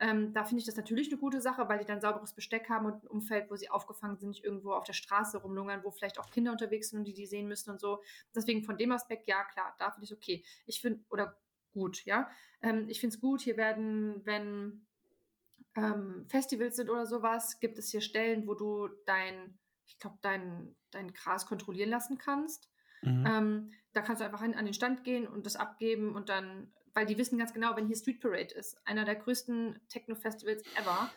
Ähm, 0.00 0.32
da 0.32 0.44
finde 0.44 0.60
ich 0.60 0.66
das 0.66 0.76
natürlich 0.76 1.08
eine 1.08 1.18
gute 1.18 1.42
Sache, 1.42 1.68
weil 1.68 1.78
die 1.78 1.84
dann 1.84 2.00
sauberes 2.00 2.32
Besteck 2.32 2.70
haben 2.70 2.86
und 2.86 3.04
ein 3.04 3.06
Umfeld, 3.06 3.50
wo 3.50 3.56
sie 3.56 3.68
aufgefangen 3.68 4.16
sind, 4.16 4.30
nicht 4.30 4.44
irgendwo 4.44 4.72
auf 4.72 4.84
der 4.84 4.94
Straße 4.94 5.38
rumlungern, 5.38 5.84
wo 5.84 5.90
vielleicht 5.90 6.18
auch 6.18 6.30
Kinder 6.30 6.52
unterwegs 6.52 6.88
sind 6.88 7.00
und 7.00 7.04
die 7.04 7.12
die 7.12 7.26
sehen 7.26 7.46
müssen 7.46 7.70
und 7.70 7.80
so. 7.80 8.02
Deswegen 8.34 8.64
von 8.64 8.78
dem 8.78 8.92
Aspekt, 8.92 9.26
ja 9.28 9.44
klar, 9.44 9.74
da 9.78 9.90
finde 9.90 10.06
ich 10.06 10.12
okay. 10.14 10.42
Ich 10.64 10.80
finde, 10.80 11.04
oder 11.10 11.38
gut, 11.72 12.04
ja. 12.06 12.30
Ähm, 12.62 12.88
ich 12.88 12.98
finde 12.98 13.14
es 13.14 13.20
gut, 13.20 13.42
hier 13.42 13.58
werden, 13.58 14.24
wenn 14.24 14.86
ähm, 15.76 16.24
Festivals 16.28 16.76
sind 16.76 16.88
oder 16.88 17.04
sowas, 17.06 17.60
gibt 17.60 17.78
es 17.78 17.90
hier 17.90 18.00
Stellen, 18.00 18.46
wo 18.46 18.54
du 18.54 18.88
dein, 19.04 19.58
ich 19.86 19.98
glaube, 19.98 20.18
dein, 20.22 20.74
dein 20.90 21.12
Gras 21.12 21.46
kontrollieren 21.46 21.90
lassen 21.90 22.16
kannst. 22.16 22.70
Mhm. 23.02 23.24
Ähm, 23.26 23.72
da 23.92 24.02
kannst 24.02 24.20
du 24.20 24.24
einfach 24.24 24.40
an, 24.40 24.54
an 24.54 24.64
den 24.64 24.74
Stand 24.74 25.04
gehen 25.04 25.26
und 25.26 25.46
das 25.46 25.56
abgeben 25.56 26.14
und 26.14 26.28
dann 26.28 26.72
weil 26.94 27.06
die 27.06 27.18
wissen 27.18 27.38
ganz 27.38 27.52
genau, 27.52 27.76
wenn 27.76 27.86
hier 27.86 27.96
Street 27.96 28.20
Parade 28.20 28.54
ist, 28.54 28.76
einer 28.86 29.04
der 29.04 29.16
größten 29.16 29.80
Techno-Festivals 29.88 30.62
ever, 30.76 31.10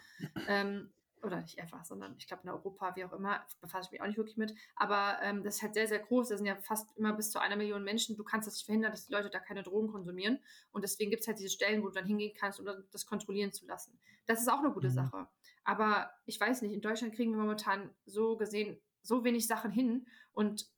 ähm, 0.47 0.91
oder 1.23 1.39
nicht 1.39 1.57
ever, 1.57 1.81
sondern 1.85 2.15
ich 2.17 2.27
glaube 2.27 2.43
in 2.43 2.49
Europa, 2.49 2.95
wie 2.95 3.05
auch 3.05 3.13
immer, 3.13 3.45
befasse 3.61 3.87
ich 3.87 3.91
mich 3.91 4.01
auch 4.01 4.07
nicht 4.07 4.17
wirklich 4.17 4.37
mit, 4.37 4.53
aber 4.75 5.19
ähm, 5.21 5.43
das 5.43 5.55
ist 5.55 5.61
halt 5.61 5.73
sehr, 5.73 5.87
sehr 5.87 5.99
groß. 5.99 6.29
Da 6.29 6.37
sind 6.37 6.45
ja 6.45 6.55
fast 6.57 6.95
immer 6.97 7.13
bis 7.13 7.31
zu 7.31 7.39
einer 7.39 7.55
Million 7.55 7.83
Menschen. 7.83 8.17
Du 8.17 8.23
kannst 8.23 8.47
das 8.47 8.55
nicht 8.55 8.65
verhindern, 8.65 8.91
dass 8.91 9.07
die 9.07 9.13
Leute 9.13 9.29
da 9.29 9.39
keine 9.39 9.63
Drogen 9.63 9.87
konsumieren. 9.87 10.39
Und 10.71 10.83
deswegen 10.83 11.11
gibt 11.11 11.21
es 11.21 11.27
halt 11.27 11.39
diese 11.39 11.49
Stellen, 11.49 11.81
wo 11.81 11.87
du 11.87 11.93
dann 11.93 12.05
hingehen 12.05 12.35
kannst, 12.37 12.59
um 12.59 12.65
das 12.91 13.05
kontrollieren 13.05 13.53
zu 13.53 13.65
lassen. 13.65 13.97
Das 14.25 14.41
ist 14.41 14.49
auch 14.49 14.59
eine 14.59 14.71
gute 14.71 14.89
mhm. 14.89 14.93
Sache. 14.93 15.27
Aber 15.63 16.11
ich 16.25 16.39
weiß 16.39 16.61
nicht, 16.61 16.73
in 16.73 16.81
Deutschland 16.81 17.15
kriegen 17.15 17.31
wir 17.31 17.39
momentan 17.39 17.89
so 18.05 18.35
gesehen 18.35 18.77
so 19.01 19.23
wenig 19.23 19.47
Sachen 19.47 19.71
hin 19.71 20.07
und 20.31 20.69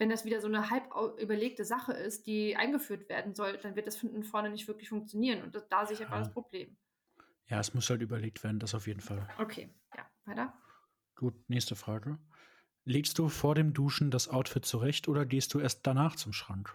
wenn 0.00 0.08
das 0.08 0.24
wieder 0.24 0.40
so 0.40 0.48
eine 0.48 0.70
halb 0.70 0.90
überlegte 1.20 1.66
Sache 1.66 1.92
ist, 1.92 2.26
die 2.26 2.56
eingeführt 2.56 3.10
werden 3.10 3.34
soll, 3.34 3.58
dann 3.58 3.76
wird 3.76 3.86
das 3.86 3.98
von 3.98 4.24
vorne 4.24 4.48
nicht 4.48 4.66
wirklich 4.66 4.88
funktionieren. 4.88 5.42
Und 5.42 5.54
das, 5.54 5.68
da 5.68 5.84
sehe 5.84 5.94
ich 5.94 6.02
einfach 6.02 6.20
das 6.20 6.32
Problem. 6.32 6.78
Ja, 7.48 7.60
es 7.60 7.74
muss 7.74 7.90
halt 7.90 8.00
überlegt 8.00 8.42
werden, 8.42 8.58
das 8.60 8.74
auf 8.74 8.86
jeden 8.86 9.02
Fall. 9.02 9.28
Okay, 9.38 9.68
ja, 9.94 10.06
weiter. 10.24 10.54
Gut, 11.16 11.34
nächste 11.50 11.76
Frage. 11.76 12.18
Legst 12.86 13.18
du 13.18 13.28
vor 13.28 13.54
dem 13.54 13.74
Duschen 13.74 14.10
das 14.10 14.28
Outfit 14.28 14.64
zurecht 14.64 15.06
oder 15.06 15.26
gehst 15.26 15.52
du 15.52 15.60
erst 15.60 15.86
danach 15.86 16.16
zum 16.16 16.32
Schrank? 16.32 16.74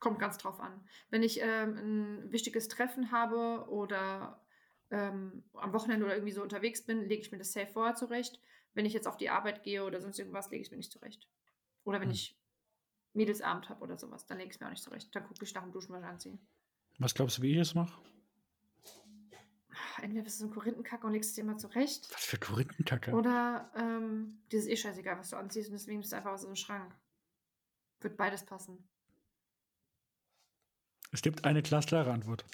Kommt 0.00 0.18
ganz 0.18 0.36
drauf 0.38 0.58
an. 0.58 0.84
Wenn 1.10 1.22
ich 1.22 1.40
ähm, 1.40 1.76
ein 1.76 2.32
wichtiges 2.32 2.66
Treffen 2.66 3.12
habe 3.12 3.68
oder 3.68 4.44
ähm, 4.90 5.44
am 5.52 5.72
Wochenende 5.72 6.06
oder 6.06 6.16
irgendwie 6.16 6.32
so 6.32 6.42
unterwegs 6.42 6.84
bin, 6.84 7.08
lege 7.08 7.22
ich 7.22 7.30
mir 7.30 7.38
das 7.38 7.52
safe 7.52 7.68
vorher 7.72 7.94
zurecht. 7.94 8.40
Wenn 8.74 8.84
ich 8.84 8.94
jetzt 8.94 9.06
auf 9.06 9.16
die 9.16 9.30
Arbeit 9.30 9.62
gehe 9.62 9.84
oder 9.84 10.00
sonst 10.00 10.18
irgendwas, 10.18 10.50
lege 10.50 10.62
ich 10.62 10.72
mir 10.72 10.76
nicht 10.76 10.90
zurecht. 10.90 11.28
Oder 11.84 12.00
wenn 12.00 12.08
Hm. 12.08 12.14
ich 12.14 12.37
Mädelsabend 13.14 13.68
habe 13.68 13.80
oder 13.82 13.98
sowas, 13.98 14.26
dann 14.26 14.38
lege 14.38 14.50
ich 14.50 14.56
es 14.56 14.60
mir 14.60 14.66
auch 14.66 14.70
nicht 14.70 14.82
zurecht. 14.82 15.14
Dann 15.14 15.24
gucke 15.24 15.44
ich 15.44 15.54
nach 15.54 15.62
dem 15.62 15.72
Duschen, 15.72 15.92
was 15.94 16.02
ich 16.02 16.08
anziehe. 16.08 16.38
Was 16.98 17.14
glaubst 17.14 17.38
du, 17.38 17.42
wie 17.42 17.52
ich 17.52 17.58
es 17.58 17.74
mache? 17.74 18.00
Entweder 20.00 20.22
bist 20.22 20.40
du 20.40 20.44
so 20.44 20.50
ein 20.50 20.54
Korinthenkacke 20.54 21.06
und 21.06 21.12
legst 21.12 21.30
es 21.30 21.34
dir 21.34 21.42
immer 21.42 21.56
zurecht. 21.56 22.08
Was 22.12 22.24
für 22.24 22.38
Korinthenkacke. 22.38 23.12
Oder 23.12 23.70
ähm, 23.76 24.42
dir 24.50 24.58
ist 24.58 24.68
eh 24.68 24.76
scheißegal, 24.76 25.18
was 25.18 25.30
du 25.30 25.36
anziehst 25.36 25.68
und 25.70 25.74
deswegen 25.74 26.00
bist 26.00 26.12
du 26.12 26.16
einfach 26.16 26.32
aus 26.32 26.44
einem 26.44 26.56
Schrank. 26.56 26.94
Wird 28.00 28.16
beides 28.16 28.44
passen. 28.44 28.88
Es 31.10 31.22
gibt 31.22 31.44
eine 31.44 31.62
glasklare 31.62 32.12
Antwort. 32.12 32.44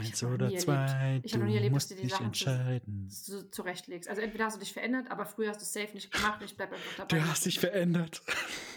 Du 0.00 0.06
Eins 0.06 0.22
oder 0.24 0.56
zwei, 0.56 1.20
ich 1.22 1.32
du 1.32 1.36
hab 1.36 1.44
noch 1.44 1.48
nie 1.50 1.56
erlebt, 1.56 1.76
dass 1.76 1.88
dir 1.88 1.96
die 1.96 2.02
dich 2.02 2.12
Sachen 2.12 3.08
so 3.08 3.42
zurechtlegst. 3.42 4.08
Also 4.08 4.22
entweder 4.22 4.46
hast 4.46 4.56
du 4.56 4.60
dich 4.60 4.72
verändert, 4.72 5.10
aber 5.10 5.26
früher 5.26 5.50
hast 5.50 5.60
du 5.60 5.64
es 5.64 5.72
safe 5.72 5.94
nicht 5.94 6.10
gemacht 6.12 6.40
und 6.40 6.46
ich 6.46 6.56
bleib 6.56 6.72
einfach 6.72 6.96
dabei. 6.96 7.18
Du 7.18 7.28
hast 7.28 7.46
dich 7.46 7.58
verändert. 7.58 8.22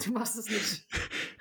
Du 0.03 0.11
machst 0.13 0.37
es 0.37 0.49
nicht. 0.49 0.87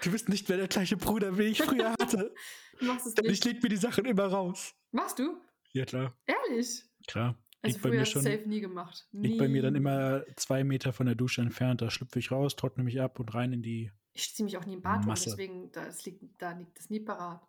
Du 0.03 0.11
bist 0.11 0.28
nicht 0.28 0.49
mehr 0.49 0.59
der 0.59 0.68
gleiche 0.68 0.97
Bruder, 0.97 1.39
wie 1.39 1.45
ich 1.45 1.62
früher 1.62 1.93
hatte. 2.01 2.35
Du 2.78 2.87
machst 2.87 3.07
es 3.07 3.14
Denn 3.14 3.26
ich 3.26 3.33
nicht. 3.33 3.45
leg 3.45 3.62
mir 3.62 3.68
die 3.68 3.76
Sachen 3.76 4.07
immer 4.07 4.24
raus. 4.24 4.74
Machst 4.91 5.18
du? 5.18 5.39
Ja, 5.72 5.85
klar. 5.85 6.16
Ehrlich? 6.24 6.83
Klar. 7.07 7.37
Also 7.62 7.74
liegt 7.74 7.83
früher 7.83 8.01
hast 8.01 8.09
du 8.09 8.12
schon. 8.12 8.22
safe 8.22 8.49
nie 8.49 8.61
gemacht. 8.61 9.07
Nie. 9.12 9.28
Liegt 9.28 9.39
bei 9.39 9.49
mir 9.49 9.61
dann 9.61 9.74
immer 9.74 10.24
zwei 10.37 10.64
Meter 10.64 10.95
von 10.95 11.05
der 11.05 11.14
Dusche 11.14 11.43
entfernt. 11.43 11.83
Da 11.83 11.91
schlüpfe 11.91 12.18
ich 12.18 12.31
raus, 12.31 12.57
trockne 12.57 12.83
mich 12.83 12.99
ab 13.01 13.20
und 13.20 13.35
rein 13.35 13.53
in 13.53 13.62
die. 13.62 13.93
Ich 14.14 14.35
ziehe 14.35 14.45
mich 14.45 14.57
auch 14.57 14.64
nie 14.64 14.72
im 14.74 14.83
Bad 14.83 15.07
um, 15.07 15.14
deswegen 15.14 15.70
da, 15.72 15.85
es 15.87 16.05
liegt, 16.07 16.41
da 16.41 16.53
liegt 16.53 16.78
das 16.78 16.89
nie 16.89 17.01
parat. 17.01 17.47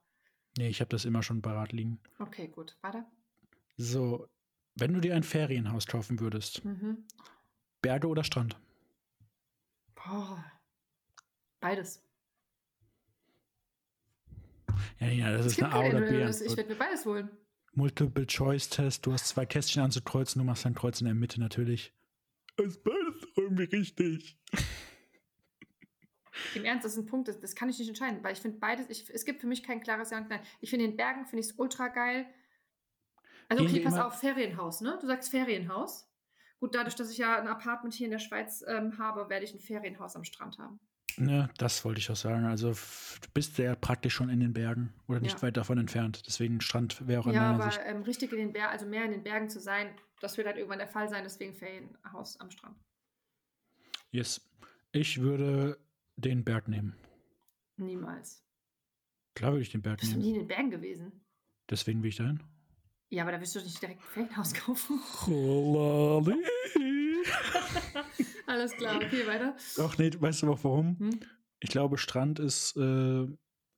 Nee, 0.58 0.68
ich 0.70 0.82
habe 0.82 0.90
das 0.90 1.06
immer 1.06 1.24
schon 1.24 1.42
parat 1.42 1.72
liegen. 1.72 2.00
Okay, 2.20 2.48
gut. 2.48 2.78
Weiter. 2.82 3.06
So, 3.78 4.28
wenn 4.76 4.94
du 4.94 5.00
dir 5.00 5.16
ein 5.16 5.24
Ferienhaus 5.24 5.88
kaufen 5.88 6.20
würdest, 6.20 6.64
Mhm. 6.66 7.06
Berge 7.82 8.08
oder 8.08 8.24
Strand? 8.24 8.58
Boah. 9.96 10.44
Beides. 11.60 12.04
Ja, 15.00 15.08
ja, 15.08 15.32
das 15.32 15.46
Es 15.48 15.54
ist 15.54 15.64
eine 15.64 15.74
A 15.74 15.80
oder 15.88 16.02
B. 16.02 16.24
Ich 16.24 16.58
werde 16.58 16.70
mir 16.70 16.76
beides 16.76 17.06
holen. 17.06 17.30
Multiple-Choice-Test, 17.74 19.06
du 19.06 19.14
hast 19.14 19.30
zwei 19.30 19.46
Kästchen 19.46 19.82
anzukreuzen, 19.82 20.40
du 20.40 20.46
machst 20.46 20.66
ein 20.66 20.76
Kreuz 20.76 21.00
in 21.02 21.06
der 21.06 21.16
Mitte 21.16 21.40
natürlich. 21.40 21.94
Ist 22.58 22.84
beides 22.84 23.28
irgendwie 23.38 23.64
richtig. 23.64 24.38
Im 26.56 26.64
Ernst, 26.66 26.86
das 26.86 26.94
ist 26.94 27.00
ein 27.00 27.06
Punkt, 27.06 27.28
das, 27.28 27.40
das 27.40 27.56
kann 27.56 27.70
ich 27.70 27.78
nicht 27.78 27.90
entscheiden, 27.90 28.24
weil 28.24 28.34
ich 28.34 28.40
finde 28.40 28.58
beides, 28.60 28.90
ich, 28.90 29.10
es 29.10 29.26
gibt 29.26 29.42
für 29.42 29.48
mich 29.48 29.64
kein 29.64 29.82
klares 29.82 30.12
Ja 30.12 30.18
und 30.18 30.30
Nein. 30.30 30.42
Ich 30.62 30.70
finde 30.70 30.86
in 30.86 30.92
den 30.92 30.98
Bergen, 30.98 31.26
finde 31.26 31.42
ich 31.42 31.52
es 31.52 31.60
ultra 31.60 31.90
geil. 31.90 32.26
Also 33.50 33.64
okay, 33.64 33.82
pass 33.82 33.98
auf, 33.98 34.20
Ferienhaus, 34.20 34.82
ne? 34.82 34.98
Du 35.02 35.08
sagst 35.08 35.30
Ferienhaus. 35.30 36.08
Gut, 36.62 36.76
dadurch, 36.76 36.96
dass 36.96 37.12
ich 37.12 37.18
ja 37.18 37.40
ein 37.40 37.48
Apartment 37.48 37.94
hier 37.94 38.06
in 38.06 38.12
der 38.12 38.20
Schweiz 38.20 38.64
ähm, 38.68 38.98
habe, 38.98 39.30
werde 39.30 39.44
ich 39.44 39.54
ein 39.54 39.60
Ferienhaus 39.60 40.16
am 40.16 40.24
Strand 40.24 40.58
haben. 40.58 40.80
Ne, 41.18 41.50
das 41.58 41.84
wollte 41.84 42.00
ich 42.00 42.10
auch 42.10 42.16
sagen. 42.16 42.46
Also 42.46 42.70
du 42.70 43.28
bist 43.34 43.58
ja 43.58 43.76
praktisch 43.76 44.14
schon 44.14 44.30
in 44.30 44.40
den 44.40 44.54
Bergen 44.54 44.94
oder 45.08 45.20
nicht 45.20 45.36
Ja. 45.36 45.42
weit 45.42 45.58
davon 45.58 45.78
entfernt. 45.78 46.24
Deswegen 46.28 46.62
Strand 46.62 47.06
wäre 47.08 47.22
auch 47.22 47.28
in 47.28 47.34
ja, 47.34 47.42
meiner 47.42 47.64
aber 47.64 47.72
Sicht. 47.72 47.84
ähm, 47.86 48.04
richtig 48.04 48.32
in 48.32 48.38
den 48.38 48.54
Bergen, 48.54 48.72
also 48.72 48.86
mehr 48.86 49.04
in 49.04 49.12
den 49.12 49.24
Bergen 49.24 49.50
zu 49.50 49.60
sein, 49.60 49.90
das 50.22 50.38
wird 50.38 50.48
halt 50.48 50.58
irgendwann 50.58 50.80
der 50.80 50.88
Fall 50.88 51.10
sein, 51.10 51.24
deswegen 51.24 51.54
Ferienhaus 51.54 52.40
am 52.40 52.50
Strand. 52.52 52.78
Yes. 54.12 54.42
Ich 54.94 55.20
würde 55.20 55.78
den 56.22 56.44
Berg 56.44 56.68
nehmen. 56.68 56.96
Niemals. 57.78 58.44
Klar 59.36 59.52
würde 59.52 59.64
ich 59.64 59.72
den 59.72 59.82
Berg 59.82 60.00
Bist 60.00 60.14
du 60.14 60.18
nehmen. 60.18 60.28
nie 60.28 60.34
in 60.34 60.40
den 60.42 60.48
Bergen 60.48 60.72
gewesen? 60.72 61.12
Deswegen 61.70 62.04
will 62.04 62.10
ich 62.10 62.18
dahin. 62.18 62.42
Ja, 63.10 63.24
aber 63.24 63.34
da 63.34 63.42
wirst 63.42 63.56
du 63.56 63.60
nicht 63.60 63.82
direkt 63.82 64.02
ein 64.02 64.08
Ferienhaus 64.08 64.54
kaufen. 64.54 65.00
Alles 68.48 68.72
klar, 68.74 68.98
okay, 68.98 69.28
weiter. 69.28 69.56
Ach 69.80 69.98
nee, 69.98 70.12
weißt 70.18 70.44
du 70.44 70.52
auch 70.52 70.64
warum? 70.64 70.98
Hm? 71.00 71.20
Ich 71.60 71.70
glaube, 71.70 71.98
Strand 71.98 72.40
ist 72.40 72.76
äh, 72.78 73.28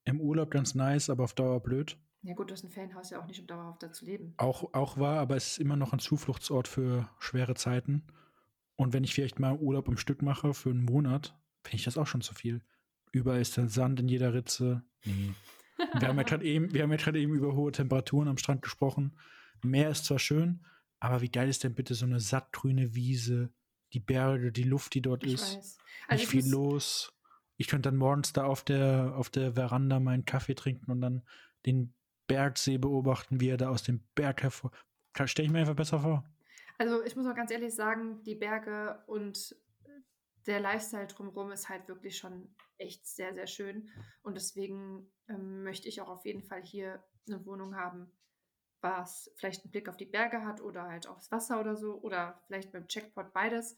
im 0.04 0.20
Urlaub 0.20 0.50
ganz 0.50 0.74
nice, 0.74 1.10
aber 1.10 1.24
auf 1.24 1.34
Dauer 1.34 1.60
blöd. 1.62 1.98
Ja 2.22 2.34
gut, 2.34 2.48
du 2.50 2.54
hast 2.54 2.64
ein 2.64 2.70
Ferienhaus 2.70 3.10
ja 3.10 3.20
auch 3.20 3.26
nicht, 3.26 3.40
um 3.40 3.46
dauerhaft 3.46 3.82
da 3.82 3.92
zu 3.92 4.06
leben. 4.06 4.34
Auch, 4.38 4.72
auch 4.72 4.98
wahr, 4.98 5.18
aber 5.18 5.36
es 5.36 5.52
ist 5.52 5.58
immer 5.58 5.76
noch 5.76 5.92
ein 5.92 5.98
Zufluchtsort 5.98 6.68
für 6.68 7.08
schwere 7.18 7.54
Zeiten. 7.54 8.02
Und 8.76 8.92
wenn 8.92 9.04
ich 9.04 9.14
vielleicht 9.14 9.38
mal 9.38 9.56
Urlaub 9.58 9.88
im 9.88 9.98
Stück 9.98 10.22
mache 10.22 10.54
für 10.54 10.70
einen 10.70 10.84
Monat, 10.84 11.38
finde 11.64 11.76
ich 11.76 11.84
das 11.84 11.98
auch 11.98 12.06
schon 12.06 12.20
zu 12.20 12.34
viel. 12.34 12.60
Überall 13.10 13.40
ist 13.40 13.58
dann 13.58 13.68
Sand 13.68 14.00
in 14.00 14.08
jeder 14.08 14.34
Ritze. 14.34 14.82
Nee. 15.04 15.34
Wir 15.98 16.06
haben 16.06 16.16
ja 16.16 16.22
gerade 16.22 16.44
eben, 16.44 16.72
wir 16.72 16.84
haben 16.84 16.92
ja 16.92 16.96
gerade 16.96 17.18
eben 17.18 17.34
über 17.34 17.56
hohe 17.56 17.72
Temperaturen 17.72 18.28
am 18.28 18.38
Strand 18.38 18.62
gesprochen. 18.62 19.12
Meer 19.60 19.90
ist 19.90 20.04
zwar 20.04 20.20
schön, 20.20 20.64
aber 21.00 21.20
wie 21.20 21.28
geil 21.28 21.48
ist 21.48 21.64
denn 21.64 21.74
bitte 21.74 21.94
so 21.94 22.06
eine 22.06 22.20
sattgrüne 22.20 22.94
Wiese, 22.94 23.50
die 23.92 23.98
Berge, 23.98 24.52
die 24.52 24.62
Luft, 24.62 24.94
die 24.94 25.02
dort 25.02 25.24
Ich 25.24 25.34
ist, 25.34 25.56
weiß. 25.56 25.78
Also 26.06 26.20
nicht 26.20 26.34
ich 26.34 26.42
viel 26.42 26.48
los. 26.48 27.12
Ich 27.56 27.66
könnte 27.66 27.88
dann 27.88 27.96
morgens 27.96 28.32
da 28.32 28.44
auf 28.44 28.62
der, 28.62 29.14
auf 29.16 29.30
der 29.30 29.54
Veranda 29.54 29.98
meinen 29.98 30.24
Kaffee 30.24 30.54
trinken 30.54 30.92
und 30.92 31.00
dann 31.00 31.22
den 31.66 31.92
Bergsee 32.28 32.78
beobachten, 32.78 33.40
wie 33.40 33.48
er 33.48 33.56
da 33.56 33.68
aus 33.68 33.82
dem 33.82 34.00
Berg 34.14 34.42
hervor. 34.42 34.70
Stelle 35.24 35.46
ich 35.46 35.52
mir 35.52 35.60
einfach 35.60 35.74
besser 35.74 36.00
vor. 36.00 36.24
Also 36.78 37.02
ich 37.04 37.14
muss 37.14 37.26
auch 37.26 37.36
ganz 37.36 37.50
ehrlich 37.50 37.74
sagen, 37.74 38.22
die 38.24 38.34
Berge 38.34 39.02
und 39.06 39.56
der 40.46 40.60
Lifestyle 40.60 41.06
drumherum 41.06 41.52
ist 41.52 41.68
halt 41.68 41.88
wirklich 41.88 42.16
schon 42.18 42.54
echt 42.78 43.06
sehr, 43.06 43.34
sehr 43.34 43.46
schön. 43.46 43.88
Und 44.22 44.34
deswegen 44.34 45.10
ähm, 45.28 45.62
möchte 45.64 45.88
ich 45.88 46.00
auch 46.00 46.08
auf 46.08 46.24
jeden 46.24 46.42
Fall 46.42 46.62
hier 46.62 47.02
eine 47.26 47.44
Wohnung 47.46 47.76
haben, 47.76 48.10
was 48.80 49.30
vielleicht 49.36 49.64
einen 49.64 49.72
Blick 49.72 49.88
auf 49.88 49.96
die 49.96 50.04
Berge 50.04 50.44
hat 50.44 50.60
oder 50.60 50.84
halt 50.84 51.06
aufs 51.06 51.32
Wasser 51.32 51.60
oder 51.60 51.76
so. 51.76 51.94
Oder 52.00 52.40
vielleicht 52.46 52.74
dem 52.74 52.88
Checkpot 52.88 53.32
beides. 53.32 53.76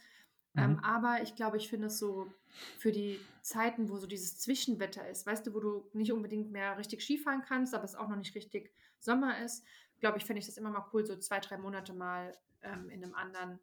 Ähm, 0.56 0.72
Mhm. 0.72 0.78
aber 0.80 1.22
ich 1.22 1.34
glaube, 1.36 1.58
ich 1.58 1.68
finde 1.68 1.88
es 1.88 1.98
so 1.98 2.32
für 2.78 2.90
die 2.90 3.20
Zeiten, 3.42 3.88
wo 3.90 3.98
so 3.98 4.06
dieses 4.06 4.38
Zwischenwetter 4.38 5.06
ist, 5.08 5.26
weißt 5.26 5.46
du, 5.46 5.54
wo 5.54 5.60
du 5.60 5.90
nicht 5.92 6.12
unbedingt 6.12 6.50
mehr 6.50 6.78
richtig 6.78 7.02
Skifahren 7.02 7.42
kannst, 7.42 7.74
aber 7.74 7.84
es 7.84 7.94
auch 7.94 8.08
noch 8.08 8.16
nicht 8.16 8.34
richtig 8.34 8.72
Sommer 8.98 9.38
ist, 9.44 9.64
glaube 10.00 10.18
ich, 10.18 10.24
fände 10.24 10.40
ich 10.40 10.46
das 10.46 10.56
immer 10.56 10.70
mal 10.70 10.86
cool, 10.92 11.04
so 11.04 11.16
zwei, 11.16 11.40
drei 11.40 11.58
Monate 11.58 11.92
mal 11.92 12.32
ähm, 12.62 12.88
in 12.90 13.04
einem 13.04 13.14
anderen 13.14 13.60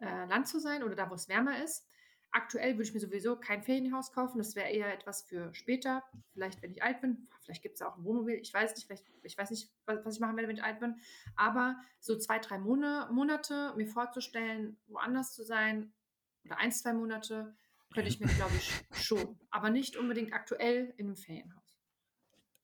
äh, 0.00 0.26
Land 0.26 0.48
zu 0.48 0.60
sein 0.60 0.82
oder 0.82 0.94
da, 0.94 1.10
wo 1.10 1.14
es 1.14 1.28
wärmer 1.28 1.62
ist. 1.62 1.86
Aktuell 2.32 2.74
würde 2.74 2.84
ich 2.84 2.94
mir 2.94 3.00
sowieso 3.00 3.36
kein 3.36 3.62
Ferienhaus 3.62 4.12
kaufen. 4.12 4.38
Das 4.38 4.54
wäre 4.54 4.70
eher 4.70 4.92
etwas 4.92 5.22
für 5.22 5.52
später. 5.52 6.04
Vielleicht, 6.32 6.62
wenn 6.62 6.70
ich 6.70 6.82
alt 6.82 7.00
bin. 7.00 7.28
Vielleicht 7.42 7.62
gibt 7.62 7.74
es 7.74 7.82
auch 7.82 7.96
ein 7.96 8.04
Wohnmobil. 8.04 8.36
Ich 8.36 8.54
weiß 8.54 8.74
nicht. 8.76 8.86
Vielleicht, 8.86 9.04
ich 9.22 9.36
weiß 9.36 9.50
nicht, 9.50 9.70
was, 9.86 10.04
was 10.04 10.14
ich 10.14 10.20
machen 10.20 10.36
werde, 10.36 10.48
wenn 10.48 10.56
ich 10.56 10.62
alt 10.62 10.78
bin. 10.78 11.00
Aber 11.34 11.76
so 11.98 12.16
zwei, 12.16 12.38
drei 12.38 12.58
Monate, 12.58 13.74
mir 13.76 13.86
vorzustellen, 13.86 14.76
woanders 14.86 15.34
zu 15.34 15.42
sein 15.42 15.92
oder 16.44 16.58
ein, 16.58 16.70
zwei 16.70 16.92
Monate, 16.92 17.54
könnte 17.92 18.08
ich 18.08 18.20
mir, 18.20 18.28
glaube 18.28 18.54
ich, 18.56 18.72
schon. 18.92 19.38
Aber 19.50 19.70
nicht 19.70 19.96
unbedingt 19.96 20.32
aktuell 20.32 20.94
in 20.96 21.06
einem 21.06 21.16
Ferienhaus. 21.16 21.80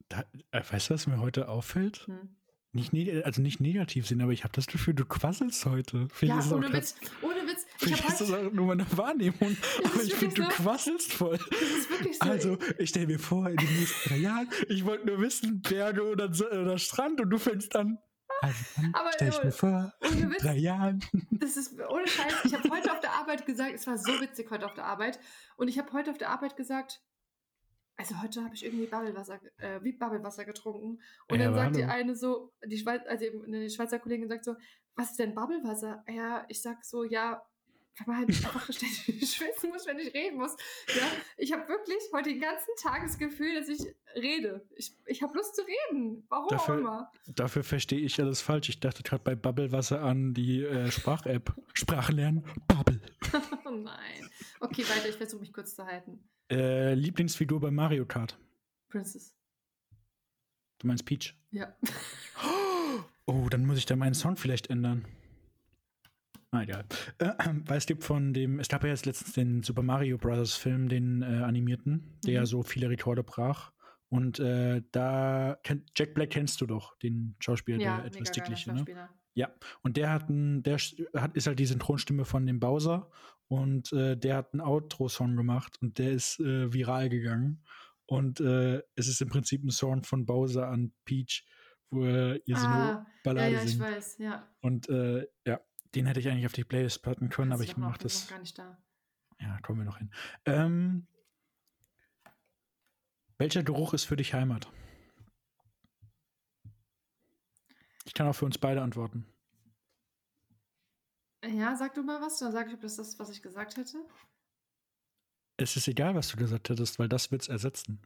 Da, 0.09 0.25
äh, 0.53 0.63
weißt 0.71 0.91
du, 0.91 0.95
was 0.95 1.07
mir 1.09 1.21
heute 1.21 1.49
auffällt? 1.49 2.07
Hm. 2.07 2.37
Nicht, 2.77 3.25
also 3.25 3.43
nicht 3.43 3.61
negativ 3.61 4.07
sind, 4.07 4.21
aber 4.21 4.33
ich 4.33 4.45
habe 4.45 4.53
das 4.55 4.67
Gefühl, 4.67 4.95
du 4.95 5.05
quasselst 5.05 5.65
heute. 5.67 6.07
Vielleicht 6.13 6.51
Ja, 6.51 6.57
ohne 6.57 6.73
Witz. 6.73 6.95
Ohne 7.23 7.47
Witz. 7.47 7.67
Ich 7.81 7.85
Vielleicht 7.89 8.05
habe 8.05 8.13
ist 8.13 8.21
das 8.21 8.33
auch 8.33 8.53
nur 8.53 8.67
meine 8.67 8.87
Wahrnehmung. 8.97 9.57
Aber 9.85 10.03
ich 10.03 10.15
finde, 10.15 10.35
du 10.37 10.43
so. 10.43 10.49
quasselst 10.49 11.13
voll. 11.13 11.39
Das 11.39 11.61
ist 11.61 11.91
wirklich 11.91 12.19
so. 12.19 12.29
Also, 12.31 12.59
ich 12.79 12.89
stelle 12.91 13.07
mir 13.07 13.19
vor, 13.19 13.49
in 13.49 13.57
den 13.57 13.69
nächsten 13.79 14.09
drei 14.09 14.17
Jahren, 14.19 14.49
ich 14.69 14.85
wollte 14.85 15.07
nur 15.07 15.21
wissen, 15.21 15.61
Berge 15.61 16.05
oder, 16.05 16.27
oder 16.27 16.79
Strand 16.79 17.21
und 17.21 17.31
du 17.31 17.39
fängst 17.39 17.75
an. 17.77 17.99
Also, 18.43 18.57
Aber, 18.93 19.11
stell 19.15 19.29
ich 19.31 19.45
mir 19.45 19.53
vor, 19.53 19.93
ohne 20.03 20.31
Witz. 20.31 20.43
drei 20.43 20.57
Jahren. 20.57 21.01
Das 21.31 21.57
ist 21.57 21.75
ohne 21.89 22.07
Scheiß. 22.07 22.35
Ich 22.45 22.55
habe 22.55 22.69
heute 22.71 22.93
auf 22.93 23.01
der 23.01 23.13
Arbeit 23.13 23.47
gesagt, 23.47 23.73
es 23.75 23.87
war 23.87 23.97
so 23.99 24.21
witzig 24.21 24.51
heute 24.51 24.67
auf 24.67 24.75
der 24.75 24.85
Arbeit. 24.85 25.19
Und 25.57 25.69
ich 25.69 25.79
habe 25.79 25.93
heute 25.93 26.11
auf 26.11 26.19
der 26.19 26.31
Arbeit 26.31 26.57
gesagt, 26.57 27.01
also 27.97 28.21
heute 28.23 28.43
habe 28.45 28.55
ich 28.55 28.65
irgendwie 28.65 28.87
Bubblewasser, 28.87 29.41
äh, 29.59 29.81
wie 29.83 29.93
Bubblewasser 29.93 30.45
getrunken. 30.45 31.01
Und 31.31 31.39
Ja, 31.41 31.47
dann 31.47 31.55
sagt 31.55 31.77
die 31.77 31.85
eine 31.85 32.15
so, 32.15 32.53
die, 32.65 32.79
Schweiz, 32.79 33.03
also 33.07 33.25
eine 33.47 33.69
Schweizer 33.71 33.99
Kollegin 33.99 34.29
sagt 34.29 34.45
so, 34.45 34.55
was 34.95 35.11
ist 35.13 35.19
denn 35.19 35.35
Bubblewasser? 35.35 36.05
Ja, 36.09 36.45
ich 36.49 36.61
sag 36.63 36.85
so, 36.85 37.05
ja, 37.05 37.43
weil 38.05 38.07
man 38.09 38.17
halt 38.19 38.29
einfach 38.29 38.71
ständig 38.73 39.31
schwitzen 39.35 39.71
muss, 39.71 39.87
wenn 39.87 39.99
ich 39.99 40.13
reden 40.13 40.37
muss. 40.37 40.55
Ja, 40.89 41.07
ich 41.39 41.53
habe 41.53 41.67
wirklich 41.69 41.97
heute 42.13 42.29
den 42.29 42.41
ganzen 42.43 42.69
Tag 42.83 43.03
das 43.03 43.17
Gefühl, 43.17 43.55
dass 43.55 43.69
ich 43.69 43.81
rede. 44.15 44.67
Ich, 44.77 44.93
ich 45.07 45.23
habe 45.23 45.35
Lust 45.35 45.57
zu 45.57 45.63
reden. 45.63 46.27
Warum 46.29 46.49
Dafür- 46.49 46.75
auch 46.75 46.79
immer. 46.79 47.13
Dafür 47.35 47.65
verstehe 47.65 48.01
ich 48.01 48.21
alles 48.21 48.43
falsch. 48.43 48.69
Ich 48.69 48.81
dachte 48.81 49.03
gerade 49.03 49.23
bei 49.25 49.35
Bubblewasser 49.35 50.03
an 50.03 50.35
die 50.35 50.63
äh, 50.63 50.91
Sprach-App. 50.91 51.55
Sprache 51.73 52.13
lernen, 52.13 52.45
Bubble. 52.69 53.01
Oh 53.65 53.71
nein. 53.71 54.31
Okay, 54.61 54.83
weiter, 54.85 55.09
ich 55.09 55.17
versuche 55.17 55.41
mich 55.41 55.53
kurz 55.53 55.75
zu 55.75 55.85
halten. 55.87 56.23
Äh, 56.51 56.95
Lieblingsfigur 56.95 57.61
bei 57.61 57.71
Mario 57.71 58.07
Kart. 58.07 58.39
Princess. 58.89 59.35
Du 60.79 60.87
meinst 60.87 61.05
Peach? 61.05 61.35
Ja. 61.51 61.75
Oh, 63.29 63.49
dann 63.51 63.67
muss 63.67 63.77
ich 63.79 63.87
da 63.87 63.97
meinen 63.97 64.15
Song 64.15 64.37
vielleicht 64.37 64.71
ändern. 64.71 65.05
Ah, 66.53 66.63
egal. 66.63 66.85
Äh, 67.19 67.33
weil 67.67 67.79
es 67.79 67.87
gibt 67.87 68.05
von 68.05 68.33
dem, 68.33 68.61
es 68.61 68.69
gab 68.69 68.85
ja 68.85 68.91
jetzt 68.91 69.05
letztens 69.05 69.33
den 69.33 69.63
Super 69.65 69.83
Mario 69.83 70.17
Bros. 70.17 70.55
Film, 70.55 70.89
den 70.89 71.23
äh, 71.23 71.43
animierten, 71.43 72.19
der 72.25 72.31
Mhm. 72.31 72.37
ja 72.37 72.47
so 72.47 72.63
viele 72.63 72.89
Rekorde 72.89 73.25
brach. 73.25 73.73
Und 74.11 74.39
äh, 74.39 74.81
da 74.93 75.59
kennt 75.65 75.91
Jack 75.97 76.15
Black 76.15 76.31
kennst 76.31 76.61
du 76.61 76.67
doch, 76.67 76.97
den 76.99 77.35
Schauspieler, 77.41 77.79
Ja, 77.81 77.97
der 77.97 78.07
etwas 78.07 78.31
dickliche, 78.31 78.73
ne? 78.73 78.85
Ja, 79.35 79.53
und 79.83 79.97
der 79.97 80.11
hat 80.13 80.31
ein, 80.31 80.63
der 80.63 80.79
hat, 81.17 81.37
ist 81.37 81.49
halt 81.49 81.59
die 81.59 81.67
Synchronstimme 81.67 82.25
von 82.25 82.47
dem 82.47 82.61
Bowser 82.61 83.11
und 83.49 83.93
äh, 83.93 84.17
der 84.17 84.37
hat 84.37 84.53
einen 84.53 84.61
Outro-Song 84.61 85.37
gemacht 85.37 85.77
und 85.81 85.99
der 85.99 86.13
ist 86.13 86.41
äh, 86.41 86.73
viral 86.73 87.09
gegangen. 87.09 87.65
Und 88.07 88.41
äh, 88.41 88.83
es 88.95 89.09
ist 89.09 89.21
im 89.21 89.29
Prinzip 89.29 89.65
ein 89.65 89.71
Song 89.71 90.05
von 90.05 90.27
Bowser 90.27 90.69
an 90.69 90.93
Peach, 91.05 91.45
wo 91.91 92.05
er 92.05 92.41
ihr 92.47 92.57
so 92.57 92.67
eine 92.67 92.75
Ah, 92.75 92.89
ja, 92.89 93.07
Ballade 93.25 93.53
ja, 93.55 93.63
ich 93.63 93.71
singt. 93.71 93.83
weiß, 93.83 94.19
ja. 94.19 94.49
Und 94.61 94.89
äh, 94.89 95.27
ja, 95.45 95.61
den 95.95 96.07
hätte 96.07 96.21
ich 96.21 96.29
eigentlich 96.29 96.47
auf 96.47 96.53
die 96.53 96.65
Playlist 96.65 97.03
packen 97.03 97.29
können, 97.31 97.53
aber 97.53 97.65
Kannst 97.65 97.71
ich 97.71 97.75
du 97.75 97.81
doch 97.81 97.87
mach 97.89 97.91
machen, 97.97 98.07
ist 98.07 98.17
das. 98.17 98.23
noch 98.25 98.31
gar 98.31 98.41
nicht 98.41 98.59
da. 98.59 98.79
Ja, 99.41 99.59
kommen 99.61 99.81
wir 99.81 99.85
noch 99.85 99.99
hin. 99.99 100.11
Ähm, 100.45 101.07
welcher 103.39 103.63
Geruch 103.63 103.93
ist 103.93 104.05
für 104.05 104.17
dich 104.17 104.35
Heimat? 104.35 104.71
Ich 108.05 108.15
kann 108.15 108.27
auch 108.29 108.35
für 108.35 108.45
uns 108.47 108.57
beide 108.59 108.83
antworten. 108.83 109.27
Ja, 111.49 111.77
sag 111.77 111.95
du 111.95 112.03
mal 112.03 112.21
was, 112.21 112.39
dann 112.39 112.53
sag 112.53 112.69
ich, 112.69 112.75
ob 112.75 112.81
das 112.81 112.99
ist, 112.99 113.19
was 113.19 113.31
ich 113.31 113.43
gesagt 113.43 113.77
hätte. 113.77 114.05
Es 115.59 115.77
ist 115.77 115.89
egal, 115.89 116.15
was 116.15 116.29
du 116.29 116.37
gesagt 116.37 116.69
hättest, 116.69 116.99
weil 116.99 117.09
das 117.09 117.31
wird's 117.31 117.49
ersetzen. 117.49 118.03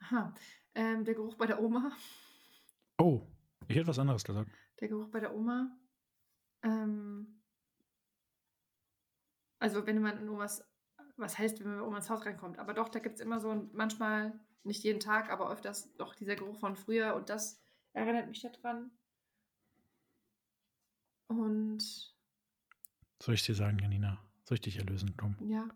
Aha. 0.00 0.34
Ähm, 0.74 1.04
der 1.04 1.14
Geruch 1.14 1.36
bei 1.36 1.46
der 1.46 1.62
Oma. 1.62 1.92
Oh, 2.98 3.22
ich 3.68 3.76
hätte 3.76 3.88
was 3.88 3.98
anderes 3.98 4.24
gesagt. 4.24 4.50
Der 4.80 4.88
Geruch 4.88 5.08
bei 5.08 5.20
der 5.20 5.34
Oma. 5.34 5.76
Ähm, 6.62 7.42
also 9.60 9.86
wenn 9.86 10.00
man 10.00 10.18
in 10.18 10.28
Omas, 10.28 10.64
was 11.16 11.38
heißt, 11.38 11.60
wenn 11.60 11.68
man 11.68 11.78
bei 11.80 11.86
Oma 11.86 11.96
ins 11.98 12.10
Haus 12.10 12.24
reinkommt, 12.24 12.58
aber 12.58 12.74
doch, 12.74 12.88
da 12.88 12.98
gibt 13.00 13.16
es 13.16 13.20
immer 13.20 13.40
so 13.40 13.50
ein, 13.50 13.70
manchmal, 13.72 14.38
nicht 14.64 14.82
jeden 14.84 15.00
Tag, 15.00 15.30
aber 15.30 15.50
öfters 15.50 15.94
doch 15.94 16.14
dieser 16.14 16.36
Geruch 16.36 16.58
von 16.58 16.76
früher 16.76 17.14
und 17.14 17.28
das 17.28 17.60
erinnert 17.92 18.28
mich 18.28 18.40
daran. 18.40 18.90
Und 21.28 22.17
Soll 23.20 23.34
ich 23.34 23.42
dir 23.42 23.54
sagen, 23.54 23.78
Janina? 23.78 24.18
Soll 24.44 24.56
ich 24.56 24.62
dich 24.62 24.78
erlösen, 24.78 25.16
Tom? 25.16 25.36
ja. 25.40 25.68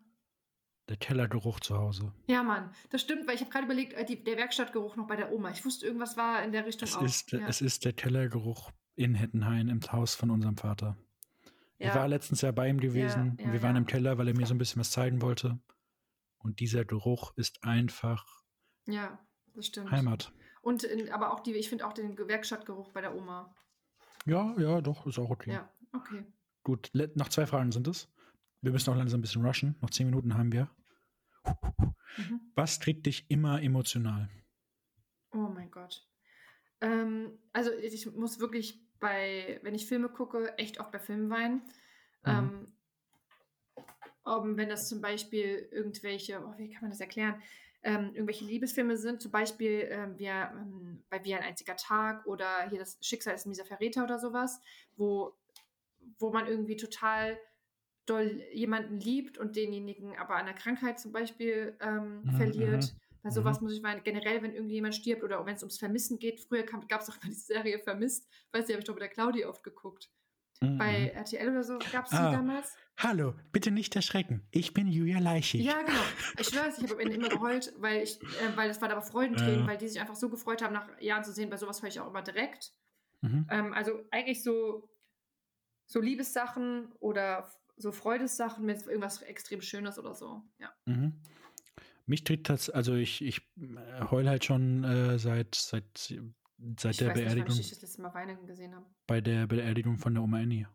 Der 0.88 0.96
Kellergeruch 0.96 1.60
zu 1.60 1.78
Hause. 1.78 2.12
Ja, 2.26 2.42
Mann, 2.42 2.70
das 2.90 3.02
stimmt, 3.02 3.28
weil 3.28 3.36
ich 3.36 3.40
habe 3.40 3.50
gerade 3.50 3.66
überlegt, 3.66 3.92
äh, 3.92 4.04
die, 4.04 4.22
der 4.22 4.36
Werkstattgeruch 4.36 4.96
noch 4.96 5.06
bei 5.06 5.14
der 5.14 5.32
Oma. 5.32 5.50
Ich 5.50 5.64
wusste, 5.64 5.86
irgendwas 5.86 6.16
war 6.16 6.42
in 6.42 6.50
der 6.50 6.66
Richtung 6.66 6.88
Es 6.88 6.96
auch. 6.96 7.02
ist, 7.02 7.30
ja. 7.30 7.46
es 7.46 7.60
ist 7.60 7.84
der 7.84 7.92
Kellergeruch 7.92 8.72
in 8.96 9.14
Hettenhain 9.14 9.68
im 9.68 9.80
Haus 9.92 10.16
von 10.16 10.30
unserem 10.30 10.56
Vater. 10.56 10.96
Ich 11.78 11.86
ja. 11.86 11.94
war 11.94 12.08
letztens 12.08 12.40
ja 12.40 12.50
bei 12.50 12.68
ihm 12.68 12.80
gewesen 12.80 13.36
ja, 13.38 13.46
und 13.46 13.52
wir 13.52 13.62
waren 13.62 13.76
ja. 13.76 13.80
im 13.80 13.86
Keller, 13.86 14.18
weil 14.18 14.28
er 14.28 14.36
mir 14.36 14.46
so 14.46 14.54
ein 14.54 14.58
bisschen 14.58 14.80
was 14.80 14.90
zeigen 14.90 15.22
wollte. 15.22 15.60
Und 16.38 16.58
dieser 16.58 16.84
Geruch 16.84 17.32
ist 17.36 17.62
einfach 17.62 18.26
ja, 18.86 19.18
das 19.54 19.66
stimmt. 19.66 19.90
Heimat. 19.90 20.32
Und 20.62 20.82
in, 20.82 21.10
aber 21.12 21.32
auch 21.32 21.40
die, 21.40 21.54
ich 21.54 21.68
finde 21.68 21.86
auch 21.86 21.92
den 21.92 22.16
Werkstattgeruch 22.18 22.90
bei 22.90 23.00
der 23.00 23.14
Oma. 23.14 23.54
Ja, 24.26 24.54
ja, 24.58 24.80
doch, 24.80 25.06
ist 25.06 25.18
auch 25.18 25.30
okay. 25.30 25.52
Ja, 25.52 25.68
okay. 25.92 26.24
Gut, 26.62 26.90
noch 26.92 27.28
zwei 27.28 27.46
Fragen 27.46 27.72
sind 27.72 27.88
es. 27.88 28.08
Wir 28.60 28.70
müssen 28.70 28.90
auch 28.90 28.96
langsam 28.96 29.18
ein 29.18 29.22
bisschen 29.22 29.44
rushen. 29.44 29.76
Noch 29.80 29.90
zehn 29.90 30.06
Minuten 30.06 30.36
haben 30.36 30.52
wir. 30.52 30.70
Mhm. 32.16 32.40
Was 32.54 32.78
kriegt 32.78 33.06
dich 33.06 33.26
immer 33.28 33.60
emotional? 33.62 34.28
Oh 35.32 35.48
mein 35.48 35.70
Gott. 35.70 36.06
Ähm, 36.80 37.38
also 37.52 37.72
ich 37.72 38.06
muss 38.14 38.38
wirklich 38.38 38.80
bei, 39.00 39.58
wenn 39.62 39.74
ich 39.74 39.86
Filme 39.86 40.08
gucke, 40.08 40.56
echt 40.58 40.78
oft 40.78 40.92
bei 40.92 41.00
Filmen 41.00 41.30
weinen. 41.30 41.62
Mhm. 42.24 42.26
Ähm, 42.26 42.66
um, 44.24 44.56
wenn 44.56 44.68
das 44.68 44.88
zum 44.88 45.00
Beispiel 45.00 45.68
irgendwelche, 45.72 46.40
oh, 46.44 46.54
wie 46.56 46.70
kann 46.70 46.82
man 46.82 46.90
das 46.90 47.00
erklären? 47.00 47.42
Ähm, 47.82 48.10
irgendwelche 48.14 48.44
Liebesfilme 48.44 48.96
sind, 48.96 49.20
zum 49.20 49.32
Beispiel 49.32 49.88
ähm, 49.90 50.16
wir, 50.16 50.52
ähm, 50.52 51.02
bei 51.10 51.24
Wie 51.24 51.34
ein 51.34 51.42
einziger 51.42 51.74
Tag 51.74 52.24
oder 52.26 52.68
hier 52.70 52.78
das 52.78 52.98
Schicksal 53.00 53.34
ist 53.34 53.44
ein 53.44 53.48
mieser 53.48 53.64
Verräter 53.64 54.04
oder 54.04 54.20
sowas, 54.20 54.60
wo, 54.96 55.34
wo 56.18 56.30
man 56.32 56.46
irgendwie 56.46 56.76
total 56.76 57.38
doll 58.06 58.42
jemanden 58.52 58.98
liebt 58.98 59.38
und 59.38 59.54
denjenigen 59.56 60.16
aber 60.18 60.34
an 60.36 60.42
einer 60.46 60.54
Krankheit 60.54 60.98
zum 60.98 61.12
Beispiel 61.12 61.76
ähm, 61.80 62.22
Mhm, 62.24 62.36
verliert. 62.36 62.94
Bei 63.22 63.28
mhm. 63.30 63.34
sowas 63.34 63.60
muss 63.60 63.72
ich 63.76 63.82
weinen. 63.84 64.02
Generell, 64.02 64.42
wenn 64.42 64.52
irgendjemand 64.52 64.94
stirbt 64.96 65.22
oder 65.22 65.44
wenn 65.46 65.54
es 65.54 65.62
ums 65.62 65.78
Vermissen 65.78 66.18
geht. 66.18 66.40
Früher 66.40 66.64
gab 66.64 67.00
es 67.02 67.08
auch 67.08 67.14
immer 67.22 67.30
die 67.32 67.38
Serie 67.38 67.78
Vermisst. 67.78 68.28
Weiß 68.52 68.66
nicht, 68.66 68.74
habe 68.74 68.80
ich 68.80 68.84
doch 68.86 68.94
mit 68.94 69.02
der 69.02 69.08
Claudia 69.10 69.48
oft 69.48 69.62
geguckt. 69.62 70.10
Mhm. 70.60 70.78
Bei 70.78 71.08
RTL 71.14 71.48
oder 71.50 71.62
so 71.62 71.78
gab 71.92 72.06
es 72.06 72.12
Ah. 72.12 72.30
die 72.30 72.36
damals. 72.36 72.76
Hallo, 72.98 73.34
bitte 73.52 73.70
nicht 73.70 73.94
erschrecken. 73.96 74.42
Ich 74.50 74.74
bin 74.74 74.86
Julia 74.88 75.18
Leichig. 75.20 75.62
Ja, 75.62 75.80
genau. 75.82 75.98
Ich 76.38 76.48
schwöre 76.48 76.68
ich 76.76 76.82
habe 76.82 76.94
am 76.94 77.00
Ende 77.00 77.14
immer 77.14 77.28
geheult, 77.28 77.72
weil 77.78 78.02
ich, 78.02 78.20
äh, 78.20 78.56
weil 78.56 78.68
das 78.68 78.80
war 78.82 78.90
aber 78.90 79.02
Freudentränen, 79.02 79.60
Ja. 79.60 79.66
weil 79.66 79.78
die 79.78 79.88
sich 79.88 80.00
einfach 80.00 80.14
so 80.16 80.28
gefreut 80.28 80.60
haben, 80.62 80.74
nach 80.74 80.88
Jahren 81.00 81.24
zu 81.24 81.32
sehen. 81.32 81.50
Bei 81.50 81.56
sowas 81.56 81.80
höre 81.82 81.88
ich 81.88 82.00
auch 82.00 82.08
immer 82.08 82.22
direkt. 82.22 82.72
Mhm. 83.22 83.46
Ähm, 83.50 83.72
also 83.72 83.92
eigentlich 84.10 84.42
so, 84.42 84.88
so 85.86 86.00
Liebessachen 86.00 86.92
oder 87.00 87.50
so 87.76 87.92
Freudessachen, 87.92 88.66
wenn 88.66 88.76
es 88.76 88.86
irgendwas 88.86 89.22
extrem 89.22 89.60
Schönes 89.60 89.98
oder 89.98 90.14
so. 90.14 90.42
Ja. 90.58 90.72
Mhm. 90.86 91.20
Mich 92.06 92.24
tritt 92.24 92.48
das, 92.48 92.68
also 92.68 92.94
ich, 92.94 93.22
ich 93.22 93.38
äh, 93.60 94.04
heul 94.10 94.28
halt 94.28 94.44
schon 94.44 94.84
äh, 94.84 95.18
seit, 95.18 95.54
seit, 95.54 95.84
seit 95.96 96.18
Ich 96.18 96.80
der 96.98 97.08
weiß 97.08 97.16
nicht, 97.16 97.24
Beerdigung, 97.24 97.58
ich 97.58 97.70
das 97.70 97.82
letzte 97.82 98.02
Mal 98.02 98.14
Weinen 98.14 98.46
gesehen 98.46 98.74
habe. 98.74 98.86
bei 99.06 99.20
der 99.20 99.46
Beerdigung 99.46 99.98
von 99.98 100.14
der 100.14 100.22
Oma 100.22 100.38
Annie. 100.38 100.68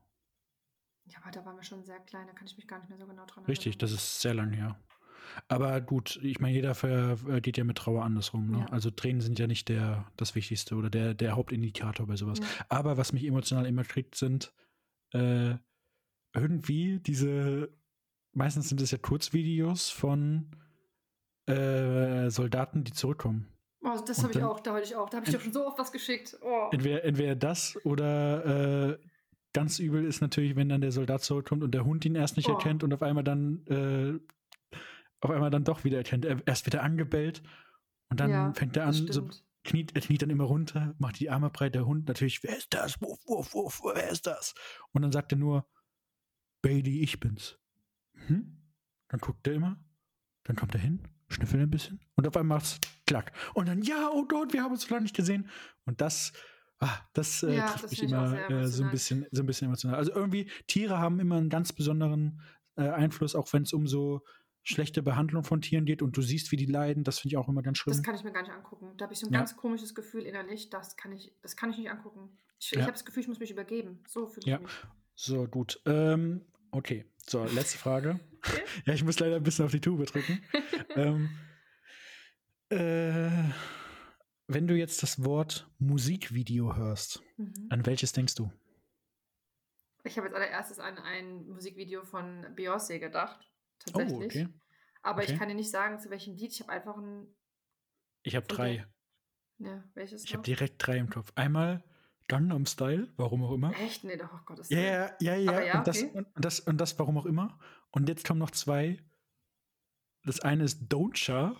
Ja, 1.05 1.19
aber 1.21 1.31
da 1.31 1.45
waren 1.45 1.55
wir 1.55 1.63
schon 1.63 1.83
sehr 1.83 1.99
klein, 1.99 2.27
da 2.27 2.33
kann 2.33 2.47
ich 2.47 2.57
mich 2.57 2.67
gar 2.67 2.79
nicht 2.79 2.89
mehr 2.89 2.97
so 2.97 3.07
genau 3.07 3.25
dran 3.25 3.45
Richtig, 3.45 3.75
erinnern. 3.75 3.79
das 3.79 3.91
ist 3.91 4.21
sehr 4.21 4.33
lang 4.33 4.51
her. 4.51 4.79
Aber 5.49 5.79
gut, 5.81 6.19
ich 6.23 6.39
meine, 6.39 6.55
jeder 6.55 6.71
äh, 6.83 7.41
geht 7.41 7.57
ja 7.57 7.63
mit 7.63 7.77
Trauer 7.77 8.03
andersrum. 8.03 8.49
Ne? 8.51 8.59
Ja. 8.59 8.65
Also 8.67 8.89
Tränen 8.89 9.21
sind 9.21 9.37
ja 9.39 9.47
nicht 9.47 9.69
der, 9.69 10.09
das 10.15 10.35
Wichtigste 10.35 10.75
oder 10.75 10.89
der, 10.89 11.13
der 11.13 11.35
Hauptindikator 11.35 12.07
bei 12.07 12.15
sowas. 12.15 12.39
Ja. 12.39 12.45
Aber 12.69 12.97
was 12.97 13.13
mich 13.13 13.25
emotional 13.25 13.65
immer 13.65 13.83
kriegt, 13.83 14.15
sind 14.15 14.53
äh, 15.13 15.55
irgendwie 16.33 16.99
diese, 16.99 17.69
meistens 18.33 18.69
sind 18.69 18.81
es 18.81 18.91
ja 18.91 18.97
Kurzvideos 18.97 19.89
von 19.89 20.51
äh, 21.47 22.29
Soldaten, 22.29 22.83
die 22.83 22.93
zurückkommen. 22.93 23.47
Oh, 23.81 23.97
das 24.05 24.21
habe 24.23 24.33
ich 24.33 24.43
auch, 24.43 24.59
da 24.59 24.73
wollte 24.73 24.87
ich 24.87 24.95
auch. 24.95 25.09
Da 25.09 25.17
habe 25.17 25.25
ich 25.25 25.33
dir 25.33 25.39
schon 25.39 25.53
so 25.53 25.65
oft 25.65 25.79
was 25.79 25.91
geschickt. 25.91 26.37
Oh. 26.41 26.69
Entweder, 26.71 27.03
entweder 27.03 27.35
das 27.35 27.77
oder 27.85 28.89
äh, 28.91 28.97
ganz 29.53 29.79
übel 29.79 30.03
ist 30.03 30.19
natürlich, 30.19 30.55
wenn 30.55 30.67
dann 30.69 30.81
der 30.81 30.91
Soldat 30.91 31.23
zurückkommt 31.23 31.63
und 31.63 31.71
der 31.71 31.85
Hund 31.85 32.03
ihn 32.03 32.15
erst 32.15 32.37
nicht 32.37 32.49
Oh. 32.49 32.53
erkennt 32.53 32.83
und 32.83 32.93
auf 32.93 33.01
einmal 33.01 33.23
dann 33.23 33.65
äh, 33.67 34.19
auf 35.21 35.31
einmal 35.31 35.49
dann 35.49 35.63
doch 35.63 35.83
wieder 35.83 35.97
erkennt. 35.97 36.25
Er 36.25 36.45
erst 36.45 36.65
wieder 36.65 36.83
angebellt 36.83 37.41
und 38.09 38.19
dann 38.19 38.29
Ja, 38.29 38.53
fängt 38.53 38.75
er 38.77 38.87
an, 38.87 38.93
so. 38.93 39.29
Kniet, 39.67 39.95
er 39.95 40.01
kniet 40.01 40.21
dann 40.21 40.29
immer 40.29 40.45
runter, 40.45 40.95
macht 40.97 41.19
die 41.19 41.29
Arme 41.29 41.49
breit, 41.49 41.75
der 41.75 41.85
Hund 41.85 42.07
natürlich, 42.07 42.41
wer 42.43 42.57
ist 42.57 42.73
das? 42.73 42.99
Wuff, 43.01 43.19
wuff, 43.27 43.53
wuff, 43.53 43.81
wer 43.83 44.09
ist 44.09 44.25
das? 44.25 44.55
Und 44.91 45.03
dann 45.03 45.11
sagt 45.11 45.31
er 45.31 45.37
nur, 45.37 45.67
Bailey, 46.61 47.01
ich 47.01 47.19
bin's. 47.19 47.59
Hm? 48.27 48.57
Dann 49.09 49.19
guckt 49.19 49.45
er 49.47 49.53
immer, 49.53 49.79
dann 50.43 50.55
kommt 50.55 50.73
er 50.73 50.81
hin, 50.81 51.07
schnüffelt 51.29 51.61
ein 51.61 51.69
bisschen 51.69 51.99
und 52.15 52.27
auf 52.27 52.35
einmal 52.35 52.57
macht's 52.57 52.79
klack. 53.05 53.31
Und 53.53 53.67
dann, 53.67 53.81
ja, 53.81 54.09
oh 54.11 54.25
Gott, 54.25 54.53
wir 54.53 54.63
haben 54.63 54.71
uns 54.71 54.83
so 54.83 54.89
lange 54.89 55.03
nicht 55.03 55.15
gesehen. 55.15 55.49
Und 55.85 56.01
das, 56.01 56.33
ah, 56.79 56.99
das 57.13 57.43
äh, 57.43 57.55
Ja, 57.55 57.67
trifft 57.67 57.83
das 57.85 57.91
mich 57.91 58.03
immer 58.03 58.49
äh, 58.49 58.67
so 58.67 58.83
ein 58.83 58.91
bisschen, 58.91 59.27
so 59.31 59.43
ein 59.43 59.45
bisschen 59.45 59.67
emotional. 59.67 59.97
Also 59.97 60.13
irgendwie, 60.13 60.49
Tiere 60.67 60.97
haben 60.97 61.19
immer 61.19 61.37
einen 61.37 61.49
ganz 61.49 61.73
besonderen 61.73 62.41
äh, 62.75 62.89
Einfluss, 62.89 63.35
auch 63.35 63.51
wenn 63.53 63.63
es 63.63 63.73
um 63.73 63.87
so 63.87 64.23
schlechte 64.67 65.01
Behandlung 65.01 65.43
von 65.43 65.61
Tieren 65.61 65.85
geht 65.85 66.01
und 66.01 66.17
du 66.17 66.21
siehst, 66.21 66.51
wie 66.51 66.57
die 66.57 66.65
leiden, 66.65 67.03
das 67.03 67.19
finde 67.19 67.33
ich 67.33 67.37
auch 67.37 67.47
immer 67.47 67.61
ganz 67.63 67.77
schlimm. 67.77 67.95
Das 67.95 68.03
kann 68.03 68.15
ich 68.15 68.23
mir 68.23 68.31
gar 68.33 68.41
nicht 68.41 68.51
angucken. 68.51 68.91
Da 68.97 69.03
habe 69.05 69.13
ich 69.13 69.19
so 69.19 69.27
ein 69.27 69.33
Ja. 69.33 69.39
ganz 69.39 69.55
komisches 69.55 69.95
Gefühl 69.95 70.23
innerlich. 70.23 70.69
Das 70.69 70.97
kann 70.97 71.11
ich, 71.13 71.31
das 71.41 71.55
kann 71.55 71.69
ich 71.71 71.77
nicht 71.77 71.89
angucken. 71.89 72.37
Ich, 72.59 72.71
Ja. 72.71 72.79
ich 72.79 72.83
habe 72.83 72.91
das 72.93 73.05
Gefühl, 73.05 73.21
ich 73.21 73.27
muss 73.29 73.39
mich 73.39 73.51
übergeben. 73.51 74.03
So 74.07 74.27
fühle 74.27 74.41
ich 74.41 74.45
Ja. 74.47 74.59
mich. 74.59 74.71
So, 75.15 75.47
gut. 75.47 75.79
Ähm, 75.85 76.41
okay, 76.71 77.05
so, 77.25 77.45
letzte 77.45 77.77
Frage. 77.77 78.19
Ja, 78.85 78.93
ich 78.93 79.03
muss 79.03 79.19
leider 79.19 79.35
ein 79.37 79.43
bisschen 79.43 79.65
auf 79.65 79.71
die 79.71 79.81
Tube 79.81 80.05
drücken. 80.05 80.41
ähm, 80.95 81.29
äh, 82.69 83.49
wenn 84.47 84.67
du 84.67 84.75
jetzt 84.75 85.01
das 85.03 85.23
Wort 85.23 85.69
Musikvideo 85.79 86.75
hörst, 86.75 87.21
Mhm. 87.37 87.67
an 87.69 87.85
welches 87.85 88.11
denkst 88.13 88.35
du? 88.35 88.51
Ich 90.03 90.17
habe 90.17 90.27
jetzt 90.27 90.35
allererstes 90.35 90.79
an 90.79 90.97
ein 90.97 91.47
Musikvideo 91.49 92.03
von 92.05 92.45
Beyoncé 92.55 92.99
gedacht. 92.99 93.45
Oh, 93.93 93.99
Tatsächlich. 93.99 94.25
okay. 94.45 94.47
Aber 95.03 95.21
Okay. 95.21 95.33
ich 95.33 95.39
kann 95.39 95.47
dir 95.49 95.55
nicht 95.55 95.71
sagen, 95.71 95.99
zu 95.99 96.09
welchem 96.09 96.35
Lied. 96.35 96.51
Ich 96.51 96.61
habe 96.61 96.71
einfach 96.71 96.97
ein. 96.97 97.27
Ich 98.23 98.35
habe 98.35 98.47
drei. 98.47 98.85
Ja, 99.59 99.83
welches? 99.93 100.23
Ich 100.25 100.33
habe 100.33 100.43
direkt 100.43 100.75
drei 100.85 100.97
im 100.97 101.09
Kopf. 101.09 101.31
Einmal 101.35 101.83
Gangnam 102.27 102.65
Style, 102.65 103.11
warum 103.15 103.43
auch 103.43 103.53
immer. 103.53 103.71
Echt? 103.79 104.03
Nee, 104.03 104.17
doch, 104.17 104.29
oh 104.33 104.39
Gott. 104.45 104.59
Das 104.59 104.69
Ja, 104.69 105.11
ja, 105.21 105.35
ja, 105.35 105.61
ja. 105.61 105.77
Und, 105.79 105.87
das, 105.87 106.03
okay. 106.03 106.11
und, 106.13 106.27
das, 106.35 106.59
und 106.59 106.77
das, 106.77 106.99
warum 106.99 107.17
auch 107.17 107.25
immer. 107.25 107.57
Und 107.91 108.09
jetzt 108.09 108.27
kommen 108.27 108.39
noch 108.39 108.51
zwei. 108.51 109.01
Das 110.23 110.41
eine 110.41 110.65
ist 110.65 110.91
Don't 110.91 111.13
Cha 111.13 111.55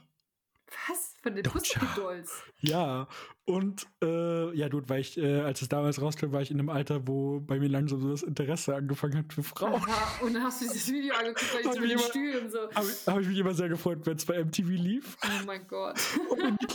Was? 0.88 1.16
Von 1.24 1.36
den 1.36 1.44
Doch, 1.44 1.54
Pussycat 1.54 2.26
ja. 2.60 3.08
Und 3.46 3.88
äh, 4.04 4.54
ja, 4.56 4.70
du, 4.70 4.82
weil 4.88 5.02
ich, 5.02 5.18
äh, 5.18 5.42
als 5.42 5.62
es 5.62 5.70
damals 5.70 6.02
rauskam, 6.02 6.32
war 6.32 6.42
ich 6.42 6.52
in 6.52 6.60
einem 6.60 6.70
Alter, 6.70 7.08
wo 7.08 7.40
bei 7.40 7.60
mir 7.60 7.70
langsam 7.70 8.02
so 8.02 8.10
das 8.12 8.24
Interesse 8.24 8.76
angefangen 8.76 9.18
hat 9.18 9.34
für 9.34 9.44
Frauen. 9.44 9.76
Aha, 9.76 10.24
und 10.24 10.34
dann 10.34 10.44
hast 10.44 10.62
du 10.62 10.66
dieses 10.66 10.92
Video 10.92 11.16
angeguckt, 11.16 11.54
weil 11.54 11.62
ich 11.62 11.68
Hat 11.68 11.76
so 11.76 11.82
mit 11.82 11.92
den 11.92 12.00
Stühlen 12.00 12.50
so. 12.52 12.60
Habe 12.76 12.88
hab 13.08 13.20
ich 13.22 13.28
mich 13.28 13.38
immer 13.38 13.54
sehr 13.54 13.70
gefreut, 13.70 14.06
wenn 14.06 14.18
es 14.18 14.26
bei 14.26 14.44
MTV 14.44 14.68
lief. 14.68 15.18
Oh 15.24 15.46
mein 15.46 15.66
Gott. 15.68 15.98
Und 16.30 16.40
in, 16.40 16.58
die, 16.58 16.68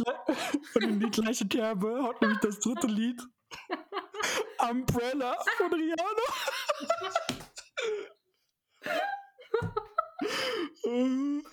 und 0.75 0.83
in 0.83 1.01
die 1.01 1.11
gleiche 1.11 1.47
Kerbe 1.47 2.03
haut 2.03 2.21
nämlich 2.23 2.41
das 2.41 2.59
dritte 2.59 2.87
Lied. 2.87 3.21
Umbrella 4.71 5.37
von 5.59 5.73
Rihanna. 5.73 6.03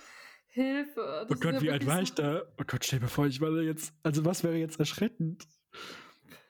oh 0.50 0.52
Hilfe. 0.52 1.26
das 1.28 1.30
ist 1.30 1.42
Gott, 1.42 1.62
wie 1.62 1.70
alt 1.70 1.86
war 1.86 2.02
ich 2.02 2.12
da? 2.12 2.42
Oh 2.58 2.64
Gott, 2.66 2.84
stell 2.84 2.98
dir 2.98 3.04
mal 3.04 3.08
vor, 3.08 3.26
ich 3.26 3.40
war 3.40 3.50
da 3.50 3.60
jetzt. 3.60 3.94
Also, 4.02 4.24
was 4.24 4.42
wäre 4.42 4.56
jetzt 4.56 4.78
erschreckend? 4.78 5.46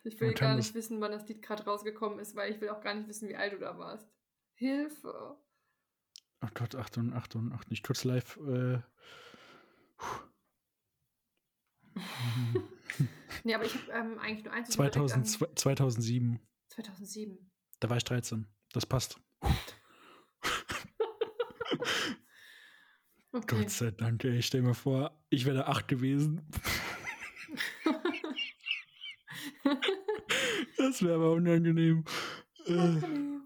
Ich 0.02 0.18
will 0.20 0.32
gar 0.32 0.56
nicht 0.56 0.74
wissen, 0.74 1.00
wann 1.00 1.12
das 1.12 1.28
Lied 1.28 1.42
gerade 1.42 1.64
rausgekommen 1.64 2.18
ist, 2.18 2.34
weil 2.34 2.50
ich 2.50 2.60
will 2.60 2.70
auch 2.70 2.80
gar 2.80 2.94
nicht 2.94 3.08
wissen, 3.08 3.28
wie 3.28 3.36
alt 3.36 3.52
du 3.52 3.58
da 3.58 3.78
warst. 3.78 4.08
Hilfe. 4.54 5.36
Oh 6.42 6.48
Gott, 6.54 6.74
Achtung, 6.74 7.12
Achtung, 7.12 7.52
Achtung, 7.52 7.72
ich 7.72 7.82
kurz 7.82 8.04
live. 8.04 8.38
Äh, 8.38 8.78
Nee, 13.44 13.54
aber 13.54 13.64
ich 13.64 13.74
habe 13.74 13.92
ähm, 13.92 14.18
eigentlich 14.18 14.44
nur 14.44 14.52
eins. 14.52 14.68
das 14.68 14.78
mir 14.78 14.90
direkt 14.90 15.28
2000, 15.28 15.58
2007. 15.58 16.32
An, 16.32 16.40
2007. 16.68 17.50
Da 17.80 17.90
war 17.90 17.96
ich 17.96 18.04
13. 18.04 18.46
Das 18.72 18.86
passt. 18.86 19.18
Okay. 23.32 23.60
Gott 23.60 23.70
sei 23.70 23.90
Dank, 23.92 24.24
ey. 24.24 24.42
Stell 24.42 24.62
dir 24.62 24.68
mal 24.68 24.74
vor, 24.74 25.16
ich 25.28 25.46
wäre 25.46 25.66
8 25.66 25.88
gewesen. 25.88 26.42
Das 30.76 31.02
wäre 31.02 31.16
aber 31.16 31.32
unangenehm. 31.32 32.04
Okay. 32.66 33.40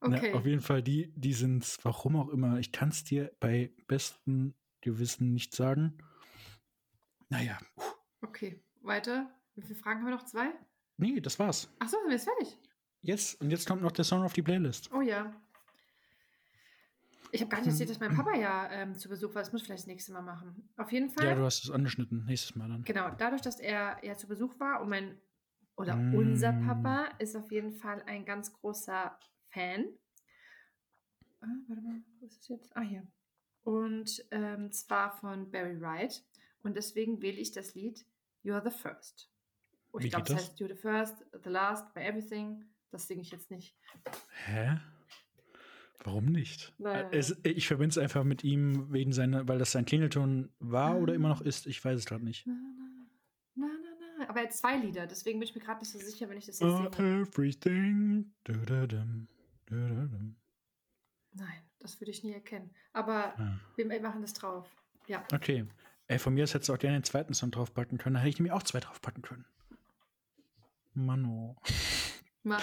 na, 0.00 0.34
auf 0.34 0.46
jeden 0.46 0.60
Fall, 0.60 0.82
die, 0.82 1.12
die 1.16 1.32
sind, 1.32 1.78
warum 1.82 2.16
auch 2.16 2.28
immer, 2.28 2.58
ich 2.58 2.72
kann 2.72 2.90
es 2.90 3.04
dir 3.04 3.32
bei 3.40 3.72
bestem 3.86 4.54
Gewissen 4.80 5.32
nicht 5.32 5.54
sagen. 5.54 5.98
Naja, 7.28 7.58
okay. 8.22 8.62
Weiter. 8.82 9.30
Wie 9.54 9.62
viele 9.62 9.76
Fragen 9.76 10.00
haben 10.00 10.06
wir 10.06 10.14
noch? 10.14 10.24
Zwei? 10.24 10.50
nee, 10.96 11.20
das 11.20 11.38
war's. 11.38 11.68
Achso, 11.78 11.96
sind 11.96 12.06
wir 12.06 12.12
jetzt 12.12 12.24
fertig? 12.24 12.58
Jetzt, 13.00 13.40
und 13.40 13.50
jetzt 13.50 13.66
kommt 13.66 13.82
noch 13.82 13.92
der 13.92 14.04
Song 14.04 14.22
auf 14.22 14.32
die 14.32 14.42
Playlist. 14.42 14.90
Oh 14.92 15.00
ja. 15.00 15.34
Ich 17.34 17.40
habe 17.40 17.48
gar 17.50 17.58
nicht 17.58 17.66
erzählt, 17.68 17.90
dass 17.90 17.98
Hm. 18.00 18.06
mein 18.08 18.16
Papa 18.16 18.36
ja 18.36 18.70
ähm, 18.70 18.94
zu 18.94 19.08
Besuch 19.08 19.34
war. 19.34 19.42
Das 19.42 19.50
muss 19.52 19.62
ich 19.62 19.66
vielleicht 19.66 19.82
das 19.82 19.86
nächste 19.88 20.12
Mal 20.12 20.22
machen. 20.22 20.68
Auf 20.76 20.92
jeden 20.92 21.10
Fall. 21.10 21.26
Ja, 21.26 21.34
du 21.34 21.42
hast 21.44 21.64
es 21.64 21.70
angeschnitten. 21.70 22.24
Nächstes 22.26 22.54
Mal 22.54 22.68
dann. 22.68 22.84
Genau, 22.84 23.10
dadurch, 23.10 23.42
dass 23.42 23.58
er 23.58 23.98
ja 24.04 24.16
zu 24.16 24.28
Besuch 24.28 24.58
war 24.60 24.80
und 24.80 24.88
mein 24.88 25.20
oder 25.76 25.96
Mm. 25.96 26.14
unser 26.14 26.52
Papa 26.52 27.06
ist 27.18 27.34
auf 27.34 27.50
jeden 27.50 27.72
Fall 27.72 28.00
ein 28.06 28.24
ganz 28.24 28.52
großer 28.52 29.18
Fan. 29.48 29.86
Ah, 31.40 31.46
warte 31.66 31.82
mal, 31.82 32.00
wo 32.20 32.26
ist 32.26 32.40
es 32.42 32.48
jetzt? 32.48 32.76
Ah, 32.76 32.82
hier. 32.82 33.04
Und 33.64 34.24
ähm, 34.30 34.70
zwar 34.70 35.16
von 35.18 35.50
Barry 35.50 35.80
Wright. 35.80 36.24
Und 36.62 36.76
deswegen 36.76 37.20
wähle 37.20 37.38
ich 37.38 37.50
das 37.50 37.74
Lied 37.74 38.06
You're 38.44 38.62
the 38.62 38.70
First. 38.70 39.28
Und 39.90 40.04
ich 40.04 40.10
glaube, 40.12 40.26
das? 40.28 40.36
heißt 40.36 40.60
You're 40.60 40.68
the 40.68 40.80
First, 40.80 41.24
The 41.42 41.50
Last, 41.50 41.92
by 41.94 42.00
Everything. 42.00 42.64
Das 42.90 43.08
singe 43.08 43.22
ich 43.22 43.32
jetzt 43.32 43.50
nicht. 43.50 43.76
Hä? 44.46 44.78
Warum 46.06 46.26
nicht? 46.26 46.74
Äh, 46.84 47.06
Es, 47.12 47.34
ich 47.44 47.66
verbinde 47.66 47.90
es 47.92 47.98
einfach 47.98 48.24
mit 48.24 48.44
ihm, 48.44 48.92
wegen 48.92 49.12
seiner, 49.12 49.48
weil 49.48 49.58
das 49.58 49.72
sein 49.72 49.86
Klingelton 49.86 50.50
war 50.58 50.98
oder 50.98 51.14
Ah. 51.14 51.16
immer 51.16 51.28
noch 51.30 51.40
ist. 51.40 51.66
Ich 51.66 51.82
weiß 51.82 51.98
es 51.98 52.04
gerade 52.04 52.22
nicht. 52.24 52.46
Na, 52.46 52.54
na, 53.56 53.66
na. 54.18 54.28
Aber 54.28 54.40
er 54.40 54.46
hat 54.46 54.52
zwei 54.52 54.76
Lieder, 54.76 55.06
deswegen 55.06 55.38
bin 55.40 55.48
ich 55.48 55.54
mir 55.54 55.62
gerade 55.62 55.80
nicht 55.80 55.90
so 55.90 55.98
sicher, 55.98 56.28
wenn 56.28 56.36
ich 56.36 56.44
das 56.46 56.58
jetzt 56.60 56.68
Oh, 56.70 56.76
singe. 56.92 57.20
everything. 57.22 58.32
Du-du-dum, 58.44 59.28
du-du-dum. 59.66 60.36
Nein, 61.36 61.62
das 61.80 61.98
würde 62.00 62.10
ich 62.10 62.22
nie 62.22 62.32
erkennen. 62.34 62.70
Aber 62.92 63.38
Ah. 63.38 63.58
wir 63.76 64.00
machen 64.02 64.20
das 64.20 64.34
drauf. 64.34 64.68
Ja. 65.08 65.24
Okay. 65.32 65.66
Ey, 66.06 66.18
von 66.18 66.34
mir 66.34 66.44
aus 66.44 66.52
hättest 66.52 66.68
du 66.68 66.74
auch 66.74 66.78
gerne 66.78 66.98
den 66.98 67.04
zweiten 67.04 67.32
Song 67.32 67.50
draufpacken 67.50 67.96
können. 67.96 68.14
Da 68.14 68.20
hätte 68.20 68.28
ich 68.28 68.38
nämlich 68.38 68.52
auch 68.52 68.62
zwei 68.62 68.80
draufpacken 68.80 69.22
können. 69.22 69.46
Mano. 70.92 71.56
Mach. 72.42 72.62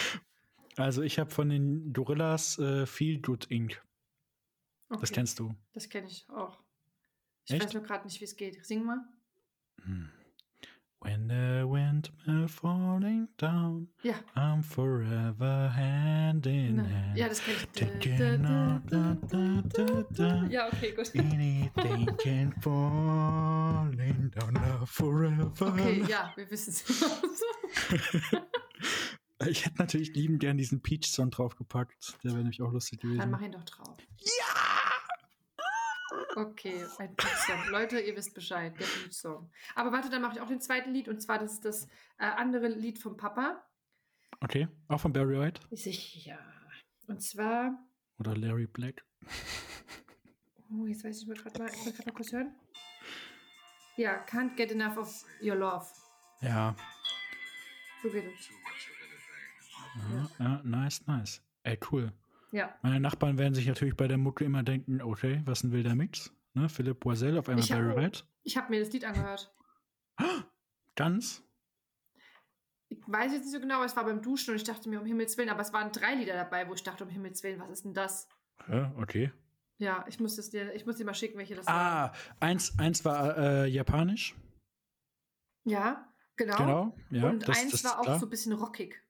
Also 0.77 1.01
ich 1.01 1.19
habe 1.19 1.29
von 1.29 1.49
den 1.49 1.91
Gorillas 1.93 2.57
äh, 2.59 2.85
Feel 2.85 3.19
Good 3.21 3.45
Inc. 3.51 3.81
Das 4.89 4.99
Okay. 5.03 5.13
kennst 5.13 5.39
du. 5.39 5.55
Das 5.73 5.87
kenne 5.89 6.07
ich 6.07 6.27
auch. 6.29 6.59
Ich 7.45 7.53
Echt? 7.53 7.65
weiß 7.65 7.73
nur 7.73 7.83
gerade 7.83 8.05
nicht, 8.05 8.19
wie 8.19 8.25
es 8.25 8.35
geht. 8.35 8.63
Sing 8.65 8.83
mal. 8.85 8.99
Hm. 9.83 10.09
When 11.03 11.27
the 11.29 11.65
wind 11.67 12.11
will 12.27 12.47
falling 12.47 13.27
down, 13.37 13.87
Ja. 14.03 14.13
I'm 14.35 14.61
forever 14.61 15.73
hand 15.75 16.45
in 16.45 16.75
Na, 16.75 16.83
hand. 16.83 17.17
ja, 17.17 17.27
das 17.27 17.41
kenne 17.43 17.57
ich. 17.57 18.17
Da, 18.19 18.81
da, 18.87 20.03
da. 20.11 20.43
Ja, 20.45 20.67
okay, 20.67 20.91
gut. 20.91 21.11
Anything 21.15 22.05
can 22.17 22.53
falling 22.61 24.29
down 24.29 24.85
forever. 24.85 25.73
Okay, 25.73 26.03
ja, 26.07 26.31
wir 26.35 26.51
wissen 26.51 26.69
es. 26.69 26.83
Ich 29.47 29.65
hätte 29.65 29.77
natürlich 29.79 30.13
lieben 30.13 30.37
gern 30.39 30.57
diesen 30.57 30.81
Peach-Song 30.81 31.31
draufgepackt. 31.31 32.17
Der 32.23 32.31
wäre 32.31 32.41
nämlich 32.41 32.61
auch 32.61 32.71
lustig 32.71 32.99
Dann 33.01 33.11
gewesen. 33.11 33.31
mach 33.31 33.41
ihn 33.41 33.51
doch 33.51 33.63
drauf. 33.63 33.97
Ja! 34.17 34.91
Okay, 36.35 36.85
ein 36.99 37.15
Beat-Song. 37.15 37.69
Leute, 37.71 37.99
ihr 37.99 38.15
wisst 38.15 38.33
Bescheid, 38.33 38.73
der 38.79 38.85
Beat-Song. 38.85 39.49
Aber 39.75 39.91
warte, 39.91 40.09
dann 40.09 40.21
mache 40.21 40.35
ich 40.35 40.41
auch 40.41 40.47
den 40.47 40.61
zweiten 40.61 40.93
Lied. 40.93 41.07
Und 41.09 41.21
zwar, 41.21 41.39
das 41.39 41.53
ist 41.53 41.65
das 41.65 41.85
äh, 42.19 42.25
andere 42.25 42.67
Lied 42.69 42.99
vom 42.99 43.17
Papa. 43.17 43.63
Okay, 44.41 44.67
auch 44.87 44.99
von 44.99 45.11
Barry 45.13 45.39
White 45.39 45.61
Sicher. 45.71 46.39
Und 47.07 47.21
zwar, 47.21 47.77
oder 48.19 48.35
Larry 48.37 48.67
Black. 48.67 49.03
oh, 50.71 50.85
jetzt 50.85 51.03
weiß 51.03 51.21
ich 51.21 51.27
mal 51.27 51.35
gerade 51.35 51.59
mal, 51.59 51.69
ich 51.73 51.85
will 51.85 51.91
gerade 51.93 52.09
mal 52.09 52.15
kurz 52.15 52.31
hören. 52.31 52.55
Ja, 53.97 54.23
Can't 54.25 54.55
Get 54.55 54.71
Enough 54.71 54.97
of 54.97 55.25
Your 55.41 55.55
Love. 55.55 55.85
Ja, 56.41 56.75
So 58.01 58.09
geht 58.09 58.25
es. 58.25 58.49
Ja, 59.95 60.29
ja, 60.39 60.61
nice, 60.63 61.05
nice. 61.07 61.41
Ey, 61.63 61.77
cool. 61.91 62.11
Ja. 62.51 62.73
Meine 62.81 62.99
Nachbarn 62.99 63.37
werden 63.37 63.53
sich 63.53 63.67
natürlich 63.67 63.95
bei 63.95 64.07
der 64.07 64.17
Mucke 64.17 64.43
immer 64.43 64.63
denken, 64.63 65.01
okay, 65.01 65.41
was 65.45 65.63
ein 65.63 65.71
wilder 65.71 65.95
Mix. 65.95 66.33
Ne? 66.53 66.67
Philipp 66.67 66.99
Boisel, 66.99 67.37
auf 67.37 67.47
einmal 67.47 67.65
Barry 67.65 67.95
White. 67.95 68.23
Ich 68.43 68.57
habe 68.57 68.69
mir 68.69 68.79
das 68.81 68.91
Lied 68.91 69.05
angehört. 69.05 69.53
Ganz? 70.95 71.43
Ich 72.89 72.99
weiß 73.07 73.31
jetzt 73.31 73.43
nicht 73.43 73.53
so 73.53 73.59
genau, 73.61 73.75
aber 73.75 73.85
es 73.85 73.95
war 73.95 74.03
beim 74.03 74.21
Duschen 74.21 74.51
und 74.51 74.57
ich 74.57 74.65
dachte 74.65 74.89
mir, 74.89 74.99
um 74.99 75.05
Himmels 75.05 75.37
Willen, 75.37 75.49
aber 75.49 75.61
es 75.61 75.71
waren 75.71 75.93
drei 75.93 76.13
Lieder 76.15 76.33
dabei, 76.33 76.67
wo 76.67 76.73
ich 76.73 76.83
dachte, 76.83 77.05
um 77.05 77.09
Himmels 77.09 77.41
Willen, 77.41 77.59
was 77.59 77.69
ist 77.69 77.85
denn 77.85 77.93
das? 77.93 78.27
Ja, 78.67 78.93
okay. 78.97 79.31
Ja, 79.77 80.05
ich 80.07 80.19
muss, 80.19 80.35
das 80.35 80.49
dir, 80.49 80.73
ich 80.75 80.85
muss 80.85 80.97
dir 80.97 81.05
mal 81.05 81.13
schicken, 81.13 81.37
welche 81.37 81.55
das 81.55 81.65
waren. 81.65 81.75
Ah, 81.75 82.13
eins, 82.39 82.77
eins 82.77 83.03
war 83.05 83.37
äh, 83.37 83.67
japanisch. 83.67 84.35
Ja, 85.63 86.13
genau. 86.35 86.57
Genau. 86.57 86.97
Ja, 87.09 87.29
und 87.29 87.47
das, 87.47 87.57
eins 87.57 87.71
das 87.71 87.83
war 87.85 87.99
auch 87.99 88.03
klar. 88.03 88.19
so 88.19 88.25
ein 88.25 88.29
bisschen 88.29 88.53
rockig. 88.53 89.01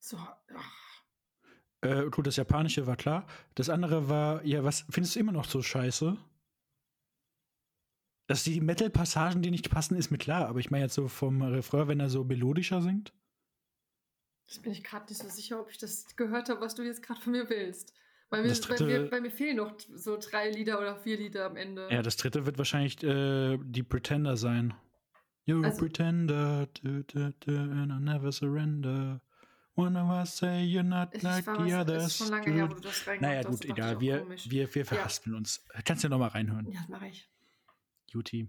So, 0.00 0.16
ach, 0.16 0.72
Äh, 1.82 2.10
gut, 2.10 2.26
das 2.26 2.36
japanische 2.36 2.86
war 2.86 2.96
klar. 2.96 3.26
Das 3.54 3.70
andere 3.70 4.08
war, 4.08 4.44
ja, 4.44 4.64
was 4.64 4.84
findest 4.90 5.14
du 5.16 5.20
immer 5.20 5.32
noch 5.32 5.46
so 5.46 5.62
scheiße? 5.62 6.16
Dass 8.26 8.44
die 8.44 8.60
Metal-Passagen, 8.60 9.42
die 9.42 9.50
nicht 9.50 9.70
passen, 9.70 9.96
ist 9.96 10.10
mir 10.10 10.18
klar. 10.18 10.46
Aber 10.48 10.58
ich 10.60 10.70
meine 10.70 10.84
jetzt 10.84 10.94
so 10.94 11.08
vom 11.08 11.42
Refrain, 11.42 11.88
wenn 11.88 12.00
er 12.00 12.10
so 12.10 12.22
melodischer 12.24 12.80
singt. 12.82 13.12
das 14.46 14.58
bin 14.58 14.72
ich 14.72 14.82
gerade 14.84 15.06
nicht 15.08 15.22
so 15.22 15.28
sicher, 15.28 15.60
ob 15.60 15.70
ich 15.70 15.78
das 15.78 16.04
gehört 16.16 16.48
habe, 16.48 16.60
was 16.60 16.74
du 16.74 16.82
jetzt 16.82 17.02
gerade 17.02 17.20
von 17.20 17.32
mir 17.32 17.48
willst. 17.48 17.92
Weil 18.30 18.42
mir, 18.42 18.52
dritte- 18.52 18.84
bei, 18.84 18.98
mir, 19.00 19.10
bei 19.10 19.20
mir 19.20 19.30
fehlen 19.30 19.56
noch 19.56 19.74
so 19.94 20.16
drei 20.18 20.50
Lieder 20.50 20.78
oder 20.78 20.96
vier 20.96 21.16
Lieder 21.16 21.46
am 21.46 21.56
Ende. 21.56 21.88
Ja, 21.90 22.02
das 22.02 22.16
dritte 22.16 22.46
wird 22.46 22.58
wahrscheinlich 22.58 23.02
äh, 23.02 23.58
die 23.62 23.82
Pretender 23.82 24.36
sein. 24.36 24.74
You're 25.46 25.62
a 25.64 25.68
Also- 25.68 25.78
pretender, 25.78 26.66
du, 26.82 27.02
du, 27.04 27.32
du, 27.40 27.52
and 27.58 27.90
I 27.92 27.98
never 28.04 28.30
surrender. 28.32 29.20
One 29.80 29.96
of 29.98 30.10
us 30.10 30.36
say 30.36 30.62
you're 30.64 30.82
not 30.82 31.14
ich 31.14 31.22
like 31.22 31.44
the 31.44 31.74
others. 31.74 32.06
ist 32.06 32.16
schon 32.18 32.28
lange 32.28 32.44
du, 32.44 32.52
her, 32.52 32.66
du. 32.66 32.70
wo 32.70 32.74
du 32.74 32.80
das 32.82 33.06
Naja, 33.20 33.42
gut, 33.42 33.64
egal. 33.64 34.00
Wir, 34.00 34.26
wir, 34.28 34.74
wir 34.74 34.84
verhaspeln 34.84 35.34
uns. 35.36 35.64
Kannst 35.84 36.04
du 36.04 36.08
ja 36.08 36.10
noch 36.10 36.18
mal 36.18 36.28
reinhören, 36.28 36.66
Ja, 36.70 36.80
das 36.80 36.88
mache 36.88 37.08
ich. 37.08 37.28
Juti. 38.08 38.48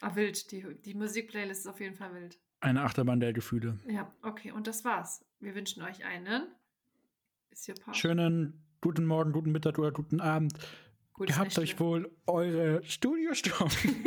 Ah, 0.00 0.14
wild. 0.14 0.50
Die, 0.52 0.64
die 0.84 0.94
Musikplaylist 0.94 1.60
ist 1.62 1.66
auf 1.66 1.80
jeden 1.80 1.96
Fall 1.96 2.14
wild. 2.14 2.38
Eine 2.60 2.82
Achterbahn 2.82 3.20
der 3.20 3.32
Gefühle. 3.32 3.78
Ja, 3.86 4.12
okay. 4.22 4.50
Und 4.52 4.66
das 4.66 4.84
war's. 4.84 5.24
Wir 5.40 5.54
wünschen 5.54 5.82
euch 5.82 6.04
einen. 6.04 6.48
Schönen 7.92 8.62
guten 8.80 9.04
Morgen, 9.06 9.32
guten 9.32 9.50
Mittag 9.52 9.78
oder 9.78 9.90
guten 9.90 10.20
Abend. 10.20 10.52
Gutes 11.12 11.34
Gehabt 11.34 11.58
euch 11.58 11.70
Nächtle. 11.70 11.86
wohl 11.86 12.16
eure 12.26 12.84
Studiostunden. 12.84 14.06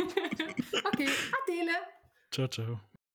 okay, 0.86 1.08
Adele. 1.42 1.72
ciao, 2.30 2.48
ciao. 2.48 2.91